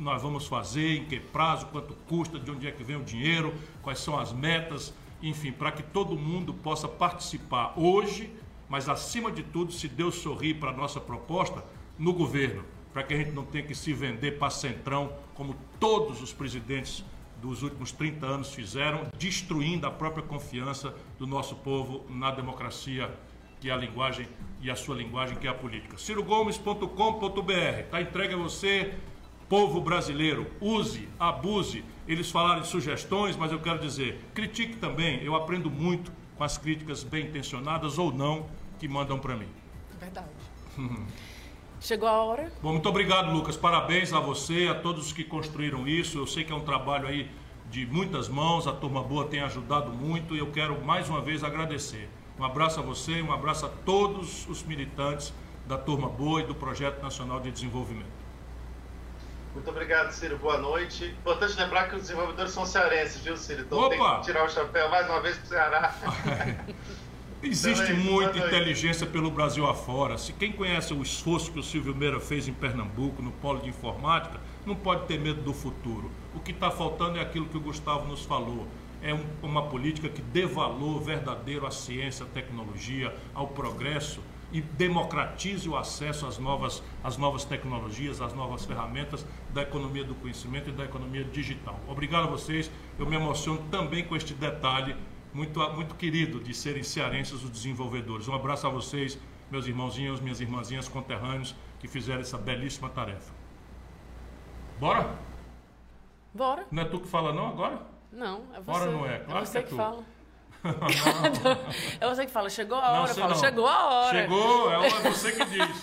nós 0.01 0.23
vamos 0.23 0.47
fazer, 0.47 0.97
em 0.97 1.05
que 1.05 1.21
prazo, 1.21 1.67
quanto 1.67 1.95
custa, 2.09 2.39
de 2.39 2.51
onde 2.51 2.67
é 2.67 2.73
que 2.73 2.83
vem 2.83 2.97
o 2.97 3.05
dinheiro, 3.05 3.55
quais 3.83 3.99
são 4.01 4.19
as 4.19 4.33
metas, 4.33 4.95
enfim, 5.23 5.53
para 5.53 5.71
que 5.71 5.83
todo 5.83 6.17
mundo 6.17 6.55
possa 6.55 6.89
participar 6.89 7.75
hoje, 7.77 8.35
mas 8.69 8.89
acima 8.89 9.31
de 9.31 9.43
tudo, 9.43 9.73
se 9.73 9.87
Deus 9.87 10.15
sorrir 10.17 10.55
para 10.55 10.71
a 10.71 10.77
nossa 10.77 10.99
proposta, 10.99 11.63
no 11.99 12.15
governo, 12.15 12.65
para 12.95 13.03
que 13.03 13.13
a 13.13 13.17
gente 13.17 13.33
não 13.33 13.45
tenha 13.45 13.65
que 13.65 13.75
se 13.75 13.93
vender 13.93 14.39
para 14.39 14.49
centrão, 14.49 15.13
como 15.35 15.55
todos 15.79 16.23
os 16.23 16.33
presidentes 16.33 17.05
dos 17.43 17.63
últimos 17.63 17.93
30 17.93 18.27
anos 18.27 18.55
fizeram, 18.55 19.07
destruindo 19.19 19.87
a 19.87 19.91
própria 19.91 20.23
confiança 20.23 20.95
do 21.19 21.27
nosso 21.27 21.57
povo 21.57 22.07
na 22.09 22.31
democracia, 22.31 23.13
que 23.61 23.69
é 23.69 23.73
a 23.73 23.77
linguagem 23.77 24.27
e 24.63 24.71
a 24.71 24.77
sua 24.77 24.97
linguagem, 24.97 25.37
que 25.37 25.47
é 25.47 25.51
a 25.51 25.55
política. 25.55 25.99
cirogomes.com.br, 25.99 27.53
está 27.81 28.01
entregue 28.01 28.35
a 28.35 28.39
você 28.39 28.95
povo 29.51 29.81
brasileiro, 29.81 30.47
use, 30.61 31.09
abuse. 31.19 31.85
Eles 32.07 32.31
falaram 32.31 32.61
de 32.61 32.69
sugestões, 32.69 33.37
mas 33.37 33.51
eu 33.51 33.59
quero 33.59 33.81
dizer, 33.81 34.25
critique 34.33 34.77
também. 34.77 35.23
Eu 35.25 35.35
aprendo 35.35 35.69
muito 35.69 36.13
com 36.39 36.45
as 36.45 36.57
críticas 36.57 37.03
bem 37.03 37.27
intencionadas 37.27 37.99
ou 37.99 38.13
não 38.13 38.47
que 38.79 38.87
mandam 38.87 39.19
para 39.19 39.35
mim. 39.37 39.49
Verdade. 39.99 40.29
Chegou 41.81 42.09
a 42.09 42.23
hora. 42.23 42.53
Bom, 42.63 42.73
muito 42.73 42.89
obrigado, 42.89 43.33
Lucas. 43.33 43.57
Parabéns 43.57 44.13
a 44.13 44.21
você, 44.21 44.69
a 44.69 44.75
todos 44.75 45.13
que 45.13 45.25
construíram 45.25 45.89
isso. 45.89 46.19
Eu 46.19 46.29
sei 46.29 46.45
que 46.45 46.53
é 46.53 46.55
um 46.55 46.61
trabalho 46.61 47.09
aí 47.09 47.29
de 47.71 47.85
muitas 47.87 48.29
mãos, 48.29 48.69
a 48.69 48.73
turma 48.73 49.03
boa 49.03 49.27
tem 49.27 49.41
ajudado 49.41 49.93
muito 49.93 50.35
e 50.35 50.39
eu 50.39 50.51
quero 50.53 50.85
mais 50.85 51.09
uma 51.09 51.21
vez 51.21 51.43
agradecer. 51.43 52.09
Um 52.39 52.45
abraço 52.45 52.79
a 52.79 52.83
você, 52.83 53.21
um 53.21 53.33
abraço 53.33 53.67
a 53.67 53.69
todos 53.69 54.47
os 54.49 54.63
militantes 54.63 55.33
da 55.67 55.77
Turma 55.77 56.09
Boa 56.09 56.41
e 56.41 56.45
do 56.45 56.55
Projeto 56.55 57.03
Nacional 57.03 57.41
de 57.41 57.51
Desenvolvimento. 57.51 58.20
Muito 59.55 59.69
obrigado, 59.69 60.13
Ciro. 60.13 60.39
Boa 60.39 60.59
noite. 60.59 61.07
Importante 61.07 61.59
lembrar 61.59 61.89
que 61.89 61.97
os 61.97 62.03
desenvolvedores 62.03 62.53
são 62.53 62.65
cearenses, 62.65 63.21
viu, 63.23 63.37
Ciro? 63.37 63.63
Então 63.63 63.79
Opa! 63.79 63.91
tem 63.91 64.17
que 64.21 64.23
tirar 64.27 64.45
o 64.45 64.49
chapéu 64.49 64.89
mais 64.89 65.09
uma 65.09 65.21
vez 65.21 65.37
para 65.39 65.45
o 65.45 65.49
Ceará. 65.49 65.95
Existe 67.43 67.95
muita 67.95 68.37
inteligência 68.39 69.07
pelo 69.07 69.31
Brasil 69.31 69.67
afora. 69.67 70.19
Se 70.19 70.31
quem 70.33 70.53
conhece 70.53 70.93
o 70.93 71.01
esforço 71.03 71.51
que 71.51 71.59
o 71.59 71.63
Silvio 71.63 71.95
Meira 71.97 72.21
fez 72.21 72.47
em 72.47 72.53
Pernambuco, 72.53 73.23
no 73.23 73.33
polo 73.33 73.61
de 73.61 73.71
informática, 73.71 74.39
não 74.67 74.77
pode 74.77 75.07
ter 75.07 75.19
medo 75.19 75.41
do 75.41 75.55
futuro. 75.55 76.11
O 76.35 76.41
que 76.41 76.51
está 76.53 76.71
faltando 76.71 77.17
é 77.19 77.23
aquilo 77.23 77.47
que 77.47 77.57
o 77.57 77.61
Gustavo 77.61 78.07
nos 78.07 78.25
falou. 78.27 78.69
É 79.03 79.15
um- 79.15 79.25
uma 79.43 79.63
política 79.69 80.11
que 80.11 80.21
dê 80.21 80.45
valor 80.45 81.01
verdadeiro 81.03 81.67
à 81.67 81.71
ciência, 81.71 82.27
à 82.27 82.29
tecnologia, 82.29 83.15
ao 83.35 83.49
progresso 83.49 84.21
e 84.53 84.61
democratize 84.61 85.69
o 85.69 85.77
acesso 85.77 86.27
às 86.27 86.39
novas, 86.39 86.83
às 87.03 87.17
novas 87.17 87.45
tecnologias, 87.45 88.21
às 88.21 88.33
novas 88.33 88.65
ferramentas 88.65 89.25
da 89.53 89.63
economia 89.63 90.05
do 90.05 90.15
conhecimento 90.15 90.71
e 90.71 90.73
da 90.73 90.85
economia 90.85 91.25
digital. 91.25 91.79
Obrigado 91.89 92.25
a 92.25 92.31
vocês. 92.31 92.71
Eu 92.99 93.07
me 93.07 93.17
emociono 93.17 93.63
também 93.71 94.05
com 94.05 94.17
este 94.17 94.35
detalhe 94.35 94.97
muito, 95.33 95.61
muito 95.71 95.95
querido 95.95 96.41
de 96.41 96.53
serem 96.53 96.83
cearenses 96.83 97.43
os 97.45 97.51
desenvolvedores. 97.51 98.27
Um 98.29 98.35
abraço 98.35 98.67
a 98.67 98.71
vocês, 98.71 99.19
meus 99.51 99.67
irmãozinhos, 99.67 100.21
minhas 100.21 100.41
irmãzinhas 100.41 100.89
conterrâneos 100.89 101.55
que 101.79 101.87
fizeram 101.89 102.21
essa 102.21 102.37
belíssima 102.37 102.89
tarefa. 102.89 103.33
Bora? 104.79 105.15
Bora. 106.35 106.67
Não 106.71 106.83
é 106.83 106.87
tu 106.87 107.01
que 107.01 107.09
fala 107.09 107.33
não 107.33 107.49
agora? 107.49 107.83
Não, 108.13 108.45
é 108.55 108.61
você. 108.61 108.63
Bora 108.63 108.91
não 108.91 109.07
é? 109.07 109.19
Claro 109.19 109.43
é 109.43 109.47
você 109.47 109.53
que 109.53 109.59
é 109.59 109.63
que, 109.63 109.71
tu. 109.71 109.77
fala. 109.77 110.05
É 112.01 112.09
você 112.09 112.27
que 112.27 112.33
fala, 112.33 112.51
chegou 112.51 112.79
a 112.79 112.93
Não, 112.93 113.01
hora. 113.03 113.11
Eu 113.11 113.15
falo, 113.15 113.29
não. 113.35 113.41
chegou 113.41 113.67
a 113.67 113.87
hora. 113.89 114.19
Chegou, 114.21 114.73
é 114.73 114.89
você 115.01 115.33
que 115.33 115.45
diz. 115.47 115.83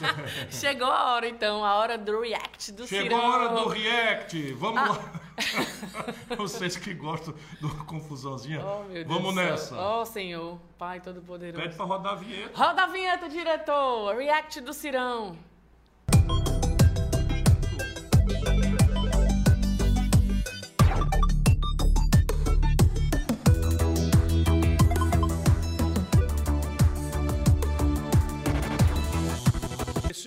Chegou 0.59 0.87
a 0.91 1.13
hora, 1.13 1.27
então, 1.27 1.63
a 1.65 1.75
hora 1.75 1.97
do 1.97 2.21
react 2.21 2.71
do 2.73 2.87
Chegou 2.87 3.17
Cirão. 3.17 3.31
a 3.31 3.35
hora 3.35 3.49
do 3.63 3.69
react. 3.69 4.53
Vamos 4.53 4.81
Ah. 4.81 4.87
lá. 4.89 5.21
Vocês 6.37 6.75
que 6.77 6.93
gostam 6.95 7.33
do 7.61 7.69
confusãozinha. 7.85 8.59
Oh, 8.65 8.83
meu 8.85 9.03
Deus 9.03 9.07
Vamos 9.07 9.35
nessa. 9.35 9.75
Ó, 9.75 10.03
Senhor, 10.03 10.57
Pai 10.79 10.99
Todo-Poderoso. 10.99 11.61
Pede 11.61 11.75
pra 11.75 11.85
rodar 11.85 12.13
a 12.13 12.15
vinheta. 12.15 12.51
Roda 12.57 12.83
a 12.83 12.87
vinheta, 12.87 13.29
diretor. 13.29 14.15
React 14.15 14.61
do 14.61 14.73
Cirão. 14.73 15.37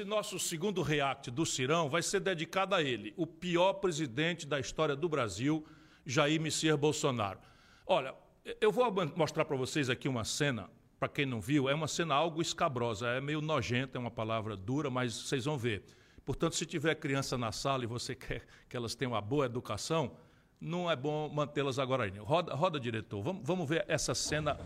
Esse 0.01 0.09
nosso 0.09 0.39
segundo 0.39 0.81
react 0.81 1.31
do 1.31 1.45
Cirão 1.45 1.91
vai 1.91 2.03
ser 2.03 2.21
dedicado 2.21 2.75
a 2.75 2.83
ele, 2.83 3.13
o 3.19 3.27
pior 3.27 3.75
presidente 3.75 4.47
da 4.47 4.59
história 4.59 4.97
do 4.97 5.11
Brasil, 5.11 5.63
Jair 6.07 6.41
Messias 6.41 6.79
Bolsonaro. 6.79 7.39
Olha, 7.87 8.15
eu 8.63 8.73
vou 8.73 8.91
mostrar 9.15 9.45
para 9.45 9.59
vocês 9.59 9.91
aqui 9.91 10.09
uma 10.09 10.25
cena, 10.25 10.71
para 10.99 11.07
quem 11.07 11.27
não 11.27 11.39
viu, 11.39 11.69
é 11.69 11.75
uma 11.75 11.87
cena 11.87 12.15
algo 12.15 12.41
escabrosa, 12.41 13.09
é 13.09 13.21
meio 13.21 13.43
nojenta, 13.43 13.99
é 13.99 14.01
uma 14.01 14.11
palavra 14.11 14.57
dura, 14.57 14.89
mas 14.89 15.13
vocês 15.13 15.45
vão 15.45 15.59
ver. 15.59 15.85
Portanto, 16.25 16.57
se 16.57 16.65
tiver 16.65 16.95
criança 16.95 17.37
na 17.37 17.53
sala 17.53 17.85
e 17.85 17.87
você 17.87 18.15
quer 18.17 18.47
que 18.71 18.79
elas 18.79 18.95
tenham 18.95 19.13
uma 19.13 19.21
boa 19.21 19.45
educação, 19.45 20.17
não 20.59 20.91
é 20.91 20.97
bom 20.97 21.29
mantê-las 21.29 21.79
agora 21.79 22.05
ainda. 22.05 22.23
Roda, 22.23 22.55
roda 22.55 22.81
diretor, 22.81 23.21
vamos, 23.23 23.43
vamos 23.45 23.69
ver 23.69 23.85
essa 23.87 24.15
cena 24.15 24.59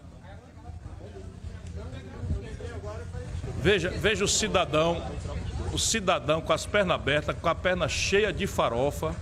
Veja, 3.65 3.89
veja 3.89 4.23
o 4.23 4.29
cidadão, 4.29 5.03
o 5.73 5.79
cidadão 5.79 6.43
com 6.43 6.53
as 6.53 6.67
pernas 6.67 6.95
abertas, 6.97 7.35
com 7.41 7.49
a 7.49 7.55
perna 7.55 7.89
cheia 7.89 8.31
de 8.31 8.47
farofa, 8.47 9.17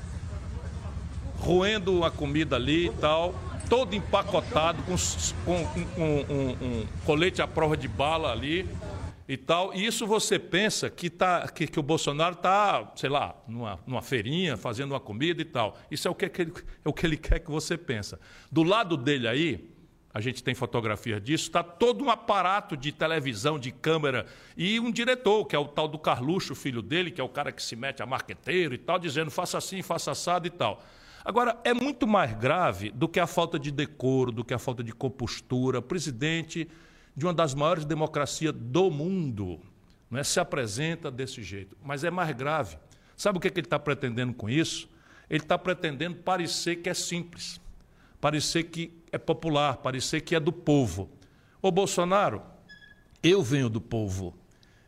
roendo 1.39 2.03
a 2.05 2.11
comida 2.11 2.57
ali 2.57 2.87
e 2.89 2.93
tal, 2.95 3.37
todo 3.71 3.95
empacotado, 3.95 4.83
com, 4.83 4.97
com- 5.45 5.65
com- 5.95 6.25
um, 6.29 6.51
um 6.81 6.87
colete 7.07 7.41
à 7.41 7.47
prova 7.47 7.77
de 7.77 7.87
bala 7.87 8.33
ali 8.33 8.69
e 9.29 9.37
tal. 9.37 9.73
E 9.75 9.87
isso 9.87 10.09
você 10.09 10.41
pensa 10.41 10.91
que, 10.91 11.09
tá, 11.09 11.47
que, 11.47 11.69
que 11.69 11.79
o 11.79 11.83
Bolsonaro 11.83 12.35
está, 12.35 12.91
sei 12.97 13.11
lá, 13.11 13.37
numa, 13.47 13.79
numa 13.87 14.03
feirinha, 14.03 14.57
fazendo 14.57 14.91
uma 14.91 14.99
comida 15.01 15.41
e 15.41 15.45
tal. 15.45 15.79
Isso 15.89 16.09
é 16.09 16.11
o 16.11 16.17
que, 16.17 16.29
que 16.29 16.43
ele, 16.43 16.53
é 16.85 16.89
o 16.89 16.93
que 16.93 17.07
ele 17.07 17.17
quer 17.17 17.39
que 17.39 17.49
você 17.49 17.79
pensa. 17.79 18.19
Do 18.51 18.65
lado 18.65 18.97
dele 18.97 19.29
aí, 19.29 19.72
a 20.15 20.21
gente 20.21 20.43
tem 20.45 20.55
fotografia 20.55 21.21
disso, 21.21 21.45
está 21.45 21.63
todo 21.63 22.05
um 22.05 22.11
aparato 22.11 22.77
de 22.77 22.93
televisão, 22.93 23.59
de 23.59 23.73
câmera, 23.73 24.27
e 24.57 24.79
um 24.79 24.93
diretor, 24.93 25.47
que 25.47 25.57
é 25.57 25.59
o 25.59 25.67
tal 25.67 25.89
do 25.89 25.99
Carluxo, 25.99 26.55
filho 26.55 26.83
dele, 26.83 27.11
que 27.11 27.21
é 27.21 27.25
o 27.25 27.29
cara 27.29 27.51
que 27.51 27.63
se 27.63 27.75
mete 27.75 28.03
a 28.03 28.07
marqueteiro 28.07 28.75
e 28.75 28.79
tal, 28.79 28.99
dizendo 28.99 29.31
faça 29.31 29.57
assim, 29.57 29.81
faça 29.81 30.11
assado 30.11 30.47
e 30.47 30.51
tal. 30.51 30.83
Agora, 31.25 31.59
é 31.65 31.73
muito 31.73 32.07
mais 32.07 32.35
grave 32.35 32.91
do 32.91 33.09
que 33.09 33.21
a 33.21 33.27
falta 33.27 33.59
de 33.59 33.71
decoro, 33.71 34.33
do 34.33 34.45
que 34.45 34.53
a 34.53 34.59
falta 34.59 34.83
de 34.83 34.93
compostura. 34.93 35.81
Presidente 35.81 36.69
de 37.17 37.25
uma 37.25 37.33
das 37.33 37.55
maiores 37.55 37.85
democracias 37.85 38.53
do 38.53 38.91
mundo 38.91 39.61
não 40.11 40.19
é, 40.19 40.25
se 40.25 40.41
apresenta 40.41 41.11
desse 41.11 41.43
jeito. 41.43 41.77
Mas 41.83 42.03
é 42.03 42.11
mais 42.11 42.35
grave. 42.37 42.77
Sabe 43.17 43.39
o 43.39 43.41
que, 43.41 43.49
que 43.49 43.61
ele 43.61 43.67
está 43.67 43.79
pretendendo 43.79 44.35
com 44.35 44.51
isso? 44.51 44.91
Ele 45.31 45.43
está 45.43 45.57
pretendendo 45.57 46.17
parecer 46.17 46.77
que 46.77 46.91
é 46.91 46.95
simples 46.95 47.62
parecer 48.23 48.63
que 48.63 49.03
é 49.11 49.19
popular, 49.19 49.79
parecer 49.79 50.21
que 50.21 50.37
é 50.37 50.39
do 50.39 50.53
povo. 50.53 51.11
Ô 51.61 51.73
Bolsonaro, 51.73 52.41
eu 53.21 53.43
venho 53.43 53.69
do 53.69 53.81
povo. 53.81 54.33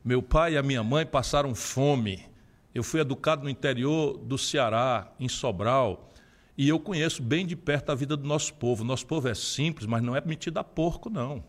Meu 0.05 0.23
pai 0.23 0.53
e 0.53 0.57
a 0.57 0.63
minha 0.63 0.85
mãe 0.85 1.05
passaram 1.05 1.53
fome. 1.53 2.25
Eu 2.73 2.85
fui 2.85 3.01
educado 3.01 3.43
no 3.43 3.51
interior 3.51 4.17
do 4.19 4.39
Ceará, 4.39 5.13
em 5.19 5.29
Sobral, 5.29 6.13
e 6.57 6.69
eu 6.69 6.79
conheço 6.79 7.21
bem 7.21 7.45
de 7.45 7.57
perto 7.57 7.91
a 7.91 7.95
vida 7.97 8.17
do 8.17 8.25
nosso 8.25 8.55
povo. 8.55 8.85
Nosso 8.85 9.05
povo 9.05 9.27
é 9.27 9.35
simples, 9.35 9.85
mas 9.85 10.01
não 10.01 10.15
é 10.15 10.23
metido 10.25 10.59
a 10.59 10.65
porco, 10.65 11.11
não. 11.11 11.43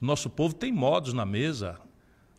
Nosso 0.00 0.30
povo 0.30 0.54
tem 0.54 0.70
modos 0.70 1.12
na 1.12 1.26
mesa. 1.26 1.80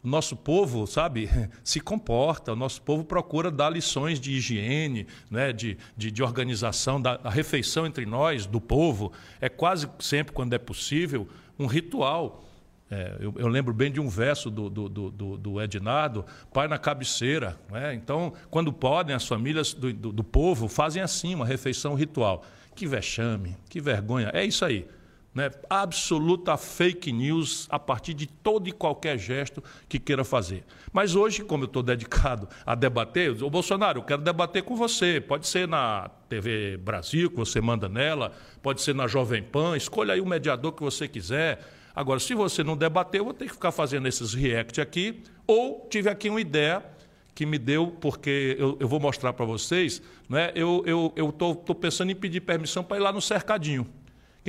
O 0.02 0.08
nosso 0.08 0.36
povo, 0.36 0.88
sabe, 0.88 1.30
se 1.64 1.80
comporta, 1.82 2.54
o 2.54 2.56
nosso 2.56 2.82
povo 2.82 3.04
procura 3.04 3.52
dar 3.52 3.70
lições 3.70 4.20
de 4.20 4.32
higiene, 4.32 5.06
né, 5.30 5.52
de, 5.52 5.78
de, 5.98 6.10
de 6.10 6.24
organização, 6.24 7.02
da 7.02 7.18
refeição 7.26 7.86
entre 7.86 8.06
nós, 8.06 8.46
do 8.46 8.62
povo, 8.62 9.12
é 9.42 9.50
quase 9.50 9.90
sempre, 10.00 10.34
quando 10.34 10.54
é 10.54 10.58
possível, 10.58 11.28
um 11.58 11.66
ritual. 11.66 12.46
É, 12.92 13.18
eu, 13.20 13.34
eu 13.38 13.48
lembro 13.48 13.74
bem 13.74 13.92
de 13.92 14.00
um 14.00 14.08
verso 14.08 14.50
do, 14.50 14.70
do, 14.70 14.90
do, 14.90 15.12
do- 15.12 15.38
do 15.38 15.62
Ednardo, 15.62 16.26
pai 16.52 16.68
na 16.68 16.78
cabeceira. 16.78 17.60
Né? 17.70 17.94
Então, 17.94 18.34
quando 18.50 18.72
podem, 18.74 19.16
as 19.16 19.28
famílias 19.28 19.74
do, 19.74 19.94
do, 19.94 20.12
do 20.12 20.24
povo 20.24 20.68
fazem 20.68 21.04
assim, 21.04 21.36
uma 21.36 21.46
refeição 21.46 21.94
ritual. 21.94 22.44
Que 22.74 22.88
vexame, 22.88 23.56
que 23.70 23.80
vergonha. 23.82 24.32
É 24.34 24.44
isso 24.46 24.64
aí 24.64 24.88
né, 25.34 25.52
absoluta 25.70 26.58
fake 26.58 27.12
news 27.12 27.68
a 27.70 27.78
partir 27.78 28.14
de 28.14 28.28
todo 28.28 28.68
e 28.68 28.72
qualquer 28.72 29.18
gesto 29.18 29.64
que 29.88 30.00
queira 30.00 30.24
fazer. 30.24 30.64
Mas 30.92 31.16
hoje, 31.16 31.44
como 31.44 31.64
eu 31.64 31.68
estou 31.68 31.84
dedicado 31.84 32.48
a 32.66 32.74
debater, 32.74 33.32
"Ô, 33.44 33.50
Bolsonaro, 33.50 34.00
eu 34.00 34.04
quero 34.04 34.22
debater 34.22 34.64
com 34.64 34.76
você. 34.76 35.22
Pode 35.22 35.48
ser 35.48 35.68
na 35.68 36.10
TV 36.28 36.78
Brasil, 36.78 37.30
que 37.30 37.38
você 37.38 37.62
manda 37.62 37.88
nela, 37.88 38.32
pode 38.62 38.82
ser 38.82 38.96
na 38.96 39.08
Jovem 39.08 39.44
Pan, 39.44 39.78
escolha 39.78 40.14
aí 40.14 40.22
o 40.22 40.26
mediador 40.26 40.72
que 40.74 40.82
você 40.82 41.08
quiser. 41.08 41.60
Agora, 41.96 42.20
se 42.20 42.34
você 42.34 42.64
não 42.64 42.78
debater, 42.78 43.20
eu 43.20 43.26
vou 43.26 43.34
ter 43.34 43.46
que 43.46 43.54
ficar 43.54 43.72
fazendo 43.72 44.08
esses 44.08 44.34
react 44.34 44.80
aqui, 44.80 45.22
ou 45.46 45.88
tive 45.90 46.10
aqui 46.10 46.30
uma 46.30 46.42
ideia 46.42 46.84
que 47.36 47.46
me 47.46 47.58
deu, 47.58 47.88
porque 48.02 48.56
eu, 48.60 48.78
eu 48.80 48.88
vou 48.88 49.00
mostrar 49.00 49.34
para 49.34 49.46
vocês, 49.46 50.02
né? 50.28 50.52
eu 50.56 50.84
estou 51.16 51.56
pensando 51.76 52.12
em 52.12 52.16
pedir 52.16 52.42
permissão 52.42 52.84
para 52.84 52.98
ir 52.98 53.00
lá 53.00 53.12
no 53.12 53.22
cercadinho. 53.22 53.88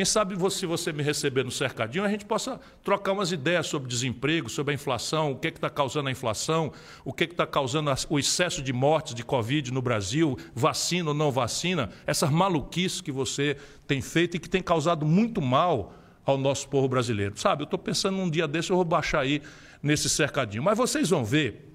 Quem 0.01 0.05
sabe 0.07 0.35
se 0.51 0.65
você 0.65 0.95
me 0.95 1.03
receber 1.03 1.45
no 1.45 1.51
cercadinho, 1.51 2.03
a 2.03 2.09
gente 2.09 2.25
possa 2.25 2.59
trocar 2.83 3.13
umas 3.13 3.33
ideias 3.33 3.67
sobre 3.67 3.87
desemprego, 3.87 4.49
sobre 4.49 4.73
a 4.73 4.75
inflação, 4.75 5.33
o 5.33 5.37
que 5.37 5.49
está 5.49 5.69
causando 5.69 6.09
a 6.09 6.11
inflação, 6.11 6.73
o 7.05 7.13
que 7.13 7.25
está 7.25 7.47
causando 7.47 7.93
o 8.09 8.19
excesso 8.19 8.63
de 8.63 8.73
mortes 8.73 9.15
de 9.15 9.23
Covid 9.23 9.71
no 9.71 9.83
Brasil, 9.83 10.39
vacina 10.55 11.11
ou 11.11 11.15
não 11.15 11.31
vacina, 11.31 11.91
essas 12.07 12.31
maluquices 12.31 13.03
que 13.03 13.13
você 13.13 13.59
tem 13.87 14.01
feito 14.01 14.39
e 14.39 14.41
que 14.41 14.49
tem 14.49 14.63
causado 14.63 15.05
muito 15.05 15.43
mal 15.43 15.93
ao 16.25 16.39
nosso 16.39 16.67
povo 16.71 16.89
brasileiro. 16.89 17.39
Sabe, 17.39 17.61
eu 17.61 17.65
estou 17.65 17.79
pensando 17.79 18.17
num 18.17 18.31
dia 18.31 18.49
desse, 18.49 18.71
eu 18.71 18.77
vou 18.77 18.87
baixar 18.87 19.21
aí 19.21 19.43
nesse 19.83 20.09
cercadinho. 20.09 20.63
Mas 20.63 20.79
vocês 20.79 21.11
vão 21.11 21.27
ver 21.27 21.75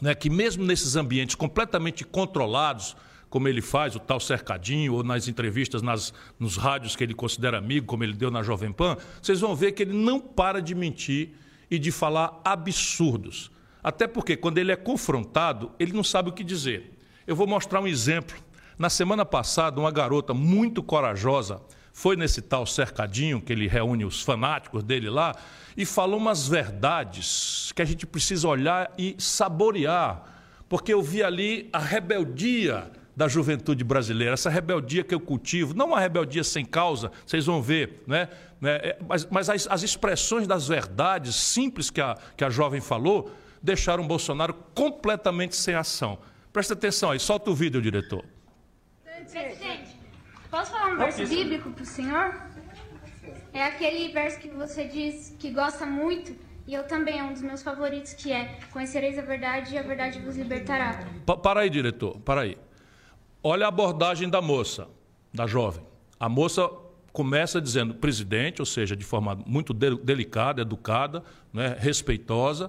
né, 0.00 0.14
que 0.14 0.30
mesmo 0.30 0.64
nesses 0.64 0.96
ambientes 0.96 1.34
completamente 1.34 2.06
controlados, 2.06 2.96
como 3.36 3.48
ele 3.48 3.60
faz, 3.60 3.94
o 3.94 3.98
tal 3.98 4.18
cercadinho, 4.18 4.94
ou 4.94 5.04
nas 5.04 5.28
entrevistas 5.28 5.82
nas, 5.82 6.10
nos 6.40 6.56
rádios 6.56 6.96
que 6.96 7.04
ele 7.04 7.12
considera 7.12 7.58
amigo, 7.58 7.84
como 7.84 8.02
ele 8.02 8.14
deu 8.14 8.30
na 8.30 8.42
Jovem 8.42 8.72
Pan, 8.72 8.96
vocês 9.20 9.40
vão 9.40 9.54
ver 9.54 9.72
que 9.72 9.82
ele 9.82 9.92
não 9.92 10.18
para 10.18 10.62
de 10.62 10.74
mentir 10.74 11.32
e 11.70 11.78
de 11.78 11.92
falar 11.92 12.40
absurdos. 12.42 13.50
Até 13.84 14.06
porque, 14.06 14.38
quando 14.38 14.56
ele 14.56 14.72
é 14.72 14.76
confrontado, 14.76 15.70
ele 15.78 15.92
não 15.92 16.02
sabe 16.02 16.30
o 16.30 16.32
que 16.32 16.42
dizer. 16.42 16.98
Eu 17.26 17.36
vou 17.36 17.46
mostrar 17.46 17.82
um 17.82 17.86
exemplo. 17.86 18.38
Na 18.78 18.88
semana 18.88 19.22
passada, 19.22 19.78
uma 19.78 19.90
garota 19.90 20.32
muito 20.32 20.82
corajosa 20.82 21.60
foi 21.92 22.16
nesse 22.16 22.40
tal 22.40 22.64
cercadinho 22.64 23.38
que 23.38 23.52
ele 23.52 23.68
reúne 23.68 24.06
os 24.06 24.22
fanáticos 24.22 24.82
dele 24.82 25.10
lá 25.10 25.34
e 25.76 25.84
falou 25.84 26.18
umas 26.18 26.48
verdades 26.48 27.70
que 27.76 27.82
a 27.82 27.84
gente 27.84 28.06
precisa 28.06 28.48
olhar 28.48 28.90
e 28.96 29.14
saborear, 29.18 30.24
porque 30.70 30.94
eu 30.94 31.02
vi 31.02 31.22
ali 31.22 31.68
a 31.70 31.78
rebeldia 31.78 32.90
da 33.16 33.26
juventude 33.28 33.82
brasileira, 33.82 34.34
essa 34.34 34.50
rebeldia 34.50 35.02
que 35.02 35.14
eu 35.14 35.20
cultivo, 35.20 35.72
não 35.72 35.86
uma 35.86 35.98
rebeldia 35.98 36.44
sem 36.44 36.66
causa, 36.66 37.10
vocês 37.24 37.46
vão 37.46 37.62
ver, 37.62 38.02
né? 38.06 38.28
né 38.60 38.72
é, 38.82 38.98
mas, 39.08 39.24
mas 39.30 39.48
as, 39.48 39.66
as, 39.68 39.82
expressões 39.82 40.46
das 40.46 40.68
verdades 40.68 41.34
simples 41.34 41.88
que 41.88 42.00
a, 42.00 42.14
que 42.36 42.44
a 42.44 42.50
jovem 42.50 42.80
falou 42.80 43.32
deixaram 43.62 44.06
Bolsonaro 44.06 44.52
completamente 44.74 45.56
sem 45.56 45.74
ação. 45.74 46.18
Presta 46.52 46.74
atenção 46.74 47.10
aí, 47.10 47.18
solta 47.18 47.50
o 47.50 47.54
vídeo, 47.54 47.80
diretor. 47.80 48.22
Presidente, 49.02 49.96
posso 50.50 50.70
falar 50.70 50.92
um 50.92 50.98
verso 50.98 51.26
bíblico 51.26 51.70
para 51.70 51.82
o 51.82 51.86
senhor? 51.86 52.34
É 53.54 53.64
aquele 53.64 54.12
verso 54.12 54.38
que 54.38 54.48
você 54.48 54.86
diz 54.86 55.34
que 55.38 55.50
gosta 55.50 55.86
muito 55.86 56.36
e 56.66 56.74
eu 56.74 56.84
também, 56.84 57.18
é 57.18 57.22
um 57.22 57.32
dos 57.32 57.42
meus 57.42 57.62
favoritos, 57.62 58.12
que 58.12 58.30
é 58.30 58.58
Conhecereis 58.72 59.18
a 59.18 59.22
verdade 59.22 59.74
e 59.74 59.78
a 59.78 59.82
verdade 59.82 60.18
vos 60.18 60.36
libertará. 60.36 61.06
Pa 61.24 61.36
para 61.36 61.60
aí, 61.60 61.70
diretor, 61.70 62.18
para 62.20 62.42
aí. 62.42 62.58
Olha 63.48 63.66
a 63.66 63.68
abordagem 63.68 64.28
da 64.28 64.42
moça, 64.42 64.88
da 65.32 65.46
jovem. 65.46 65.84
A 66.18 66.28
moça 66.28 66.68
começa 67.12 67.60
dizendo 67.60 67.94
presidente, 67.94 68.60
ou 68.60 68.66
seja, 68.66 68.96
de 68.96 69.04
forma 69.04 69.38
muito 69.46 69.72
delicada, 69.72 70.62
educada, 70.62 71.22
né, 71.52 71.76
respeitosa, 71.78 72.68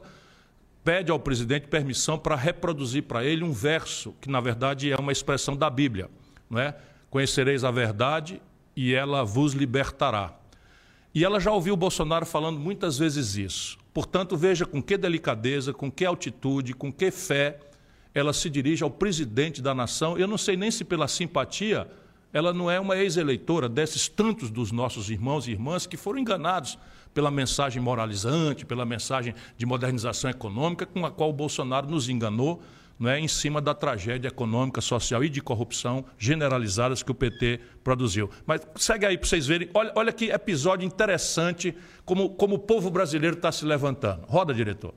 pede 0.83 1.11
ao 1.11 1.19
presidente 1.19 1.67
permissão 1.67 2.19
para 2.19 2.35
reproduzir 2.35 3.01
para 3.05 3.25
ele 3.25 3.43
um 3.43 3.51
verso 3.51 4.13
que 4.21 4.29
na 4.29 4.39
verdade 4.39 4.91
é 4.91 4.95
uma 4.97 5.11
expressão 5.11 5.57
da 5.57 5.67
Bíblia, 5.67 6.11
não 6.47 6.59
é? 6.59 6.77
Conhecereis 7.09 7.63
a 7.63 7.71
verdade 7.71 8.39
e 8.75 8.93
ela 8.93 9.23
vos 9.23 9.53
libertará. 9.53 10.37
E 11.11 11.25
ela 11.25 11.39
já 11.39 11.51
ouviu 11.51 11.73
o 11.73 11.77
Bolsonaro 11.77 12.23
falando 12.27 12.59
muitas 12.59 12.99
vezes 12.99 13.35
isso. 13.35 13.79
Portanto, 13.91 14.37
veja 14.37 14.63
com 14.63 14.79
que 14.79 14.95
delicadeza, 14.95 15.73
com 15.73 15.91
que 15.91 16.05
altitude, 16.05 16.75
com 16.75 16.93
que 16.93 17.09
fé 17.09 17.61
ela 18.13 18.33
se 18.33 18.49
dirige 18.49 18.83
ao 18.83 18.89
presidente 18.89 19.61
da 19.61 19.73
nação. 19.73 20.17
Eu 20.17 20.27
não 20.27 20.37
sei 20.37 20.57
nem 20.57 20.71
se 20.71 20.83
pela 20.83 21.07
simpatia, 21.07 21.87
ela 22.33 22.53
não 22.53 22.69
é 22.69 22.79
uma 22.79 22.97
ex-eleitora 22.97 23.69
desses 23.69 24.07
tantos 24.07 24.49
dos 24.49 24.71
nossos 24.71 25.09
irmãos 25.09 25.47
e 25.47 25.51
irmãs 25.51 25.85
que 25.85 25.97
foram 25.97 26.19
enganados 26.19 26.77
pela 27.13 27.31
mensagem 27.31 27.81
moralizante, 27.81 28.65
pela 28.65 28.85
mensagem 28.85 29.33
de 29.57 29.65
modernização 29.65 30.29
econômica 30.29 30.85
com 30.85 31.05
a 31.05 31.11
qual 31.11 31.29
o 31.29 31.33
Bolsonaro 31.33 31.89
nos 31.89 32.09
enganou 32.09 32.61
não 32.99 33.09
é, 33.09 33.19
em 33.19 33.27
cima 33.27 33.61
da 33.61 33.73
tragédia 33.73 34.27
econômica, 34.27 34.81
social 34.81 35.23
e 35.23 35.29
de 35.29 35.41
corrupção 35.41 36.03
generalizadas 36.17 37.03
que 37.03 37.11
o 37.11 37.15
PT 37.15 37.59
produziu. 37.83 38.29
Mas 38.45 38.61
segue 38.75 39.05
aí 39.05 39.17
para 39.17 39.27
vocês 39.27 39.45
verem, 39.45 39.69
olha, 39.73 39.91
olha 39.95 40.11
que 40.11 40.31
episódio 40.31 40.85
interessante, 40.85 41.75
como, 42.05 42.31
como 42.31 42.55
o 42.55 42.59
povo 42.59 42.89
brasileiro 42.89 43.35
está 43.35 43.51
se 43.51 43.65
levantando. 43.65 44.25
Roda, 44.27 44.53
diretor. 44.53 44.93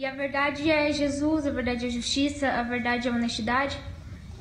E 0.00 0.06
a 0.06 0.14
verdade 0.14 0.70
é 0.70 0.90
Jesus, 0.90 1.46
a 1.46 1.50
verdade 1.50 1.84
é 1.84 1.90
justiça, 1.90 2.48
a 2.48 2.62
verdade 2.62 3.06
é 3.06 3.10
honestidade. 3.10 3.78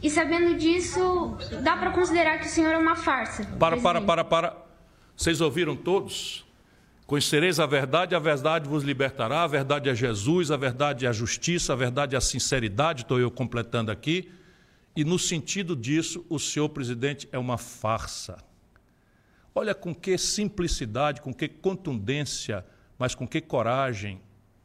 E 0.01 0.09
sabendo 0.09 0.57
disso, 0.57 1.37
dá 1.61 1.75
para 1.75 1.91
considerar 1.91 2.39
que 2.39 2.45
o 2.45 2.49
Senhor 2.49 2.71
é 2.71 2.77
uma 2.77 2.95
farsa. 2.95 3.43
Para, 3.59 3.75
para, 3.75 3.99
para, 3.99 4.23
para. 4.23 4.57
Vocês 5.17 5.41
ouviram 5.41 5.75
todos? 5.75 6.45
Conhecereis 7.05 7.59
a 7.59 7.65
verdade, 7.65 8.15
a 8.15 8.19
verdade 8.19 8.69
vos 8.69 8.85
libertará, 8.85 9.43
a 9.43 9.47
verdade 9.47 9.89
é 9.89 9.93
Jesus, 9.93 10.49
a 10.49 10.55
verdade 10.55 11.05
é 11.05 11.09
a 11.09 11.11
justiça, 11.11 11.73
a 11.73 11.75
verdade 11.75 12.15
é 12.15 12.17
a 12.17 12.21
sinceridade, 12.21 13.01
estou 13.01 13.19
eu 13.19 13.29
completando 13.29 13.91
aqui. 13.91 14.31
E 14.95 15.03
no 15.03 15.19
sentido 15.19 15.75
disso, 15.75 16.25
o 16.29 16.39
senhor 16.39 16.69
presidente 16.69 17.27
é 17.33 17.37
uma 17.37 17.57
farsa. 17.57 18.37
Olha 19.53 19.75
com 19.75 19.93
que 19.93 20.17
simplicidade, 20.17 21.19
com 21.19 21.33
que 21.33 21.49
contundência, 21.49 22.65
mas 22.97 23.13
com 23.13 23.27
que 23.27 23.41
coragem 23.41 24.21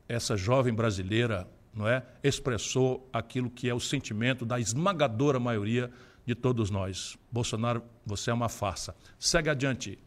essa 0.09 0.37
jovem 0.37 0.73
brasileira 0.73 1.49
não 1.73 1.89
é, 1.89 2.05
expressou 2.23 3.09
aquilo 3.13 3.51
que 3.51 3.69
é 3.69 3.75
o 3.75 3.81
sentimento 3.81 4.47
da 4.47 4.61
esmagadora 4.61 5.41
maioria 5.41 5.91
de 6.25 6.35
todos 6.35 6.71
nós. 6.71 7.19
Bolsonaro, 7.31 7.83
você 8.07 8.31
é 8.31 8.35
uma 8.35 8.49
farsa. 8.49 8.95
Segue 9.19 9.51
adiante. 9.51 9.99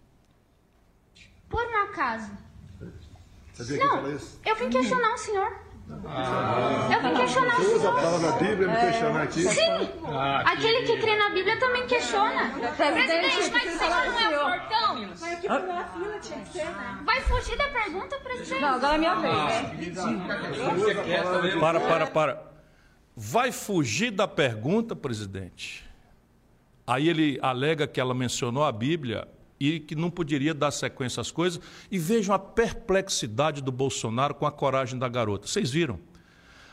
Por 1.49 1.61
um 1.61 1.83
acaso. 1.83 2.31
Sabia 3.53 3.77
não, 3.77 4.03
que 4.03 4.09
eu 4.09 4.15
isso? 4.15 4.39
Eu 4.45 4.55
vim 4.55 4.69
questionar 4.69 5.13
o 5.13 5.17
senhor. 5.17 5.66
Ah. 5.89 6.89
Eu 6.91 7.01
vim 7.01 7.15
questionar 7.15 7.59
o 7.59 7.63
senhor. 7.63 7.75
Usa 7.77 7.89
a 7.89 7.93
palavra 7.93 8.31
Bíblia 8.33 8.67
me 8.67 8.75
questionar 8.77 9.23
aqui. 9.23 9.41
Sim. 9.43 9.89
Ah, 10.05 10.43
Aquele 10.51 10.85
que 10.85 10.97
crê 10.99 11.15
na 11.15 11.29
Bíblia 11.29 11.57
também 11.59 11.87
questiona. 11.87 12.49
Presidente, 12.75 13.51
mas 13.51 13.75
o 13.75 13.77
senhor 13.77 14.31
não 14.31 14.49
é 14.49 14.55
o 14.55 14.59
portão? 14.59 15.07
Mas 15.19 15.23
aqui 15.23 15.47
na 15.47 15.85
fila 15.85 16.19
tinha 16.19 16.39
que 16.39 16.49
ser, 16.49 16.65
né? 16.65 16.99
Vai 17.05 17.21
fugir 17.21 17.57
da 17.57 17.69
pergunta, 17.69 18.19
presidente? 18.19 18.61
Não, 18.61 18.69
agora 18.75 18.95
é 18.95 18.97
minha 18.97 19.15
vez. 19.15 19.97
Para, 21.59 21.79
para, 21.79 22.07
para. 22.07 22.43
Vai 23.15 23.51
fugir 23.51 24.11
da 24.11 24.27
pergunta, 24.27 24.95
presidente? 24.95 25.85
Aí 26.85 27.09
ele 27.09 27.39
alega 27.41 27.87
que 27.87 27.99
ela 27.99 28.13
mencionou 28.13 28.63
a 28.63 28.71
Bíblia 28.71 29.27
e 29.59 29.79
que 29.79 29.95
não 29.95 30.09
poderia 30.09 30.53
dar 30.53 30.71
sequência 30.71 31.21
às 31.21 31.31
coisas. 31.31 31.59
E 31.89 31.97
vejam 31.97 32.33
a 32.33 32.39
perplexidade 32.39 33.61
do 33.61 33.71
Bolsonaro 33.71 34.33
com 34.33 34.45
a 34.45 34.51
coragem 34.51 34.97
da 34.97 35.07
garota. 35.07 35.47
Vocês 35.47 35.69
viram? 35.71 35.99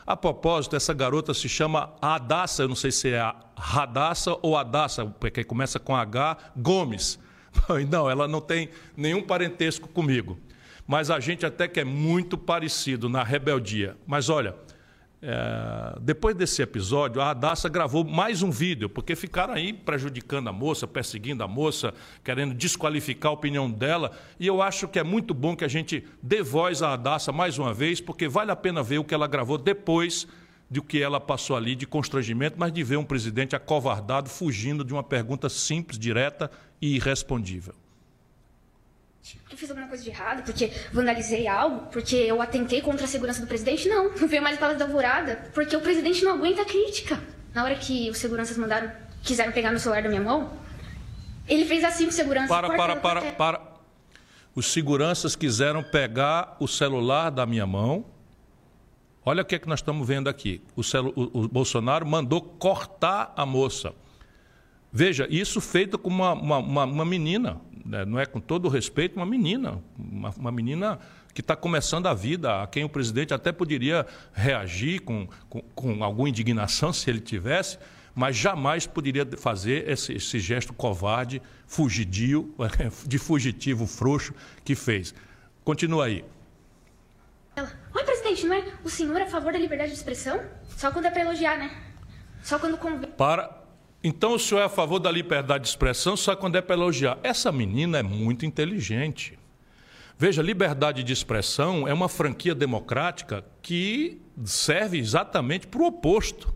A 0.05 0.15
propósito, 0.15 0.75
essa 0.75 0.93
garota 0.93 1.33
se 1.33 1.49
chama 1.49 1.93
Adassa, 1.99 2.61
eu 2.61 2.67
não 2.67 2.75
sei 2.75 2.91
se 2.91 3.09
é 3.09 3.19
a 3.19 3.35
Radassa 3.57 4.37
ou 4.41 4.55
Adassa, 4.55 5.05
porque 5.05 5.43
começa 5.43 5.79
com 5.79 5.95
H, 5.95 6.37
Gomes. 6.55 7.17
Não, 7.89 8.09
ela 8.09 8.27
não 8.27 8.41
tem 8.41 8.69
nenhum 8.97 9.23
parentesco 9.23 9.87
comigo. 9.87 10.37
Mas 10.85 11.09
a 11.09 11.21
gente 11.21 11.45
até 11.45 11.69
que 11.69 11.79
é 11.79 11.85
muito 11.85 12.37
parecido 12.37 13.07
na 13.07 13.23
rebeldia. 13.23 13.97
Mas 14.05 14.27
olha, 14.27 14.55
é, 15.27 15.97
depois 16.01 16.35
desse 16.35 16.61
episódio, 16.61 17.19
a 17.19 17.31
Adassa 17.31 17.67
gravou 17.67 18.03
mais 18.03 18.43
um 18.43 18.51
vídeo, 18.51 18.87
porque 18.87 19.15
ficaram 19.15 19.55
aí 19.55 19.73
prejudicando 19.73 20.49
a 20.49 20.53
moça, 20.53 20.85
perseguindo 20.85 21.43
a 21.43 21.47
moça, 21.47 21.95
querendo 22.23 22.53
desqualificar 22.53 23.31
a 23.31 23.33
opinião 23.33 23.69
dela. 23.69 24.11
E 24.39 24.45
eu 24.45 24.61
acho 24.61 24.87
que 24.87 24.99
é 24.99 25.03
muito 25.03 25.33
bom 25.33 25.55
que 25.55 25.65
a 25.65 25.67
gente 25.67 26.05
dê 26.21 26.43
voz 26.43 26.83
à 26.83 26.93
Adassa 26.93 27.31
mais 27.31 27.57
uma 27.57 27.73
vez, 27.73 27.99
porque 27.99 28.27
vale 28.27 28.51
a 28.51 28.55
pena 28.55 28.83
ver 28.83 28.99
o 28.99 29.03
que 29.03 29.15
ela 29.15 29.25
gravou 29.25 29.57
depois 29.57 30.27
do 30.69 30.83
que 30.83 31.01
ela 31.01 31.19
passou 31.19 31.55
ali 31.55 31.75
de 31.75 31.87
constrangimento, 31.87 32.57
mas 32.59 32.71
de 32.71 32.83
ver 32.83 32.97
um 32.97 33.03
presidente 33.03 33.55
acovardado 33.55 34.29
fugindo 34.29 34.83
de 34.83 34.93
uma 34.93 35.03
pergunta 35.03 35.49
simples, 35.49 35.97
direta 35.97 36.51
e 36.79 36.97
irrespondível 36.97 37.73
eu 39.49 39.57
fiz 39.57 39.69
alguma 39.69 39.87
coisa 39.87 40.03
de 40.03 40.09
errado, 40.09 40.43
porque 40.43 40.71
vandalizei 40.93 41.47
algo, 41.47 41.87
porque 41.91 42.15
eu 42.15 42.41
atentei 42.41 42.81
contra 42.81 43.05
a 43.05 43.07
segurança 43.07 43.41
do 43.41 43.47
presidente. 43.47 43.87
Não, 43.87 44.13
não 44.13 44.27
veio 44.27 44.43
mais 44.43 44.57
palavras 44.57 44.77
da 44.77 44.85
alvorada, 44.85 45.49
porque 45.53 45.75
o 45.75 45.81
presidente 45.81 46.23
não 46.23 46.33
aguenta 46.33 46.61
a 46.61 46.65
crítica. 46.65 47.19
Na 47.53 47.63
hora 47.63 47.75
que 47.75 48.09
os 48.09 48.17
seguranças 48.17 48.57
mandaram, 48.57 48.91
quiseram 49.23 49.51
pegar 49.51 49.71
no 49.71 49.79
celular 49.79 50.03
da 50.03 50.09
minha 50.09 50.21
mão, 50.21 50.53
ele 51.47 51.65
fez 51.65 51.83
assim 51.83 52.05
com 52.05 52.11
segurança. 52.11 52.47
Para, 52.47 52.67
para, 52.67 52.95
para, 52.97 53.21
para, 53.21 53.31
para. 53.31 53.61
Os 54.53 54.71
seguranças 54.71 55.35
quiseram 55.35 55.83
pegar 55.83 56.55
o 56.59 56.67
celular 56.67 57.29
da 57.29 57.45
minha 57.45 57.65
mão. 57.65 58.05
Olha 59.25 59.41
o 59.41 59.45
que 59.45 59.55
é 59.55 59.59
que 59.59 59.67
nós 59.67 59.79
estamos 59.79 60.07
vendo 60.07 60.29
aqui. 60.29 60.61
O, 60.75 60.83
celu... 60.83 61.11
o 61.15 61.47
Bolsonaro 61.47 62.05
mandou 62.05 62.41
cortar 62.41 63.33
a 63.35 63.45
moça. 63.45 63.93
Veja, 64.93 65.27
isso 65.29 65.59
feito 65.59 65.97
com 65.97 66.09
uma, 66.09 66.33
uma, 66.33 66.83
uma 66.85 67.05
menina, 67.05 67.53
né, 67.53 67.74
não 67.85 68.19
é 68.19 68.25
com 68.25 68.39
todo 68.39 68.65
o 68.65 68.69
respeito, 68.69 69.15
uma 69.15 69.25
menina, 69.25 69.79
uma, 69.97 70.29
uma 70.31 70.51
menina 70.51 70.99
que 71.33 71.41
está 71.41 71.55
começando 71.55 72.07
a 72.07 72.13
vida, 72.13 72.63
a 72.63 72.67
quem 72.67 72.83
o 72.83 72.89
presidente 72.89 73.33
até 73.33 73.51
poderia 73.51 74.05
reagir 74.33 75.01
com, 75.01 75.27
com, 75.49 75.61
com 75.61 76.03
alguma 76.03 76.27
indignação 76.29 76.91
se 76.91 77.09
ele 77.09 77.19
tivesse, 77.19 77.77
mas 78.15 78.35
jamais 78.35 78.87
poderia 78.87 79.27
fazer 79.37 79.87
esse, 79.89 80.13
esse, 80.13 80.39
gesto 80.39 80.73
covarde, 80.73 81.41
fugidio, 81.67 82.55
de 83.05 83.17
fugitivo 83.17 83.85
frouxo 83.85 84.33
que 84.63 84.73
fez. 84.73 85.13
Continua 85.63 86.05
aí. 86.05 86.23
Oi, 87.57 88.03
presidente, 88.03 88.45
não 88.47 88.55
é 88.55 88.63
o 88.83 88.89
senhor 88.89 89.21
a 89.21 89.27
favor 89.27 89.51
da 89.51 89.59
liberdade 89.59 89.91
de 89.91 89.97
expressão? 89.97 90.41
Só 90.69 90.91
quando 90.91 91.05
é 91.05 91.11
para 91.11 91.21
elogiar, 91.21 91.57
né? 91.57 91.71
Só 92.41 92.57
quando 92.57 92.77
convém. 92.77 93.09
Para 93.11 93.64
então 94.07 94.35
o 94.35 94.39
senhor 94.39 94.61
é 94.61 94.65
a 94.65 94.69
favor 94.69 94.99
da 94.99 95.11
liberdade 95.11 95.63
de 95.63 95.69
expressão 95.69 96.15
só 96.15 96.35
quando 96.35 96.55
é 96.57 96.61
para 96.61 96.75
elogiar. 96.75 97.17
Essa 97.23 97.51
menina 97.51 97.97
é 97.97 98.03
muito 98.03 98.45
inteligente. 98.45 99.35
Veja, 100.15 100.43
liberdade 100.43 101.03
de 101.03 101.11
expressão 101.11 101.87
é 101.87 101.93
uma 101.93 102.07
franquia 102.07 102.53
democrática 102.53 103.43
que 103.63 104.21
serve 104.43 104.99
exatamente 104.99 105.65
para 105.65 105.81
o 105.81 105.87
oposto. 105.87 106.53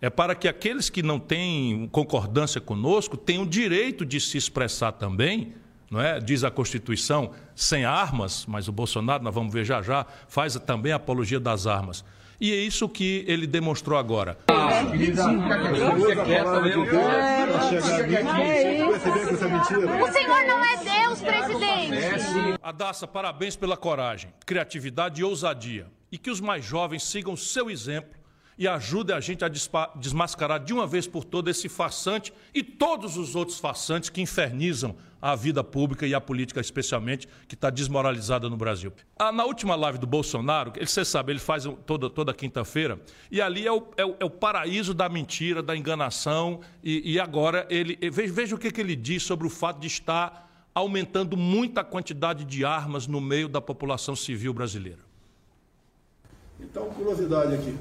É 0.00 0.08
para 0.08 0.36
que 0.36 0.46
aqueles 0.46 0.88
que 0.88 1.02
não 1.02 1.18
têm 1.18 1.88
concordância 1.88 2.60
conosco 2.60 3.16
tenham 3.16 3.42
o 3.42 3.46
direito 3.46 4.06
de 4.06 4.20
se 4.20 4.38
expressar 4.38 4.92
também, 4.92 5.54
não 5.90 6.00
é? 6.00 6.20
Diz 6.20 6.44
a 6.44 6.50
Constituição, 6.50 7.32
sem 7.56 7.84
armas, 7.84 8.46
mas 8.46 8.68
o 8.68 8.72
Bolsonaro, 8.72 9.24
nós 9.24 9.34
vamos 9.34 9.52
ver 9.52 9.64
já 9.64 9.82
já, 9.82 10.06
faz 10.28 10.54
também 10.54 10.92
a 10.92 10.96
apologia 10.96 11.40
das 11.40 11.66
armas. 11.66 12.04
E 12.40 12.52
é 12.52 12.56
isso 12.56 12.88
que 12.88 13.24
ele 13.26 13.46
demonstrou 13.46 13.98
agora. 13.98 14.38
O 14.48 14.52
senhor 20.12 20.44
não 20.46 20.64
é 20.64 20.76
Deus, 20.76 21.20
presidente. 21.20 21.98
Adassa, 22.62 23.08
parabéns 23.08 23.56
pela 23.56 23.76
coragem, 23.76 24.32
criatividade 24.46 25.20
e 25.20 25.24
ousadia. 25.24 25.88
E 26.12 26.16
que 26.16 26.30
os 26.30 26.40
mais 26.40 26.64
jovens 26.64 27.02
sigam 27.02 27.36
seu 27.36 27.68
exemplo 27.68 28.17
e 28.58 28.66
ajudem 28.66 29.14
a 29.14 29.20
gente 29.20 29.44
a 29.44 29.48
desmascarar 29.94 30.62
de 30.62 30.72
uma 30.72 30.86
vez 30.86 31.06
por 31.06 31.22
todas 31.22 31.56
esse 31.56 31.68
farsante 31.68 32.32
e 32.52 32.62
todos 32.62 33.16
os 33.16 33.36
outros 33.36 33.58
farsantes 33.58 34.10
que 34.10 34.20
infernizam 34.20 34.96
a 35.22 35.34
vida 35.34 35.62
pública 35.62 36.06
e 36.06 36.14
a 36.14 36.20
política, 36.20 36.60
especialmente, 36.60 37.28
que 37.46 37.54
está 37.54 37.70
desmoralizada 37.70 38.48
no 38.48 38.56
Brasil. 38.56 38.92
Ah, 39.18 39.32
na 39.32 39.44
última 39.44 39.74
live 39.74 39.98
do 39.98 40.06
Bolsonaro, 40.06 40.72
ele, 40.76 40.86
você 40.86 41.04
sabe, 41.04 41.32
ele 41.32 41.38
faz 41.38 41.64
toda, 41.86 42.10
toda 42.10 42.34
quinta-feira, 42.34 43.00
e 43.30 43.40
ali 43.40 43.66
é 43.66 43.72
o, 43.72 43.88
é, 43.96 44.04
o, 44.04 44.16
é 44.20 44.24
o, 44.24 44.30
paraíso 44.30 44.94
da 44.94 45.08
mentira, 45.08 45.62
da 45.62 45.76
enganação, 45.76 46.60
e, 46.82 47.14
e 47.14 47.20
agora 47.20 47.66
ele. 47.68 47.98
Veja, 48.10 48.32
veja 48.32 48.54
o 48.54 48.58
que, 48.58 48.70
que 48.70 48.80
ele 48.80 48.94
diz 48.94 49.22
sobre 49.22 49.46
o 49.46 49.50
fato 49.50 49.80
de 49.80 49.88
estar 49.88 50.68
aumentando 50.72 51.36
muito 51.36 51.78
a 51.78 51.84
quantidade 51.84 52.44
de 52.44 52.64
armas 52.64 53.06
no 53.08 53.20
meio 53.20 53.48
da 53.48 53.60
população 53.60 54.14
civil 54.14 54.54
brasileira. 54.54 55.00
Então, 56.60 56.88
curiosidade 56.90 57.54
aqui. 57.54 57.76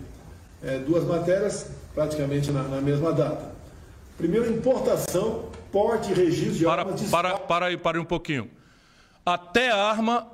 É, 0.63 0.79
duas 0.79 1.03
matérias 1.03 1.71
praticamente 1.93 2.51
na, 2.51 2.63
na 2.63 2.81
mesma 2.81 3.13
data. 3.13 3.51
Primeiro, 4.17 4.51
importação 4.51 5.49
porte 5.71 6.11
e 6.11 6.13
registro 6.13 6.53
de 6.53 6.65
para, 6.65 6.81
armas 6.81 7.01
de 7.01 7.07
para, 7.07 7.37
para 7.37 7.65
aí, 7.67 7.77
para 7.77 7.97
aí 7.97 8.01
um 8.01 8.05
pouquinho. 8.05 8.49
Até 9.25 9.69
a 9.69 9.77
arma 9.77 10.27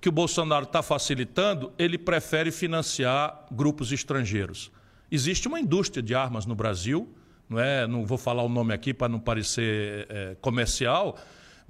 que 0.00 0.08
o 0.08 0.12
Bolsonaro 0.12 0.64
está 0.64 0.82
facilitando, 0.82 1.72
ele 1.78 1.98
prefere 1.98 2.50
financiar 2.50 3.46
grupos 3.50 3.92
estrangeiros. 3.92 4.70
Existe 5.10 5.46
uma 5.46 5.60
indústria 5.60 6.02
de 6.02 6.14
armas 6.14 6.46
no 6.46 6.54
Brasil, 6.54 7.08
não 7.48 7.58
é? 7.58 7.86
Não 7.86 8.04
vou 8.06 8.16
falar 8.16 8.42
o 8.42 8.48
nome 8.48 8.72
aqui 8.72 8.94
para 8.94 9.08
não 9.08 9.18
parecer 9.18 10.06
é, 10.08 10.36
comercial, 10.40 11.18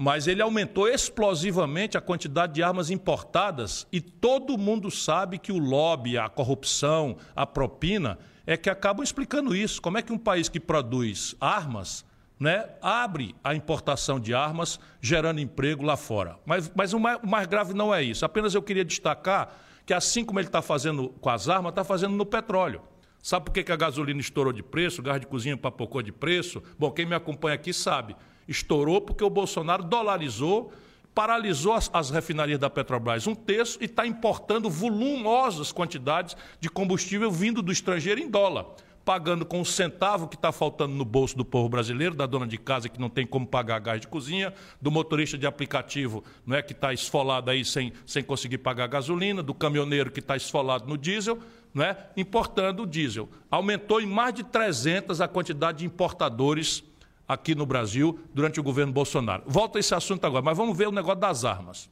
mas 0.03 0.27
ele 0.27 0.41
aumentou 0.41 0.89
explosivamente 0.89 1.99
a 1.99 2.01
quantidade 2.01 2.55
de 2.55 2.63
armas 2.63 2.89
importadas 2.89 3.87
e 3.93 4.01
todo 4.01 4.57
mundo 4.57 4.91
sabe 4.91 5.39
que 5.39 5.53
o 5.53 5.59
lobby, 5.59 6.17
a 6.17 6.27
corrupção, 6.27 7.19
a 7.37 7.45
propina 7.45 8.19
é 8.47 8.57
que 8.57 8.71
acabam 8.71 9.05
explicando 9.05 9.55
isso. 9.55 9.79
Como 9.83 9.99
é 9.99 10.03
que 10.03 10.11
um 10.11 10.17
país 10.17 10.49
que 10.49 10.59
produz 10.59 11.37
armas 11.39 12.03
né, 12.39 12.67
abre 12.81 13.37
a 13.45 13.55
importação 13.55 14.19
de 14.19 14.33
armas, 14.33 14.81
gerando 15.03 15.39
emprego 15.39 15.85
lá 15.85 15.99
fora. 15.99 16.39
Mas, 16.47 16.73
mas 16.75 16.95
o, 16.95 16.99
mais, 16.99 17.19
o 17.23 17.27
mais 17.27 17.47
grave 17.47 17.75
não 17.75 17.95
é 17.95 18.03
isso. 18.03 18.25
Apenas 18.25 18.55
eu 18.55 18.63
queria 18.63 18.87
destacar 18.87 19.55
que, 19.85 19.93
assim 19.93 20.25
como 20.25 20.41
ele 20.41 20.49
está 20.49 20.63
fazendo 20.63 21.11
com 21.21 21.29
as 21.29 21.47
armas, 21.47 21.73
está 21.73 21.85
fazendo 21.85 22.17
no 22.17 22.25
petróleo. 22.25 22.81
Sabe 23.23 23.45
por 23.45 23.53
que, 23.53 23.71
a 23.71 23.77
gasolina 23.77 24.19
estourou 24.19 24.51
de 24.51 24.63
preço, 24.63 25.03
o 25.03 25.05
gás 25.05 25.21
de 25.21 25.27
cozinha 25.27 25.59
papocou 25.59 26.01
de 26.01 26.11
preço? 26.11 26.63
Bom, 26.79 26.91
quem 26.91 27.05
me 27.05 27.15
acompanha 27.15 27.55
aqui 27.55 27.71
sabe. 27.71 28.17
Estourou 28.51 29.01
porque 29.01 29.23
o 29.23 29.31
Bolsonaro 29.31 29.85
dolarizou, 29.85 30.73
paralisou 31.15 31.73
as, 31.73 31.89
as 31.93 32.11
refinarias 32.11 32.59
da 32.59 32.69
Petrobras 32.69 33.27
um 33.27 33.35
terço 33.35 33.79
e 33.81 33.85
está 33.85 34.07
importando 34.07 34.69
volumosas 34.69 35.71
quantidades 35.71 36.37
de 36.59 36.69
combustível 36.69 37.31
vindo 37.31 37.63
do 37.63 37.71
estrangeiro 37.71 38.21
em 38.21 38.29
dólar 38.29 38.67
pagando 39.05 39.45
com 39.45 39.61
o 39.61 39.65
centavo 39.65 40.29
que 40.29 40.37
está 40.37 40.53
faltando 40.53 40.95
no 40.95 41.05
bolso 41.05 41.37
do 41.37 41.45
povo 41.45 41.69
brasileiro, 41.69 42.15
da 42.15 42.27
dona 42.27 42.47
de 42.47 42.59
casa 42.59 42.89
que 42.89 43.01
não 43.01 43.09
tem 43.09 43.27
como 43.27 43.47
pagar 43.47 43.81
gás 43.81 44.01
de 44.01 44.07
cozinha, 44.07 44.53
do 44.81 44.91
motorista 44.91 45.39
de 45.39 45.47
aplicativo 45.47 46.23
não 46.47 46.57
é, 46.57 46.63
que 46.63 46.73
está 46.73 46.93
esfolado 46.93 47.51
aí 47.51 47.65
sem, 47.65 47.93
sem 48.07 48.23
conseguir 48.23 48.59
pagar 48.59 48.87
gasolina, 48.87 49.43
do 49.43 49.55
caminhoneiro 49.55 50.11
que 50.11 50.21
está 50.21 50.37
esfolado 50.37 50.87
no 50.87 50.99
diesel, 50.99 51.39
não 51.73 51.85
é, 51.85 51.97
importando 52.17 52.83
o 52.83 52.87
diesel. 52.87 53.29
Aumentou 53.51 54.01
em 54.01 54.07
mais 54.07 54.35
de 54.35 54.45
300 54.45 55.21
a 55.21 55.29
quantidade 55.29 55.79
de 55.79 55.87
importadores 55.87 56.85
aqui 57.33 57.55
no 57.55 57.65
Brasil 57.65 58.19
durante 58.35 58.59
o 58.59 58.63
governo 58.63 58.93
Bolsonaro. 58.93 59.45
Volta 59.47 59.79
esse 59.79 59.95
assunto 59.95 60.27
agora, 60.27 60.43
mas 60.43 60.57
vamos 60.57 60.77
ver 60.77 60.89
o 60.89 60.93
negócio 60.93 61.21
das 61.21 61.45
armas. 61.45 61.89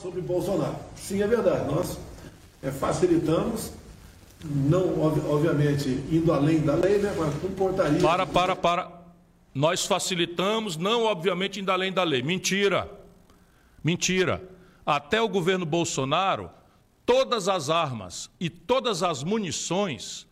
Sobre 0.00 0.22
Bolsonaro. 0.22 0.76
Sim, 0.96 1.22
é 1.22 1.26
verdade. 1.26 1.70
Nós 1.70 1.98
é, 2.62 2.70
facilitamos 2.70 3.72
não, 4.42 5.00
obviamente, 5.00 5.88
indo 6.10 6.32
além 6.32 6.60
da 6.60 6.74
lei, 6.74 6.98
né, 6.98 7.14
mas 7.18 7.34
com 7.36 7.50
portaria. 7.52 8.00
Para, 8.00 8.26
para, 8.26 8.56
para. 8.56 8.90
Nós 9.54 9.84
facilitamos, 9.84 10.76
não, 10.76 11.04
obviamente, 11.04 11.60
indo 11.60 11.70
além 11.70 11.92
da 11.92 12.02
lei. 12.02 12.22
Mentira. 12.22 12.90
Mentira. 13.82 14.42
Até 14.84 15.20
o 15.20 15.28
governo 15.28 15.64
Bolsonaro, 15.64 16.50
todas 17.04 17.48
as 17.48 17.68
armas 17.68 18.30
e 18.40 18.48
todas 18.48 19.02
as 19.02 19.22
munições 19.22 20.26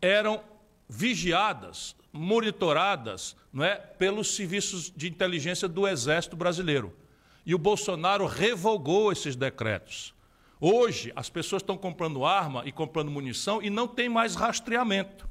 eram 0.00 0.40
vigiadas, 0.88 1.96
monitoradas 2.14 3.36
não 3.52 3.64
é, 3.64 3.74
pelos 3.74 4.34
serviços 4.34 4.90
de 4.90 5.08
inteligência 5.08 5.68
do 5.68 5.86
Exército 5.86 6.36
Brasileiro. 6.36 6.96
E 7.44 7.54
o 7.54 7.58
Bolsonaro 7.58 8.26
revogou 8.26 9.12
esses 9.12 9.36
decretos. 9.36 10.14
Hoje, 10.60 11.12
as 11.14 11.28
pessoas 11.28 11.60
estão 11.60 11.76
comprando 11.76 12.24
arma 12.24 12.62
e 12.64 12.72
comprando 12.72 13.10
munição 13.10 13.60
e 13.60 13.68
não 13.68 13.86
tem 13.86 14.08
mais 14.08 14.34
rastreamento. 14.34 15.28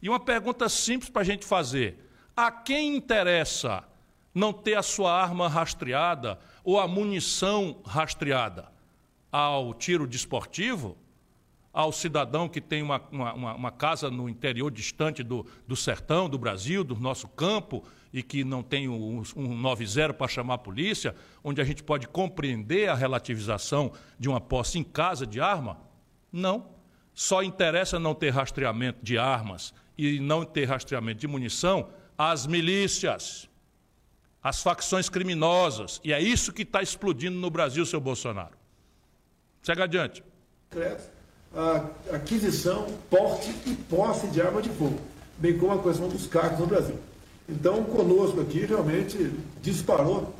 E 0.00 0.08
uma 0.08 0.20
pergunta 0.20 0.68
simples 0.68 1.10
para 1.10 1.22
a 1.22 1.24
gente 1.24 1.44
fazer: 1.44 1.98
a 2.36 2.50
quem 2.52 2.96
interessa 2.96 3.82
não 4.34 4.52
ter 4.52 4.74
a 4.74 4.82
sua 4.82 5.12
arma 5.12 5.48
rastreada 5.48 6.38
ou 6.62 6.78
a 6.78 6.86
munição 6.86 7.80
rastreada? 7.84 8.70
Ao 9.30 9.72
tiro 9.72 10.06
desportivo? 10.06 10.96
Ao 11.72 11.90
cidadão 11.90 12.48
que 12.48 12.60
tem 12.60 12.82
uma, 12.82 13.00
uma, 13.10 13.54
uma 13.54 13.70
casa 13.70 14.10
no 14.10 14.28
interior 14.28 14.70
distante 14.70 15.22
do, 15.22 15.46
do 15.66 15.74
sertão, 15.74 16.28
do 16.28 16.38
Brasil, 16.38 16.84
do 16.84 16.94
nosso 16.94 17.26
campo, 17.28 17.82
e 18.12 18.22
que 18.22 18.44
não 18.44 18.62
tem 18.62 18.88
um, 18.88 19.22
um 19.34 19.56
90 19.56 20.12
para 20.12 20.28
chamar 20.28 20.54
a 20.54 20.58
polícia, 20.58 21.14
onde 21.42 21.60
a 21.60 21.64
gente 21.64 21.82
pode 21.82 22.06
compreender 22.06 22.88
a 22.88 22.94
relativização 22.94 23.92
de 24.18 24.28
uma 24.28 24.40
posse 24.40 24.78
em 24.78 24.84
casa 24.84 25.26
de 25.26 25.40
arma? 25.40 25.80
Não. 26.30 26.66
Só 27.14 27.42
interessa 27.42 27.98
não 27.98 28.14
ter 28.14 28.30
rastreamento 28.30 29.02
de 29.02 29.16
armas 29.16 29.72
e 29.96 30.20
não 30.20 30.44
ter 30.44 30.66
rastreamento 30.66 31.20
de 31.20 31.26
munição 31.26 31.88
às 32.16 32.46
milícias, 32.46 33.48
às 34.42 34.62
facções 34.62 35.08
criminosas. 35.08 36.00
E 36.04 36.12
é 36.12 36.20
isso 36.20 36.52
que 36.52 36.62
está 36.62 36.82
explodindo 36.82 37.38
no 37.38 37.50
Brasil, 37.50 37.84
seu 37.84 38.00
Bolsonaro. 38.00 38.56
Segue 39.62 39.82
adiante. 39.82 40.22
A 41.54 41.84
aquisição, 42.14 42.86
porte 43.10 43.54
e 43.66 43.74
posse 43.74 44.26
de 44.28 44.40
arma 44.40 44.62
de 44.62 44.70
fogo, 44.70 44.98
bem 45.36 45.58
como 45.58 45.72
a 45.72 45.82
questão 45.82 46.08
dos 46.08 46.26
cargos 46.26 46.58
no 46.58 46.66
Brasil. 46.66 46.96
Então, 47.48 47.84
conosco 47.84 48.40
aqui 48.40 48.64
realmente 48.64 49.30
disparou 49.60 50.34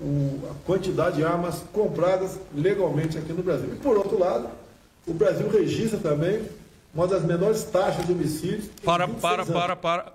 a 0.00 0.54
quantidade 0.66 1.16
de 1.16 1.24
armas 1.24 1.62
compradas 1.72 2.38
legalmente 2.54 3.18
aqui 3.18 3.32
no 3.32 3.42
Brasil. 3.42 3.72
E, 3.72 3.76
por 3.76 3.96
outro 3.96 4.18
lado, 4.18 4.48
o 5.06 5.12
Brasil 5.12 5.48
registra 5.48 5.98
também 5.98 6.44
uma 6.94 7.06
das 7.06 7.24
menores 7.24 7.64
taxas 7.64 8.06
de 8.06 8.12
homicídios. 8.12 8.68
Para, 8.84 9.06
para, 9.06 9.42
anos. 9.42 9.54
para, 9.54 9.76
para. 9.76 10.12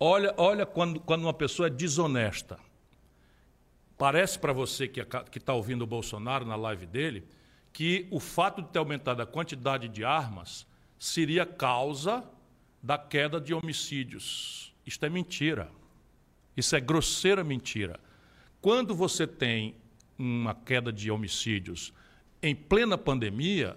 Olha, 0.00 0.32
olha 0.36 0.64
quando, 0.64 1.00
quando 1.00 1.22
uma 1.22 1.34
pessoa 1.34 1.66
é 1.66 1.70
desonesta. 1.70 2.58
Parece 3.96 4.38
para 4.38 4.52
você 4.52 4.86
que 4.86 5.00
está 5.36 5.52
ouvindo 5.52 5.82
o 5.82 5.86
Bolsonaro 5.86 6.44
na 6.44 6.54
live 6.54 6.86
dele 6.86 7.24
que 7.78 8.08
o 8.10 8.18
fato 8.18 8.60
de 8.60 8.70
ter 8.70 8.80
aumentado 8.80 9.22
a 9.22 9.26
quantidade 9.26 9.88
de 9.88 10.04
armas 10.04 10.66
seria 10.98 11.46
causa 11.46 12.24
da 12.82 12.98
queda 12.98 13.40
de 13.40 13.54
homicídios. 13.54 14.74
Isto 14.84 15.06
é 15.06 15.08
mentira. 15.08 15.70
Isso 16.56 16.74
é 16.74 16.80
grosseira 16.80 17.44
mentira. 17.44 18.00
Quando 18.60 18.96
você 18.96 19.28
tem 19.28 19.76
uma 20.18 20.56
queda 20.56 20.92
de 20.92 21.08
homicídios 21.08 21.92
em 22.42 22.52
plena 22.52 22.98
pandemia, 22.98 23.76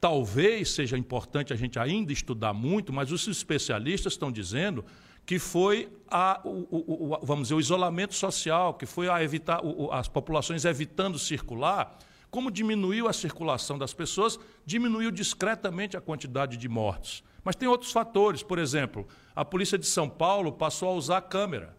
talvez 0.00 0.72
seja 0.72 0.98
importante 0.98 1.52
a 1.52 1.56
gente 1.56 1.78
ainda 1.78 2.12
estudar 2.12 2.52
muito, 2.52 2.92
mas 2.92 3.12
os 3.12 3.28
especialistas 3.28 4.14
estão 4.14 4.32
dizendo 4.32 4.84
que 5.24 5.38
foi 5.38 5.88
a, 6.10 6.40
o, 6.44 6.66
o, 6.68 7.14
o, 7.14 7.18
vamos 7.24 7.44
dizer, 7.44 7.54
o 7.54 7.60
isolamento 7.60 8.16
social, 8.16 8.74
que 8.74 8.86
foi 8.86 9.08
a 9.08 9.22
evitar, 9.22 9.60
as 9.92 10.08
populações 10.08 10.64
evitando 10.64 11.16
circular, 11.16 11.96
como 12.30 12.50
diminuiu 12.50 13.08
a 13.08 13.12
circulação 13.12 13.76
das 13.76 13.92
pessoas, 13.92 14.38
diminuiu 14.64 15.10
discretamente 15.10 15.96
a 15.96 16.00
quantidade 16.00 16.56
de 16.56 16.68
mortos. 16.68 17.24
Mas 17.42 17.56
tem 17.56 17.68
outros 17.68 17.92
fatores, 17.92 18.42
por 18.42 18.58
exemplo, 18.58 19.06
a 19.34 19.44
polícia 19.44 19.78
de 19.78 19.86
São 19.86 20.08
Paulo 20.08 20.52
passou 20.52 20.90
a 20.90 20.94
usar 20.94 21.18
a 21.18 21.22
câmera 21.22 21.76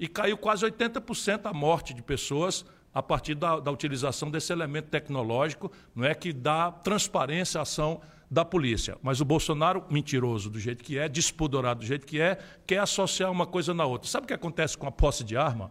e 0.00 0.08
caiu 0.08 0.36
quase 0.36 0.64
80% 0.64 1.42
a 1.44 1.52
morte 1.52 1.94
de 1.94 2.02
pessoas 2.02 2.64
a 2.94 3.02
partir 3.02 3.34
da, 3.34 3.58
da, 3.58 3.70
utilização 3.70 4.30
desse 4.30 4.52
elemento 4.52 4.88
tecnológico, 4.88 5.72
não 5.94 6.04
é 6.04 6.14
que 6.14 6.32
dá 6.32 6.70
transparência 6.70 7.58
à 7.58 7.62
ação 7.62 8.00
da 8.30 8.44
polícia. 8.44 8.98
Mas 9.02 9.20
o 9.20 9.24
Bolsonaro, 9.24 9.84
mentiroso 9.90 10.50
do 10.50 10.58
jeito 10.58 10.82
que 10.82 10.98
é, 10.98 11.08
despudorado 11.08 11.80
do 11.80 11.86
jeito 11.86 12.06
que 12.06 12.20
é, 12.20 12.38
quer 12.66 12.78
associar 12.78 13.30
uma 13.30 13.46
coisa 13.46 13.72
na 13.72 13.84
outra. 13.86 14.08
Sabe 14.08 14.24
o 14.24 14.26
que 14.26 14.34
acontece 14.34 14.76
com 14.76 14.86
a 14.86 14.92
posse 14.92 15.24
de 15.24 15.36
arma? 15.36 15.70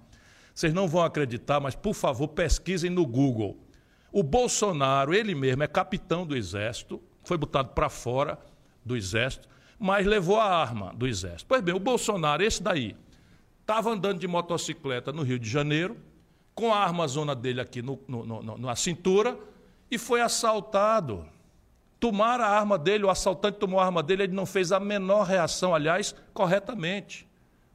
Vocês 0.53 0.73
não 0.73 0.87
vão 0.87 1.03
acreditar, 1.03 1.59
mas 1.59 1.75
por 1.75 1.93
favor 1.93 2.27
pesquisem 2.29 2.89
no 2.89 3.05
Google. 3.05 3.57
O 4.11 4.21
Bolsonaro, 4.23 5.13
ele 5.13 5.33
mesmo, 5.33 5.63
é 5.63 5.67
capitão 5.67 6.25
do 6.25 6.35
Exército, 6.35 7.01
foi 7.23 7.37
botado 7.37 7.69
para 7.69 7.89
fora 7.89 8.37
do 8.83 8.97
Exército, 8.97 9.47
mas 9.79 10.05
levou 10.05 10.37
a 10.37 10.45
arma 10.45 10.93
do 10.93 11.07
Exército. 11.07 11.45
Pois 11.47 11.61
bem, 11.61 11.73
o 11.73 11.79
Bolsonaro, 11.79 12.43
esse 12.43 12.61
daí, 12.61 12.95
estava 13.61 13.89
andando 13.89 14.19
de 14.19 14.27
motocicleta 14.27 15.13
no 15.13 15.23
Rio 15.23 15.39
de 15.39 15.49
Janeiro, 15.49 15.97
com 16.53 16.73
a 16.73 16.77
arma 16.77 17.07
zona 17.07 17.33
dele 17.33 17.61
aqui 17.61 17.81
no, 17.81 17.99
no, 18.07 18.25
no, 18.25 18.57
na 18.57 18.75
cintura, 18.75 19.37
e 19.89 19.97
foi 19.97 20.19
assaltado. 20.21 21.25
Tomaram 21.99 22.43
a 22.43 22.47
arma 22.47 22.77
dele, 22.77 23.05
o 23.05 23.09
assaltante 23.09 23.59
tomou 23.59 23.79
a 23.79 23.85
arma 23.85 24.03
dele, 24.03 24.23
ele 24.23 24.33
não 24.33 24.45
fez 24.45 24.71
a 24.71 24.79
menor 24.79 25.23
reação, 25.23 25.73
aliás, 25.73 26.13
corretamente. 26.33 27.27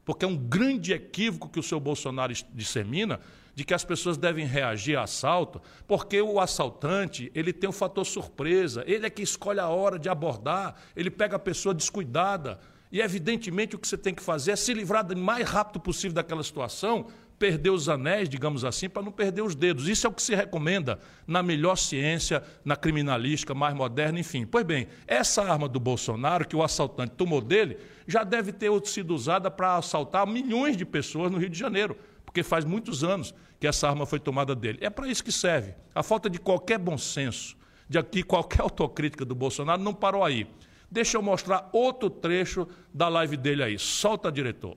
Porque 0.05 0.25
é 0.25 0.29
um 0.29 0.37
grande 0.37 0.93
equívoco 0.93 1.49
que 1.49 1.59
o 1.59 1.63
seu 1.63 1.81
Bolsonaro 1.81 2.33
dissemina 2.53 3.21
de 3.57 3.65
que 3.65 3.73
as 3.73 3.83
pessoas 3.83 4.19
devem 4.19 4.45
reagir 4.45 4.97
a 4.97 5.05
assalto, 5.05 5.63
porque 5.89 6.21
o 6.21 6.39
assaltante, 6.39 7.33
ele 7.35 7.55
tem 7.55 7.69
um 7.71 7.73
fator 7.73 8.05
surpresa, 8.05 8.85
ele 8.87 9.07
é 9.07 9.11
que 9.11 9.23
escolhe 9.23 9.59
a 9.59 9.67
hora 9.67 9.99
de 9.99 10.11
abordar, 10.11 10.77
ele 10.95 11.11
pega 11.11 11.37
a 11.37 11.39
pessoa 11.39 11.75
descuidada. 11.75 12.61
E 12.93 13.01
evidentemente 13.01 13.75
o 13.75 13.79
que 13.79 13.89
você 13.89 13.97
tem 13.97 14.15
que 14.15 14.23
fazer 14.23 14.53
é 14.53 14.57
se 14.57 14.75
livrar 14.75 15.11
o 15.11 15.19
mais 15.19 15.49
rápido 15.49 15.81
possível 15.81 16.15
daquela 16.15 16.45
situação, 16.45 17.07
perder 17.39 17.71
os 17.71 17.89
anéis, 17.89 18.29
digamos 18.29 18.63
assim, 18.63 18.91
para 18.91 19.03
não 19.03 19.11
perder 19.11 19.41
os 19.41 19.55
dedos. 19.55 19.89
Isso 19.89 20.07
é 20.07 20.11
o 20.11 20.13
que 20.13 20.23
se 20.23 20.35
recomenda 20.35 20.99
na 21.27 21.43
melhor 21.43 21.77
ciência, 21.77 22.43
na 22.63 22.77
criminalística 22.77 23.55
mais 23.55 23.75
moderna, 23.75 24.21
enfim. 24.21 24.45
Pois 24.45 24.67
bem, 24.67 24.87
essa 25.07 25.43
arma 25.43 25.67
do 25.67 25.81
Bolsonaro, 25.81 26.47
que 26.47 26.57
o 26.57 26.63
assaltante 26.63 27.15
tomou 27.15 27.41
dele, 27.41 27.79
já 28.07 28.23
deve 28.23 28.53
ter 28.53 28.71
sido 28.85 29.15
usada 29.15 29.51
para 29.51 29.77
assaltar 29.77 30.27
milhões 30.27 30.77
de 30.77 30.85
pessoas 30.85 31.33
no 31.33 31.39
Rio 31.39 31.49
de 31.49 31.59
Janeiro 31.59 31.97
porque 32.37 32.43
faz 32.43 32.67
muitos 32.67 33.03
anos 33.03 33.35
que 33.59 33.67
essa 33.67 33.89
arma 33.89 34.07
foi 34.07 34.21
tomada 34.21 34.55
dele. 34.55 34.79
É 34.81 34.91
para 34.91 35.09
isso 35.09 35.25
que 35.25 35.33
serve. 35.33 35.75
A 35.95 36.03
falta 36.03 36.29
de 36.29 36.39
qualquer 36.39 36.79
bom 36.79 36.99
senso, 36.99 37.57
de 37.89 37.99
aqui 37.99 38.23
qualquer 38.23 38.63
autocrítica 38.63 39.25
do 39.25 39.35
Bolsonaro 39.35 39.83
não 39.83 39.95
parou 39.95 40.25
aí. 40.25 40.49
Deixa 40.91 41.17
eu 41.17 41.23
mostrar 41.23 41.69
outro 41.73 42.09
trecho 42.09 42.69
da 42.93 43.09
live 43.09 43.37
dele 43.37 43.63
aí. 43.63 43.79
Solta, 43.79 44.31
diretor. 44.31 44.77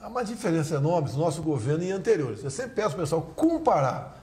Há 0.00 0.08
uma 0.08 0.24
diferença 0.24 0.74
enorme 0.74 1.10
do 1.10 1.16
nosso 1.16 1.42
governo 1.42 1.84
e 1.84 1.92
anteriores. 1.92 2.42
Eu 2.42 2.50
sempre 2.50 2.74
peço 2.74 2.96
pessoal 2.96 3.22
comparar 3.36 4.20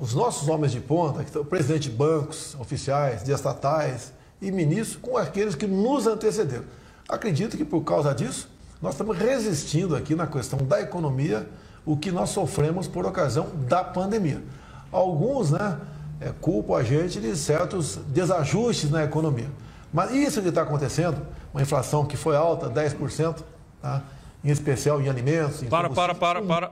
os 0.00 0.14
nossos 0.14 0.48
homens 0.48 0.72
de 0.72 0.80
ponta, 0.80 1.24
que 1.24 1.30
são 1.30 1.44
presidente 1.44 1.90
de 1.90 1.96
bancos, 1.96 2.54
oficiais, 2.54 3.24
de 3.24 3.32
estatais 3.32 4.12
e 4.40 4.52
ministros, 4.52 4.96
com 4.96 5.16
aqueles 5.16 5.56
que 5.56 5.66
nos 5.66 6.06
antecederam. 6.06 6.64
Acredito 7.08 7.56
que 7.56 7.64
por 7.64 7.82
causa 7.82 8.14
disso, 8.14 8.48
nós 8.80 8.94
estamos 8.94 9.18
resistindo 9.18 9.96
aqui 9.96 10.14
na 10.14 10.26
questão 10.26 10.60
da 10.60 10.80
economia 10.80 11.48
o 11.88 11.96
que 11.96 12.12
nós 12.12 12.28
sofremos 12.28 12.86
por 12.86 13.06
ocasião 13.06 13.48
da 13.66 13.82
pandemia. 13.82 14.42
Alguns 14.92 15.52
né, 15.52 15.80
é, 16.20 16.30
culpam 16.38 16.76
a 16.76 16.82
gente 16.82 17.18
de 17.18 17.34
certos 17.34 17.96
desajustes 18.08 18.90
na 18.90 19.04
economia. 19.04 19.50
Mas 19.90 20.12
isso 20.12 20.42
que 20.42 20.50
está 20.50 20.60
acontecendo, 20.60 21.26
uma 21.50 21.62
inflação 21.62 22.04
que 22.04 22.14
foi 22.14 22.36
alta, 22.36 22.68
10%, 22.68 23.42
tá? 23.80 24.04
em 24.44 24.50
especial 24.50 25.00
em 25.00 25.08
alimentos. 25.08 25.62
Em 25.62 25.68
para, 25.68 25.88
para, 25.88 26.14
para, 26.14 26.42
para. 26.42 26.70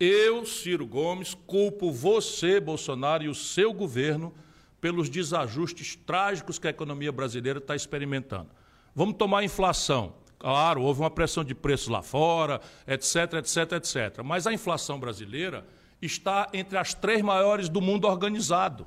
Eu, 0.00 0.46
Ciro 0.46 0.86
Gomes, 0.86 1.36
culpo 1.46 1.92
você, 1.92 2.58
Bolsonaro, 2.58 3.24
e 3.24 3.28
o 3.28 3.34
seu 3.34 3.74
governo 3.74 4.32
pelos 4.80 5.10
desajustes 5.10 5.98
trágicos 6.06 6.58
que 6.58 6.66
a 6.66 6.70
economia 6.70 7.12
brasileira 7.12 7.58
está 7.58 7.76
experimentando. 7.76 8.48
Vamos 8.94 9.16
tomar 9.18 9.40
a 9.40 9.44
inflação. 9.44 10.14
Claro, 10.44 10.82
houve 10.82 11.00
uma 11.00 11.10
pressão 11.10 11.42
de 11.42 11.54
preços 11.54 11.88
lá 11.88 12.02
fora, 12.02 12.60
etc, 12.86 13.32
etc, 13.38 13.72
etc. 13.72 14.22
Mas 14.22 14.46
a 14.46 14.52
inflação 14.52 15.00
brasileira 15.00 15.66
está 16.02 16.50
entre 16.52 16.76
as 16.76 16.92
três 16.92 17.22
maiores 17.22 17.66
do 17.66 17.80
mundo 17.80 18.06
organizado. 18.06 18.86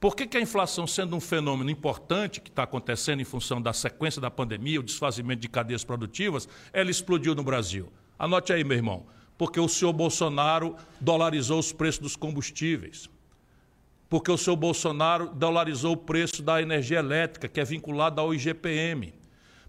Por 0.00 0.16
que, 0.16 0.26
que 0.26 0.38
a 0.38 0.40
inflação, 0.40 0.86
sendo 0.86 1.14
um 1.14 1.20
fenômeno 1.20 1.68
importante 1.68 2.40
que 2.40 2.48
está 2.48 2.62
acontecendo 2.62 3.20
em 3.20 3.26
função 3.26 3.60
da 3.60 3.74
sequência 3.74 4.22
da 4.22 4.30
pandemia, 4.30 4.80
o 4.80 4.82
desfazimento 4.82 5.42
de 5.42 5.50
cadeias 5.50 5.84
produtivas, 5.84 6.48
ela 6.72 6.90
explodiu 6.90 7.34
no 7.34 7.42
Brasil? 7.42 7.92
Anote 8.18 8.50
aí, 8.50 8.64
meu 8.64 8.78
irmão. 8.78 9.04
Porque 9.36 9.60
o 9.60 9.68
senhor 9.68 9.92
Bolsonaro 9.92 10.76
dolarizou 10.98 11.58
os 11.58 11.74
preços 11.74 12.00
dos 12.00 12.16
combustíveis. 12.16 13.10
Porque 14.08 14.30
o 14.30 14.38
senhor 14.38 14.56
Bolsonaro 14.56 15.28
dolarizou 15.34 15.92
o 15.92 15.98
preço 15.98 16.42
da 16.42 16.62
energia 16.62 17.00
elétrica, 17.00 17.48
que 17.48 17.60
é 17.60 17.64
vinculado 17.66 18.18
ao 18.18 18.32
IGPM 18.32 19.17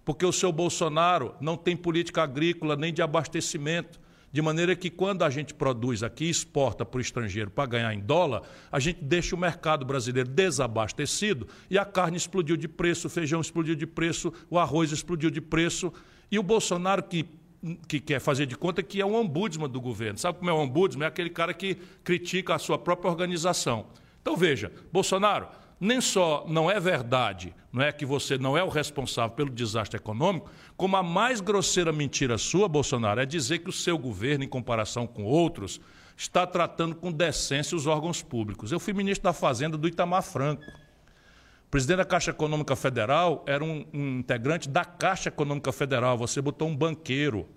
porque 0.09 0.25
o 0.25 0.33
seu 0.33 0.51
Bolsonaro 0.51 1.35
não 1.39 1.55
tem 1.55 1.77
política 1.77 2.23
agrícola 2.23 2.75
nem 2.75 2.91
de 2.91 2.99
abastecimento. 2.99 3.99
De 4.31 4.41
maneira 4.41 4.75
que 4.75 4.89
quando 4.89 5.21
a 5.21 5.29
gente 5.29 5.53
produz 5.53 6.01
aqui 6.01 6.25
e 6.25 6.29
exporta 6.31 6.83
para 6.83 6.97
o 6.97 7.01
estrangeiro 7.01 7.51
para 7.51 7.67
ganhar 7.67 7.93
em 7.93 7.99
dólar, 7.99 8.41
a 8.71 8.79
gente 8.79 9.03
deixa 9.03 9.35
o 9.35 9.37
mercado 9.37 9.85
brasileiro 9.85 10.27
desabastecido 10.27 11.47
e 11.69 11.77
a 11.77 11.85
carne 11.85 12.17
explodiu 12.17 12.57
de 12.57 12.67
preço, 12.67 13.05
o 13.05 13.09
feijão 13.09 13.39
explodiu 13.39 13.75
de 13.75 13.85
preço, 13.85 14.33
o 14.49 14.57
arroz 14.57 14.91
explodiu 14.91 15.29
de 15.29 15.41
preço. 15.41 15.93
E 16.31 16.39
o 16.39 16.43
Bolsonaro 16.43 17.03
que, 17.03 17.27
que 17.87 17.99
quer 17.99 18.19
fazer 18.19 18.47
de 18.47 18.57
conta 18.57 18.81
que 18.81 18.99
é 18.99 19.05
um 19.05 19.13
ombudsman 19.13 19.69
do 19.69 19.79
governo. 19.79 20.17
Sabe 20.17 20.39
como 20.39 20.49
é 20.49 20.53
o 20.53 20.57
ombudsman? 20.57 21.05
É 21.05 21.07
aquele 21.07 21.29
cara 21.29 21.53
que 21.53 21.75
critica 22.03 22.55
a 22.55 22.57
sua 22.57 22.79
própria 22.79 23.11
organização. 23.11 23.85
Então 24.23 24.35
veja, 24.35 24.71
Bolsonaro, 24.91 25.49
nem 25.79 26.01
só 26.01 26.45
não 26.47 26.69
é 26.69 26.79
verdade, 26.79 27.55
não 27.71 27.81
é 27.81 27.91
que 27.91 28.05
você 28.05 28.37
não 28.37 28.57
é 28.57 28.63
o 28.63 28.69
responsável 28.69 29.35
pelo 29.35 29.49
desastre 29.49 29.97
econômico, 29.97 30.49
como 30.75 30.97
a 30.97 31.03
mais 31.03 31.39
grosseira 31.39 31.91
mentira 31.91 32.37
sua, 32.37 32.67
Bolsonaro, 32.67 33.21
é 33.21 33.25
dizer 33.25 33.59
que 33.59 33.69
o 33.69 33.73
seu 33.73 33.97
governo, 33.97 34.43
em 34.43 34.47
comparação 34.47 35.07
com 35.07 35.23
outros, 35.23 35.79
está 36.17 36.45
tratando 36.45 36.95
com 36.95 37.11
decência 37.11 37.77
os 37.77 37.87
órgãos 37.87 38.21
públicos. 38.21 38.71
Eu 38.71 38.79
fui 38.79 38.93
ministro 38.93 39.23
da 39.23 39.33
Fazenda 39.33 39.77
do 39.77 39.87
Itamar 39.87 40.21
Franco. 40.21 40.63
O 40.63 41.69
presidente 41.71 41.97
da 41.97 42.05
Caixa 42.05 42.31
Econômica 42.31 42.75
Federal 42.75 43.43
era 43.47 43.63
um, 43.63 43.85
um 43.93 44.19
integrante 44.19 44.67
da 44.67 44.83
Caixa 44.83 45.29
Econômica 45.29 45.71
Federal. 45.71 46.17
Você 46.17 46.41
botou 46.41 46.67
um 46.67 46.75
banqueiro 46.75 47.47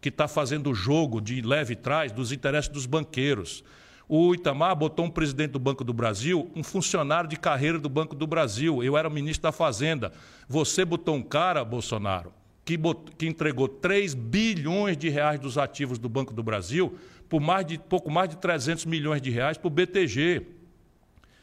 que 0.00 0.08
está 0.08 0.26
fazendo 0.26 0.70
o 0.70 0.74
jogo 0.74 1.20
de 1.20 1.40
leve 1.40 1.76
trás 1.76 2.10
dos 2.10 2.32
interesses 2.32 2.68
dos 2.68 2.86
banqueiros. 2.86 3.64
O 4.14 4.34
Itamar 4.34 4.76
botou 4.76 5.06
um 5.06 5.10
presidente 5.10 5.52
do 5.52 5.58
Banco 5.58 5.82
do 5.82 5.94
Brasil, 5.94 6.50
um 6.54 6.62
funcionário 6.62 7.30
de 7.30 7.38
carreira 7.38 7.78
do 7.78 7.88
Banco 7.88 8.14
do 8.14 8.26
Brasil. 8.26 8.84
Eu 8.84 8.94
era 8.94 9.08
ministro 9.08 9.44
da 9.44 9.52
Fazenda. 9.52 10.12
Você 10.46 10.84
botou 10.84 11.14
um 11.14 11.22
cara, 11.22 11.64
Bolsonaro, 11.64 12.30
que, 12.62 12.78
que 13.16 13.26
entregou 13.26 13.66
3 13.66 14.12
bilhões 14.12 14.98
de 14.98 15.08
reais 15.08 15.40
dos 15.40 15.56
ativos 15.56 15.98
do 15.98 16.10
Banco 16.10 16.34
do 16.34 16.42
Brasil 16.42 16.94
por 17.26 17.40
mais 17.40 17.64
de, 17.64 17.78
pouco 17.78 18.10
mais 18.10 18.28
de 18.28 18.36
300 18.36 18.84
milhões 18.84 19.22
de 19.22 19.30
reais 19.30 19.56
para 19.56 19.68
o 19.68 19.70
BTG 19.70 20.46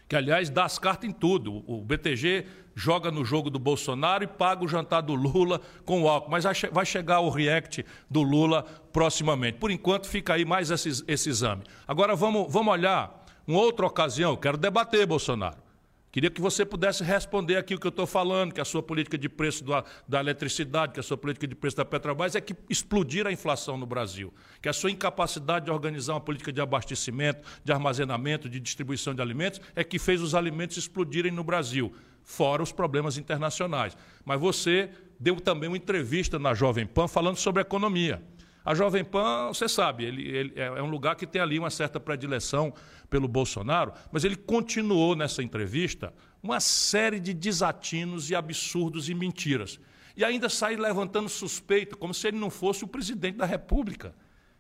que 0.09 0.15
aliás 0.15 0.49
dá 0.49 0.65
as 0.65 0.79
cartas 0.79 1.07
em 1.07 1.13
tudo. 1.13 1.63
O 1.67 1.83
BTG 1.83 2.47
joga 2.73 3.11
no 3.11 3.23
jogo 3.23 3.51
do 3.51 3.59
Bolsonaro 3.59 4.23
e 4.23 4.27
paga 4.27 4.65
o 4.65 4.67
jantar 4.67 5.01
do 5.01 5.13
Lula 5.13 5.61
com 5.85 6.01
o 6.01 6.09
álcool. 6.09 6.31
Mas 6.31 6.45
vai 6.71 6.85
chegar 6.85 7.19
o 7.19 7.29
react 7.29 7.85
do 8.09 8.23
Lula 8.23 8.63
proximamente. 8.91 9.59
Por 9.59 9.69
enquanto, 9.69 10.07
fica 10.07 10.33
aí 10.33 10.43
mais 10.43 10.71
esse, 10.71 11.03
esse 11.07 11.29
exame. 11.29 11.61
Agora 11.87 12.15
vamos, 12.15 12.51
vamos 12.51 12.73
olhar 12.73 13.23
uma 13.47 13.59
outra 13.59 13.85
ocasião. 13.85 14.35
Quero 14.35 14.57
debater, 14.57 15.05
Bolsonaro. 15.05 15.68
Queria 16.11 16.31
que 16.31 16.41
você 16.41 16.65
pudesse 16.65 17.03
responder 17.03 17.55
aqui 17.57 17.75
o 17.75 17.79
que 17.79 17.85
eu 17.85 17.89
estou 17.89 18.07
falando, 18.07 18.51
que 18.51 18.59
a 18.59 18.65
sua 18.65 18.81
política 18.81 19.15
de 19.15 19.29
preço 19.29 19.63
da, 19.63 19.83
da, 20.07 20.19
eletricidade, 20.19 20.93
que 20.93 20.99
a 20.99 21.03
sua 21.03 21.17
política 21.17 21.47
de 21.47 21.53
preço 21.53 21.77
da 21.77 21.85
Petrobras 21.85 22.35
é 22.35 22.41
que 22.41 22.55
explodir 22.67 23.27
a 23.27 23.31
inflação 23.31 23.77
no 23.77 23.85
Brasil, 23.85 24.33
que 24.59 24.67
a 24.67 24.73
sua 24.73 24.89
incapacidade 24.89 25.65
de 25.65 25.71
organizar 25.71 26.13
uma 26.13 26.21
política 26.21 26.51
de 26.51 26.59
abastecimento, 26.59 27.47
de 27.63 27.71
armazenamento, 27.71 28.49
de 28.49 28.59
distribuição 28.59 29.13
de 29.13 29.21
alimentos 29.21 29.61
é 29.75 29.83
que 29.83 29.99
fez 29.99 30.19
os 30.19 30.33
alimentos 30.33 30.77
explodirem 30.77 31.31
no 31.31 31.43
Brasil, 31.43 31.93
fora 32.23 32.63
os 32.63 32.71
problemas 32.71 33.15
internacionais. 33.17 33.95
Mas 34.25 34.39
você 34.39 34.89
deu 35.19 35.35
também 35.35 35.69
uma 35.69 35.77
entrevista 35.77 36.39
na 36.39 36.55
Jovem 36.55 36.87
Pan 36.87 37.07
falando 37.07 37.37
sobre 37.37 37.61
economia. 37.61 38.19
A 38.65 38.75
Jovem 38.75 39.03
Pan, 39.03 39.47
você 39.47 39.69
sabe, 39.69 40.05
ele, 40.05 40.27
ele, 40.27 40.53
é, 40.55 40.65
é 40.65 40.83
um 40.83 40.89
lugar 40.89 41.15
que 41.15 41.25
tem 41.25 41.41
ali 41.41 41.57
uma 41.57 41.69
certa 41.69 41.99
predileção 41.99 42.73
pelo 43.09 43.27
Bolsonaro, 43.27 43.93
mas 44.11 44.23
ele 44.23 44.35
continuou 44.35 45.15
nessa 45.15 45.41
entrevista 45.41 46.13
uma 46.41 46.59
série 46.59 47.19
de 47.19 47.33
desatinos 47.33 48.29
e 48.29 48.35
absurdos 48.35 49.09
e 49.09 49.13
mentiras. 49.13 49.79
E 50.15 50.23
ainda 50.23 50.49
sai 50.49 50.75
levantando 50.75 51.29
suspeita, 51.29 51.95
como 51.95 52.13
se 52.13 52.27
ele 52.27 52.37
não 52.37 52.49
fosse 52.49 52.83
o 52.83 52.87
presidente 52.87 53.37
da 53.37 53.45
República. 53.45 54.13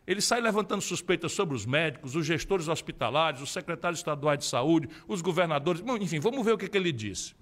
Ele 0.07 0.21
sai 0.21 0.41
levantando 0.41 0.81
suspeitas 0.81 1.31
sobre 1.31 1.55
os 1.55 1.65
médicos, 1.65 2.15
os 2.15 2.25
gestores 2.25 2.67
hospitalares, 2.67 3.41
os 3.41 3.51
secretários 3.51 3.99
estaduais 3.99 4.39
de 4.39 4.45
saúde, 4.45 4.89
os 5.07 5.21
governadores. 5.21 5.81
Bom, 5.81 5.97
enfim, 5.97 6.19
vamos 6.19 6.43
ver 6.43 6.53
o 6.53 6.57
que, 6.57 6.67
que 6.67 6.77
ele 6.77 6.91
disse. 6.91 7.35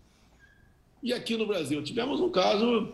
E 1.01 1.13
aqui 1.13 1.37
no 1.37 1.47
Brasil 1.47 1.81
tivemos 1.83 2.19
um 2.19 2.29
caso 2.29 2.91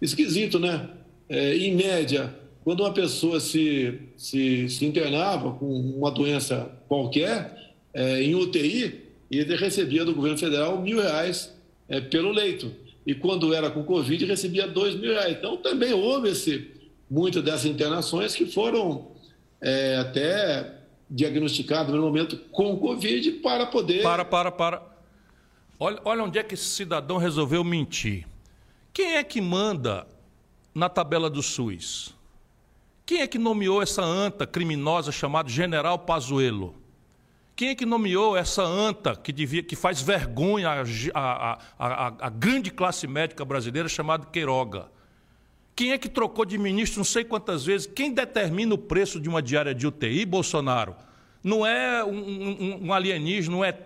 esquisito, 0.00 0.58
né? 0.58 0.90
É, 1.28 1.56
em 1.56 1.74
média, 1.74 2.38
quando 2.64 2.80
uma 2.80 2.92
pessoa 2.92 3.38
se, 3.38 4.00
se, 4.16 4.68
se 4.70 4.86
internava 4.86 5.52
com 5.52 5.66
uma 5.66 6.10
doença 6.10 6.72
qualquer, 6.88 7.74
é, 7.92 8.22
em 8.22 8.34
UTI, 8.34 9.02
ele 9.30 9.56
recebia 9.56 10.04
do 10.04 10.14
governo 10.14 10.38
federal 10.38 10.80
mil 10.80 11.00
reais 11.00 11.54
é, 11.88 12.00
pelo 12.00 12.32
leito. 12.32 12.72
E 13.06 13.14
quando 13.14 13.52
era 13.52 13.70
com 13.70 13.84
Covid, 13.84 14.24
recebia 14.24 14.66
dois 14.66 14.94
mil 14.94 15.12
reais. 15.12 15.36
Então, 15.36 15.58
também 15.58 15.92
houve 15.92 16.30
esse, 16.30 16.70
muitas 17.10 17.42
dessas 17.42 17.66
internações 17.66 18.34
que 18.34 18.46
foram 18.46 19.08
é, 19.60 19.96
até 19.96 20.78
diagnosticadas 21.10 21.94
no 21.94 22.00
momento 22.00 22.38
com 22.50 22.78
Covid 22.78 23.30
para 23.32 23.66
poder. 23.66 24.02
Para, 24.02 24.24
para, 24.24 24.50
para. 24.50 24.82
Olha, 25.78 26.00
olha 26.02 26.24
onde 26.24 26.38
é 26.38 26.42
que 26.42 26.54
esse 26.54 26.64
cidadão 26.64 27.18
resolveu 27.18 27.62
mentir. 27.62 28.26
Quem 28.90 29.16
é 29.16 29.24
que 29.24 29.40
manda 29.40 30.06
na 30.74 30.88
tabela 30.88 31.28
do 31.28 31.42
SUS? 31.42 32.14
Quem 33.06 33.20
é 33.20 33.26
que 33.26 33.38
nomeou 33.38 33.82
essa 33.82 34.02
anta 34.02 34.46
criminosa 34.46 35.12
chamada 35.12 35.48
General 35.48 35.98
Pazuello? 35.98 36.74
Quem 37.54 37.68
é 37.68 37.74
que 37.74 37.84
nomeou 37.84 38.36
essa 38.36 38.62
anta 38.62 39.14
que, 39.14 39.30
devia, 39.30 39.62
que 39.62 39.76
faz 39.76 40.00
vergonha 40.00 40.70
à, 41.14 42.30
grande 42.30 42.70
classe 42.70 43.06
médica 43.06 43.44
brasileira 43.44 43.88
chamada 43.88 44.26
Queiroga? 44.26 44.90
Quem 45.76 45.92
é 45.92 45.98
que 45.98 46.08
trocou 46.08 46.46
de 46.46 46.56
ministro 46.56 46.98
não 46.98 47.04
sei 47.04 47.24
quantas 47.24 47.64
vezes? 47.64 47.86
Quem 47.86 48.12
determina 48.12 48.74
o 48.74 48.78
preço 48.78 49.20
de 49.20 49.28
uma 49.28 49.42
diária 49.42 49.74
de 49.74 49.86
UTI, 49.86 50.24
Bolsonaro? 50.24 50.96
Não 51.42 51.66
é 51.66 52.02
um, 52.02 52.18
um, 52.18 52.86
um 52.86 52.92
alienígena, 52.92 53.56
um 53.56 53.64
ET 53.64 53.84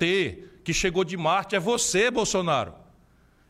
que 0.62 0.72
chegou 0.72 1.02
de 1.02 1.16
Marte, 1.16 1.56
é 1.56 1.60
você, 1.60 2.10
Bolsonaro. 2.10 2.72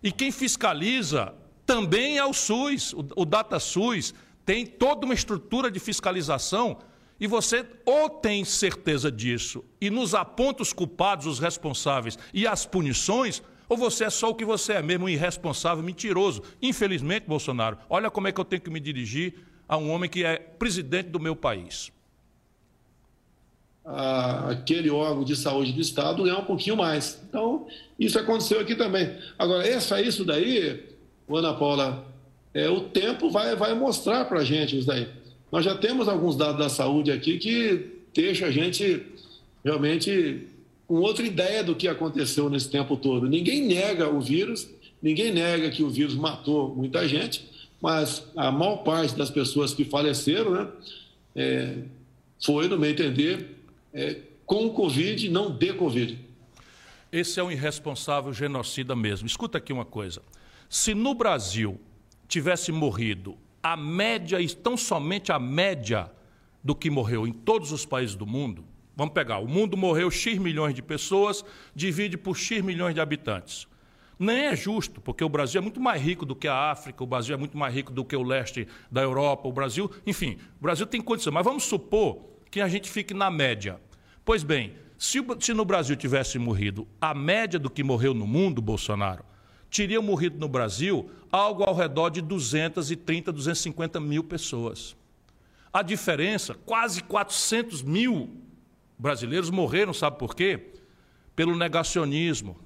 E 0.03 0.11
quem 0.11 0.33
fiscaliza 0.33 1.35
também 1.67 2.17
é 2.17 2.25
o 2.25 2.33
SUS, 2.33 2.95
o, 2.95 3.05
o 3.17 3.25
DataSUS, 3.27 4.15
tem 4.49 4.65
toda 4.65 5.05
uma 5.05 5.13
estrutura 5.13 5.71
de 5.71 5.79
fiscalização 5.79 6.79
e 7.21 7.27
você 7.27 7.67
ou 7.85 8.09
tem 8.09 8.47
certeza 8.47 9.13
disso 9.13 9.63
e 9.79 9.91
nos 9.91 10.15
aponta 10.15 10.63
os 10.63 10.73
culpados, 10.73 11.27
os 11.27 11.39
responsáveis 11.39 12.19
e 12.33 12.47
as 12.47 12.65
punições, 12.65 13.43
ou 13.69 13.77
você 13.77 14.05
é 14.05 14.11
só 14.11 14.31
o 14.31 14.35
que 14.35 14.47
você 14.47 14.73
é 14.73 14.83
mesmo, 14.83 15.05
um 15.05 15.09
irresponsável, 15.11 15.85
mentiroso. 15.85 16.43
Infelizmente, 16.63 17.27
Bolsonaro, 17.27 17.77
olha 17.91 18.11
como 18.11 18.27
é 18.27 18.33
que 18.33 18.41
eu 18.41 18.45
tenho 18.45 18.63
que 18.63 18.71
me 18.71 18.81
dirigir 18.81 19.35
a 19.69 19.77
um 19.77 19.91
homem 19.91 20.09
que 20.09 20.25
é 20.25 20.39
presidente 20.39 21.11
do 21.11 21.21
meu 21.21 21.37
país. 21.37 21.93
aquele 23.85 24.89
órgão 24.89 25.25
de 25.25 25.37
saúde 25.37 25.75
do 25.75 25.81
Estado 25.83 26.23
ganhar 26.23 26.39
um 26.39 26.47
pouquinho 26.47 26.75
mais. 26.79 27.23
Então, 27.29 27.67
isso 27.99 28.19
aconteceu 28.19 28.61
aqui 28.61 28.75
também. 28.75 29.15
Agora, 29.39 29.69
essa, 29.69 30.01
isso 30.01 30.25
daí, 30.25 30.89
Ana 31.29 31.53
Paula, 31.53 32.17
é, 32.59 32.69
o 32.69 32.81
tempo 32.81 33.31
vai, 33.31 33.55
vai 33.55 33.73
mostrar 33.73 34.25
para 34.25 34.41
a 34.41 34.45
gente 34.45 34.77
isso 34.77 34.87
daí. 34.89 35.07
Nós 35.53 35.65
já 35.65 35.77
temos 35.77 36.09
alguns 36.09 36.35
dados 36.35 36.59
da 36.59 36.69
saúde 36.69 37.13
aqui 37.13 37.39
que 37.39 37.87
deixa 38.13 38.47
a 38.47 38.51
gente 38.51 39.07
realmente 39.65 40.49
com 40.85 40.97
outra 40.97 41.25
ideia 41.25 41.63
do 41.63 41.77
que 41.77 41.87
aconteceu 41.87 42.51
nesse 42.51 42.69
tempo 42.69 42.97
todo. 42.97 43.29
Ninguém 43.29 43.63
nega 43.65 44.09
o 44.09 44.21
vírus, 44.21 44.69
ninguém 45.01 45.33
nega 45.33 45.71
que 45.71 45.85
o 45.85 45.89
vírus 45.89 46.17
matou 46.17 46.75
muita 46.75 47.07
gente, 47.07 47.49
mas 47.81 48.25
a 48.37 48.51
maior 48.51 48.79
parte 48.79 49.15
das 49.15 49.31
pessoas 49.31 49.73
que 49.73 49.85
faleceram 49.85 50.51
né, 50.51 50.69
é, 51.37 51.75
foi, 52.45 52.67
no 52.67 52.77
meu 52.77 52.91
entender, 52.91 53.55
é, 53.95 54.17
com 54.45 54.69
Covid, 54.71 55.29
não 55.31 55.53
de 55.53 55.73
Covid. 55.75 56.19
Esse 57.13 57.39
é 57.39 57.43
um 57.45 57.53
irresponsável 57.53 58.33
genocida 58.33 58.97
mesmo. 58.97 59.29
Escuta 59.29 59.59
aqui 59.59 59.73
uma 59.73 59.85
coisa. 59.85 60.21
Se 60.69 60.93
no 60.93 61.15
Brasil 61.15 61.79
tivesse 62.29 62.71
morrido 62.71 63.37
a 63.63 63.77
média, 63.77 64.41
e 64.41 64.49
tão 64.49 64.77
somente 64.77 65.33
a 65.33 65.39
média 65.39 66.11
do 66.63 66.75
que 66.75 66.91
morreu 66.91 67.27
em 67.27 67.33
todos 67.33 67.73
os 67.73 67.85
países 67.85 68.15
do 68.15 68.27
mundo, 68.27 68.65
vamos 68.95 69.15
pegar, 69.15 69.39
o 69.39 69.49
mundo 69.49 69.77
morreu 69.77 70.11
X 70.11 70.39
milhões 70.39 70.75
de 70.75 70.83
pessoas, 70.83 71.45
divide 71.75 72.17
por 72.17 72.37
X 72.37 72.63
milhões 72.63 72.95
de 72.95 73.01
habitantes. 73.01 73.67
Nem 74.19 74.47
é 74.47 74.57
justo, 74.57 75.01
porque 75.01 75.23
o 75.23 75.29
Brasil 75.29 75.61
é 75.61 75.63
muito 75.63 75.81
mais 75.81 76.03
rico 76.03 76.27
do 76.27 76.35
que 76.35 76.49
a 76.49 76.71
África, 76.71 77.05
o 77.05 77.07
Brasil 77.07 77.35
é 77.35 77.39
muito 77.39 77.57
mais 77.57 77.73
rico 77.73 77.93
do 77.93 78.05
que 78.05 78.17
o 78.17 78.23
leste 78.23 78.67
da 78.91 79.01
Europa, 79.01 79.49
o 79.49 79.53
Brasil, 79.53 79.91
enfim, 80.05 80.39
o 80.59 80.63
Brasil 80.63 80.87
tem 80.87 81.01
condição. 81.01 81.33
Mas 81.33 81.45
vamos 81.45 81.65
supor 81.65 82.19
que 82.51 82.61
a 82.61 82.69
gente 82.69 82.91
fique 82.91 83.15
na 83.15 83.31
média. 83.31 83.81
Pois 84.25 84.43
bem, 84.43 84.75
se, 84.99 85.25
se 85.39 85.55
no 85.55 85.65
Brasil 85.65 85.95
tivesse 85.95 86.37
morrido 86.37 86.89
a 87.01 87.15
média 87.15 87.61
do 87.61 87.71
que 87.71 87.85
morreu 87.85 88.13
no 88.13 88.27
mundo, 88.27 88.61
Bolsonaro, 88.61 89.25
teriam 89.71 90.03
morrido 90.03 90.39
no 90.39 90.49
Brasil 90.49 91.11
algo 91.31 91.63
ao 91.63 91.75
redor 91.75 92.11
de 92.11 92.21
230, 92.21 93.33
250 93.33 94.01
mil 94.01 94.25
pessoas. 94.25 94.97
A 95.73 95.83
diferença, 95.83 96.55
quase 96.55 97.03
400 97.03 97.83
mil 97.83 98.31
brasileiros 98.99 99.51
morreram, 99.51 99.93
sabe 99.93 100.19
por 100.19 100.35
quê? 100.35 100.73
Pelo 101.37 101.57
negacionismo. 101.57 102.59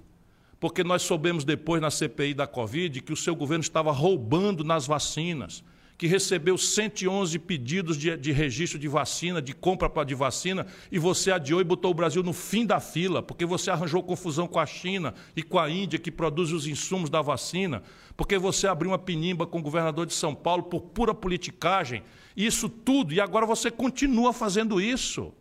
Porque 0.61 0.85
nós 0.85 1.03
soubemos 1.03 1.45
depois 1.45 1.83
na 1.83 1.91
CPI 1.91 2.35
da 2.35 2.47
Covid 2.47 3.01
que 3.01 3.13
o 3.13 3.17
seu 3.17 3.35
governo 3.35 3.63
estava 3.63 3.91
roubando 3.91 4.63
nas 4.63 4.87
vacinas 4.87 5.65
que 6.03 6.09
recebeu 6.09 6.59
111 6.59 7.39
pedidos 7.39 7.97
de, 7.97 8.17
de 8.17 8.33
registro 8.33 8.77
de 8.77 8.89
vacina, 8.89 9.41
de 9.41 9.55
compra 9.55 9.89
de 10.05 10.17
vacina, 10.17 10.67
e 10.91 10.99
você 10.99 11.31
adiou 11.31 11.61
e 11.61 11.65
botou 11.65 11.93
o 11.93 11.95
Brasil 11.95 12.25
no 12.25 12.33
fim 12.33 12.67
da 12.67 12.81
fila, 12.81 13.23
porque 13.23 13.47
você 13.47 13.71
arranjou 13.71 14.03
confusão 14.03 14.49
com 14.49 14.59
a 14.59 14.67
China 14.67 15.15
e 15.37 15.45
com 15.45 15.61
a 15.61 15.71
Índia, 15.71 16.01
que 16.01 16.11
produz 16.11 16.51
os 16.51 16.67
insumos 16.67 17.09
da 17.09 17.23
vacina, 17.23 17.85
porque 18.17 18.37
você 18.37 18.67
abriu 18.67 18.91
uma 18.91 18.99
pinimba 18.99 19.47
com 19.47 19.61
o 19.61 19.63
governador 19.63 20.05
de 20.05 20.13
São 20.13 20.35
Paulo 20.35 20.65
por 20.65 20.81
pura 20.81 21.15
politicagem, 21.15 22.03
isso 22.37 22.69
tudo, 22.69 23.15
e 23.15 23.21
agora 23.21 23.47
você 23.47 23.71
continua 23.71 24.33
fazendo 24.33 24.81
isso. 24.81 25.33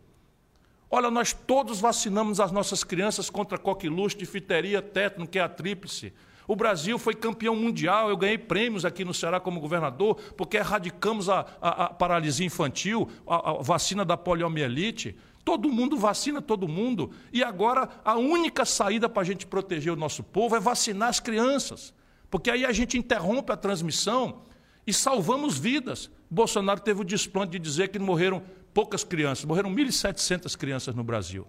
Olha, 0.92 1.10
nós 1.10 1.34
todos 1.34 1.80
vacinamos 1.80 2.40
as 2.40 2.52
nossas 2.52 2.84
crianças 2.84 3.32
contra 3.32 3.58
coqueluche, 3.58 4.16
difteria, 4.16 4.80
tétano, 4.80 5.28
que 5.28 5.40
é 5.40 5.42
a 5.42 5.50
tríplice. 5.50 6.14
O 6.48 6.56
Brasil 6.56 6.98
foi 6.98 7.14
campeão 7.14 7.56
mundial, 7.56 8.10
eu 8.10 8.18
ganhei 8.18 8.38
prêmios 8.38 8.84
aqui 8.84 9.06
no 9.06 9.14
Ceará 9.14 9.40
como 9.40 9.60
governador, 9.60 10.16
porque 10.36 10.58
erradicamos 10.58 11.30
a, 11.30 11.46
a, 11.62 11.86
a 11.86 11.90
paralisia 11.90 12.46
infantil, 12.46 13.08
a, 13.28 13.52
a 13.52 13.54
vacina 13.62 14.04
da 14.04 14.18
poliomielite. 14.18 15.16
Todo 15.44 15.70
mundo 15.70 15.98
vacina 15.98 16.42
todo 16.42 16.68
mundo. 16.68 17.12
E 17.32 17.44
agora 17.44 17.90
a 18.04 18.16
única 18.16 18.66
saída 18.66 19.10
para 19.10 19.22
a 19.22 19.26
gente 19.26 19.46
proteger 19.46 19.92
o 19.92 19.96
nosso 19.96 20.24
povo 20.24 20.56
é 20.56 20.60
vacinar 20.60 21.10
as 21.10 21.20
crianças. 21.20 21.94
Porque 22.30 22.50
aí 22.50 22.66
a 22.66 22.72
gente 22.72 22.98
interrompe 22.98 23.52
a 23.52 23.58
transmissão 23.58 24.44
e 24.86 24.94
salvamos 24.94 25.58
vidas. 25.58 26.10
Bolsonaro 26.30 26.80
teve 26.80 27.02
o 27.02 27.04
desplante 27.04 27.52
de 27.52 27.60
dizer 27.60 27.90
que 27.90 28.00
morreram 28.00 28.42
poucas 28.74 29.04
crianças, 29.04 29.46
morreram 29.46 29.74
1.700 29.74 30.56
crianças 30.56 30.96
no 30.96 31.04
Brasil. 31.04 31.48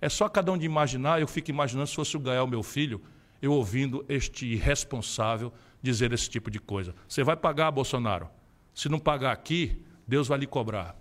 É 0.00 0.08
só 0.08 0.28
cada 0.28 0.50
um 0.50 0.58
de 0.58 0.66
imaginar, 0.66 1.20
eu 1.20 1.28
fico 1.28 1.50
imaginando 1.50 1.86
se 1.86 1.94
fosse 1.94 2.16
o 2.16 2.20
Gael, 2.20 2.46
meu 2.46 2.62
filho, 2.62 3.00
eu 3.40 3.52
ouvindo 3.52 4.04
este 4.08 4.46
irresponsável 4.46 5.52
dizer 5.82 6.12
esse 6.12 6.28
tipo 6.28 6.50
de 6.50 6.58
coisa. 6.58 6.94
Você 7.08 7.24
vai 7.24 7.36
pagar, 7.36 7.70
Bolsonaro. 7.70 8.28
Se 8.74 8.88
não 8.88 8.98
pagar 8.98 9.32
aqui, 9.32 9.76
Deus 10.06 10.28
vai 10.28 10.38
lhe 10.38 10.46
cobrar. 10.46 10.96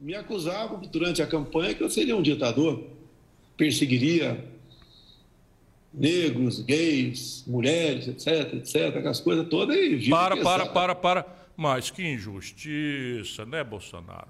Me 0.00 0.14
acusavam 0.14 0.80
durante 0.80 1.22
a 1.22 1.26
campanha 1.26 1.74
que 1.74 1.82
eu 1.82 1.88
seria 1.88 2.16
um 2.16 2.22
ditador, 2.22 2.84
perseguiria 3.56 4.44
negros, 5.92 6.60
gays, 6.60 7.44
mulheres, 7.46 8.08
etc, 8.08 8.54
etc, 8.54 8.96
aquelas 8.96 9.20
coisas 9.20 9.48
todas. 9.48 9.76
E 9.76 10.10
para, 10.10 10.36
para, 10.36 10.66
para, 10.66 10.94
para. 10.94 11.26
Mas 11.56 11.90
que 11.90 12.02
injustiça, 12.02 13.46
né, 13.46 13.62
Bolsonaro? 13.62 14.28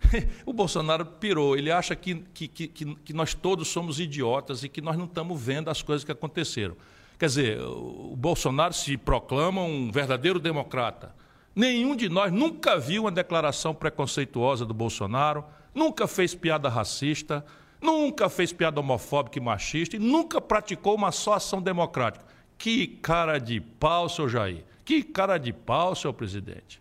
o 0.46 0.52
Bolsonaro 0.52 1.04
pirou. 1.04 1.56
Ele 1.56 1.70
acha 1.70 1.94
que, 1.94 2.16
que, 2.34 2.48
que, 2.48 2.68
que, 2.68 3.12
nós 3.12 3.34
todos 3.34 3.68
somos 3.68 4.00
idiotas 4.00 4.62
e 4.64 4.68
que 4.68 4.80
nós 4.80 4.96
não 4.96 5.04
estamos 5.04 5.40
vendo 5.40 5.68
as 5.68 5.82
coisas 5.82 6.04
que 6.04 6.12
aconteceram. 6.12 6.76
Quer 7.18 7.26
dizer, 7.26 7.60
o 7.60 8.14
Bolsonaro 8.16 8.72
se 8.72 8.96
proclama 8.96 9.62
um 9.62 9.90
verdadeiro 9.90 10.38
democrata. 10.38 11.14
Nenhum 11.54 11.94
de 11.94 12.08
nós 12.08 12.32
nunca 12.32 12.78
viu 12.78 13.02
uma 13.02 13.12
declaração 13.12 13.74
preconceituosa 13.74 14.64
do 14.64 14.72
Bolsonaro, 14.72 15.44
nunca 15.74 16.06
fez 16.06 16.34
piada 16.34 16.68
racista, 16.68 17.44
nunca 17.80 18.28
fez 18.28 18.52
piada 18.52 18.80
homofóbica 18.80 19.38
e 19.38 19.42
machista 19.42 19.96
e 19.96 19.98
nunca 19.98 20.40
praticou 20.40 20.94
uma 20.94 21.12
só 21.12 21.34
ação 21.34 21.60
democrática. 21.60 22.24
Que 22.56 22.86
cara 22.86 23.38
de 23.38 23.60
pau, 23.60 24.08
seu 24.08 24.28
Jair. 24.28 24.64
Que 24.84 25.02
cara 25.02 25.38
de 25.38 25.52
pau, 25.52 25.94
seu 25.94 26.12
presidente. 26.12 26.80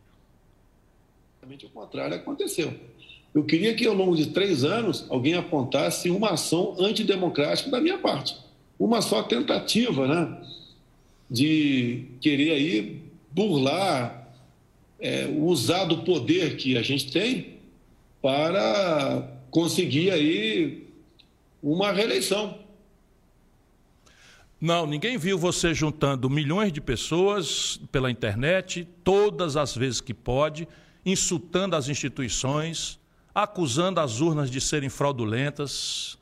O 1.63 1.69
contrário 1.69 2.15
aconteceu. 2.15 2.73
Eu 3.33 3.43
queria 3.43 3.75
que 3.75 3.85
ao 3.85 3.93
longo 3.93 4.15
de 4.15 4.27
três 4.27 4.63
anos 4.63 5.05
alguém 5.09 5.35
apontasse 5.35 6.09
uma 6.09 6.31
ação 6.31 6.75
antidemocrática 6.79 7.69
da 7.69 7.79
minha 7.79 7.97
parte. 7.97 8.35
Uma 8.77 9.01
só 9.01 9.23
tentativa, 9.23 10.07
né? 10.07 10.41
De 11.29 12.05
querer 12.19 12.51
aí 12.51 13.01
burlar, 13.31 14.33
é, 14.99 15.27
usar 15.27 15.85
do 15.85 15.99
poder 15.99 16.57
que 16.57 16.77
a 16.77 16.81
gente 16.81 17.11
tem 17.11 17.59
para 18.21 19.39
conseguir 19.51 20.11
aí 20.11 20.87
uma 21.61 21.91
reeleição. 21.91 22.57
Não, 24.59 24.85
ninguém 24.85 25.17
viu 25.17 25.37
você 25.37 25.73
juntando 25.73 26.29
milhões 26.29 26.73
de 26.73 26.81
pessoas 26.81 27.79
pela 27.91 28.11
internet, 28.11 28.85
todas 29.05 29.55
as 29.55 29.75
vezes 29.75 30.01
que 30.01 30.13
pode, 30.13 30.67
insultando 31.05 31.77
as 31.77 31.87
instituições, 31.87 32.98
acusando 33.43 33.99
as 33.99 34.19
urnas 34.19 34.49
de 34.49 34.59
serem 34.61 34.89
fraudulentas. 34.89 36.17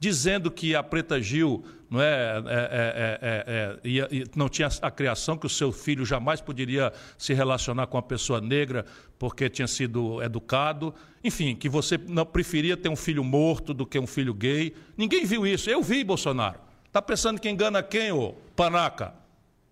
dizendo 0.00 0.48
que 0.48 0.76
a 0.76 0.82
Preta 0.82 1.20
Gil 1.20 1.64
não, 1.90 2.00
é, 2.00 2.42
é, 2.46 3.18
é, 3.20 3.80
é 3.84 4.24
não 4.36 4.48
tinha 4.48 4.68
a 4.80 4.90
criação, 4.90 5.36
que 5.36 5.46
o 5.46 5.50
seu 5.50 5.72
filho 5.72 6.04
jamais 6.04 6.40
poderia 6.40 6.92
se 7.16 7.34
relacionar 7.34 7.86
com 7.88 7.96
uma 7.96 8.02
pessoa 8.02 8.40
negra 8.40 8.84
porque 9.18 9.48
tinha 9.50 9.66
sido 9.66 10.22
educado. 10.22 10.94
Enfim, 11.24 11.56
que 11.56 11.68
você 11.68 11.98
não 11.98 12.24
preferia 12.24 12.76
ter 12.76 12.88
um 12.88 12.96
filho 12.96 13.24
morto 13.24 13.74
do 13.74 13.84
que 13.84 13.98
um 13.98 14.06
filho 14.06 14.32
gay. 14.32 14.74
Ninguém 14.96 15.24
viu 15.24 15.46
isso. 15.46 15.68
Eu 15.68 15.82
vi, 15.82 16.04
Bolsonaro. 16.04 16.60
Está 16.86 17.02
pensando 17.02 17.40
que 17.40 17.48
engana 17.48 17.82
quem, 17.82 18.12
ô 18.12 18.34
panaca? 18.54 19.14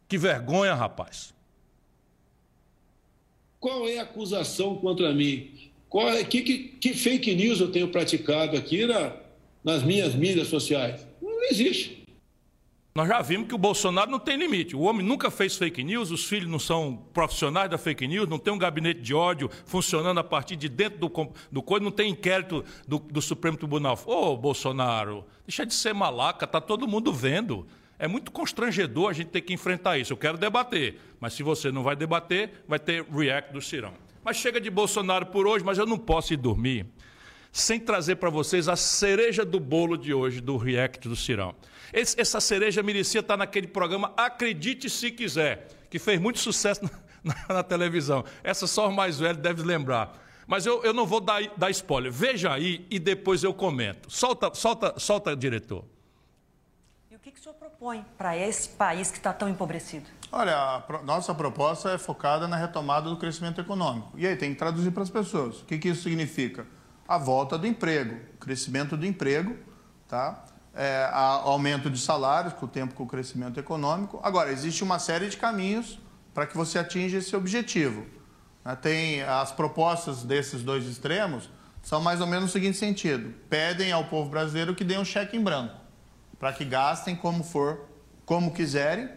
Que 0.08 0.18
vergonha, 0.18 0.74
rapaz. 0.74 1.34
Qual 3.58 3.88
é 3.88 3.98
a 3.98 4.02
acusação 4.02 4.76
contra 4.76 5.12
mim? 5.12 5.70
Qual 5.96 6.10
é, 6.10 6.22
que, 6.22 6.42
que, 6.42 6.58
que 6.58 6.92
fake 6.92 7.34
news 7.34 7.58
eu 7.58 7.72
tenho 7.72 7.88
praticado 7.88 8.54
aqui 8.54 8.84
na, 8.84 9.14
nas 9.64 9.82
minhas 9.82 10.14
mídias 10.14 10.48
sociais? 10.48 11.08
Não 11.22 11.42
existe. 11.44 12.04
Nós 12.94 13.08
já 13.08 13.22
vimos 13.22 13.48
que 13.48 13.54
o 13.54 13.58
Bolsonaro 13.58 14.10
não 14.10 14.18
tem 14.18 14.36
limite. 14.36 14.76
O 14.76 14.82
homem 14.82 15.02
nunca 15.02 15.30
fez 15.30 15.56
fake 15.56 15.82
news, 15.82 16.10
os 16.10 16.26
filhos 16.26 16.50
não 16.50 16.58
são 16.58 17.02
profissionais 17.14 17.70
da 17.70 17.78
fake 17.78 18.06
news, 18.06 18.28
não 18.28 18.38
tem 18.38 18.52
um 18.52 18.58
gabinete 18.58 19.00
de 19.00 19.14
ódio 19.14 19.50
funcionando 19.64 20.20
a 20.20 20.22
partir 20.22 20.54
de 20.54 20.68
dentro 20.68 20.98
do, 20.98 21.32
do 21.50 21.62
coisa, 21.62 21.82
não 21.82 21.90
tem 21.90 22.10
inquérito 22.10 22.62
do, 22.86 22.98
do 22.98 23.22
Supremo 23.22 23.56
Tribunal. 23.56 23.98
Ô, 24.04 24.32
oh, 24.32 24.36
Bolsonaro, 24.36 25.24
deixa 25.46 25.64
de 25.64 25.72
ser 25.72 25.94
malaca, 25.94 26.46
tá 26.46 26.60
todo 26.60 26.86
mundo 26.86 27.10
vendo. 27.10 27.66
É 27.98 28.06
muito 28.06 28.30
constrangedor 28.30 29.08
a 29.08 29.14
gente 29.14 29.28
ter 29.28 29.40
que 29.40 29.54
enfrentar 29.54 29.96
isso. 29.96 30.12
Eu 30.12 30.18
quero 30.18 30.36
debater, 30.36 31.00
mas 31.18 31.32
se 31.32 31.42
você 31.42 31.72
não 31.72 31.82
vai 31.82 31.96
debater, 31.96 32.50
vai 32.68 32.78
ter 32.78 33.02
react 33.10 33.50
do 33.50 33.62
Cirão. 33.62 33.94
Mas 34.26 34.38
chega 34.38 34.60
de 34.60 34.68
Bolsonaro 34.68 35.26
por 35.26 35.46
hoje, 35.46 35.64
mas 35.64 35.78
eu 35.78 35.86
não 35.86 35.96
posso 35.96 36.34
ir 36.34 36.36
dormir 36.36 36.84
sem 37.52 37.78
trazer 37.78 38.16
para 38.16 38.28
vocês 38.28 38.68
a 38.68 38.74
cereja 38.74 39.44
do 39.44 39.60
bolo 39.60 39.96
de 39.96 40.12
hoje 40.12 40.40
do 40.40 40.56
react 40.56 41.08
do 41.08 41.14
Cirão. 41.14 41.54
Esse, 41.92 42.20
essa 42.20 42.40
cereja 42.40 42.82
merecia 42.82 43.20
estar 43.20 43.36
naquele 43.36 43.68
programa 43.68 44.12
Acredite 44.16 44.90
Se 44.90 45.12
Quiser, 45.12 45.68
que 45.88 46.00
fez 46.00 46.20
muito 46.20 46.40
sucesso 46.40 46.80
na, 46.82 46.90
na, 47.22 47.54
na 47.54 47.62
televisão. 47.62 48.24
Essa 48.42 48.66
só 48.66 48.88
os 48.88 48.94
mais 48.96 49.16
velhos 49.16 49.40
devem 49.40 49.64
lembrar. 49.64 50.20
Mas 50.44 50.66
eu, 50.66 50.82
eu 50.82 50.92
não 50.92 51.06
vou 51.06 51.20
dar, 51.20 51.40
dar 51.56 51.70
spoiler. 51.70 52.10
Veja 52.10 52.52
aí 52.52 52.84
e 52.90 52.98
depois 52.98 53.44
eu 53.44 53.54
comento. 53.54 54.10
Solta, 54.10 54.52
solta, 54.52 54.94
solta, 54.98 55.36
diretor 55.36 55.84
que, 57.26 57.32
que 57.32 57.40
o 57.40 57.42
senhor 57.42 57.54
propõe 57.56 58.04
para 58.16 58.36
esse 58.36 58.68
país 58.68 59.10
que 59.10 59.16
está 59.16 59.32
tão 59.32 59.48
empobrecido? 59.48 60.06
Olha, 60.30 60.54
a 60.56 61.02
nossa 61.02 61.34
proposta 61.34 61.90
é 61.90 61.98
focada 61.98 62.46
na 62.46 62.56
retomada 62.56 63.10
do 63.10 63.16
crescimento 63.16 63.60
econômico. 63.60 64.12
E 64.16 64.24
aí 64.24 64.36
tem 64.36 64.52
que 64.52 64.58
traduzir 64.58 64.92
para 64.92 65.02
as 65.02 65.10
pessoas. 65.10 65.60
O 65.60 65.64
que, 65.64 65.76
que 65.76 65.88
isso 65.88 66.04
significa? 66.04 66.66
A 67.06 67.18
volta 67.18 67.58
do 67.58 67.66
emprego, 67.66 68.16
crescimento 68.38 68.96
do 68.96 69.04
emprego, 69.04 69.56
tá? 70.06 70.44
É, 70.72 71.08
aumento 71.12 71.90
de 71.90 71.98
salários 71.98 72.52
com 72.52 72.66
o 72.66 72.68
tempo 72.68 72.94
com 72.94 73.02
o 73.02 73.06
crescimento 73.06 73.58
econômico. 73.58 74.20
Agora, 74.22 74.52
existe 74.52 74.84
uma 74.84 75.00
série 75.00 75.28
de 75.28 75.36
caminhos 75.36 75.98
para 76.32 76.46
que 76.46 76.56
você 76.56 76.78
atinja 76.78 77.18
esse 77.18 77.34
objetivo. 77.34 78.06
Né? 78.64 78.76
Tem 78.76 79.22
as 79.22 79.50
propostas 79.50 80.22
desses 80.22 80.62
dois 80.62 80.84
extremos 80.84 81.50
são 81.82 82.00
mais 82.00 82.20
ou 82.20 82.26
menos 82.26 82.44
no 82.44 82.50
seguinte 82.50 82.76
sentido: 82.76 83.32
pedem 83.48 83.90
ao 83.90 84.04
povo 84.04 84.28
brasileiro 84.28 84.74
que 84.74 84.84
dê 84.84 84.98
um 84.98 85.04
cheque 85.04 85.36
em 85.36 85.42
branco 85.42 85.85
para 86.38 86.52
que 86.52 86.64
gastem 86.64 87.16
como 87.16 87.42
for, 87.42 87.88
como 88.24 88.52
quiserem. 88.52 89.08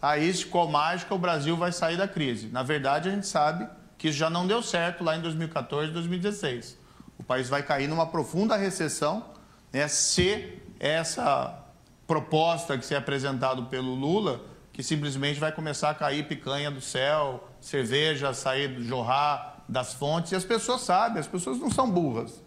Aí, 0.00 0.32
tá? 0.32 0.48
com 0.50 0.62
a 0.62 0.66
mágica, 0.66 1.14
o 1.14 1.18
Brasil 1.18 1.56
vai 1.56 1.72
sair 1.72 1.96
da 1.96 2.06
crise. 2.06 2.48
Na 2.48 2.62
verdade, 2.62 3.08
a 3.08 3.12
gente 3.12 3.26
sabe 3.26 3.68
que 3.96 4.08
isso 4.08 4.18
já 4.18 4.30
não 4.30 4.46
deu 4.46 4.62
certo 4.62 5.02
lá 5.02 5.16
em 5.16 5.20
2014 5.20 5.92
2016. 5.92 6.78
O 7.18 7.24
país 7.24 7.48
vai 7.48 7.62
cair 7.62 7.88
numa 7.88 8.06
profunda 8.06 8.56
recessão 8.56 9.24
né, 9.72 9.88
se 9.88 10.62
essa 10.78 11.64
proposta 12.06 12.78
que 12.78 12.86
se 12.86 12.94
é 12.94 12.96
apresentado 12.96 13.64
pelo 13.64 13.94
Lula, 13.94 14.40
que 14.72 14.82
simplesmente 14.82 15.40
vai 15.40 15.50
começar 15.50 15.90
a 15.90 15.94
cair 15.94 16.26
picanha 16.28 16.70
do 16.70 16.80
céu, 16.80 17.48
cerveja 17.60 18.32
sair, 18.32 18.68
do 18.68 18.84
jorrar 18.84 19.64
das 19.68 19.92
fontes, 19.92 20.32
e 20.32 20.36
as 20.36 20.44
pessoas 20.44 20.82
sabem, 20.82 21.18
as 21.18 21.26
pessoas 21.26 21.58
não 21.58 21.70
são 21.70 21.90
burras. 21.90 22.42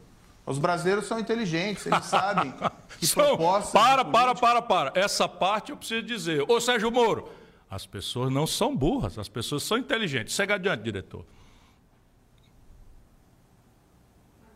Os 0.46 0.58
brasileiros 0.58 1.06
são 1.06 1.20
inteligentes, 1.20 1.86
eles 1.86 2.06
sabem 2.06 2.54
que 3.00 3.08
propostas. 3.08 3.72
Para, 3.72 4.04
para, 4.04 4.36
para, 4.36 4.62
para. 4.62 4.92
Essa 4.96 5.28
parte 5.28 5.72
eu 5.72 5.78
preciso 5.78 6.02
dizer. 6.04 6.44
Ô 6.48 6.60
Sérgio 6.60 6.92
Moro, 6.92 7.30
as 7.70 7.86
pessoas 7.86 8.32
não 8.32 8.46
são 8.48 8.76
burras, 8.76 9.18
as 9.18 9.30
pessoas 9.30 9.64
são 9.64 9.78
inteligentes. 9.78 10.34
Segue 10.34 10.52
adiante, 10.54 10.84
diretor. 10.84 11.26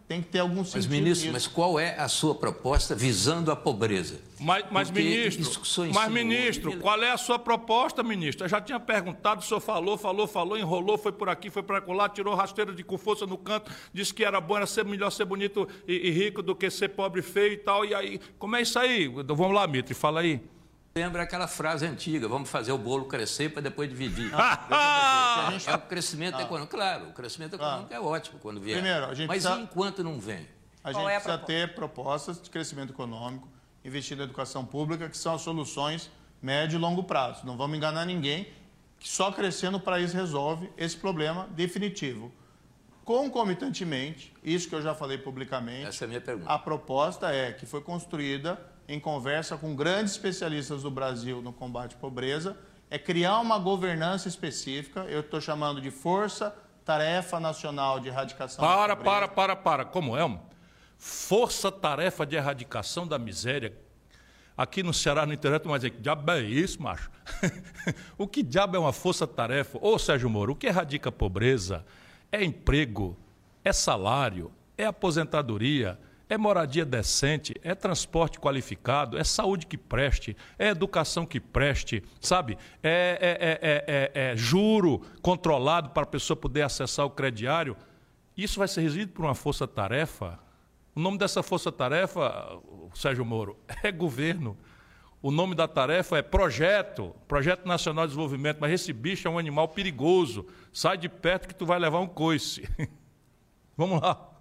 Tem 0.08 0.22
que 0.22 0.30
ter 0.30 0.40
algum 0.40 0.64
sentido. 0.64 0.76
Mas, 0.76 0.86
ministro, 0.86 1.32
mas 1.34 1.48
qual 1.48 1.80
é 1.80 1.98
a 1.98 2.08
sua 2.08 2.36
proposta 2.36 2.94
visando 2.94 3.52
a 3.52 3.56
pobreza? 3.56 4.20
Mas, 4.40 4.66
mas 4.70 4.92
ministro, 4.92 5.52
mas, 5.94 6.12
ministro, 6.12 6.78
qual 6.80 7.02
é 7.02 7.12
a 7.12 7.18
sua 7.18 7.40
proposta, 7.40 8.04
ministro? 8.04 8.46
Eu 8.46 8.50
já 8.50 8.62
tinha 8.62 8.80
perguntado, 8.80 9.42
o 9.42 9.44
senhor 9.44 9.60
falou, 9.60 9.98
falou, 9.98 10.28
falou, 10.28 10.58
enrolou, 10.58 10.98
foi 10.98 11.12
por 11.12 11.28
aqui, 11.28 11.50
foi 11.50 11.64
para 11.64 11.84
lá, 11.94 12.08
tirou 12.08 12.36
rasteira 12.36 12.74
de 12.74 12.84
com 12.84 12.98
força 12.98 13.26
no 13.26 13.38
canto, 13.38 13.72
disse 13.94 14.14
que 14.14 14.24
era 14.24 14.40
bom, 14.40 14.58
era 14.58 14.68
ser 14.68 14.86
melhor 14.86 15.10
ser 15.10 15.26
bonito 15.26 15.68
e, 15.88 16.10
e 16.10 16.12
rico 16.12 16.44
do 16.44 16.56
que 16.56 16.70
ser 16.70 16.90
pobre 16.90 17.22
e 17.22 17.24
feio 17.24 17.54
e 17.54 17.58
tal. 17.58 17.84
E 17.84 17.96
aí, 17.96 18.20
como 18.38 18.56
é 18.56 18.62
isso 18.62 18.78
aí? 18.78 19.08
Vamos 19.08 19.54
lá, 19.54 19.66
Mitre, 19.66 19.94
fala 19.96 20.20
aí. 20.20 20.40
Lembra 20.98 21.24
aquela 21.24 21.46
frase 21.46 21.86
antiga, 21.86 22.26
vamos 22.26 22.50
fazer 22.50 22.72
o 22.72 22.78
bolo 22.78 23.04
crescer 23.04 23.50
para 23.50 23.62
depois 23.62 23.90
dividir. 23.90 24.32
é 25.68 25.76
o 25.76 25.82
crescimento 25.82 26.36
ah. 26.36 26.44
econômico. 26.44 26.74
Claro, 26.74 27.10
o 27.10 27.12
crescimento 27.12 27.56
econômico 27.56 27.90
ah. 27.92 27.98
é 27.98 28.00
ótimo 28.00 28.40
quando 28.40 28.62
vier. 28.62 28.78
Primeiro, 28.78 29.08
a 29.08 29.14
gente 29.14 29.28
Mas 29.28 29.44
precisa... 29.44 29.62
enquanto 29.62 30.02
não 30.06 30.18
vem? 30.18 30.48
A 30.82 30.94
gente 30.94 31.06
é 31.06 31.18
a 31.18 31.20
precisa 31.20 31.38
ter 31.38 31.76
propostas 31.76 32.42
de 32.42 32.50
crescimento 32.50 32.94
econômico, 32.94 33.46
investir 33.84 34.16
na 34.16 34.24
educação 34.24 34.66
pública, 34.66 35.10
que 35.10 35.18
são 35.18 35.36
as 35.36 35.42
soluções 35.42 36.10
médio 36.42 36.78
e 36.78 36.80
longo 36.80 37.04
prazo. 37.04 37.46
Não 37.46 37.58
vamos 37.58 37.76
enganar 37.76 38.06
ninguém 38.06 38.48
que 38.98 39.10
só 39.10 39.34
crescendo 39.34 39.76
o 39.76 39.82
país 39.82 40.14
resolve 40.14 40.72
esse 40.78 40.96
problema 40.96 41.46
definitivo. 41.52 42.32
Concomitantemente, 43.04 44.34
isso 44.42 44.70
que 44.70 44.76
eu 44.76 44.82
já 44.82 44.96
falei 44.96 45.18
publicamente, 45.18 45.88
Essa 45.88 46.06
é 46.06 46.06
a, 46.06 46.08
minha 46.08 46.22
pergunta. 46.22 46.50
a 46.50 46.58
proposta 46.58 47.36
é 47.36 47.52
que 47.52 47.66
foi 47.66 47.82
construída 47.82 48.74
em 48.88 49.00
conversa 49.00 49.58
com 49.58 49.76
grandes 49.76 50.14
especialistas 50.14 50.84
do 50.84 50.92
Brasil 50.92 51.42
no 51.42 51.52
combate 51.52 51.96
à 51.96 51.98
pobreza, 51.98 52.58
é 52.90 53.00
criar 53.00 53.40
uma 53.40 53.58
governança 53.58 54.28
específica, 54.28 55.02
eu 55.02 55.22
estou 55.22 55.42
chamando 55.42 55.82
de 55.82 55.90
Força 55.90 56.56
Tarefa 56.84 57.40
Nacional 57.40 58.00
de 58.00 58.10
Erradicação 58.10 58.64
para, 58.64 58.88
da 58.90 58.96
Pobreza. 58.96 59.28
Para, 59.28 59.28
para, 59.28 59.56
para, 59.56 59.86
como 59.86 60.16
é? 60.16 60.40
Força 60.98 61.72
Tarefa 61.72 62.26
de 62.26 62.36
Erradicação 62.36 63.08
da 63.08 63.18
Miséria. 63.18 63.76
Aqui 64.58 64.82
no 64.82 64.94
Ceará, 64.94 65.26
no 65.26 65.34
internet, 65.34 65.68
mas 65.68 65.84
é 65.84 65.90
que 65.90 66.00
diabo 66.00 66.32
é 66.32 66.42
isso, 66.42 66.82
macho? 66.82 67.12
o 68.18 68.26
que 68.26 68.42
diabo 68.42 68.78
é 68.78 68.80
uma 68.80 68.94
força-tarefa? 68.94 69.78
Ô, 69.82 70.00
Sérgio 70.00 70.30
Moro, 70.30 70.54
o 70.54 70.56
que 70.56 70.68
erradica 70.68 71.10
a 71.10 71.12
pobreza 71.12 71.86
é 72.32 72.42
emprego, 72.44 73.18
é 73.64 73.74
salário, 73.74 74.52
é 74.78 74.86
aposentadoria, 74.86 76.00
é 76.30 76.38
moradia 76.38 76.86
decente, 76.86 77.54
é 77.64 77.76
transporte 77.76 78.40
qualificado, 78.40 79.18
é 79.18 79.24
saúde 79.24 79.66
que 79.66 79.78
preste, 79.78 80.36
é 80.58 80.70
educação 80.70 81.26
que 81.26 81.40
preste, 81.40 82.04
sabe? 82.20 82.58
É, 82.82 83.38
é, 83.42 84.14
é, 84.16 84.32
é 84.32 84.36
juro 84.36 85.02
controlado 85.22 85.90
para 85.90 86.04
a 86.04 86.08
pessoa 86.08 86.36
poder 86.36 86.64
acessar 86.64 87.06
o 87.06 87.12
crediário. 87.12 87.78
Isso 88.36 88.60
vai 88.60 88.68
ser 88.68 88.82
resolvido 88.82 89.12
por 89.12 89.26
uma 89.26 89.36
força-tarefa. 89.36 90.40
O 90.96 91.00
nome 91.00 91.18
dessa 91.18 91.44
força-tarefa, 91.44 92.60
Sérgio 92.94 93.24
Moro, 93.24 93.58
é 93.84 93.92
governo. 93.92 94.58
O 95.22 95.32
nome 95.32 95.56
da 95.56 95.68
tarefa 95.68 96.18
é 96.18 96.22
projeto, 96.22 97.16
Projeto 97.28 97.66
Nacional 97.66 98.06
de 98.06 98.10
Desenvolvimento, 98.10 98.58
mas 98.60 98.72
esse 98.72 98.94
bicho 98.94 99.28
é 99.28 99.32
um 99.32 99.40
animal 99.40 99.68
perigoso. 99.68 100.46
Sai 100.72 100.98
de 100.98 101.10
perto 101.10 101.48
que 101.48 101.56
tu 101.56 101.66
vai 101.66 101.80
levar 101.80 102.00
um 102.00 102.08
coice. 102.08 102.68
Vamos 103.76 104.02
lá 104.02 104.32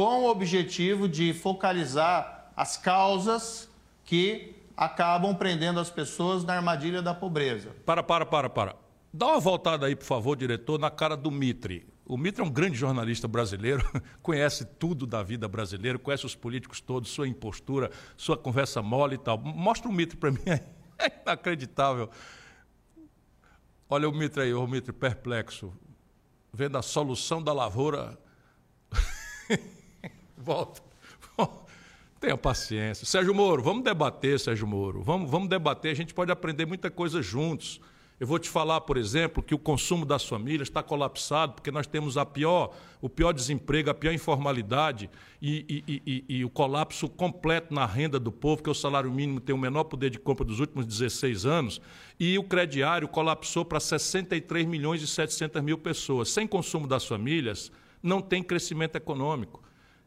com 0.00 0.22
o 0.22 0.30
objetivo 0.30 1.06
de 1.06 1.34
focalizar 1.34 2.50
as 2.56 2.74
causas 2.74 3.68
que 4.02 4.56
acabam 4.74 5.34
prendendo 5.34 5.78
as 5.78 5.90
pessoas 5.90 6.42
na 6.42 6.54
armadilha 6.54 7.02
da 7.02 7.12
pobreza. 7.12 7.76
Para, 7.84 8.02
para, 8.02 8.24
para, 8.24 8.48
para. 8.48 8.76
Dá 9.12 9.26
uma 9.26 9.38
voltada 9.38 9.84
aí, 9.84 9.94
por 9.94 10.06
favor, 10.06 10.38
diretor, 10.38 10.78
na 10.78 10.90
cara 10.90 11.18
do 11.18 11.30
Mitre. 11.30 11.86
O 12.06 12.16
Mitre 12.16 12.40
é 12.40 12.46
um 12.46 12.50
grande 12.50 12.78
jornalista 12.78 13.28
brasileiro, 13.28 13.86
conhece 14.22 14.64
tudo 14.64 15.06
da 15.06 15.22
vida 15.22 15.46
brasileira, 15.46 15.98
conhece 15.98 16.24
os 16.24 16.34
políticos 16.34 16.80
todos, 16.80 17.10
sua 17.10 17.28
impostura, 17.28 17.90
sua 18.16 18.38
conversa 18.38 18.80
mole 18.80 19.16
e 19.16 19.18
tal. 19.18 19.36
Mostra 19.36 19.86
o 19.86 19.92
Mitre 19.92 20.16
para 20.16 20.30
mim 20.30 20.40
aí. 20.46 20.60
É 20.98 21.12
inacreditável. 21.22 22.08
Olha 23.86 24.08
o 24.08 24.12
Mitre 24.12 24.44
aí, 24.44 24.54
o 24.54 24.66
Mitre 24.66 24.94
perplexo, 24.94 25.74
vendo 26.50 26.78
a 26.78 26.82
solução 26.82 27.42
da 27.42 27.52
lavoura 27.52 28.18
Volta. 30.40 30.82
Tenha 32.20 32.36
paciência. 32.36 33.06
Sérgio 33.06 33.34
Moro, 33.34 33.62
vamos 33.62 33.82
debater, 33.82 34.38
Sérgio 34.38 34.66
Moro. 34.66 35.02
Vamos, 35.02 35.30
vamos 35.30 35.48
debater, 35.48 35.90
a 35.90 35.94
gente 35.94 36.12
pode 36.12 36.30
aprender 36.30 36.66
muita 36.66 36.90
coisa 36.90 37.22
juntos. 37.22 37.80
Eu 38.20 38.26
vou 38.26 38.38
te 38.38 38.50
falar, 38.50 38.82
por 38.82 38.98
exemplo, 38.98 39.42
que 39.42 39.54
o 39.54 39.58
consumo 39.58 40.04
das 40.04 40.26
famílias 40.26 40.68
está 40.68 40.82
colapsado 40.82 41.54
porque 41.54 41.70
nós 41.70 41.86
temos 41.86 42.18
a 42.18 42.26
pior, 42.26 42.76
o 43.00 43.08
pior 43.08 43.32
desemprego, 43.32 43.88
a 43.88 43.94
pior 43.94 44.12
informalidade 44.12 45.08
e, 45.40 45.64
e, 45.88 46.02
e, 46.06 46.36
e, 46.36 46.44
o 46.44 46.50
colapso 46.50 47.08
completo 47.08 47.72
na 47.72 47.86
renda 47.86 48.20
do 48.20 48.30
povo, 48.30 48.62
que 48.62 48.68
o 48.68 48.74
salário 48.74 49.10
mínimo 49.10 49.40
tem 49.40 49.54
o 49.54 49.58
menor 49.58 49.84
poder 49.84 50.10
de 50.10 50.18
compra 50.18 50.44
dos 50.44 50.60
últimos 50.60 50.84
16 50.84 51.46
anos, 51.46 51.80
e 52.18 52.38
o 52.38 52.44
crediário 52.44 53.08
colapsou 53.08 53.64
para 53.64 53.80
63 53.80 54.66
milhões 54.66 55.00
e 55.00 55.06
700 55.06 55.62
mil 55.62 55.78
pessoas. 55.78 56.28
Sem 56.28 56.46
consumo 56.46 56.86
das 56.86 57.06
famílias, 57.06 57.72
não 58.02 58.20
tem 58.20 58.42
crescimento 58.42 58.96
econômico. 58.96 59.62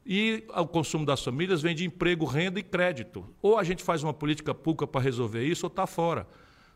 E 0.05 0.43
o 0.49 0.67
consumo 0.67 1.05
das 1.05 1.23
famílias 1.23 1.61
vem 1.61 1.73
de 1.73 1.85
emprego, 1.85 2.25
renda 2.25 2.59
e 2.59 2.63
crédito. 2.63 3.25
Ou 3.41 3.57
a 3.57 3.63
gente 3.63 3.84
faz 3.84 4.03
uma 4.03 4.13
política 4.13 4.53
pública 4.53 4.85
para 4.85 5.01
resolver 5.01 5.45
isso, 5.45 5.65
ou 5.65 5.69
está 5.69 5.88
fora. 5.88 6.27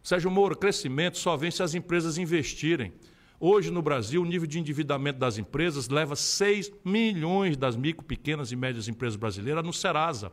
Sérgio 0.01 0.31
Moro, 0.31 0.55
crescimento 0.55 1.17
só 1.17 1.35
vem 1.35 1.51
se 1.51 1.61
as 1.61 1.73
empresas 1.75 2.17
investirem. 2.17 2.93
Hoje, 3.39 3.69
no 3.69 3.81
Brasil, 3.81 4.21
o 4.21 4.25
nível 4.25 4.47
de 4.47 4.57
endividamento 4.57 5.19
das 5.19 5.37
empresas 5.37 5.89
leva 5.89 6.15
6 6.15 6.71
milhões 6.83 7.57
das 7.57 7.75
micro, 7.75 8.03
pequenas 8.03 8.51
e 8.51 8.55
médias 8.55 8.87
empresas 8.87 9.15
brasileiras 9.15 9.63
no 9.63 9.73
Serasa, 9.73 10.31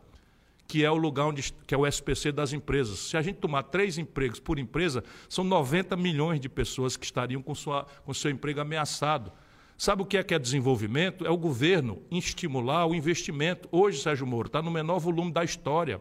que 0.66 0.84
é 0.84 0.90
o 0.90 0.96
lugar 0.96 1.26
onde 1.26 1.52
que 1.66 1.74
é 1.74 1.76
o 1.76 1.86
SPC 1.86 2.32
das 2.32 2.52
empresas. 2.52 2.98
Se 3.00 3.16
a 3.16 3.20
gente 3.20 3.36
tomar 3.36 3.64
três 3.64 3.98
empregos 3.98 4.40
por 4.40 4.58
empresa, 4.58 5.04
são 5.28 5.44
90 5.44 5.96
milhões 5.96 6.40
de 6.40 6.48
pessoas 6.48 6.96
que 6.96 7.04
estariam 7.04 7.42
com, 7.42 7.54
sua, 7.54 7.84
com 8.04 8.14
seu 8.14 8.30
emprego 8.30 8.60
ameaçado. 8.60 9.32
Sabe 9.76 10.02
o 10.02 10.06
que 10.06 10.16
é 10.16 10.22
que 10.22 10.34
é 10.34 10.38
desenvolvimento? 10.38 11.26
É 11.26 11.30
o 11.30 11.36
governo 11.36 12.00
estimular 12.10 12.86
o 12.86 12.94
investimento. 12.94 13.68
Hoje, 13.72 14.00
Sérgio 14.00 14.26
Moro, 14.26 14.46
está 14.46 14.62
no 14.62 14.70
menor 14.70 14.98
volume 14.98 15.32
da 15.32 15.42
história. 15.42 16.00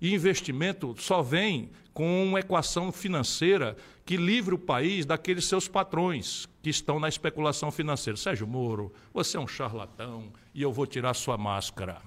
E 0.00 0.14
investimento 0.14 0.94
só 0.98 1.20
vem 1.20 1.70
com 1.92 2.24
uma 2.24 2.40
equação 2.40 2.90
financeira 2.90 3.76
que 4.06 4.16
livre 4.16 4.54
o 4.54 4.58
país 4.58 5.04
daqueles 5.04 5.44
seus 5.44 5.68
patrões 5.68 6.48
que 6.62 6.70
estão 6.70 6.98
na 6.98 7.08
especulação 7.08 7.70
financeira. 7.70 8.16
Sérgio 8.16 8.46
Moro, 8.46 8.92
você 9.12 9.36
é 9.36 9.40
um 9.40 9.46
charlatão 9.46 10.32
e 10.54 10.62
eu 10.62 10.72
vou 10.72 10.86
tirar 10.86 11.12
sua 11.14 11.36
máscara. 11.36 12.00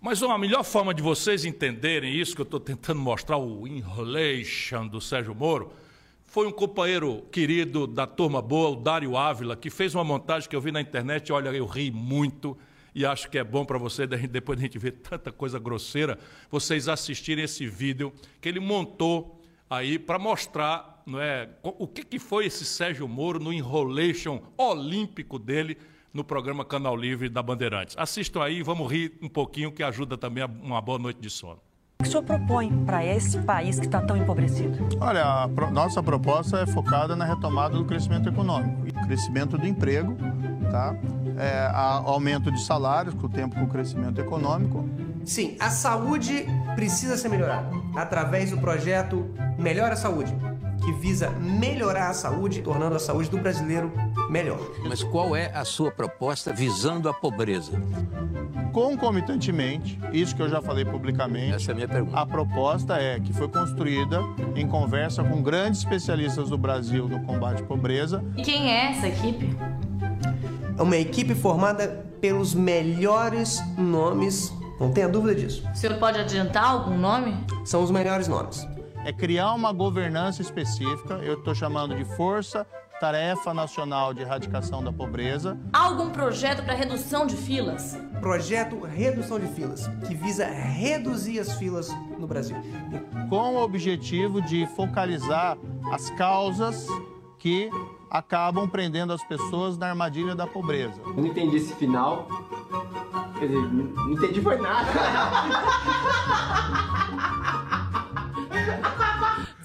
Mas 0.00 0.22
a 0.22 0.38
melhor 0.38 0.64
forma 0.64 0.94
de 0.94 1.02
vocês 1.02 1.44
entenderem 1.44 2.14
isso 2.14 2.34
que 2.34 2.40
eu 2.40 2.44
estou 2.44 2.60
tentando 2.60 3.00
mostrar, 3.00 3.36
o 3.36 3.66
enrolation 3.66 4.86
do 4.86 5.00
Sérgio 5.00 5.34
Moro, 5.34 5.72
foi 6.32 6.46
um 6.46 6.50
companheiro 6.50 7.26
querido 7.30 7.86
da 7.86 8.06
turma 8.06 8.40
boa, 8.40 8.70
o 8.70 8.76
Dário 8.76 9.18
Ávila, 9.18 9.54
que 9.54 9.68
fez 9.68 9.94
uma 9.94 10.02
montagem 10.02 10.48
que 10.48 10.56
eu 10.56 10.62
vi 10.62 10.72
na 10.72 10.80
internet. 10.80 11.30
Olha, 11.30 11.50
eu 11.50 11.66
ri 11.66 11.90
muito 11.90 12.56
e 12.94 13.04
acho 13.04 13.28
que 13.28 13.36
é 13.36 13.44
bom 13.44 13.66
para 13.66 13.76
você, 13.76 14.06
depois 14.06 14.58
de 14.58 14.64
a 14.64 14.66
gente 14.66 14.78
ver 14.78 14.92
tanta 14.92 15.30
coisa 15.30 15.58
grosseira, 15.58 16.18
vocês 16.50 16.88
assistirem 16.88 17.44
esse 17.44 17.66
vídeo 17.66 18.10
que 18.40 18.48
ele 18.48 18.60
montou 18.60 19.42
aí 19.68 19.98
para 19.98 20.18
mostrar 20.18 21.02
não 21.04 21.20
é, 21.20 21.50
o 21.62 21.86
que, 21.86 22.02
que 22.02 22.18
foi 22.18 22.46
esse 22.46 22.64
Sérgio 22.64 23.06
Moro 23.06 23.38
no 23.38 23.52
enrolation 23.52 24.40
olímpico 24.56 25.38
dele 25.38 25.76
no 26.14 26.24
programa 26.24 26.64
Canal 26.64 26.96
Livre 26.96 27.28
da 27.28 27.42
Bandeirantes. 27.42 27.94
Assistam 27.98 28.42
aí, 28.42 28.62
vamos 28.62 28.90
rir 28.90 29.18
um 29.20 29.28
pouquinho, 29.28 29.70
que 29.70 29.82
ajuda 29.82 30.16
também 30.16 30.42
a 30.42 30.46
uma 30.46 30.80
boa 30.80 30.98
noite 30.98 31.20
de 31.20 31.28
sono. 31.28 31.60
O 32.02 32.04
que 32.04 32.08
o 32.08 32.10
senhor 32.10 32.24
propõe 32.24 32.84
para 32.84 33.06
esse 33.06 33.38
país 33.38 33.78
que 33.78 33.86
está 33.86 34.00
tão 34.00 34.16
empobrecido? 34.16 34.88
Olha, 35.00 35.44
a 35.44 35.48
pro, 35.48 35.70
nossa 35.70 36.02
proposta 36.02 36.58
é 36.58 36.66
focada 36.66 37.14
na 37.14 37.24
retomada 37.24 37.76
do 37.76 37.84
crescimento 37.84 38.28
econômico, 38.28 38.82
crescimento 39.06 39.56
do 39.56 39.64
emprego, 39.64 40.16
tá? 40.68 40.96
É, 41.38 41.70
aumento 41.72 42.50
de 42.50 42.60
salários 42.60 43.14
com 43.14 43.26
o 43.26 43.28
tempo 43.28 43.54
com 43.54 43.62
o 43.62 43.68
crescimento 43.68 44.20
econômico. 44.20 44.84
Sim, 45.24 45.56
a 45.60 45.70
saúde 45.70 46.44
precisa 46.74 47.16
ser 47.16 47.28
melhorada 47.28 47.70
através 47.94 48.50
do 48.50 48.58
projeto 48.58 49.24
Melhora 49.56 49.92
a 49.92 49.96
Saúde, 49.96 50.36
que 50.84 50.92
visa 50.92 51.30
melhorar 51.30 52.10
a 52.10 52.14
saúde, 52.14 52.62
tornando 52.62 52.96
a 52.96 52.98
saúde 52.98 53.30
do 53.30 53.38
brasileiro 53.38 53.92
melhor. 54.28 54.58
Mas 54.84 55.02
qual 55.02 55.34
é 55.36 55.50
a 55.54 55.64
sua 55.64 55.90
proposta 55.90 56.52
visando 56.52 57.08
a 57.08 57.14
pobreza? 57.14 57.72
Concomitantemente, 58.72 60.00
isso 60.12 60.34
que 60.34 60.42
eu 60.42 60.48
já 60.48 60.62
falei 60.62 60.84
publicamente, 60.84 61.54
Essa 61.54 61.70
é 61.70 61.72
a 61.72 61.74
minha 61.74 61.88
pergunta. 61.88 62.18
A 62.18 62.24
proposta 62.24 62.96
é 62.96 63.20
que 63.20 63.32
foi 63.32 63.46
construída 63.46 64.20
em 64.56 64.66
conversa 64.66 65.22
com 65.22 65.42
grandes 65.42 65.80
especialistas 65.80 66.48
do 66.48 66.56
Brasil 66.56 67.06
no 67.06 67.20
combate 67.20 67.62
à 67.62 67.66
pobreza. 67.66 68.24
E 68.36 68.42
quem 68.42 68.70
é 68.70 68.92
essa 68.92 69.08
equipe? 69.08 69.54
É 70.78 70.82
uma 70.82 70.96
equipe 70.96 71.34
formada 71.34 72.06
pelos 72.20 72.54
melhores 72.54 73.62
nomes, 73.76 74.52
não 74.80 74.90
tenha 74.90 75.08
dúvida 75.08 75.34
disso. 75.34 75.68
O 75.70 75.76
senhor 75.76 75.98
pode 75.98 76.18
adiantar 76.18 76.64
algum 76.64 76.96
nome? 76.96 77.36
São 77.64 77.82
os 77.82 77.90
melhores 77.90 78.26
nomes. 78.26 78.66
É 79.04 79.12
criar 79.12 79.52
uma 79.54 79.72
governança 79.72 80.42
específica, 80.42 81.14
eu 81.14 81.34
estou 81.34 81.54
chamando 81.54 81.96
de 81.96 82.04
Força 82.16 82.64
Tarefa 83.00 83.52
Nacional 83.52 84.14
de 84.14 84.22
Erradicação 84.22 84.82
da 84.82 84.92
Pobreza. 84.92 85.58
Algum 85.72 86.10
projeto 86.10 86.62
para 86.64 86.72
redução 86.72 87.26
de 87.26 87.36
filas? 87.36 87.98
Projeto 88.20 88.80
Redução 88.84 89.40
de 89.40 89.48
Filas, 89.48 89.88
que 90.06 90.14
visa 90.14 90.46
reduzir 90.46 91.40
as 91.40 91.54
filas 91.54 91.88
no 92.16 92.28
Brasil. 92.28 92.56
Com 93.28 93.56
o 93.56 93.62
objetivo 93.64 94.40
de 94.40 94.68
focalizar 94.76 95.58
as 95.90 96.08
causas 96.10 96.86
que 97.40 97.68
acabam 98.08 98.68
prendendo 98.68 99.12
as 99.12 99.24
pessoas 99.24 99.76
na 99.76 99.88
armadilha 99.88 100.36
da 100.36 100.46
pobreza. 100.46 101.00
Eu 101.04 101.14
não 101.14 101.26
entendi 101.26 101.56
esse 101.56 101.74
final. 101.74 102.28
Quer 103.36 103.48
dizer, 103.48 103.72
não 103.72 104.12
entendi 104.12 104.40
foi 104.40 104.58
nada. 104.58 104.86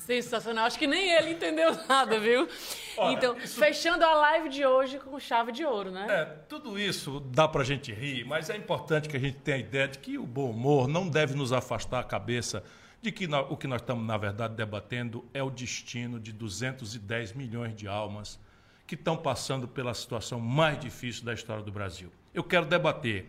Sensacional. 0.07 0.65
Acho 0.65 0.79
que 0.79 0.87
nem 0.87 1.09
ele 1.09 1.31
entendeu 1.31 1.77
nada, 1.85 2.17
viu? 2.17 2.47
Olha, 2.95 3.13
então, 3.13 3.37
isso... 3.37 3.59
fechando 3.59 4.05
a 4.05 4.15
live 4.15 4.47
de 4.47 4.65
hoje 4.65 4.97
com 4.99 5.19
chave 5.19 5.51
de 5.51 5.65
ouro, 5.65 5.91
né? 5.91 6.07
É, 6.09 6.25
tudo 6.47 6.79
isso 6.79 7.19
dá 7.19 7.45
pra 7.45 7.61
gente 7.61 7.91
rir, 7.91 8.23
mas 8.23 8.49
é 8.49 8.55
importante 8.55 9.09
que 9.09 9.17
a 9.17 9.19
gente 9.19 9.39
tenha 9.39 9.57
a 9.57 9.59
ideia 9.59 9.85
de 9.85 9.99
que 9.99 10.17
o 10.17 10.25
bom 10.25 10.51
humor 10.51 10.87
não 10.87 11.09
deve 11.09 11.35
nos 11.35 11.51
afastar 11.51 11.99
a 11.99 12.03
cabeça 12.05 12.63
de 13.01 13.11
que 13.11 13.27
o 13.49 13.57
que 13.57 13.67
nós 13.67 13.81
estamos, 13.81 14.07
na 14.07 14.15
verdade, 14.15 14.55
debatendo 14.55 15.25
é 15.33 15.43
o 15.43 15.49
destino 15.49 16.21
de 16.21 16.31
210 16.31 17.33
milhões 17.33 17.75
de 17.75 17.85
almas 17.85 18.39
que 18.87 18.95
estão 18.95 19.17
passando 19.17 19.67
pela 19.67 19.93
situação 19.93 20.39
mais 20.39 20.79
difícil 20.79 21.25
da 21.25 21.33
história 21.33 21.61
do 21.61 21.71
Brasil. 21.71 22.09
Eu 22.33 22.45
quero 22.45 22.65
debater, 22.65 23.25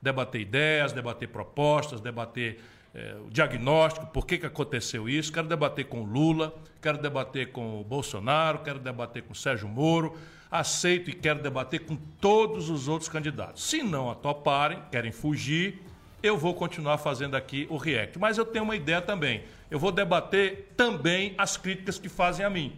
debater 0.00 0.42
ideias, 0.42 0.92
debater 0.92 1.28
propostas, 1.28 2.00
debater 2.00 2.60
é, 2.94 3.16
o 3.24 3.30
diagnóstico, 3.30 4.06
por 4.06 4.26
que, 4.26 4.38
que 4.38 4.46
aconteceu 4.46 5.08
isso. 5.08 5.32
Quero 5.32 5.46
debater 5.46 5.86
com 5.86 6.02
o 6.02 6.04
Lula, 6.04 6.54
quero 6.82 6.98
debater 6.98 7.52
com 7.52 7.80
o 7.80 7.84
Bolsonaro, 7.84 8.60
quero 8.60 8.78
debater 8.78 9.22
com 9.22 9.32
o 9.32 9.36
Sérgio 9.36 9.68
Moro. 9.68 10.16
Aceito 10.50 11.08
e 11.08 11.12
quero 11.12 11.40
debater 11.40 11.80
com 11.80 11.94
todos 12.20 12.68
os 12.68 12.88
outros 12.88 13.08
candidatos. 13.08 13.62
Se 13.62 13.82
não 13.82 14.10
atoparem, 14.10 14.82
querem 14.90 15.12
fugir, 15.12 15.80
eu 16.22 16.36
vou 16.36 16.54
continuar 16.54 16.98
fazendo 16.98 17.36
aqui 17.36 17.66
o 17.70 17.76
react. 17.76 18.18
Mas 18.18 18.36
eu 18.36 18.44
tenho 18.44 18.64
uma 18.64 18.74
ideia 18.74 19.00
também. 19.00 19.44
Eu 19.70 19.78
vou 19.78 19.92
debater 19.92 20.72
também 20.76 21.34
as 21.38 21.56
críticas 21.56 21.98
que 21.98 22.08
fazem 22.08 22.44
a 22.44 22.50
mim. 22.50 22.72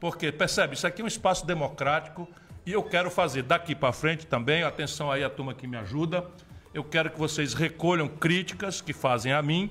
Porque, 0.00 0.32
percebe, 0.32 0.74
isso 0.74 0.86
aqui 0.86 1.00
é 1.00 1.04
um 1.04 1.08
espaço 1.08 1.46
democrático 1.46 2.28
e 2.66 2.72
eu 2.72 2.82
quero 2.82 3.10
fazer 3.10 3.42
daqui 3.42 3.74
para 3.74 3.92
frente 3.92 4.26
também, 4.26 4.62
atenção 4.62 5.12
aí 5.12 5.22
a 5.22 5.30
turma 5.30 5.54
que 5.54 5.66
me 5.66 5.76
ajuda, 5.76 6.26
eu 6.74 6.82
quero 6.82 7.08
que 7.08 7.18
vocês 7.18 7.54
recolham 7.54 8.08
críticas 8.08 8.80
que 8.80 8.92
fazem 8.92 9.32
a 9.32 9.40
mim, 9.40 9.70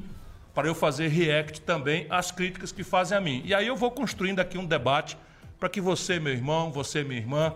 para 0.54 0.68
eu 0.68 0.74
fazer 0.74 1.10
react 1.10 1.60
também 1.62 2.08
às 2.10 2.32
críticas 2.32 2.72
que 2.72 2.84
fazem 2.84 3.18
a 3.18 3.22
mim. 3.22 3.42
E 3.44 3.54
aí 3.54 3.68
eu 3.68 3.76
vou 3.76 3.92
construindo 3.92 4.40
aqui 4.40 4.58
um 4.58 4.66
debate 4.66 5.18
para 5.60 5.68
que 5.68 5.82
você, 5.82 6.20
meu 6.20 6.32
irmão, 6.32 6.72
você, 6.72 7.04
minha 7.04 7.20
irmã, 7.20 7.54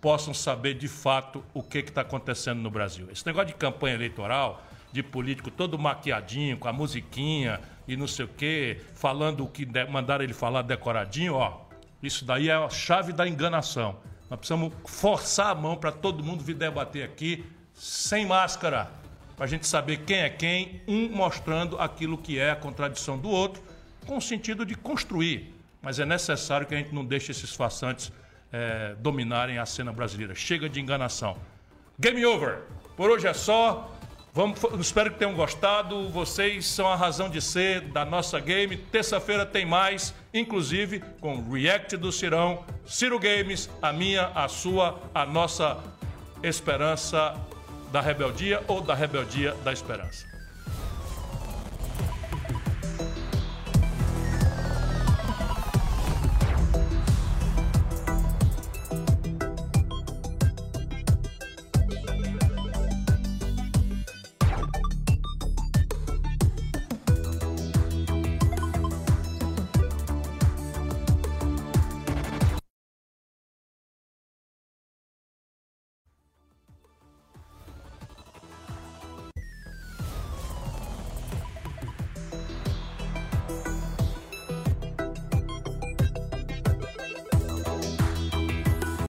possam 0.00 0.34
saber 0.34 0.74
de 0.74 0.88
fato 0.88 1.44
o 1.54 1.62
que 1.62 1.78
está 1.78 2.00
acontecendo 2.00 2.60
no 2.60 2.70
Brasil. 2.70 3.08
Esse 3.12 3.24
negócio 3.24 3.48
de 3.48 3.54
campanha 3.54 3.94
eleitoral 3.94 4.64
de 4.90 5.02
político 5.02 5.50
todo 5.50 5.78
maquiadinho, 5.78 6.56
com 6.56 6.66
a 6.66 6.72
musiquinha 6.72 7.60
e 7.86 7.96
não 7.96 8.06
sei 8.06 8.24
o 8.24 8.28
quê, 8.28 8.80
falando 8.94 9.44
o 9.44 9.48
que 9.48 9.66
mandaram 9.88 10.24
ele 10.24 10.32
falar 10.32 10.62
decoradinho, 10.62 11.34
ó. 11.34 11.60
Isso 12.02 12.24
daí 12.24 12.48
é 12.48 12.54
a 12.54 12.68
chave 12.70 13.12
da 13.12 13.28
enganação. 13.28 13.96
Nós 14.30 14.38
precisamos 14.38 14.72
forçar 14.86 15.50
a 15.50 15.54
mão 15.54 15.76
para 15.76 15.92
todo 15.92 16.24
mundo 16.24 16.42
vir 16.42 16.54
debater 16.54 17.04
aqui 17.04 17.44
sem 17.78 18.26
máscara, 18.26 18.90
para 19.36 19.44
a 19.44 19.48
gente 19.48 19.66
saber 19.66 19.98
quem 19.98 20.18
é 20.18 20.28
quem, 20.28 20.82
um 20.88 21.08
mostrando 21.08 21.78
aquilo 21.78 22.18
que 22.18 22.38
é 22.38 22.50
a 22.50 22.56
contradição 22.56 23.16
do 23.16 23.30
outro, 23.30 23.62
com 24.04 24.16
o 24.16 24.20
sentido 24.20 24.66
de 24.66 24.74
construir. 24.74 25.54
Mas 25.80 26.00
é 26.00 26.04
necessário 26.04 26.66
que 26.66 26.74
a 26.74 26.78
gente 26.78 26.92
não 26.92 27.04
deixe 27.04 27.30
esses 27.30 27.54
façantes 27.54 28.12
é, 28.52 28.96
dominarem 28.98 29.58
a 29.58 29.64
cena 29.64 29.92
brasileira. 29.92 30.34
Chega 30.34 30.68
de 30.68 30.80
enganação. 30.80 31.36
Game 32.00 32.24
over. 32.26 32.62
Por 32.96 33.10
hoje 33.10 33.28
é 33.28 33.32
só. 33.32 33.94
Vamos, 34.34 34.58
espero 34.80 35.12
que 35.12 35.18
tenham 35.18 35.34
gostado. 35.34 36.08
Vocês 36.08 36.66
são 36.66 36.88
a 36.88 36.96
razão 36.96 37.30
de 37.30 37.40
ser 37.40 37.80
da 37.80 38.04
nossa 38.04 38.40
game. 38.40 38.76
Terça-feira 38.76 39.46
tem 39.46 39.64
mais, 39.64 40.12
inclusive 40.34 41.00
com 41.20 41.48
React 41.48 41.96
do 41.96 42.10
Cirão, 42.10 42.64
Ciro 42.84 43.18
Games, 43.20 43.70
a 43.80 43.92
minha, 43.92 44.32
a 44.34 44.48
sua, 44.48 45.00
a 45.14 45.24
nossa 45.24 45.78
esperança 46.42 47.34
da 47.90 48.00
rebeldia 48.00 48.62
ou 48.68 48.80
da 48.80 48.94
rebeldia 48.94 49.54
da 49.64 49.72
esperança. 49.72 50.27